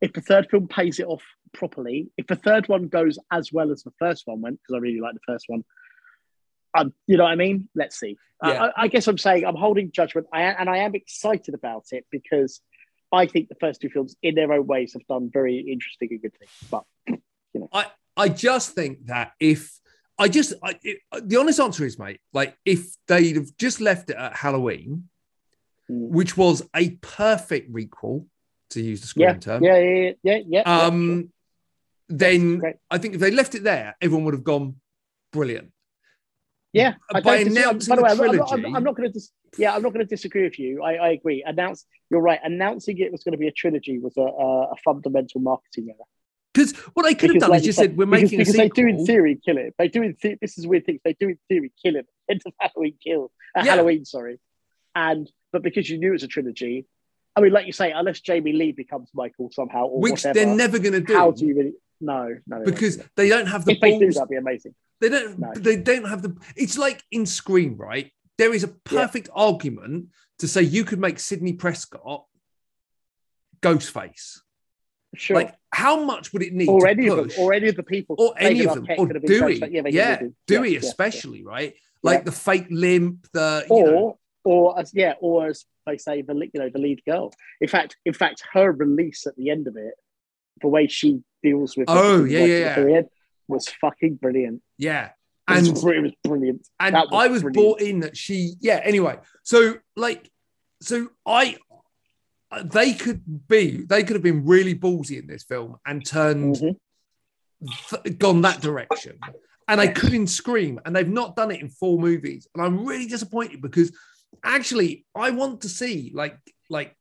If 0.00 0.12
the 0.12 0.20
third 0.20 0.48
film 0.50 0.68
pays 0.68 1.00
it 1.00 1.06
off 1.06 1.22
properly, 1.52 2.08
if 2.16 2.26
the 2.26 2.36
third 2.36 2.68
one 2.68 2.88
goes 2.88 3.18
as 3.32 3.52
well 3.52 3.72
as 3.72 3.82
the 3.82 3.92
first 3.98 4.22
one 4.26 4.40
went, 4.40 4.60
because 4.60 4.76
I 4.76 4.78
really 4.78 5.00
like 5.00 5.14
the 5.14 5.20
first 5.32 5.46
one, 5.48 5.64
um, 6.76 6.92
you 7.06 7.16
know 7.16 7.24
what 7.24 7.32
I 7.32 7.36
mean? 7.36 7.68
Let's 7.74 7.98
see. 7.98 8.16
I- 8.40 8.52
Yeah. 8.52 8.64
I, 8.76 8.84
I 8.84 8.88
guess 8.88 9.08
I'm 9.08 9.18
saying 9.18 9.44
I'm 9.44 9.56
holding 9.56 9.90
judgment, 9.90 10.28
I, 10.32 10.42
and 10.42 10.68
I 10.70 10.78
am 10.78 10.94
excited 10.94 11.54
about 11.54 11.86
it 11.90 12.06
because 12.10 12.60
I 13.10 13.26
think 13.26 13.48
the 13.48 13.56
first 13.56 13.80
two 13.80 13.88
films, 13.88 14.14
in 14.22 14.34
their 14.36 14.52
own 14.52 14.66
ways, 14.66 14.92
have 14.92 15.06
done 15.06 15.30
very 15.32 15.58
interesting 15.58 16.08
and 16.12 16.22
good 16.22 16.34
things. 16.38 16.52
But 16.70 16.84
I 17.72 17.86
I 18.16 18.28
just 18.28 18.72
think 18.72 19.06
that 19.06 19.32
if 19.40 19.80
I 20.18 20.28
just 20.28 20.54
I, 20.62 20.78
it, 20.82 20.98
the 21.22 21.36
honest 21.36 21.60
answer 21.60 21.84
is, 21.84 21.98
mate, 21.98 22.20
like 22.32 22.56
if 22.64 22.88
they'd 23.06 23.36
have 23.36 23.56
just 23.56 23.80
left 23.80 24.10
it 24.10 24.16
at 24.16 24.34
Halloween, 24.36 25.08
Mm. 25.90 26.10
which 26.10 26.36
was 26.36 26.68
a 26.76 26.90
perfect 27.00 27.72
requel, 27.72 28.26
to 28.70 28.82
use 28.82 29.00
the 29.00 29.06
screen 29.06 29.28
Yeah, 29.28 29.34
term. 29.38 29.64
yeah, 29.64 29.78
yeah, 29.78 30.12
yeah, 30.22 30.36
yeah. 30.36 30.42
yeah, 30.46 30.62
Um, 30.84 31.32
then 32.10 32.60
I 32.90 32.98
think 32.98 33.14
if 33.14 33.20
they 33.20 33.30
left 33.30 33.54
it 33.54 33.62
there, 33.64 33.96
everyone 34.02 34.26
would 34.26 34.34
have 34.34 34.44
gone 34.44 34.76
brilliant. 35.32 35.72
Yeah, 36.74 36.96
I 37.14 37.22
by 37.22 37.36
announcing 37.36 37.96
by 37.96 37.96
the 37.96 38.02
way, 38.02 38.10
I'm, 38.10 38.16
trilogy- 38.18 38.64
I'm, 38.74 38.84
not 38.84 38.96
going 38.96 39.08
to. 39.08 39.12
Dis- 39.14 39.32
yeah, 39.56 39.74
I'm 39.74 39.82
not 39.82 39.94
going 39.94 40.04
to 40.04 40.08
disagree 40.16 40.42
with 40.42 40.58
you. 40.58 40.82
I, 40.82 40.96
I 40.96 41.08
agree. 41.12 41.42
Announce. 41.46 41.86
You're 42.10 42.20
right. 42.20 42.40
Announcing 42.44 42.98
it 42.98 43.10
was 43.10 43.22
going 43.24 43.32
to 43.32 43.38
be 43.38 43.48
a 43.48 43.52
trilogy 43.52 43.98
was 43.98 44.14
a, 44.18 44.20
a, 44.20 44.72
a 44.72 44.76
fundamental 44.84 45.40
marketing 45.40 45.88
error. 45.88 46.04
Because 46.54 46.72
what 46.94 47.04
they 47.04 47.14
could 47.14 47.30
have 47.30 47.40
done 47.40 47.50
like 47.50 47.60
is 47.60 47.66
you 47.66 47.68
just 47.68 47.78
said, 47.78 47.96
we're 47.96 48.06
because, 48.06 48.22
making 48.22 48.38
because 48.38 48.54
they 48.54 48.68
do 48.68 48.86
in 48.86 49.04
theory 49.06 49.38
kill 49.44 49.58
it. 49.58 49.74
They 49.78 49.88
do 49.88 50.02
in 50.02 50.16
the- 50.20 50.38
this 50.40 50.58
is 50.58 50.66
weird 50.66 50.86
things. 50.86 51.00
They 51.04 51.12
do 51.12 51.28
in 51.28 51.38
theory 51.48 51.72
kill 51.82 51.96
it. 51.96 52.06
End 52.28 52.42
of 52.46 52.52
Halloween 52.58 52.94
kill. 53.02 53.30
Uh, 53.56 53.62
Yeah. 53.64 53.72
Halloween, 53.74 54.04
sorry. 54.04 54.40
And 54.94 55.30
but 55.52 55.62
because 55.62 55.88
you 55.88 55.98
knew 55.98 56.08
it 56.08 56.12
was 56.12 56.22
a 56.22 56.28
trilogy, 56.28 56.86
I 57.36 57.40
mean, 57.40 57.52
like 57.52 57.66
you 57.66 57.72
say, 57.72 57.92
unless 57.92 58.20
Jamie 58.20 58.52
Lee 58.52 58.72
becomes 58.72 59.10
Michael 59.14 59.50
somehow 59.52 59.86
or 59.86 60.00
which 60.00 60.24
whatever, 60.24 60.34
they're 60.34 60.56
never 60.56 60.78
going 60.78 60.94
to 60.94 61.00
do. 61.00 61.14
how 61.14 61.30
do 61.30 61.46
you 61.46 61.54
really? 61.54 61.72
No, 62.00 62.36
no, 62.46 62.64
because 62.64 62.96
do 62.96 63.02
that. 63.02 63.10
they 63.16 63.28
don't 63.28 63.46
have 63.46 63.64
the 63.64 63.72
if 63.72 63.80
they 63.80 63.98
do, 63.98 64.06
balls. 64.06 64.14
that'd 64.14 64.28
be 64.28 64.36
amazing. 64.36 64.74
They 65.00 65.08
don't. 65.08 65.38
No. 65.38 65.52
They 65.54 65.76
don't 65.76 66.08
have 66.08 66.22
the. 66.22 66.36
It's 66.56 66.78
like 66.78 67.02
in 67.10 67.26
Scream, 67.26 67.76
right? 67.76 68.10
There 68.38 68.54
is 68.54 68.64
a 68.64 68.68
perfect 68.68 69.28
argument 69.34 70.08
to 70.38 70.48
say 70.48 70.62
you 70.62 70.84
could 70.84 71.00
make 71.00 71.18
Sidney 71.18 71.52
Prescott 71.52 72.24
Ghostface. 73.60 74.40
Sure. 75.18 75.36
Like, 75.36 75.54
how 75.72 76.02
much 76.04 76.32
would 76.32 76.42
it 76.42 76.52
need 76.52 76.68
or 76.68 76.80
to 76.80 76.94
push? 76.94 77.38
or 77.38 77.52
any 77.52 77.68
of 77.68 77.76
the 77.76 77.82
people, 77.82 78.16
or 78.18 78.34
any 78.38 78.64
of 78.64 78.74
them, 78.74 78.86
or 78.96 79.06
could 79.06 79.16
have 79.16 79.22
been 79.24 79.40
Dewey, 79.40 79.54
yeah, 79.70 79.82
they 79.82 79.90
could 79.92 80.00
have 80.04 80.20
been. 80.20 80.36
Dewey 80.46 80.68
Yeah, 80.74 80.78
yeah, 80.80 80.88
especially, 80.88 81.42
right? 81.44 81.74
Yeah. 81.74 81.80
Like 82.10 82.24
the 82.24 82.32
fake 82.32 82.66
limp, 82.70 83.26
the 83.32 83.64
you 83.68 83.76
or 83.76 83.84
know, 83.90 84.18
or 84.44 84.78
as 84.78 84.92
yeah, 84.94 85.14
or 85.20 85.48
as 85.48 85.64
they 85.86 85.98
say, 85.98 86.22
the 86.22 86.34
you 86.34 86.60
know 86.60 86.70
the 86.70 86.78
lead 86.78 87.02
girl. 87.04 87.32
In 87.60 87.68
fact, 87.68 87.96
in 88.04 88.12
fact, 88.12 88.44
her 88.52 88.70
release 88.72 89.26
at 89.26 89.36
the 89.36 89.50
end 89.50 89.66
of 89.66 89.76
it, 89.76 89.94
the 90.62 90.68
way 90.68 90.86
she 90.86 91.20
deals 91.42 91.76
with 91.76 91.86
Oh, 91.90 92.20
everything 92.20 92.48
yeah, 92.48 92.76
yeah, 92.76 92.86
yeah. 92.86 93.00
was 93.48 93.68
fucking 93.80 94.14
brilliant. 94.16 94.62
yeah, 94.78 95.06
It 95.06 95.12
and 95.48 95.60
was, 95.68 95.84
it 95.84 96.02
was 96.02 96.12
brilliant. 96.24 96.66
and 96.80 96.94
was 96.94 97.08
I 97.12 97.26
was 97.28 97.42
brilliant. 97.42 97.54
bought 97.78 97.80
in 97.80 98.00
that 98.00 98.16
she, 98.16 98.54
yeah. 98.60 98.80
Anyway, 98.82 99.18
so 99.42 99.74
like, 99.96 100.30
so 100.80 101.08
I, 101.26 101.56
they 102.64 102.94
could 102.94 103.46
be, 103.48 103.84
they 103.84 104.02
could 104.02 104.14
have 104.16 104.22
been 104.22 104.46
really 104.46 104.74
ballsy 104.74 105.18
in 105.20 105.26
this 105.26 105.44
film 105.44 105.76
and 105.86 106.04
turned, 106.04 106.56
Mhm. 106.56 106.76
th- 107.90 108.18
gone 108.18 108.40
that 108.42 108.60
direction, 108.60 109.18
and 109.66 109.80
they 109.80 109.88
couldn't 109.92 110.28
scream, 110.28 110.80
and 110.84 110.94
they've 110.96 111.08
not 111.08 111.36
done 111.36 111.50
it 111.50 111.60
in 111.60 111.68
four 111.68 111.98
movies, 111.98 112.46
and 112.54 112.62
I'm 112.64 112.86
really 112.86 113.06
disappointed 113.06 113.60
because 113.60 113.92
actually 114.42 115.04
I 115.14 115.30
want 115.30 115.62
to 115.62 115.68
see 115.68 116.10
like 116.14 116.38
like 116.70 116.94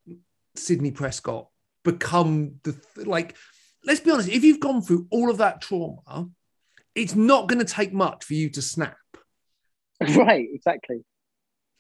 Sidney 0.56 0.92
Prescott 0.92 1.50
become 1.84 2.60
the 2.64 2.74
th- 2.74 3.08
like. 3.08 3.36
Let's 3.84 4.00
be 4.02 4.12
honest. 4.12 4.28
If 4.28 4.44
you've 4.44 4.60
gone 4.60 4.82
through 4.82 5.08
all 5.12 5.30
of 5.30 5.38
that 5.38 5.62
trauma, 5.62 6.28
it's 6.94 7.16
not 7.16 7.48
going 7.48 7.60
to 7.60 7.74
take 7.74 7.94
much 7.94 8.26
for 8.26 8.34
you 8.34 8.50
to 8.50 8.62
snap. 8.62 8.98
right, 10.02 10.46
exactly. 10.52 11.06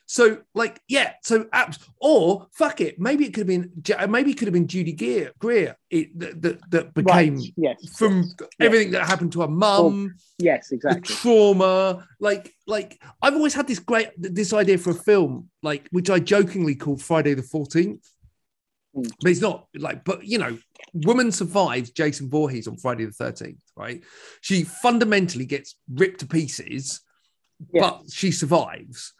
So, 0.09 0.39
like, 0.55 0.81
yeah. 0.87 1.13
So, 1.21 1.43
apps 1.45 1.85
or 1.99 2.47
fuck 2.53 2.79
it. 2.79 2.97
Maybe 2.97 3.25
it 3.25 3.33
could 3.33 3.41
have 3.41 3.47
been. 3.47 4.09
Maybe 4.09 4.31
it 4.31 4.37
could 4.37 4.47
have 4.47 4.53
been 4.53 4.67
Judy 4.67 4.93
Greer. 4.93 5.33
Greer 5.37 5.75
it, 5.89 6.17
that, 6.17 6.41
that 6.41 6.71
that 6.71 6.93
became 6.93 7.35
right. 7.35 7.53
yes 7.57 7.97
from 7.97 8.23
yes, 8.23 8.49
everything 8.59 8.91
that 8.91 9.05
happened 9.05 9.33
to 9.33 9.41
her 9.41 9.49
mum, 9.49 10.15
yes 10.39 10.69
the 10.69 10.75
exactly. 10.75 11.13
trauma. 11.13 12.07
Like, 12.21 12.53
like 12.65 13.01
I've 13.21 13.35
always 13.35 13.53
had 13.53 13.67
this 13.67 13.79
great 13.79 14.09
this 14.17 14.53
idea 14.53 14.77
for 14.77 14.91
a 14.91 14.95
film, 14.95 15.49
like 15.61 15.87
which 15.91 16.09
I 16.09 16.19
jokingly 16.19 16.75
called 16.75 17.01
Friday 17.01 17.33
the 17.33 17.43
Fourteenth. 17.43 18.09
Mm. 18.95 19.11
But 19.21 19.31
it's 19.31 19.41
not 19.41 19.67
like, 19.75 20.05
but 20.05 20.23
you 20.25 20.37
know, 20.37 20.57
woman 20.93 21.33
survives 21.33 21.91
Jason 21.91 22.29
Voorhees 22.29 22.69
on 22.69 22.77
Friday 22.77 23.03
the 23.03 23.11
13th, 23.11 23.59
right? 23.75 24.01
She 24.39 24.63
fundamentally 24.63 25.45
gets 25.45 25.75
ripped 25.93 26.21
to 26.21 26.27
pieces, 26.27 27.01
but 27.73 28.03
she 28.09 28.31
survives. 28.31 29.13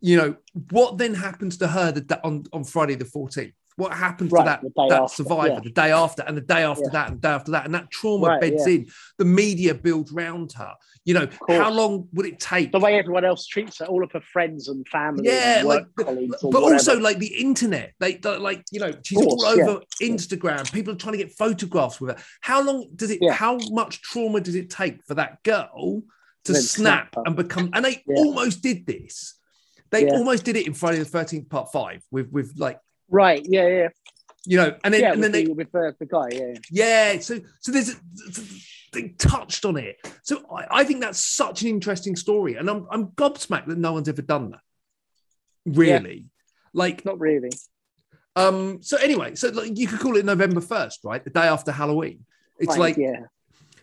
You 0.00 0.16
know, 0.16 0.36
what 0.70 0.98
then 0.98 1.14
happens 1.14 1.56
to 1.58 1.68
her 1.68 1.92
the, 1.92 2.20
on, 2.22 2.44
on 2.52 2.64
Friday 2.64 2.94
the 2.94 3.04
14th? 3.04 3.52
What 3.76 3.92
happens 3.92 4.32
Right, 4.32 4.40
to 4.60 4.70
that, 4.74 4.88
that 4.88 5.02
after, 5.02 5.22
survivor 5.22 5.48
yeah. 5.54 5.60
the 5.60 5.70
day 5.70 5.92
after 5.92 6.22
and 6.22 6.34
the 6.34 6.40
day 6.40 6.62
after 6.62 6.84
Yeah. 6.84 6.90
that 6.92 7.08
and 7.08 7.16
the 7.18 7.28
day 7.28 7.34
after 7.34 7.50
that? 7.52 7.64
And 7.66 7.74
that 7.74 7.90
trauma 7.90 8.28
Right, 8.28 8.40
beds 8.40 8.66
yeah. 8.66 8.74
in. 8.74 8.86
The 9.18 9.26
media 9.26 9.74
builds 9.74 10.12
round 10.12 10.52
her. 10.52 10.72
You 11.04 11.12
know, 11.12 11.28
how 11.46 11.70
long 11.70 12.08
would 12.14 12.24
it 12.24 12.40
take? 12.40 12.72
The 12.72 12.78
way 12.80 12.98
everyone 12.98 13.26
else 13.26 13.46
treats 13.46 13.78
her, 13.80 13.84
all 13.86 14.02
of 14.02 14.10
her 14.12 14.22
friends 14.32 14.68
and 14.68 14.86
family, 14.88 15.28
Yeah, 15.28 15.58
and 15.58 15.68
work 15.68 15.88
like, 15.94 16.06
colleagues, 16.06 16.42
or 16.42 16.50
but 16.50 16.62
also 16.62 16.98
like 16.98 17.18
the 17.18 17.34
internet 17.36 17.92
they 18.00 18.18
like 18.18 18.64
you 18.72 18.80
know 18.80 18.92
she's 19.04 19.18
course, 19.18 19.26
all 19.28 19.46
over 19.46 19.80
instagram 20.02 20.70
people 20.72 20.92
are 20.92 20.96
trying 20.96 21.12
to 21.12 21.18
get 21.18 21.32
photographs 21.36 22.00
with 22.00 22.10
her 22.16 22.22
how 22.40 22.60
long 22.62 22.88
does 22.96 23.10
it 23.10 23.20
how 23.30 23.56
much 23.68 24.02
trauma 24.02 24.40
does 24.40 24.54
it 24.54 24.68
take 24.70 25.04
for 25.06 25.14
that 25.14 25.42
girl 25.42 26.02
to 26.44 26.54
snap 26.54 27.12
snap 27.12 27.26
and 27.26 27.36
become 27.36 27.70
and 27.72 27.84
they 27.84 28.02
almost 28.08 28.62
did 28.62 28.86
this 28.86 29.35
they 29.90 30.06
Yeah. 30.06 30.12
almost 30.12 30.44
did 30.44 30.56
it 30.56 30.66
in 30.66 30.74
friday 30.74 30.98
the 30.98 31.04
13th 31.04 31.48
part 31.48 31.72
five 31.72 32.02
with 32.10 32.30
with 32.30 32.52
like 32.56 32.78
right, 33.08 33.44
yeah, 33.44 33.68
yeah, 33.68 33.88
you 34.44 34.56
know 34.56 34.76
and 34.84 34.92
then 34.92 35.00
yeah. 35.00 35.12
and 35.12 35.22
then 35.22 35.32
the, 35.32 35.44
they 35.44 35.52
with 35.52 35.70
the, 35.72 35.94
the 35.98 36.06
guy, 36.06 36.28
yeah, 36.32 36.54
yeah. 36.70 37.12
yeah 37.14 37.20
so 37.20 37.38
so 37.60 37.72
there's 37.72 37.96
they 38.92 39.08
touched 39.18 39.64
on 39.64 39.76
it 39.76 39.96
so 40.22 40.44
I, 40.50 40.80
I 40.80 40.84
think 40.84 41.00
that's 41.00 41.18
such 41.24 41.62
an 41.62 41.68
interesting 41.68 42.16
story 42.16 42.54
and 42.54 42.68
i'm 42.70 42.86
i'm 42.90 43.08
gobsmacked 43.08 43.66
that 43.66 43.78
no 43.78 43.92
one's 43.92 44.08
ever 44.08 44.22
done 44.22 44.50
that 44.52 44.60
really 45.66 46.26
like 46.72 47.04
not 47.04 47.18
really. 47.18 47.50
Um. 48.36 48.82
So 48.82 48.98
anyway, 48.98 49.34
so 49.34 49.48
like, 49.48 49.78
you 49.78 49.88
could 49.88 49.98
call 49.98 50.16
it 50.18 50.24
November 50.26 50.60
first, 50.60 51.00
right? 51.04 51.24
The 51.24 51.30
day 51.30 51.46
after 51.48 51.72
Halloween. 51.72 52.26
It's 52.58 52.68
Right, 52.68 52.78
like 52.78 52.96
yeah, 52.98 53.20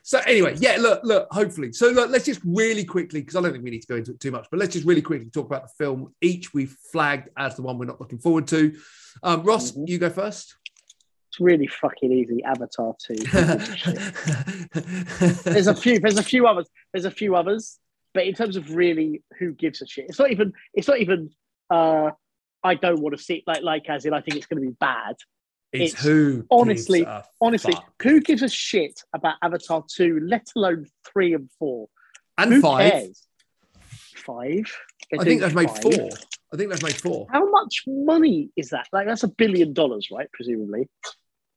so. 0.04 0.20
Anyway, 0.28 0.56
yeah. 0.60 0.78
Look, 0.80 1.02
look. 1.04 1.28
Hopefully, 1.32 1.72
so 1.74 1.88
look, 1.90 2.10
let's 2.12 2.26
just 2.26 2.42
really 2.46 2.84
quickly, 2.86 3.22
because 3.22 3.36
I 3.36 3.42
don't 3.42 3.52
think 3.54 3.64
we 3.64 3.72
need 3.72 3.82
to 3.82 3.88
go 3.88 3.96
into 3.96 4.12
it 4.12 4.20
too 4.20 4.32
much, 4.32 4.48
but 4.52 4.60
let's 4.60 4.74
just 4.74 4.86
really 4.86 5.02
quickly 5.02 5.30
talk 5.32 5.46
about 5.48 5.64
the 5.64 5.74
film. 5.84 6.14
Each 6.22 6.54
we've 6.54 6.76
flagged 6.92 7.30
as 7.38 7.56
the 7.56 7.62
one 7.64 7.78
we're 7.80 7.86
not 7.86 8.00
looking 8.00 8.20
forward 8.20 8.48
to. 8.50 8.76
Um, 9.24 9.42
Ross, 9.44 9.72
Mhm. 9.72 9.88
you 9.90 9.98
go 9.98 10.10
first. 10.10 10.56
it's 11.30 11.40
really 11.40 11.66
fucking 11.68 12.12
easy. 12.12 12.44
Avatar 12.44 12.96
two. 13.04 13.16
there's 15.44 15.68
a 15.68 15.76
few. 15.76 16.00
There's 16.00 16.18
a 16.20 16.24
few 16.24 16.48
others. 16.48 16.70
There's 16.92 17.06
a 17.06 17.12
few 17.12 17.36
others, 17.36 17.80
but 18.14 18.26
in 18.28 18.34
terms 18.36 18.56
of 18.56 18.76
really 18.76 19.24
who 19.40 19.54
gives 19.54 19.82
a 19.82 19.88
shit, 19.88 20.06
it's 20.10 20.20
not 20.20 20.32
even. 20.32 20.54
It's 20.74 20.88
not 20.88 21.00
even. 21.00 21.30
uh 21.70 22.12
I 22.66 22.76
don't 22.76 23.02
want 23.02 23.18
to 23.18 23.22
see 23.22 23.36
it 23.36 23.44
like 23.46 23.62
like 23.62 23.90
as 23.90 24.06
in 24.06 24.14
I 24.14 24.22
think 24.22 24.38
it's 24.38 24.46
going 24.46 24.62
to 24.64 24.70
be 24.70 24.76
bad. 24.80 25.16
It's, 25.74 25.94
it's 25.94 26.04
who 26.04 26.46
honestly- 26.52 27.06
Honestly, 27.42 27.74
fuck. 27.74 27.94
who 28.02 28.22
gives 28.22 28.42
a 28.44 28.50
shit 28.50 29.02
about 29.14 29.36
Avatar 29.42 29.84
two, 29.94 30.20
let 30.24 30.48
alone 30.56 30.86
three 31.12 31.34
and 31.34 31.50
four? 31.60 31.90
and 32.38 32.54
who 32.54 32.62
five. 32.62 32.92
cares? 32.92 33.24
Five. 34.16 34.72
They're 35.12 35.22
I 35.22 35.24
think 35.24 35.42
they've 35.42 35.56
made 35.56 35.70
four. 35.70 36.10
I 36.54 36.58
think 36.58 36.70
they've 36.72 36.84
made 36.84 36.96
four. 36.96 37.28
How 37.32 37.50
much 37.50 37.84
money 37.88 38.50
is 38.56 38.70
that? 38.70 38.88
Like 38.94 39.08
that's 39.08 39.24
a 39.24 39.28
billion 39.28 39.74
dollars, 39.74 40.10
right? 40.12 40.28
Presumably. 40.34 40.88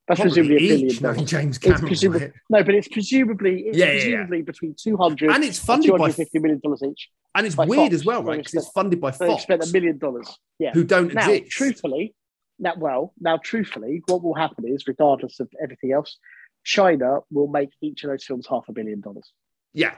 That's 0.09 0.21
Probably 0.21 0.35
presumably 0.35 0.57
a 0.57 0.69
billion 0.69 0.91
each, 0.91 1.01
dollars. 1.01 1.23
James 1.31 1.59
It's 1.63 1.81
presumably- 1.81 2.21
right? 2.27 2.33
No, 2.49 2.63
but 2.63 2.75
it's 2.77 2.89
presumably 2.89 3.61
it's 3.63 3.79
Yeah, 3.79 3.93
yeah, 3.93 4.27
yeah. 4.31 4.41
between 4.43 4.75
two 4.79 4.97
hundred 4.97 5.31
And 5.33 5.43
it's 5.45 5.59
funded 5.59 5.97
by 5.97 6.13
fifty 6.13 6.39
million 6.39 6.61
dollars 6.63 6.83
each. 6.89 7.09
and 7.35 7.47
it's 7.47 7.57
weird 7.57 7.69
Fox. 7.91 7.95
as 7.95 8.05
well, 8.05 8.23
right? 8.23 8.39
Because 8.39 8.55
it's 8.55 8.69
funded 8.71 9.01
by 9.01 9.11
So 9.11 9.25
they 9.25 9.31
Fox, 9.33 9.43
spent 9.43 9.65
a 9.69 9.73
million 9.73 9.99
dollars. 9.99 10.29
Yeah. 10.59 10.71
who 10.73 10.85
don't 10.85 11.13
Now, 11.13 11.31
exist. 11.31 11.51
truthfully, 11.57 12.15
now 12.59 12.75
well, 12.77 13.13
now 13.21 13.37
truthfully, 13.37 14.03
what 14.07 14.23
will 14.23 14.35
happen 14.35 14.67
is, 14.67 14.87
regardless 14.87 15.41
of 15.41 15.49
everything 15.63 15.93
else, 15.93 16.19
China 16.65 17.21
will 17.31 17.49
make 17.49 17.71
each 17.81 18.05
of 18.05 18.11
those 18.11 18.25
films 18.25 18.47
half 18.49 18.65
a 18.69 18.73
billion 18.73 19.01
dollars. 19.01 19.31
Yeah, 19.73 19.95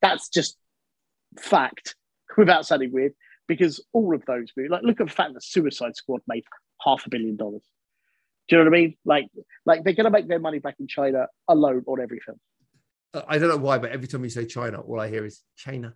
That's 0.00 0.28
just 0.28 0.56
fact, 1.38 1.94
without 2.36 2.66
sounding 2.66 2.92
weird, 2.92 3.14
because 3.46 3.84
all 3.92 4.14
of 4.14 4.24
those 4.26 4.48
movies, 4.56 4.70
like 4.70 4.82
look 4.82 5.00
at 5.00 5.08
the 5.08 5.12
fact 5.12 5.34
that 5.34 5.44
Suicide 5.44 5.96
Squad 5.96 6.22
made 6.26 6.44
half 6.82 7.06
a 7.06 7.10
billion 7.10 7.36
dollars. 7.36 7.62
Do 8.48 8.56
you 8.56 8.64
know 8.64 8.70
what 8.70 8.76
I 8.76 8.80
mean? 8.80 8.96
Like, 9.04 9.26
like 9.64 9.84
they're 9.84 9.94
going 9.94 10.04
to 10.04 10.10
make 10.10 10.28
their 10.28 10.38
money 10.38 10.58
back 10.58 10.76
in 10.78 10.86
China 10.86 11.28
alone 11.48 11.82
on 11.86 12.00
every 12.00 12.20
film. 12.20 12.38
Uh, 13.14 13.22
I 13.26 13.38
don't 13.38 13.48
know 13.48 13.56
why, 13.56 13.78
but 13.78 13.90
every 13.90 14.06
time 14.06 14.24
you 14.24 14.30
say 14.30 14.44
China, 14.44 14.80
all 14.80 15.00
I 15.00 15.08
hear 15.08 15.24
is 15.24 15.42
China, 15.56 15.94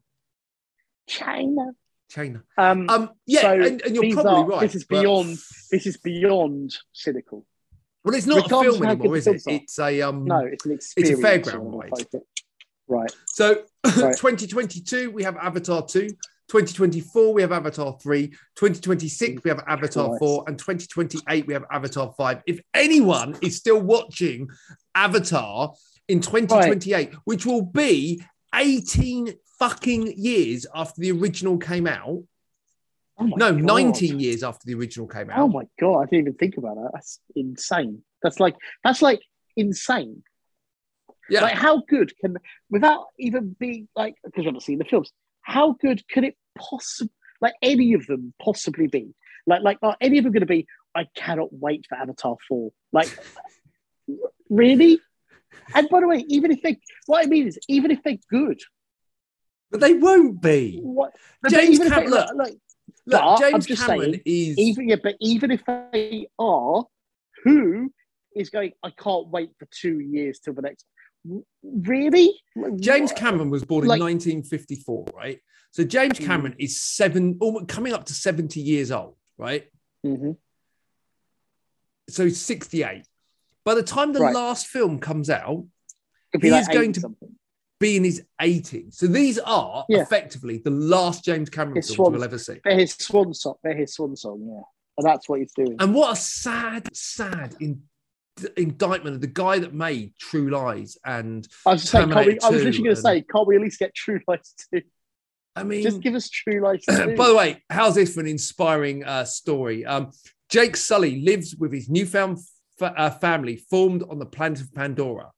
China. 1.07 1.73
China. 2.09 2.43
Um, 2.57 2.89
Um, 2.89 3.11
yeah, 3.27 3.41
So 3.43 3.53
and, 3.53 3.83
and 3.83 3.95
you're 3.95 4.15
probably 4.15 4.33
are- 4.33 4.47
right. 4.47 4.61
this 4.63 4.75
is 4.75 4.85
but- 4.85 5.01
beyond- 5.01 5.39
this 5.71 5.87
is 5.87 5.97
beyond 5.99 6.75
cynical. 6.93 7.47
Well, 8.05 8.15
it's 8.15 8.27
not 8.27 8.47
a 8.47 8.49
film 8.49 8.83
anymore, 8.85 9.17
is 9.17 9.27
it? 9.27 9.43
are. 9.47 9.53
It's 9.55 9.79
a 9.79 10.03
um. 10.03 10.25
No, 10.25 10.39
it's 10.39 10.65
an 10.65 10.73
experience. 10.73 11.11
It's 11.11 11.21
a 11.21 11.23
fairground 11.23 11.75
ride. 11.75 12.07
it. 12.15 12.23
Right. 12.87 13.13
So, 13.27 13.65
Right. 13.85 14.17
2022 14.17 15.11
we 15.11 15.23
have 15.25 15.37
Avatar 15.37 15.85
2. 15.85 16.09
2024 16.49 17.35
we 17.35 17.43
have 17.43 17.53
Avatar 17.53 17.99
3. 18.01 18.29
2026 18.29 19.45
we 19.45 19.51
have 19.51 19.63
Avatar 19.67 20.07
Christ. 20.09 20.19
4, 20.21 20.45
and 20.49 20.59
2028 20.59 21.47
we 21.47 21.53
have 21.53 21.65
Avatar 21.71 22.15
5. 22.17 22.43
If 22.47 22.61
anyone 22.73 23.37
is 23.43 23.57
still 23.57 23.81
watching 23.83 24.49
Avatar 24.95 25.75
in 26.09 26.21
2028, 26.21 27.13
which 27.25 27.45
will 27.45 27.61
be 27.63 28.23
18 28.55 29.35
fucking 29.59 30.15
years 30.17 30.67
after 30.75 31.01
the 31.01 31.11
original 31.13 31.59
came 31.59 31.87
out, 31.87 32.23
Oh 33.21 33.27
No, 33.27 33.53
God. 33.53 33.63
19 33.63 34.21
years 34.21 34.43
after 34.45 34.65
the 34.65 34.75
original 34.75 35.09
came 35.09 35.29
out. 35.31 35.41
Oh 35.41 35.49
my 35.49 35.65
god, 35.81 36.03
I 36.03 36.05
didn't 36.05 36.21
even 36.29 36.35
think 36.35 36.57
about 36.57 36.77
that. 36.77 36.91
That's 36.95 37.21
insane. 37.35 38.03
That's 38.23 38.39
like 38.39 38.55
that's 38.85 39.03
like 39.03 39.21
insane. 39.57 40.23
yeah. 41.29 41.43
Like 41.43 41.55
how 41.55 41.83
good 41.89 42.17
can 42.21 42.37
without 42.71 43.07
even 43.19 43.57
being 43.59 43.89
like 43.97 44.15
because 44.25 44.45
you 44.45 44.49
haven't 44.49 44.63
seen 44.63 44.79
the 44.79 44.85
films, 44.85 45.13
how 45.43 45.73
good 45.73 46.07
could 46.09 46.25
it 46.25 46.37
possibly 46.57 47.13
like 47.41 47.55
any 47.61 47.95
of 47.95 48.07
them 48.07 48.35
possibly 48.41 48.87
be? 48.87 49.15
Like 49.49 49.63
like 49.63 49.79
are 49.83 49.97
any 50.01 50.19
of 50.19 50.25
them 50.25 50.33
gonna 50.33 50.47
be, 50.47 50.67
I 50.95 51.07
cannot 51.17 51.49
wait 51.53 51.87
for 51.89 51.97
Avatar 51.97 52.37
4. 52.49 52.71
Like 52.93 53.19
really? 54.49 55.01
And 55.75 55.89
by 55.89 56.01
the 56.01 56.07
way, 56.07 56.25
even 56.29 56.53
if 56.53 56.63
they 56.63 56.79
what 57.07 57.25
I 57.25 57.29
mean 57.29 57.49
is 57.49 57.59
even 57.69 57.91
if 57.91 58.01
they're 58.05 58.19
good, 58.31 58.61
but 59.71 59.81
they 59.81 59.95
won't 59.95 60.41
be. 60.41 60.81
what 60.83 61.15
James 61.49 61.79
Cameron, 61.79 62.11
look, 62.11 62.29
like, 62.35 62.55
Look, 63.07 63.39
James 63.41 63.67
Cameron 63.67 64.13
saying, 64.13 64.23
is. 64.25 64.59
even 64.59 64.89
yeah, 64.89 64.97
but 65.03 65.17
even 65.21 65.51
if 65.51 65.63
they 65.65 66.29
are, 66.39 66.85
who 67.45 67.93
is 68.37 68.51
going? 68.51 68.73
I 68.83 68.91
can't 68.91 69.29
wait 69.29 69.51
for 69.59 69.67
two 69.71 70.01
years 70.01 70.39
till 70.41 70.55
the 70.55 70.63
next. 70.63 70.85
Really, 71.63 72.35
James? 72.81 73.13
Cameron 73.13 73.51
was 73.51 73.65
born 73.65 73.85
in 73.85 73.89
1954, 73.89 75.07
right? 75.15 75.41
So 75.71 75.85
James 75.85 76.19
Mm. 76.19 76.25
Cameron 76.27 76.55
is 76.59 76.81
seven, 76.83 77.37
almost 77.41 77.69
coming 77.69 77.93
up 77.93 78.05
to 78.07 78.15
70 78.15 78.61
years 78.61 78.91
old, 78.91 79.17
right? 79.37 79.69
Mhm. 80.05 80.37
So 82.09 82.25
he's 82.25 82.41
68. 82.41 83.05
By 83.65 83.75
the 83.75 83.83
time 83.83 84.13
the 84.13 84.21
Right. 84.21 84.35
last 84.35 84.67
film 84.67 84.99
comes 84.99 85.29
out, 85.29 85.67
he 86.41 86.51
like 86.51 86.63
is 86.63 86.69
going 86.69 86.93
to- 86.95 87.01
something. 87.01 87.37
Be 87.81 87.97
in 87.97 88.05
his 88.05 88.23
80s. 88.41 88.95
So 88.95 89.07
these 89.07 89.39
are 89.39 89.85
Yeah. 89.89 90.03
effectively 90.03 90.59
the 90.59 90.71
last 90.71 91.25
James 91.25 91.49
Cameron 91.49 91.83
films 91.83 91.99
we'll 91.99 92.25
ever 92.25 92.39
see. 92.39 92.61
They're 92.65 92.79
his 92.79 92.93
swan 92.95 93.33
song. 93.35 93.55
They're 93.63 93.77
his 93.77 93.95
swan 93.95 94.17
song. 94.17 94.47
Yeah, 94.49 94.63
and 94.99 95.07
that's 95.07 95.29
what 95.29 95.41
he's 95.41 95.53
doing. 95.53 95.77
And 95.79 95.95
what 95.95 96.13
a 96.13 96.17
sad, 96.21 96.95
sad 96.95 97.55
in, 97.61 97.83
indictment 98.57 99.15
of 99.17 99.21
the 99.21 99.27
guy 99.29 99.59
that 99.61 99.75
made 99.75 100.15
True 100.19 100.51
Lies. 100.51 100.97
And 101.05 101.47
I 101.67 101.73
was 101.73 101.83
saying, 101.89 102.11
can't 102.11 102.27
we, 102.27 102.39
I 102.41 102.51
was 102.51 102.65
literally 102.65 102.85
going 102.85 102.97
to 102.97 103.03
say, 103.03 103.23
can't 103.23 103.47
we 103.47 103.57
at 103.57 103.63
least 103.63 103.79
get 103.79 103.95
True 103.95 104.21
Lies 104.27 104.55
too? 104.73 104.83
I 105.57 105.65
mean, 105.65 105.83
Just 105.83 106.01
give 106.01 106.15
us 106.15 106.29
True 106.29 106.61
Lies. 106.63 106.85
By 106.87 107.29
the 107.29 107.35
way, 107.37 107.63
how's 107.71 107.95
this 107.97 108.15
for 108.15 108.21
an 108.21 108.27
inspiring 108.29 109.05
uh, 109.05 109.25
story? 109.25 109.85
Um, 109.85 110.11
Jake 110.49 110.77
Sully 110.77 111.21
lives 111.21 111.55
with 111.57 111.73
his 111.73 111.89
newfound 111.89 112.39
f- 112.81 112.93
uh, 112.97 113.11
family 113.11 113.57
formed 113.57 114.03
on 114.09 114.19
the 114.19 114.27
planet 114.27 114.61
of 114.61 114.73
Pandora. 114.73 115.31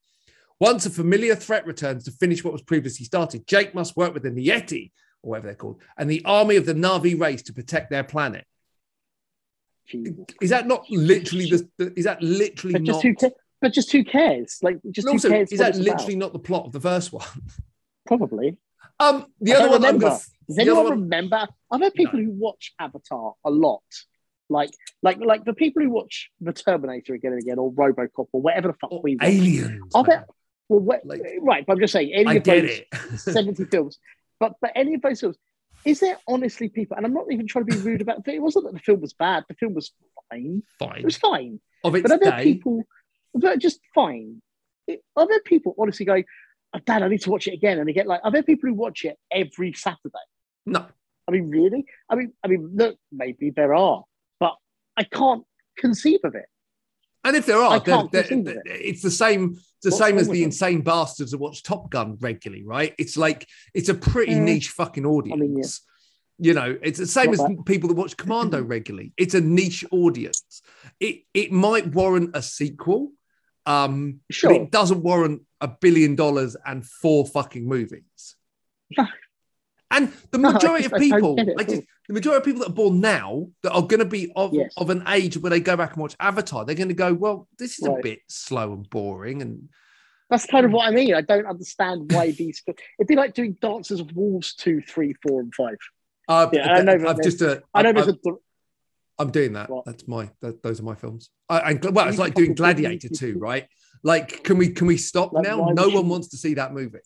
Once 0.61 0.85
a 0.87 0.91
familiar 0.91 1.35
threat 1.35 1.67
returns 1.67 2.05
to 2.05 2.11
finish 2.13 2.45
what 2.45 2.53
was 2.53 2.63
previously 2.63 3.05
started, 3.07 3.47
Jake 3.47 3.75
must 3.75 3.97
work 3.97 4.13
with 4.15 4.23
the 4.23 4.31
Nieti, 4.31 4.93
or 5.23 5.31
whatever 5.31 5.47
they're 5.49 5.55
called, 5.57 5.81
and 5.97 6.09
the 6.11 6.23
army 6.25 6.57
of 6.57 6.67
the 6.67 6.75
Na'vi 6.75 7.19
race 7.19 7.43
to 7.45 7.53
protect 7.53 7.91
their 7.91 8.05
planet. 8.05 8.45
Is 10.41 10.51
that 10.51 10.67
not 10.69 10.89
literally 10.91 11.47
the? 11.51 11.69
the- 11.79 11.93
Is 11.99 12.05
that 12.05 12.23
literally 12.23 12.75
But 12.75 12.85
just 12.85 12.97
not? 12.99 13.03
who 13.03 13.15
cares? 13.17 13.33
But 13.61 13.73
just 13.73 13.93
who 13.93 14.05
cares? 14.05 14.59
Like, 14.63 14.79
just 14.91 15.07
and 15.09 15.21
who 15.21 15.29
cares? 15.29 15.51
is 15.53 15.59
that 15.59 15.77
literally 15.77 16.15
about? 16.15 16.27
not 16.27 16.33
the 16.33 16.39
plot 16.39 16.67
of 16.67 16.73
the 16.73 16.81
first 16.81 17.13
one? 17.13 17.27
Probably. 18.07 18.57
Um, 19.01 19.27
the 19.41 19.55
I 19.55 19.57
other 19.57 19.69
one 19.71 19.77
I'm 19.79 19.83
remember. 19.83 20.07
gonna. 20.09 20.19
Does 20.49 20.59
anyone 20.59 20.85
one- 20.85 21.01
remember? 21.03 21.49
I've 21.71 21.81
heard 21.81 21.95
people 21.95 22.21
who 22.21 22.31
watch 22.31 22.73
Avatar 22.79 23.35
a 23.45 23.51
lot. 23.51 23.83
Like, 24.49 24.71
like, 25.03 25.19
like 25.21 25.45
the 25.45 25.53
people 25.55 25.83
who 25.83 25.91
watch 25.91 26.31
the 26.41 26.53
Terminator 26.53 27.15
again 27.15 27.33
and 27.33 27.41
again, 27.43 27.59
or 27.59 27.73
RoboCop, 27.73 28.27
or 28.33 28.41
whatever 28.43 28.69
the 28.69 28.75
fuck 28.75 28.91
or 28.93 29.01
we 29.03 29.17
aliens. 29.23 29.93
Are 29.95 30.05
there- 30.05 30.27
Well, 30.71 30.99
wh- 31.03 31.07
Like- 31.07 31.23
right, 31.43 31.67
but 31.67 31.75
I'm 31.75 31.81
just 31.81 31.93
saying, 31.93 32.13
any 32.15 32.27
I 32.27 32.35
of 32.35 32.43
get 32.45 32.63
those 32.63 33.15
it. 33.15 33.21
70 33.35 33.65
films, 33.65 33.99
but 34.39 34.55
but 34.61 34.71
any 34.77 34.95
of 34.95 35.03
those 35.03 35.21
films, 35.21 35.37
is 35.85 36.01
there 36.01 36.17
honestly 36.29 36.69
people? 36.69 36.97
And 36.97 37.05
I'm 37.05 37.13
not 37.13 37.27
even 37.31 37.47
trying 37.47 37.67
to 37.67 37.75
be 37.77 37.81
rude 37.83 38.01
about 38.03 38.19
it. 38.27 38.35
It 38.35 38.41
wasn't 38.43 38.67
that 38.67 38.75
the 38.75 38.79
film 38.81 39.01
was 39.01 39.13
bad. 39.13 39.45
The 39.49 39.55
film 39.55 39.75
was 39.75 39.93
fine. 40.31 40.63
Fine. 40.79 40.99
It 41.01 41.05
was 41.05 41.17
fine. 41.17 41.61
Of 41.85 41.95
its 41.95 42.03
But 42.03 42.13
are 42.13 42.19
there 42.19 42.31
day, 42.39 42.45
people 42.45 42.85
just 43.59 43.81
fine? 43.95 44.41
It- 44.87 45.03
Are 45.17 45.27
there 45.27 45.41
people 45.41 45.75
honestly 45.79 46.07
going, 46.07 46.25
oh, 46.75 46.79
Dad, 46.85 47.03
I 47.03 47.09
need 47.09 47.23
to 47.23 47.31
watch 47.31 47.47
it 47.49 47.55
again 47.55 47.79
and 47.79 47.89
again? 47.89 48.07
Like, 48.07 48.21
are 48.25 48.31
there 48.31 48.43
people 48.43 48.69
who 48.69 48.75
watch 48.75 49.05
it 49.05 49.17
every 49.31 49.73
Saturday? 49.73 50.27
no. 50.67 50.87
I 51.29 51.33
mean, 51.33 51.49
really? 51.49 51.85
I 52.09 52.17
mean, 52.17 52.33
I 52.43 52.49
mean, 52.49 52.73
look, 52.75 52.97
maybe 53.13 53.51
there 53.51 53.73
are, 53.73 54.03
but 54.41 54.57
I 54.97 55.05
can't 55.05 55.45
conceive 55.79 56.21
of 56.25 56.35
it. 56.35 56.47
And 57.25 57.37
if 57.37 57.47
there 57.47 57.59
are, 57.59 57.81
they're- 57.81 58.09
they're- 58.13 58.25
it. 58.49 58.59
it's 58.67 59.03
the 59.03 59.11
same. 59.11 59.53
It's 59.53 59.85
the 59.85 59.91
What's 59.91 59.99
same 59.99 60.19
as 60.19 60.27
the 60.29 60.35
them? 60.41 60.45
insane 60.45 60.81
bastards 60.83 61.31
that 61.33 61.39
watch 61.39 61.63
Top 61.63 61.91
Gun 61.91 62.17
regularly, 62.21 62.65
right? 62.65 62.95
It's 62.99 63.17
like 63.17 63.47
it's 63.75 63.89
a 63.89 63.95
pretty 63.95 64.33
Mm. 64.35 64.43
niche 64.45 64.69
fucking 64.71 65.07
audience. 65.07 65.41
mean, 65.41 65.59
yeah. 65.59 65.65
You 66.43 66.55
know, 66.55 66.79
it's 66.83 66.99
the 66.99 67.07
same 67.07 67.33
Not 67.33 67.51
as 67.51 67.57
people 67.67 67.89
that 67.89 67.97
watch 67.97 68.17
Commando 68.17 68.63
regularly. 68.63 69.13
It's 69.19 69.35
a 69.35 69.41
niche 69.43 69.85
audience. 69.91 70.63
It 70.99 71.25
it 71.35 71.53
might 71.53 71.95
warrant 71.95 72.31
a 72.35 72.41
sequel, 72.43 73.13
um, 73.67 74.21
Sure. 74.31 74.51
but 74.55 74.63
it 74.63 74.71
doesn't 74.71 75.03
warrant 75.03 75.43
a 75.61 75.69
billion 75.69 76.15
dollars 76.17 76.57
and 76.65 76.87
four 76.87 77.27
fucking 77.27 77.67
movies. 77.69 78.37
No. 79.91 79.97
And 79.97 80.13
the 80.31 80.39
No, 80.39 80.53
majority 80.53 80.83
just- 80.85 80.95
of 80.95 81.01
people, 81.01 81.37
get 81.37 81.49
it 81.49 81.55
I 81.59 81.63
at 81.63 81.69
just, 81.69 81.83
the 82.09 82.15
majority 82.15 82.39
of 82.39 82.45
people 82.45 82.61
that 82.61 82.71
are 82.71 82.75
born 82.75 83.01
now 83.01 83.49
that 83.63 83.73
are 83.73 83.83
going 83.83 83.99
to 84.01 84.05
be 84.05 84.33
of, 84.37 84.53
Yes. 84.55 84.73
of 84.77 84.91
an 84.91 85.03
age 85.09 85.37
where 85.39 85.51
they 85.51 85.61
go 85.61 85.77
back 85.77 85.93
and 85.93 86.03
watch 86.03 86.17
Avatar, 86.21 86.65
they're 86.65 86.75
going 86.75 86.89
to 86.89 86.95
go, 86.95 87.15
well, 87.15 87.49
this 87.59 87.79
is 87.79 87.87
a 87.87 87.97
bit 88.03 88.21
slow 88.29 88.73
and 88.73 88.89
boring. 88.91 89.43
And 89.43 89.69
That's 90.29 90.47
kind 90.47 90.67
of 90.67 90.73
what 90.73 90.87
I 90.87 90.91
mean. 90.91 91.15
I 91.15 91.21
don't 91.21 91.47
understand 91.47 92.11
why 92.13 92.33
these. 92.33 92.63
It'd 92.67 93.07
be 93.09 93.17
like 93.17 93.35
doing 93.35 93.57
Dances 93.61 94.01
of 94.01 94.15
Wolves 94.17 94.55
two, 94.55 94.81
three, 94.81 95.15
four, 95.27 95.41
and 95.41 95.55
five. 95.55 95.77
uh, 96.29 96.49
Yeah, 96.53 96.73
I 96.73 96.83
know 96.83 96.93
I've 96.95 97.01
there's- 97.17 97.37
just, 97.37 97.43
uh, 97.43 97.61
I 97.75 97.83
know 97.83 97.91
I'm, 97.91 97.95
there's 97.95 98.09
I'm, 98.09 98.19
a. 98.27 98.37
I'm 99.19 99.31
doing 99.31 99.53
that. 99.53 99.69
What? 99.69 99.85
That's 99.85 100.09
my, 100.09 100.31
that, 100.41 100.63
those 100.63 100.81
are 100.81 100.85
my 100.85 100.95
films. 100.95 101.31
I, 101.49 101.73
and 101.73 101.95
well, 101.95 102.09
it's 102.09 102.19
like 102.19 102.35
doing 102.35 102.55
Gladiator 102.55 103.09
too, 103.15 103.37
right? 103.39 103.67
Like, 104.03 104.43
can 104.45 104.57
we, 104.57 104.71
can 104.71 104.87
we 104.87 104.97
stop 104.97 105.33
Like, 105.35 105.45
now? 105.45 105.69
No 105.75 105.91
one 105.91 106.09
wants 106.09 106.29
to 106.29 106.39
see 106.39 106.55
that 106.55 106.73
movie. 106.73 107.01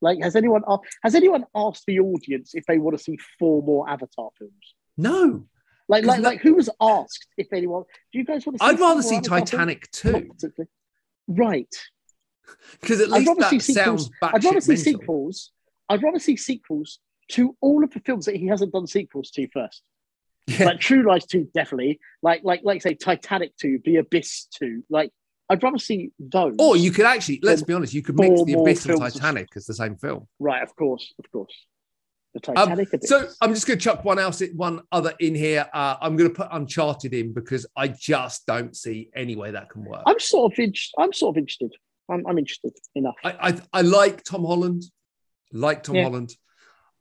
Like, 0.00 0.22
has 0.22 0.34
anyone 0.36 0.62
has 1.02 1.14
anyone 1.14 1.44
asked 1.54 1.84
the 1.86 2.00
audience 2.00 2.54
if 2.54 2.64
they 2.66 2.78
want 2.78 2.96
to 2.96 3.02
see 3.02 3.18
four 3.38 3.62
more 3.62 3.88
Avatar 3.88 4.30
films? 4.38 4.74
No, 4.96 5.46
Like, 5.88 6.04
like, 6.04 6.20
no- 6.20 6.28
like, 6.30 6.40
who 6.40 6.54
was 6.54 6.68
asked 6.80 7.26
if 7.36 7.52
anyone? 7.52 7.84
Do 8.12 8.18
you 8.18 8.24
guys 8.24 8.46
want 8.46 8.58
to? 8.58 8.64
See 8.64 8.70
I'd 8.70 8.80
rather 8.80 9.02
see 9.02 9.16
Avatar? 9.16 9.40
Titanic 9.40 9.90
too. 9.90 10.30
Right. 11.28 11.72
because 12.80 13.00
at 13.00 13.08
I'd 13.12 13.18
least 13.18 13.28
rather 13.28 13.40
that 13.40 13.50
see 13.50 13.58
sequels. 13.60 13.84
sounds 14.06 14.10
I'd 14.22 14.44
rather 14.44 14.60
see 14.60 14.72
mental. 14.74 14.84
sequels. 15.00 15.52
I'd 15.88 16.02
rather 16.02 16.18
see 16.18 16.36
sequels 16.36 16.98
to 17.32 17.56
all 17.60 17.84
of 17.84 17.90
the 17.92 18.00
films 18.00 18.26
that 18.26 18.36
he 18.36 18.46
hasn't 18.46 18.72
done 18.72 18.86
sequels 18.86 19.30
to 19.32 19.46
first. 19.52 19.82
Yeah. 20.46 20.64
Like 20.66 20.80
True 20.80 21.06
Lies 21.06 21.26
2, 21.26 21.48
definitely. 21.54 22.00
Like, 22.22 22.42
like, 22.42 22.62
like 22.64 22.82
say 22.82 22.94
Titanic 22.94 23.56
2, 23.58 23.80
The 23.84 23.96
Abyss 23.96 24.46
2. 24.58 24.82
Like, 24.90 25.12
I'd 25.50 25.62
rather 25.62 25.78
see 25.78 26.12
those. 26.18 26.54
Or 26.58 26.76
you 26.76 26.92
could 26.92 27.04
actually, 27.04 27.40
let's 27.42 27.62
be 27.62 27.74
honest, 27.74 27.92
you 27.92 28.02
could 28.02 28.16
mix 28.16 28.42
The 28.44 28.54
Abyss 28.54 28.86
and 28.86 28.98
Titanic 28.98 29.48
as 29.56 29.66
the 29.66 29.74
same 29.74 29.96
film. 29.96 30.26
Right, 30.38 30.62
of 30.62 30.74
course, 30.76 31.12
of 31.18 31.30
course. 31.32 31.52
The 32.34 32.48
Um, 32.50 32.54
Titanic 32.54 32.92
Abyss. 32.92 33.08
so 33.08 33.28
I'm 33.40 33.52
just 33.52 33.66
going 33.66 33.78
to 33.78 33.84
chuck 33.84 34.04
one 34.04 34.20
else, 34.20 34.40
one 34.54 34.82
other 34.92 35.12
in 35.18 35.34
here. 35.34 35.66
Uh, 35.74 35.96
I'm 36.00 36.16
going 36.16 36.30
to 36.30 36.34
put 36.34 36.46
Uncharted 36.52 37.12
in 37.12 37.32
because 37.32 37.66
I 37.76 37.88
just 37.88 38.46
don't 38.46 38.76
see 38.76 39.10
any 39.14 39.34
way 39.34 39.50
that 39.50 39.68
can 39.70 39.84
work. 39.84 40.02
I'm 40.06 40.20
sort 40.20 40.52
of 40.52 40.58
interested. 40.60 40.94
I'm 40.98 41.12
sort 41.12 41.34
of 41.36 41.38
interested. 41.40 41.74
I'm, 42.08 42.24
I'm 42.28 42.38
interested 42.38 42.72
enough. 42.94 43.16
I, 43.24 43.48
I, 43.50 43.60
I 43.72 43.82
like 43.82 44.22
Tom 44.22 44.44
Holland, 44.44 44.84
like 45.52 45.82
Tom 45.82 45.96
Yeah. 45.96 46.04
Holland. 46.04 46.32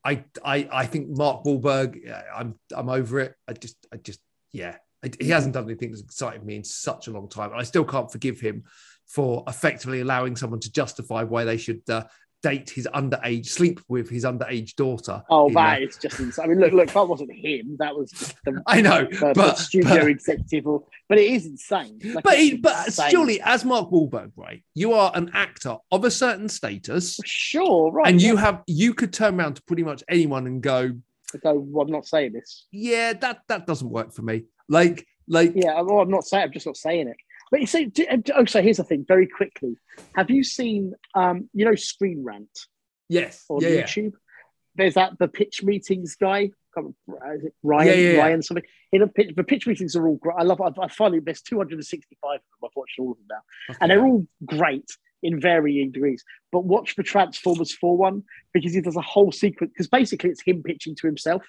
I, 0.04 0.24
I, 0.43 0.68
I 0.72 0.86
think 0.88 1.10
Mark 1.10 1.43
Wahlberg. 1.43 2.00
I'm, 2.36 2.56
I'm 2.76 2.89
over 2.89 3.20
it. 3.20 3.36
I 3.47 3.54
just, 3.54 3.76
I 3.93 3.97
just, 3.97 4.20
yeah. 4.52 4.78
He 5.20 5.30
hasn't 5.30 5.54
done 5.54 5.64
anything 5.66 5.91
that's 5.91 6.02
excited 6.02 6.43
me 6.45 6.56
in 6.58 6.64
such 6.64 7.08
a 7.08 7.12
long 7.12 7.30
time. 7.30 7.52
I 7.56 7.64
still 7.64 7.86
can't 7.86 8.12
forgive 8.12 8.39
him 8.39 8.64
for 9.08 9.43
effectively 9.47 10.02
allowing 10.02 10.36
someone 10.36 10.60
to 10.60 10.72
justify 10.72 11.24
why 11.24 11.43
they 11.43 11.58
should 11.58 11.82
uh, 11.89 12.04
date 12.43 12.70
his 12.70 12.88
underage, 12.93 13.47
sleep 13.47 13.80
with 13.88 14.10
his 14.10 14.24
underage 14.24 14.76
daughter. 14.76 15.24
Oh, 15.30 15.50
that 15.54 15.82
uh, 15.82 15.86
is 15.86 15.97
just 15.97 16.20
insane. 16.20 16.45
I 16.45 16.47
mean, 16.50 16.60
look, 16.60 16.74
look, 16.74 16.91
that 16.91 17.08
wasn't 17.08 17.34
him. 17.34 17.76
That 17.80 17.95
was 17.97 18.12
the, 18.45 18.62
I 18.68 18.82
know, 18.82 19.06
the, 19.06 19.18
the 19.18 19.34
but 19.36 19.58
studio 19.58 19.89
but- 20.00 20.08
executive. 20.08 20.68
Or, 20.68 20.84
but 21.08 21.18
it 21.18 21.32
is 21.32 21.45
insane. 21.45 22.00
Like, 22.04 22.24
But, 22.24 22.38
he, 22.38 22.58
but 22.58 22.88
insane. 22.88 23.10
surely, 23.10 23.41
as 23.41 23.66
Mark 23.66 23.89
Wahlberg, 23.89 24.32
right, 24.36 24.64
you 24.76 24.93
are 24.93 25.12
an 25.16 25.32
actor 25.34 25.78
of 25.91 26.06
a 26.06 26.12
certain 26.12 26.47
status, 26.50 27.20
sure, 27.26 27.91
right? 27.91 28.08
and 28.08 28.22
you 28.22 28.36
have 28.36 28.64
you 28.68 28.93
could 28.93 29.12
turn 29.12 29.39
around 29.39 29.56
to 29.56 29.64
pretty 29.64 29.84
much 29.84 30.04
anyone 30.08 30.45
and 30.45 30.62
go, 30.62 30.91
I 31.34 31.38
go, 31.38 31.54
well, 31.60 31.86
I'm 31.86 31.91
not 31.91 32.06
saying 32.06 32.34
this. 32.34 32.68
"Yeah, 32.72 33.14
that 33.14 33.41
that 33.47 33.66
doesn't 33.66 33.89
work 33.89 34.14
for 34.14 34.22
me." 34.22 34.43
Like, 34.70 35.05
like, 35.28 35.53
Yeah, 35.55 35.82
well, 35.82 35.99
I'm 35.99 36.09
not 36.09 36.24
saying. 36.24 36.43
I'm 36.43 36.53
just 36.53 36.65
not 36.65 36.78
saying 36.78 37.07
it. 37.07 37.17
But 37.51 37.61
you 37.61 37.67
see, 37.67 37.86
do- 37.86 38.05
oh, 38.36 38.45
so 38.45 38.61
here's 38.61 38.78
the 38.78 38.84
thing. 38.84 39.05
Very 39.07 39.28
quickly, 39.28 39.76
have 40.15 40.30
you 40.30 40.43
seen, 40.43 40.93
um, 41.15 41.49
you 41.53 41.65
know, 41.65 41.76
Screen 41.76 42.24
Rant 42.24 42.67
yes, 43.07 43.45
on 43.49 43.61
yeah, 43.61 43.70
yeah, 43.70 43.84
YouTube? 43.84 44.13
There's 44.76 44.93
that 44.93 45.17
the 45.20 45.28
pitch 45.28 45.63
meetings 45.63 46.15
guy. 46.15 46.51
Can't 46.76 46.95
Is 47.36 47.45
it 47.45 47.53
Ryan? 47.63 47.88
Yeah, 47.88 47.93
yeah, 47.95 48.11
yeah. 48.11 48.20
Ryan 48.20 48.41
something. 48.43 48.63
In 48.91 49.01
the 49.01 49.07
pitch, 49.07 49.34
the 49.36 49.43
pitch 49.43 49.65
meetings 49.65 49.95
are 49.95 50.07
all 50.07 50.17
great. 50.17 50.36
I 50.38 50.43
love. 50.43 50.61
I, 50.61 50.70
I 50.80 50.88
finally 50.88 51.20
there's 51.20 51.41
265 51.41 52.17
of 52.24 52.32
them. 52.34 52.41
I've 52.63 52.76
watched 52.76 52.99
all 52.99 53.11
of 53.11 53.17
them 53.17 53.28
now. 53.32 53.76
and 53.82 53.89
they're 53.89 54.05
all 54.05 54.28
great 54.45 54.86
in 55.24 55.41
varying 55.41 55.91
degrees. 55.91 56.24
But 56.51 56.65
watch 56.65 56.95
the 56.95 57.03
Transformers 57.03 57.74
4 57.74 57.97
one 57.97 58.24
because 58.53 58.74
he 58.74 58.82
does 58.82 58.95
a 58.95 59.01
whole 59.01 59.32
sequence 59.32 59.72
because 59.74 59.88
basically 59.88 60.30
it's 60.30 60.41
him 60.41 60.63
pitching 60.63 60.95
to 60.95 61.07
himself. 61.07 61.43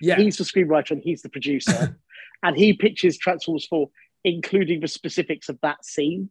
Yeah. 0.00 0.16
He's 0.16 0.36
the 0.36 0.44
screenwriter 0.44 0.92
and 0.92 1.02
he's 1.02 1.22
the 1.22 1.28
producer, 1.28 1.98
and 2.42 2.56
he 2.56 2.72
pitches 2.72 3.16
Transformers 3.18 3.66
Four, 3.66 3.90
including 4.24 4.80
the 4.80 4.88
specifics 4.88 5.48
of 5.48 5.58
that 5.62 5.84
scene. 5.84 6.30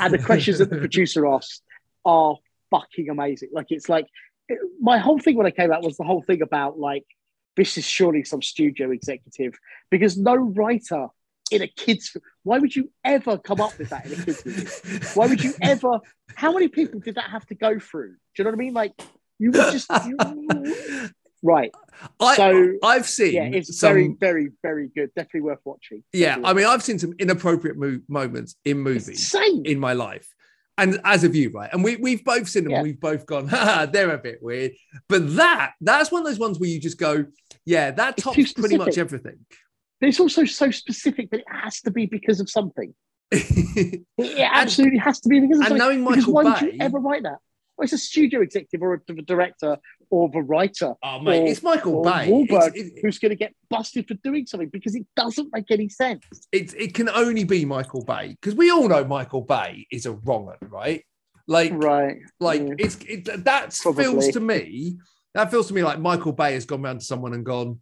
And 0.00 0.14
the 0.14 0.18
questions 0.18 0.58
that 0.58 0.70
the 0.70 0.78
producer 0.78 1.26
asks 1.26 1.60
are 2.04 2.36
fucking 2.70 3.08
amazing. 3.10 3.50
Like 3.52 3.66
it's 3.70 3.88
like 3.88 4.06
it- 4.48 4.58
my 4.80 4.98
whole 4.98 5.18
thing 5.18 5.36
when 5.36 5.46
I 5.46 5.50
came 5.50 5.72
out 5.72 5.82
was 5.82 5.96
the 5.96 6.04
whole 6.04 6.22
thing 6.22 6.42
about 6.42 6.78
like 6.78 7.04
this 7.56 7.76
is 7.76 7.84
surely 7.84 8.24
some 8.24 8.40
studio 8.42 8.90
executive 8.92 9.54
because 9.90 10.16
no 10.16 10.34
writer 10.36 11.08
in 11.50 11.60
a 11.62 11.66
kids 11.66 12.16
why 12.44 12.58
would 12.58 12.74
you 12.74 12.90
ever 13.04 13.36
come 13.36 13.60
up 13.60 13.76
with 13.78 13.90
that 13.90 14.06
in 14.06 14.12
a 14.12 14.24
kids 14.24 14.42
movie? 14.46 14.66
Why 15.14 15.26
would 15.26 15.42
you 15.44 15.52
ever? 15.60 15.98
How 16.34 16.52
many 16.52 16.68
people 16.68 17.00
did 17.00 17.16
that 17.16 17.28
have 17.30 17.44
to 17.46 17.54
go 17.54 17.78
through? 17.78 18.12
Do 18.12 18.16
you 18.38 18.44
know 18.44 18.50
what 18.50 18.56
I 18.56 18.58
mean? 18.58 18.72
Like 18.72 18.92
you 19.38 19.50
would 19.50 19.72
just 19.72 19.90
you- 20.06 21.10
right. 21.42 21.72
I, 22.20 22.36
So, 22.36 22.72
I've 22.82 23.08
seen 23.08 23.34
Yeah, 23.34 23.44
it's 23.44 23.78
some, 23.78 23.92
very, 23.92 24.16
very, 24.20 24.48
very 24.62 24.88
good. 24.94 25.10
Definitely 25.14 25.42
worth 25.42 25.60
watching. 25.64 26.02
yeah. 26.12 26.36
Definitely 26.36 26.50
I 26.50 26.54
mean, 26.54 26.66
I've 26.66 26.82
seen 26.82 26.98
some 26.98 27.12
inappropriate 27.18 27.76
mo- 27.76 28.00
moments 28.08 28.56
in 28.64 28.78
movies 28.80 29.34
in 29.64 29.78
my 29.78 29.92
life, 29.92 30.26
and 30.78 31.00
as 31.04 31.22
of 31.24 31.34
you, 31.36 31.50
right? 31.50 31.70
And 31.72 31.84
we 31.84 31.96
we've 31.96 32.24
both 32.24 32.48
seen 32.48 32.64
them. 32.64 32.72
Yeah. 32.72 32.82
We've 32.82 32.98
both 33.00 33.26
gone, 33.26 33.46
"Ha, 33.48 33.86
they're 33.92 34.10
a 34.14 34.18
bit 34.18 34.42
weird. 34.42 34.72
But 35.08 35.36
that 35.36 35.72
that's 35.80 36.10
one 36.10 36.22
of 36.22 36.26
those 36.26 36.38
ones 36.38 36.58
where 36.58 36.68
you 36.70 36.80
just 36.80 36.98
go, 36.98 37.26
yeah, 37.66 37.90
that 37.92 38.14
It's 38.16 38.24
tops 38.24 38.52
pretty 38.54 38.78
much 38.78 38.98
everything. 38.98 39.38
But 40.00 40.08
it's 40.08 40.18
also 40.18 40.44
so 40.44 40.70
specific 40.72 41.30
that 41.30 41.40
it 41.40 41.46
has 41.48 41.80
to 41.82 41.90
be 41.92 42.06
because 42.06 42.40
of 42.40 42.48
something. 42.50 42.94
It, 43.34 44.04
absolutely 44.52 44.98
has 44.98 45.20
to 45.20 45.28
be 45.28 45.40
because 45.40 45.58
of 45.58 45.66
and 45.66 45.68
something. 45.68 45.78
knowing 45.78 46.04
because 46.04 46.26
Michael 46.26 46.32
why 46.32 46.42
Bay, 46.42 46.66
would 46.66 46.74
you 46.74 46.80
ever 46.80 46.98
write 46.98 47.22
that? 47.22 47.38
Well, 47.82 47.86
it's 47.86 47.94
a 47.94 47.98
studio 47.98 48.42
executive 48.42 48.80
or 48.80 48.94
a 48.94 49.12
director 49.22 49.76
or 50.08 50.28
the 50.28 50.40
writer 50.40 50.94
oh 51.02 51.18
mate, 51.18 51.40
or- 51.42 51.46
it's 51.48 51.64
Michael 51.64 52.00
Bay. 52.00 52.28
Wahlberg 52.30 52.76
It's- 52.76 52.92
it- 52.94 52.98
who's 53.02 53.18
going 53.18 53.30
to 53.30 53.36
get 53.36 53.54
busted 53.70 54.06
for 54.06 54.14
doing 54.22 54.46
something 54.46 54.68
because 54.68 54.94
it 54.94 55.04
doesn't 55.16 55.48
make 55.52 55.68
any 55.72 55.88
sense. 55.88 56.22
it, 56.52 56.72
it 56.78 56.94
can 56.94 57.08
only 57.08 57.42
be 57.42 57.64
Michael 57.64 58.04
Bay 58.04 58.36
because 58.40 58.54
we 58.54 58.70
all 58.70 58.88
know 58.88 59.04
Michael 59.04 59.40
Bay 59.40 59.88
is 59.90 60.06
a 60.06 60.12
wrong 60.12 60.46
one, 60.46 60.58
right? 60.60 61.02
Like, 61.48 61.72
Right. 61.74 62.18
like 62.38 62.60
Yeah. 62.60 62.74
it's 62.78 62.98
it, 63.08 63.44
that 63.44 63.76
Probably. 63.82 64.04
feels 64.04 64.28
to 64.28 64.38
me 64.38 64.98
that 65.34 65.50
feels 65.50 65.66
to 65.66 65.74
me 65.74 65.82
like 65.82 65.98
Michael 65.98 66.30
Bay 66.32 66.54
has 66.54 66.64
gone 66.64 66.82
round 66.82 67.00
to 67.00 67.04
someone 67.04 67.32
and 67.34 67.44
gone. 67.44 67.80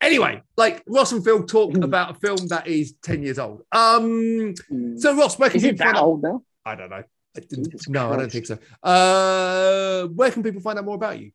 Anyway, 0.00 0.42
like 0.56 0.82
Ross 0.88 1.12
and 1.12 1.22
Phil 1.22 1.44
talk 1.44 1.74
Mm. 1.74 1.84
about 1.84 2.16
a 2.16 2.18
film 2.18 2.48
that 2.48 2.66
is 2.66 2.94
ten 3.04 3.22
years 3.22 3.38
old. 3.38 3.62
Um, 3.70 4.52
Mm. 4.68 4.98
so 4.98 5.16
Ross, 5.16 5.38
where 5.38 5.48
can 5.48 5.58
Is 5.58 5.62
people 5.62 5.74
it 5.86 5.92
that 5.92 5.96
old 6.02 6.24
now? 6.24 6.42
I 6.64 6.74
don't 6.74 6.90
know. 6.90 7.04
Jesus 7.50 7.88
no, 7.88 8.12
I 8.12 8.16
don't 8.16 8.30
think 8.32 8.46
so. 8.46 8.58
Uh, 8.82 10.06
where 10.08 10.30
can 10.30 10.42
people 10.42 10.60
find 10.60 10.78
out 10.78 10.84
more 10.84 10.96
about 10.96 11.20
you? 11.20 11.32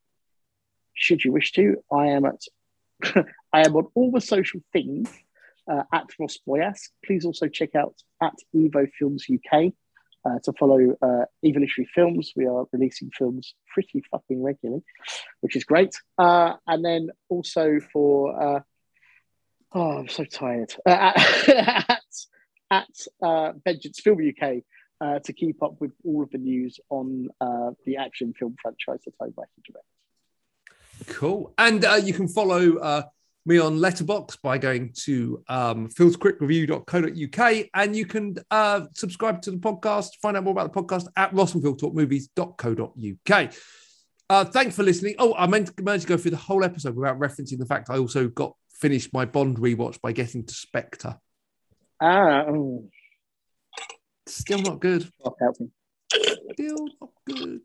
should 0.97 1.23
you 1.23 1.31
wish 1.31 1.51
to. 1.53 1.77
I 1.91 2.07
am 2.07 2.25
at 2.25 2.41
I 3.53 3.61
am 3.61 3.75
on 3.75 3.87
all 3.95 4.11
the 4.11 4.21
social 4.21 4.59
things 4.73 5.09
uh, 5.71 5.83
at 5.93 6.07
Ross 6.19 6.39
Boyask. 6.45 6.89
Please 7.05 7.23
also 7.25 7.47
check 7.47 7.75
out 7.75 7.95
at 8.21 8.33
Evo 8.55 8.89
Films 8.97 9.25
UK 9.31 9.71
uh, 10.25 10.39
to 10.43 10.53
follow 10.59 10.97
uh, 11.01 11.25
Evolutionary 11.45 11.89
Films. 11.93 12.33
We 12.35 12.47
are 12.47 12.65
releasing 12.73 13.11
films 13.11 13.53
pretty 13.73 14.03
fucking 14.11 14.41
regularly, 14.41 14.83
which 15.41 15.55
is 15.55 15.63
great. 15.63 15.95
Uh, 16.17 16.53
and 16.65 16.83
then 16.83 17.09
also 17.29 17.79
for 17.93 18.57
uh, 18.57 18.59
oh, 19.73 19.91
I'm 19.99 20.07
so 20.07 20.25
tired 20.25 20.73
uh, 20.85 21.13
at 21.47 22.01
at 22.69 22.89
uh, 23.21 23.53
Vengeance 23.63 23.99
Film 24.01 24.19
UK. 24.19 24.63
Uh, 24.99 25.19
to 25.19 25.31
keep 25.31 25.61
up 25.61 25.79
with 25.79 25.91
all 26.03 26.23
of 26.23 26.31
the 26.31 26.39
news 26.39 26.79
on 26.89 27.29
uh, 27.39 27.69
the 27.85 27.97
action 27.97 28.33
film 28.33 28.55
franchise 28.59 28.99
that 29.05 29.13
I 29.21 29.25
write 29.25 29.47
and 29.55 29.63
direct. 29.63 29.85
Cool. 31.05 31.53
And 31.59 31.85
uh, 31.85 31.99
you 32.03 32.13
can 32.13 32.27
follow 32.27 32.77
uh, 32.77 33.03
me 33.45 33.59
on 33.59 33.77
Letterboxd 33.77 34.41
by 34.41 34.57
going 34.57 34.93
to 35.03 35.43
um, 35.47 35.89
philsquickreview.co.uk 35.89 37.65
and 37.73 37.95
you 37.95 38.05
can 38.05 38.35
uh, 38.51 38.81
subscribe 38.93 39.41
to 39.43 39.51
the 39.51 39.57
podcast, 39.57 40.17
find 40.21 40.35
out 40.35 40.43
more 40.43 40.51
about 40.51 40.73
the 40.73 40.81
podcast 40.81 41.07
at 41.15 41.33
rossandphiltalkmovies.co.uk. 41.33 43.53
Uh, 44.29 44.43
thanks 44.43 44.75
for 44.75 44.83
listening. 44.83 45.15
Oh, 45.19 45.33
I 45.35 45.47
meant, 45.47 45.81
meant 45.81 46.01
to 46.01 46.07
go 46.07 46.17
through 46.17 46.31
the 46.31 46.37
whole 46.37 46.65
episode 46.65 46.95
without 46.95 47.19
referencing 47.19 47.59
the 47.59 47.65
fact 47.65 47.89
I 47.89 47.97
also 47.97 48.27
got 48.27 48.53
finished 48.73 49.13
my 49.13 49.23
Bond 49.25 49.57
rewatch 49.57 50.01
by 50.01 50.11
getting 50.11 50.45
to 50.45 50.53
Spectre. 50.53 51.17
Ah, 52.01 52.43
oh, 52.47 52.89
Still 54.30 54.59
not 54.61 54.80
good. 54.80 55.09
not 55.23 55.36
helping. 55.41 55.71
Still 56.53 56.88
not 57.01 57.09
good. 57.25 57.61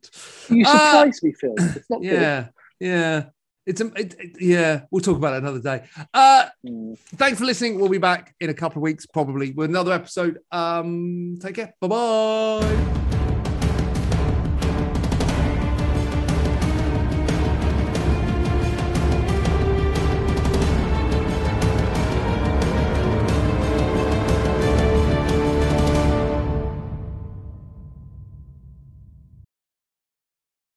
You 0.50 0.64
Uh, 0.66 0.90
surprise 0.90 1.22
me, 1.22 1.32
Phil. 1.32 1.54
It's 1.58 1.90
not 1.90 2.02
Yeah, 2.02 2.48
yeah. 2.80 3.24
It's 3.64 3.80
a, 3.80 3.86
it, 3.94 4.14
it- 4.18 4.36
yeah. 4.40 4.82
We'll 4.90 5.02
talk 5.02 5.16
about 5.16 5.34
it 5.34 5.42
another 5.42 5.60
day. 5.60 5.84
Uh. 6.12 6.46
Mm. 6.66 6.98
thanks 7.16 7.38
for 7.38 7.44
listening. 7.44 7.78
We'll 7.78 7.88
be 7.88 7.98
back 7.98 8.34
in 8.40 8.50
a 8.50 8.54
couple 8.54 8.78
of 8.78 8.82
weeks, 8.82 9.06
probably 9.06 9.52
with 9.52 9.70
another 9.70 9.92
episode. 9.92 10.38
Um, 10.50 11.38
take 11.40 11.54
care. 11.56 11.74
Bye 11.80 11.88
bye. 11.88 13.08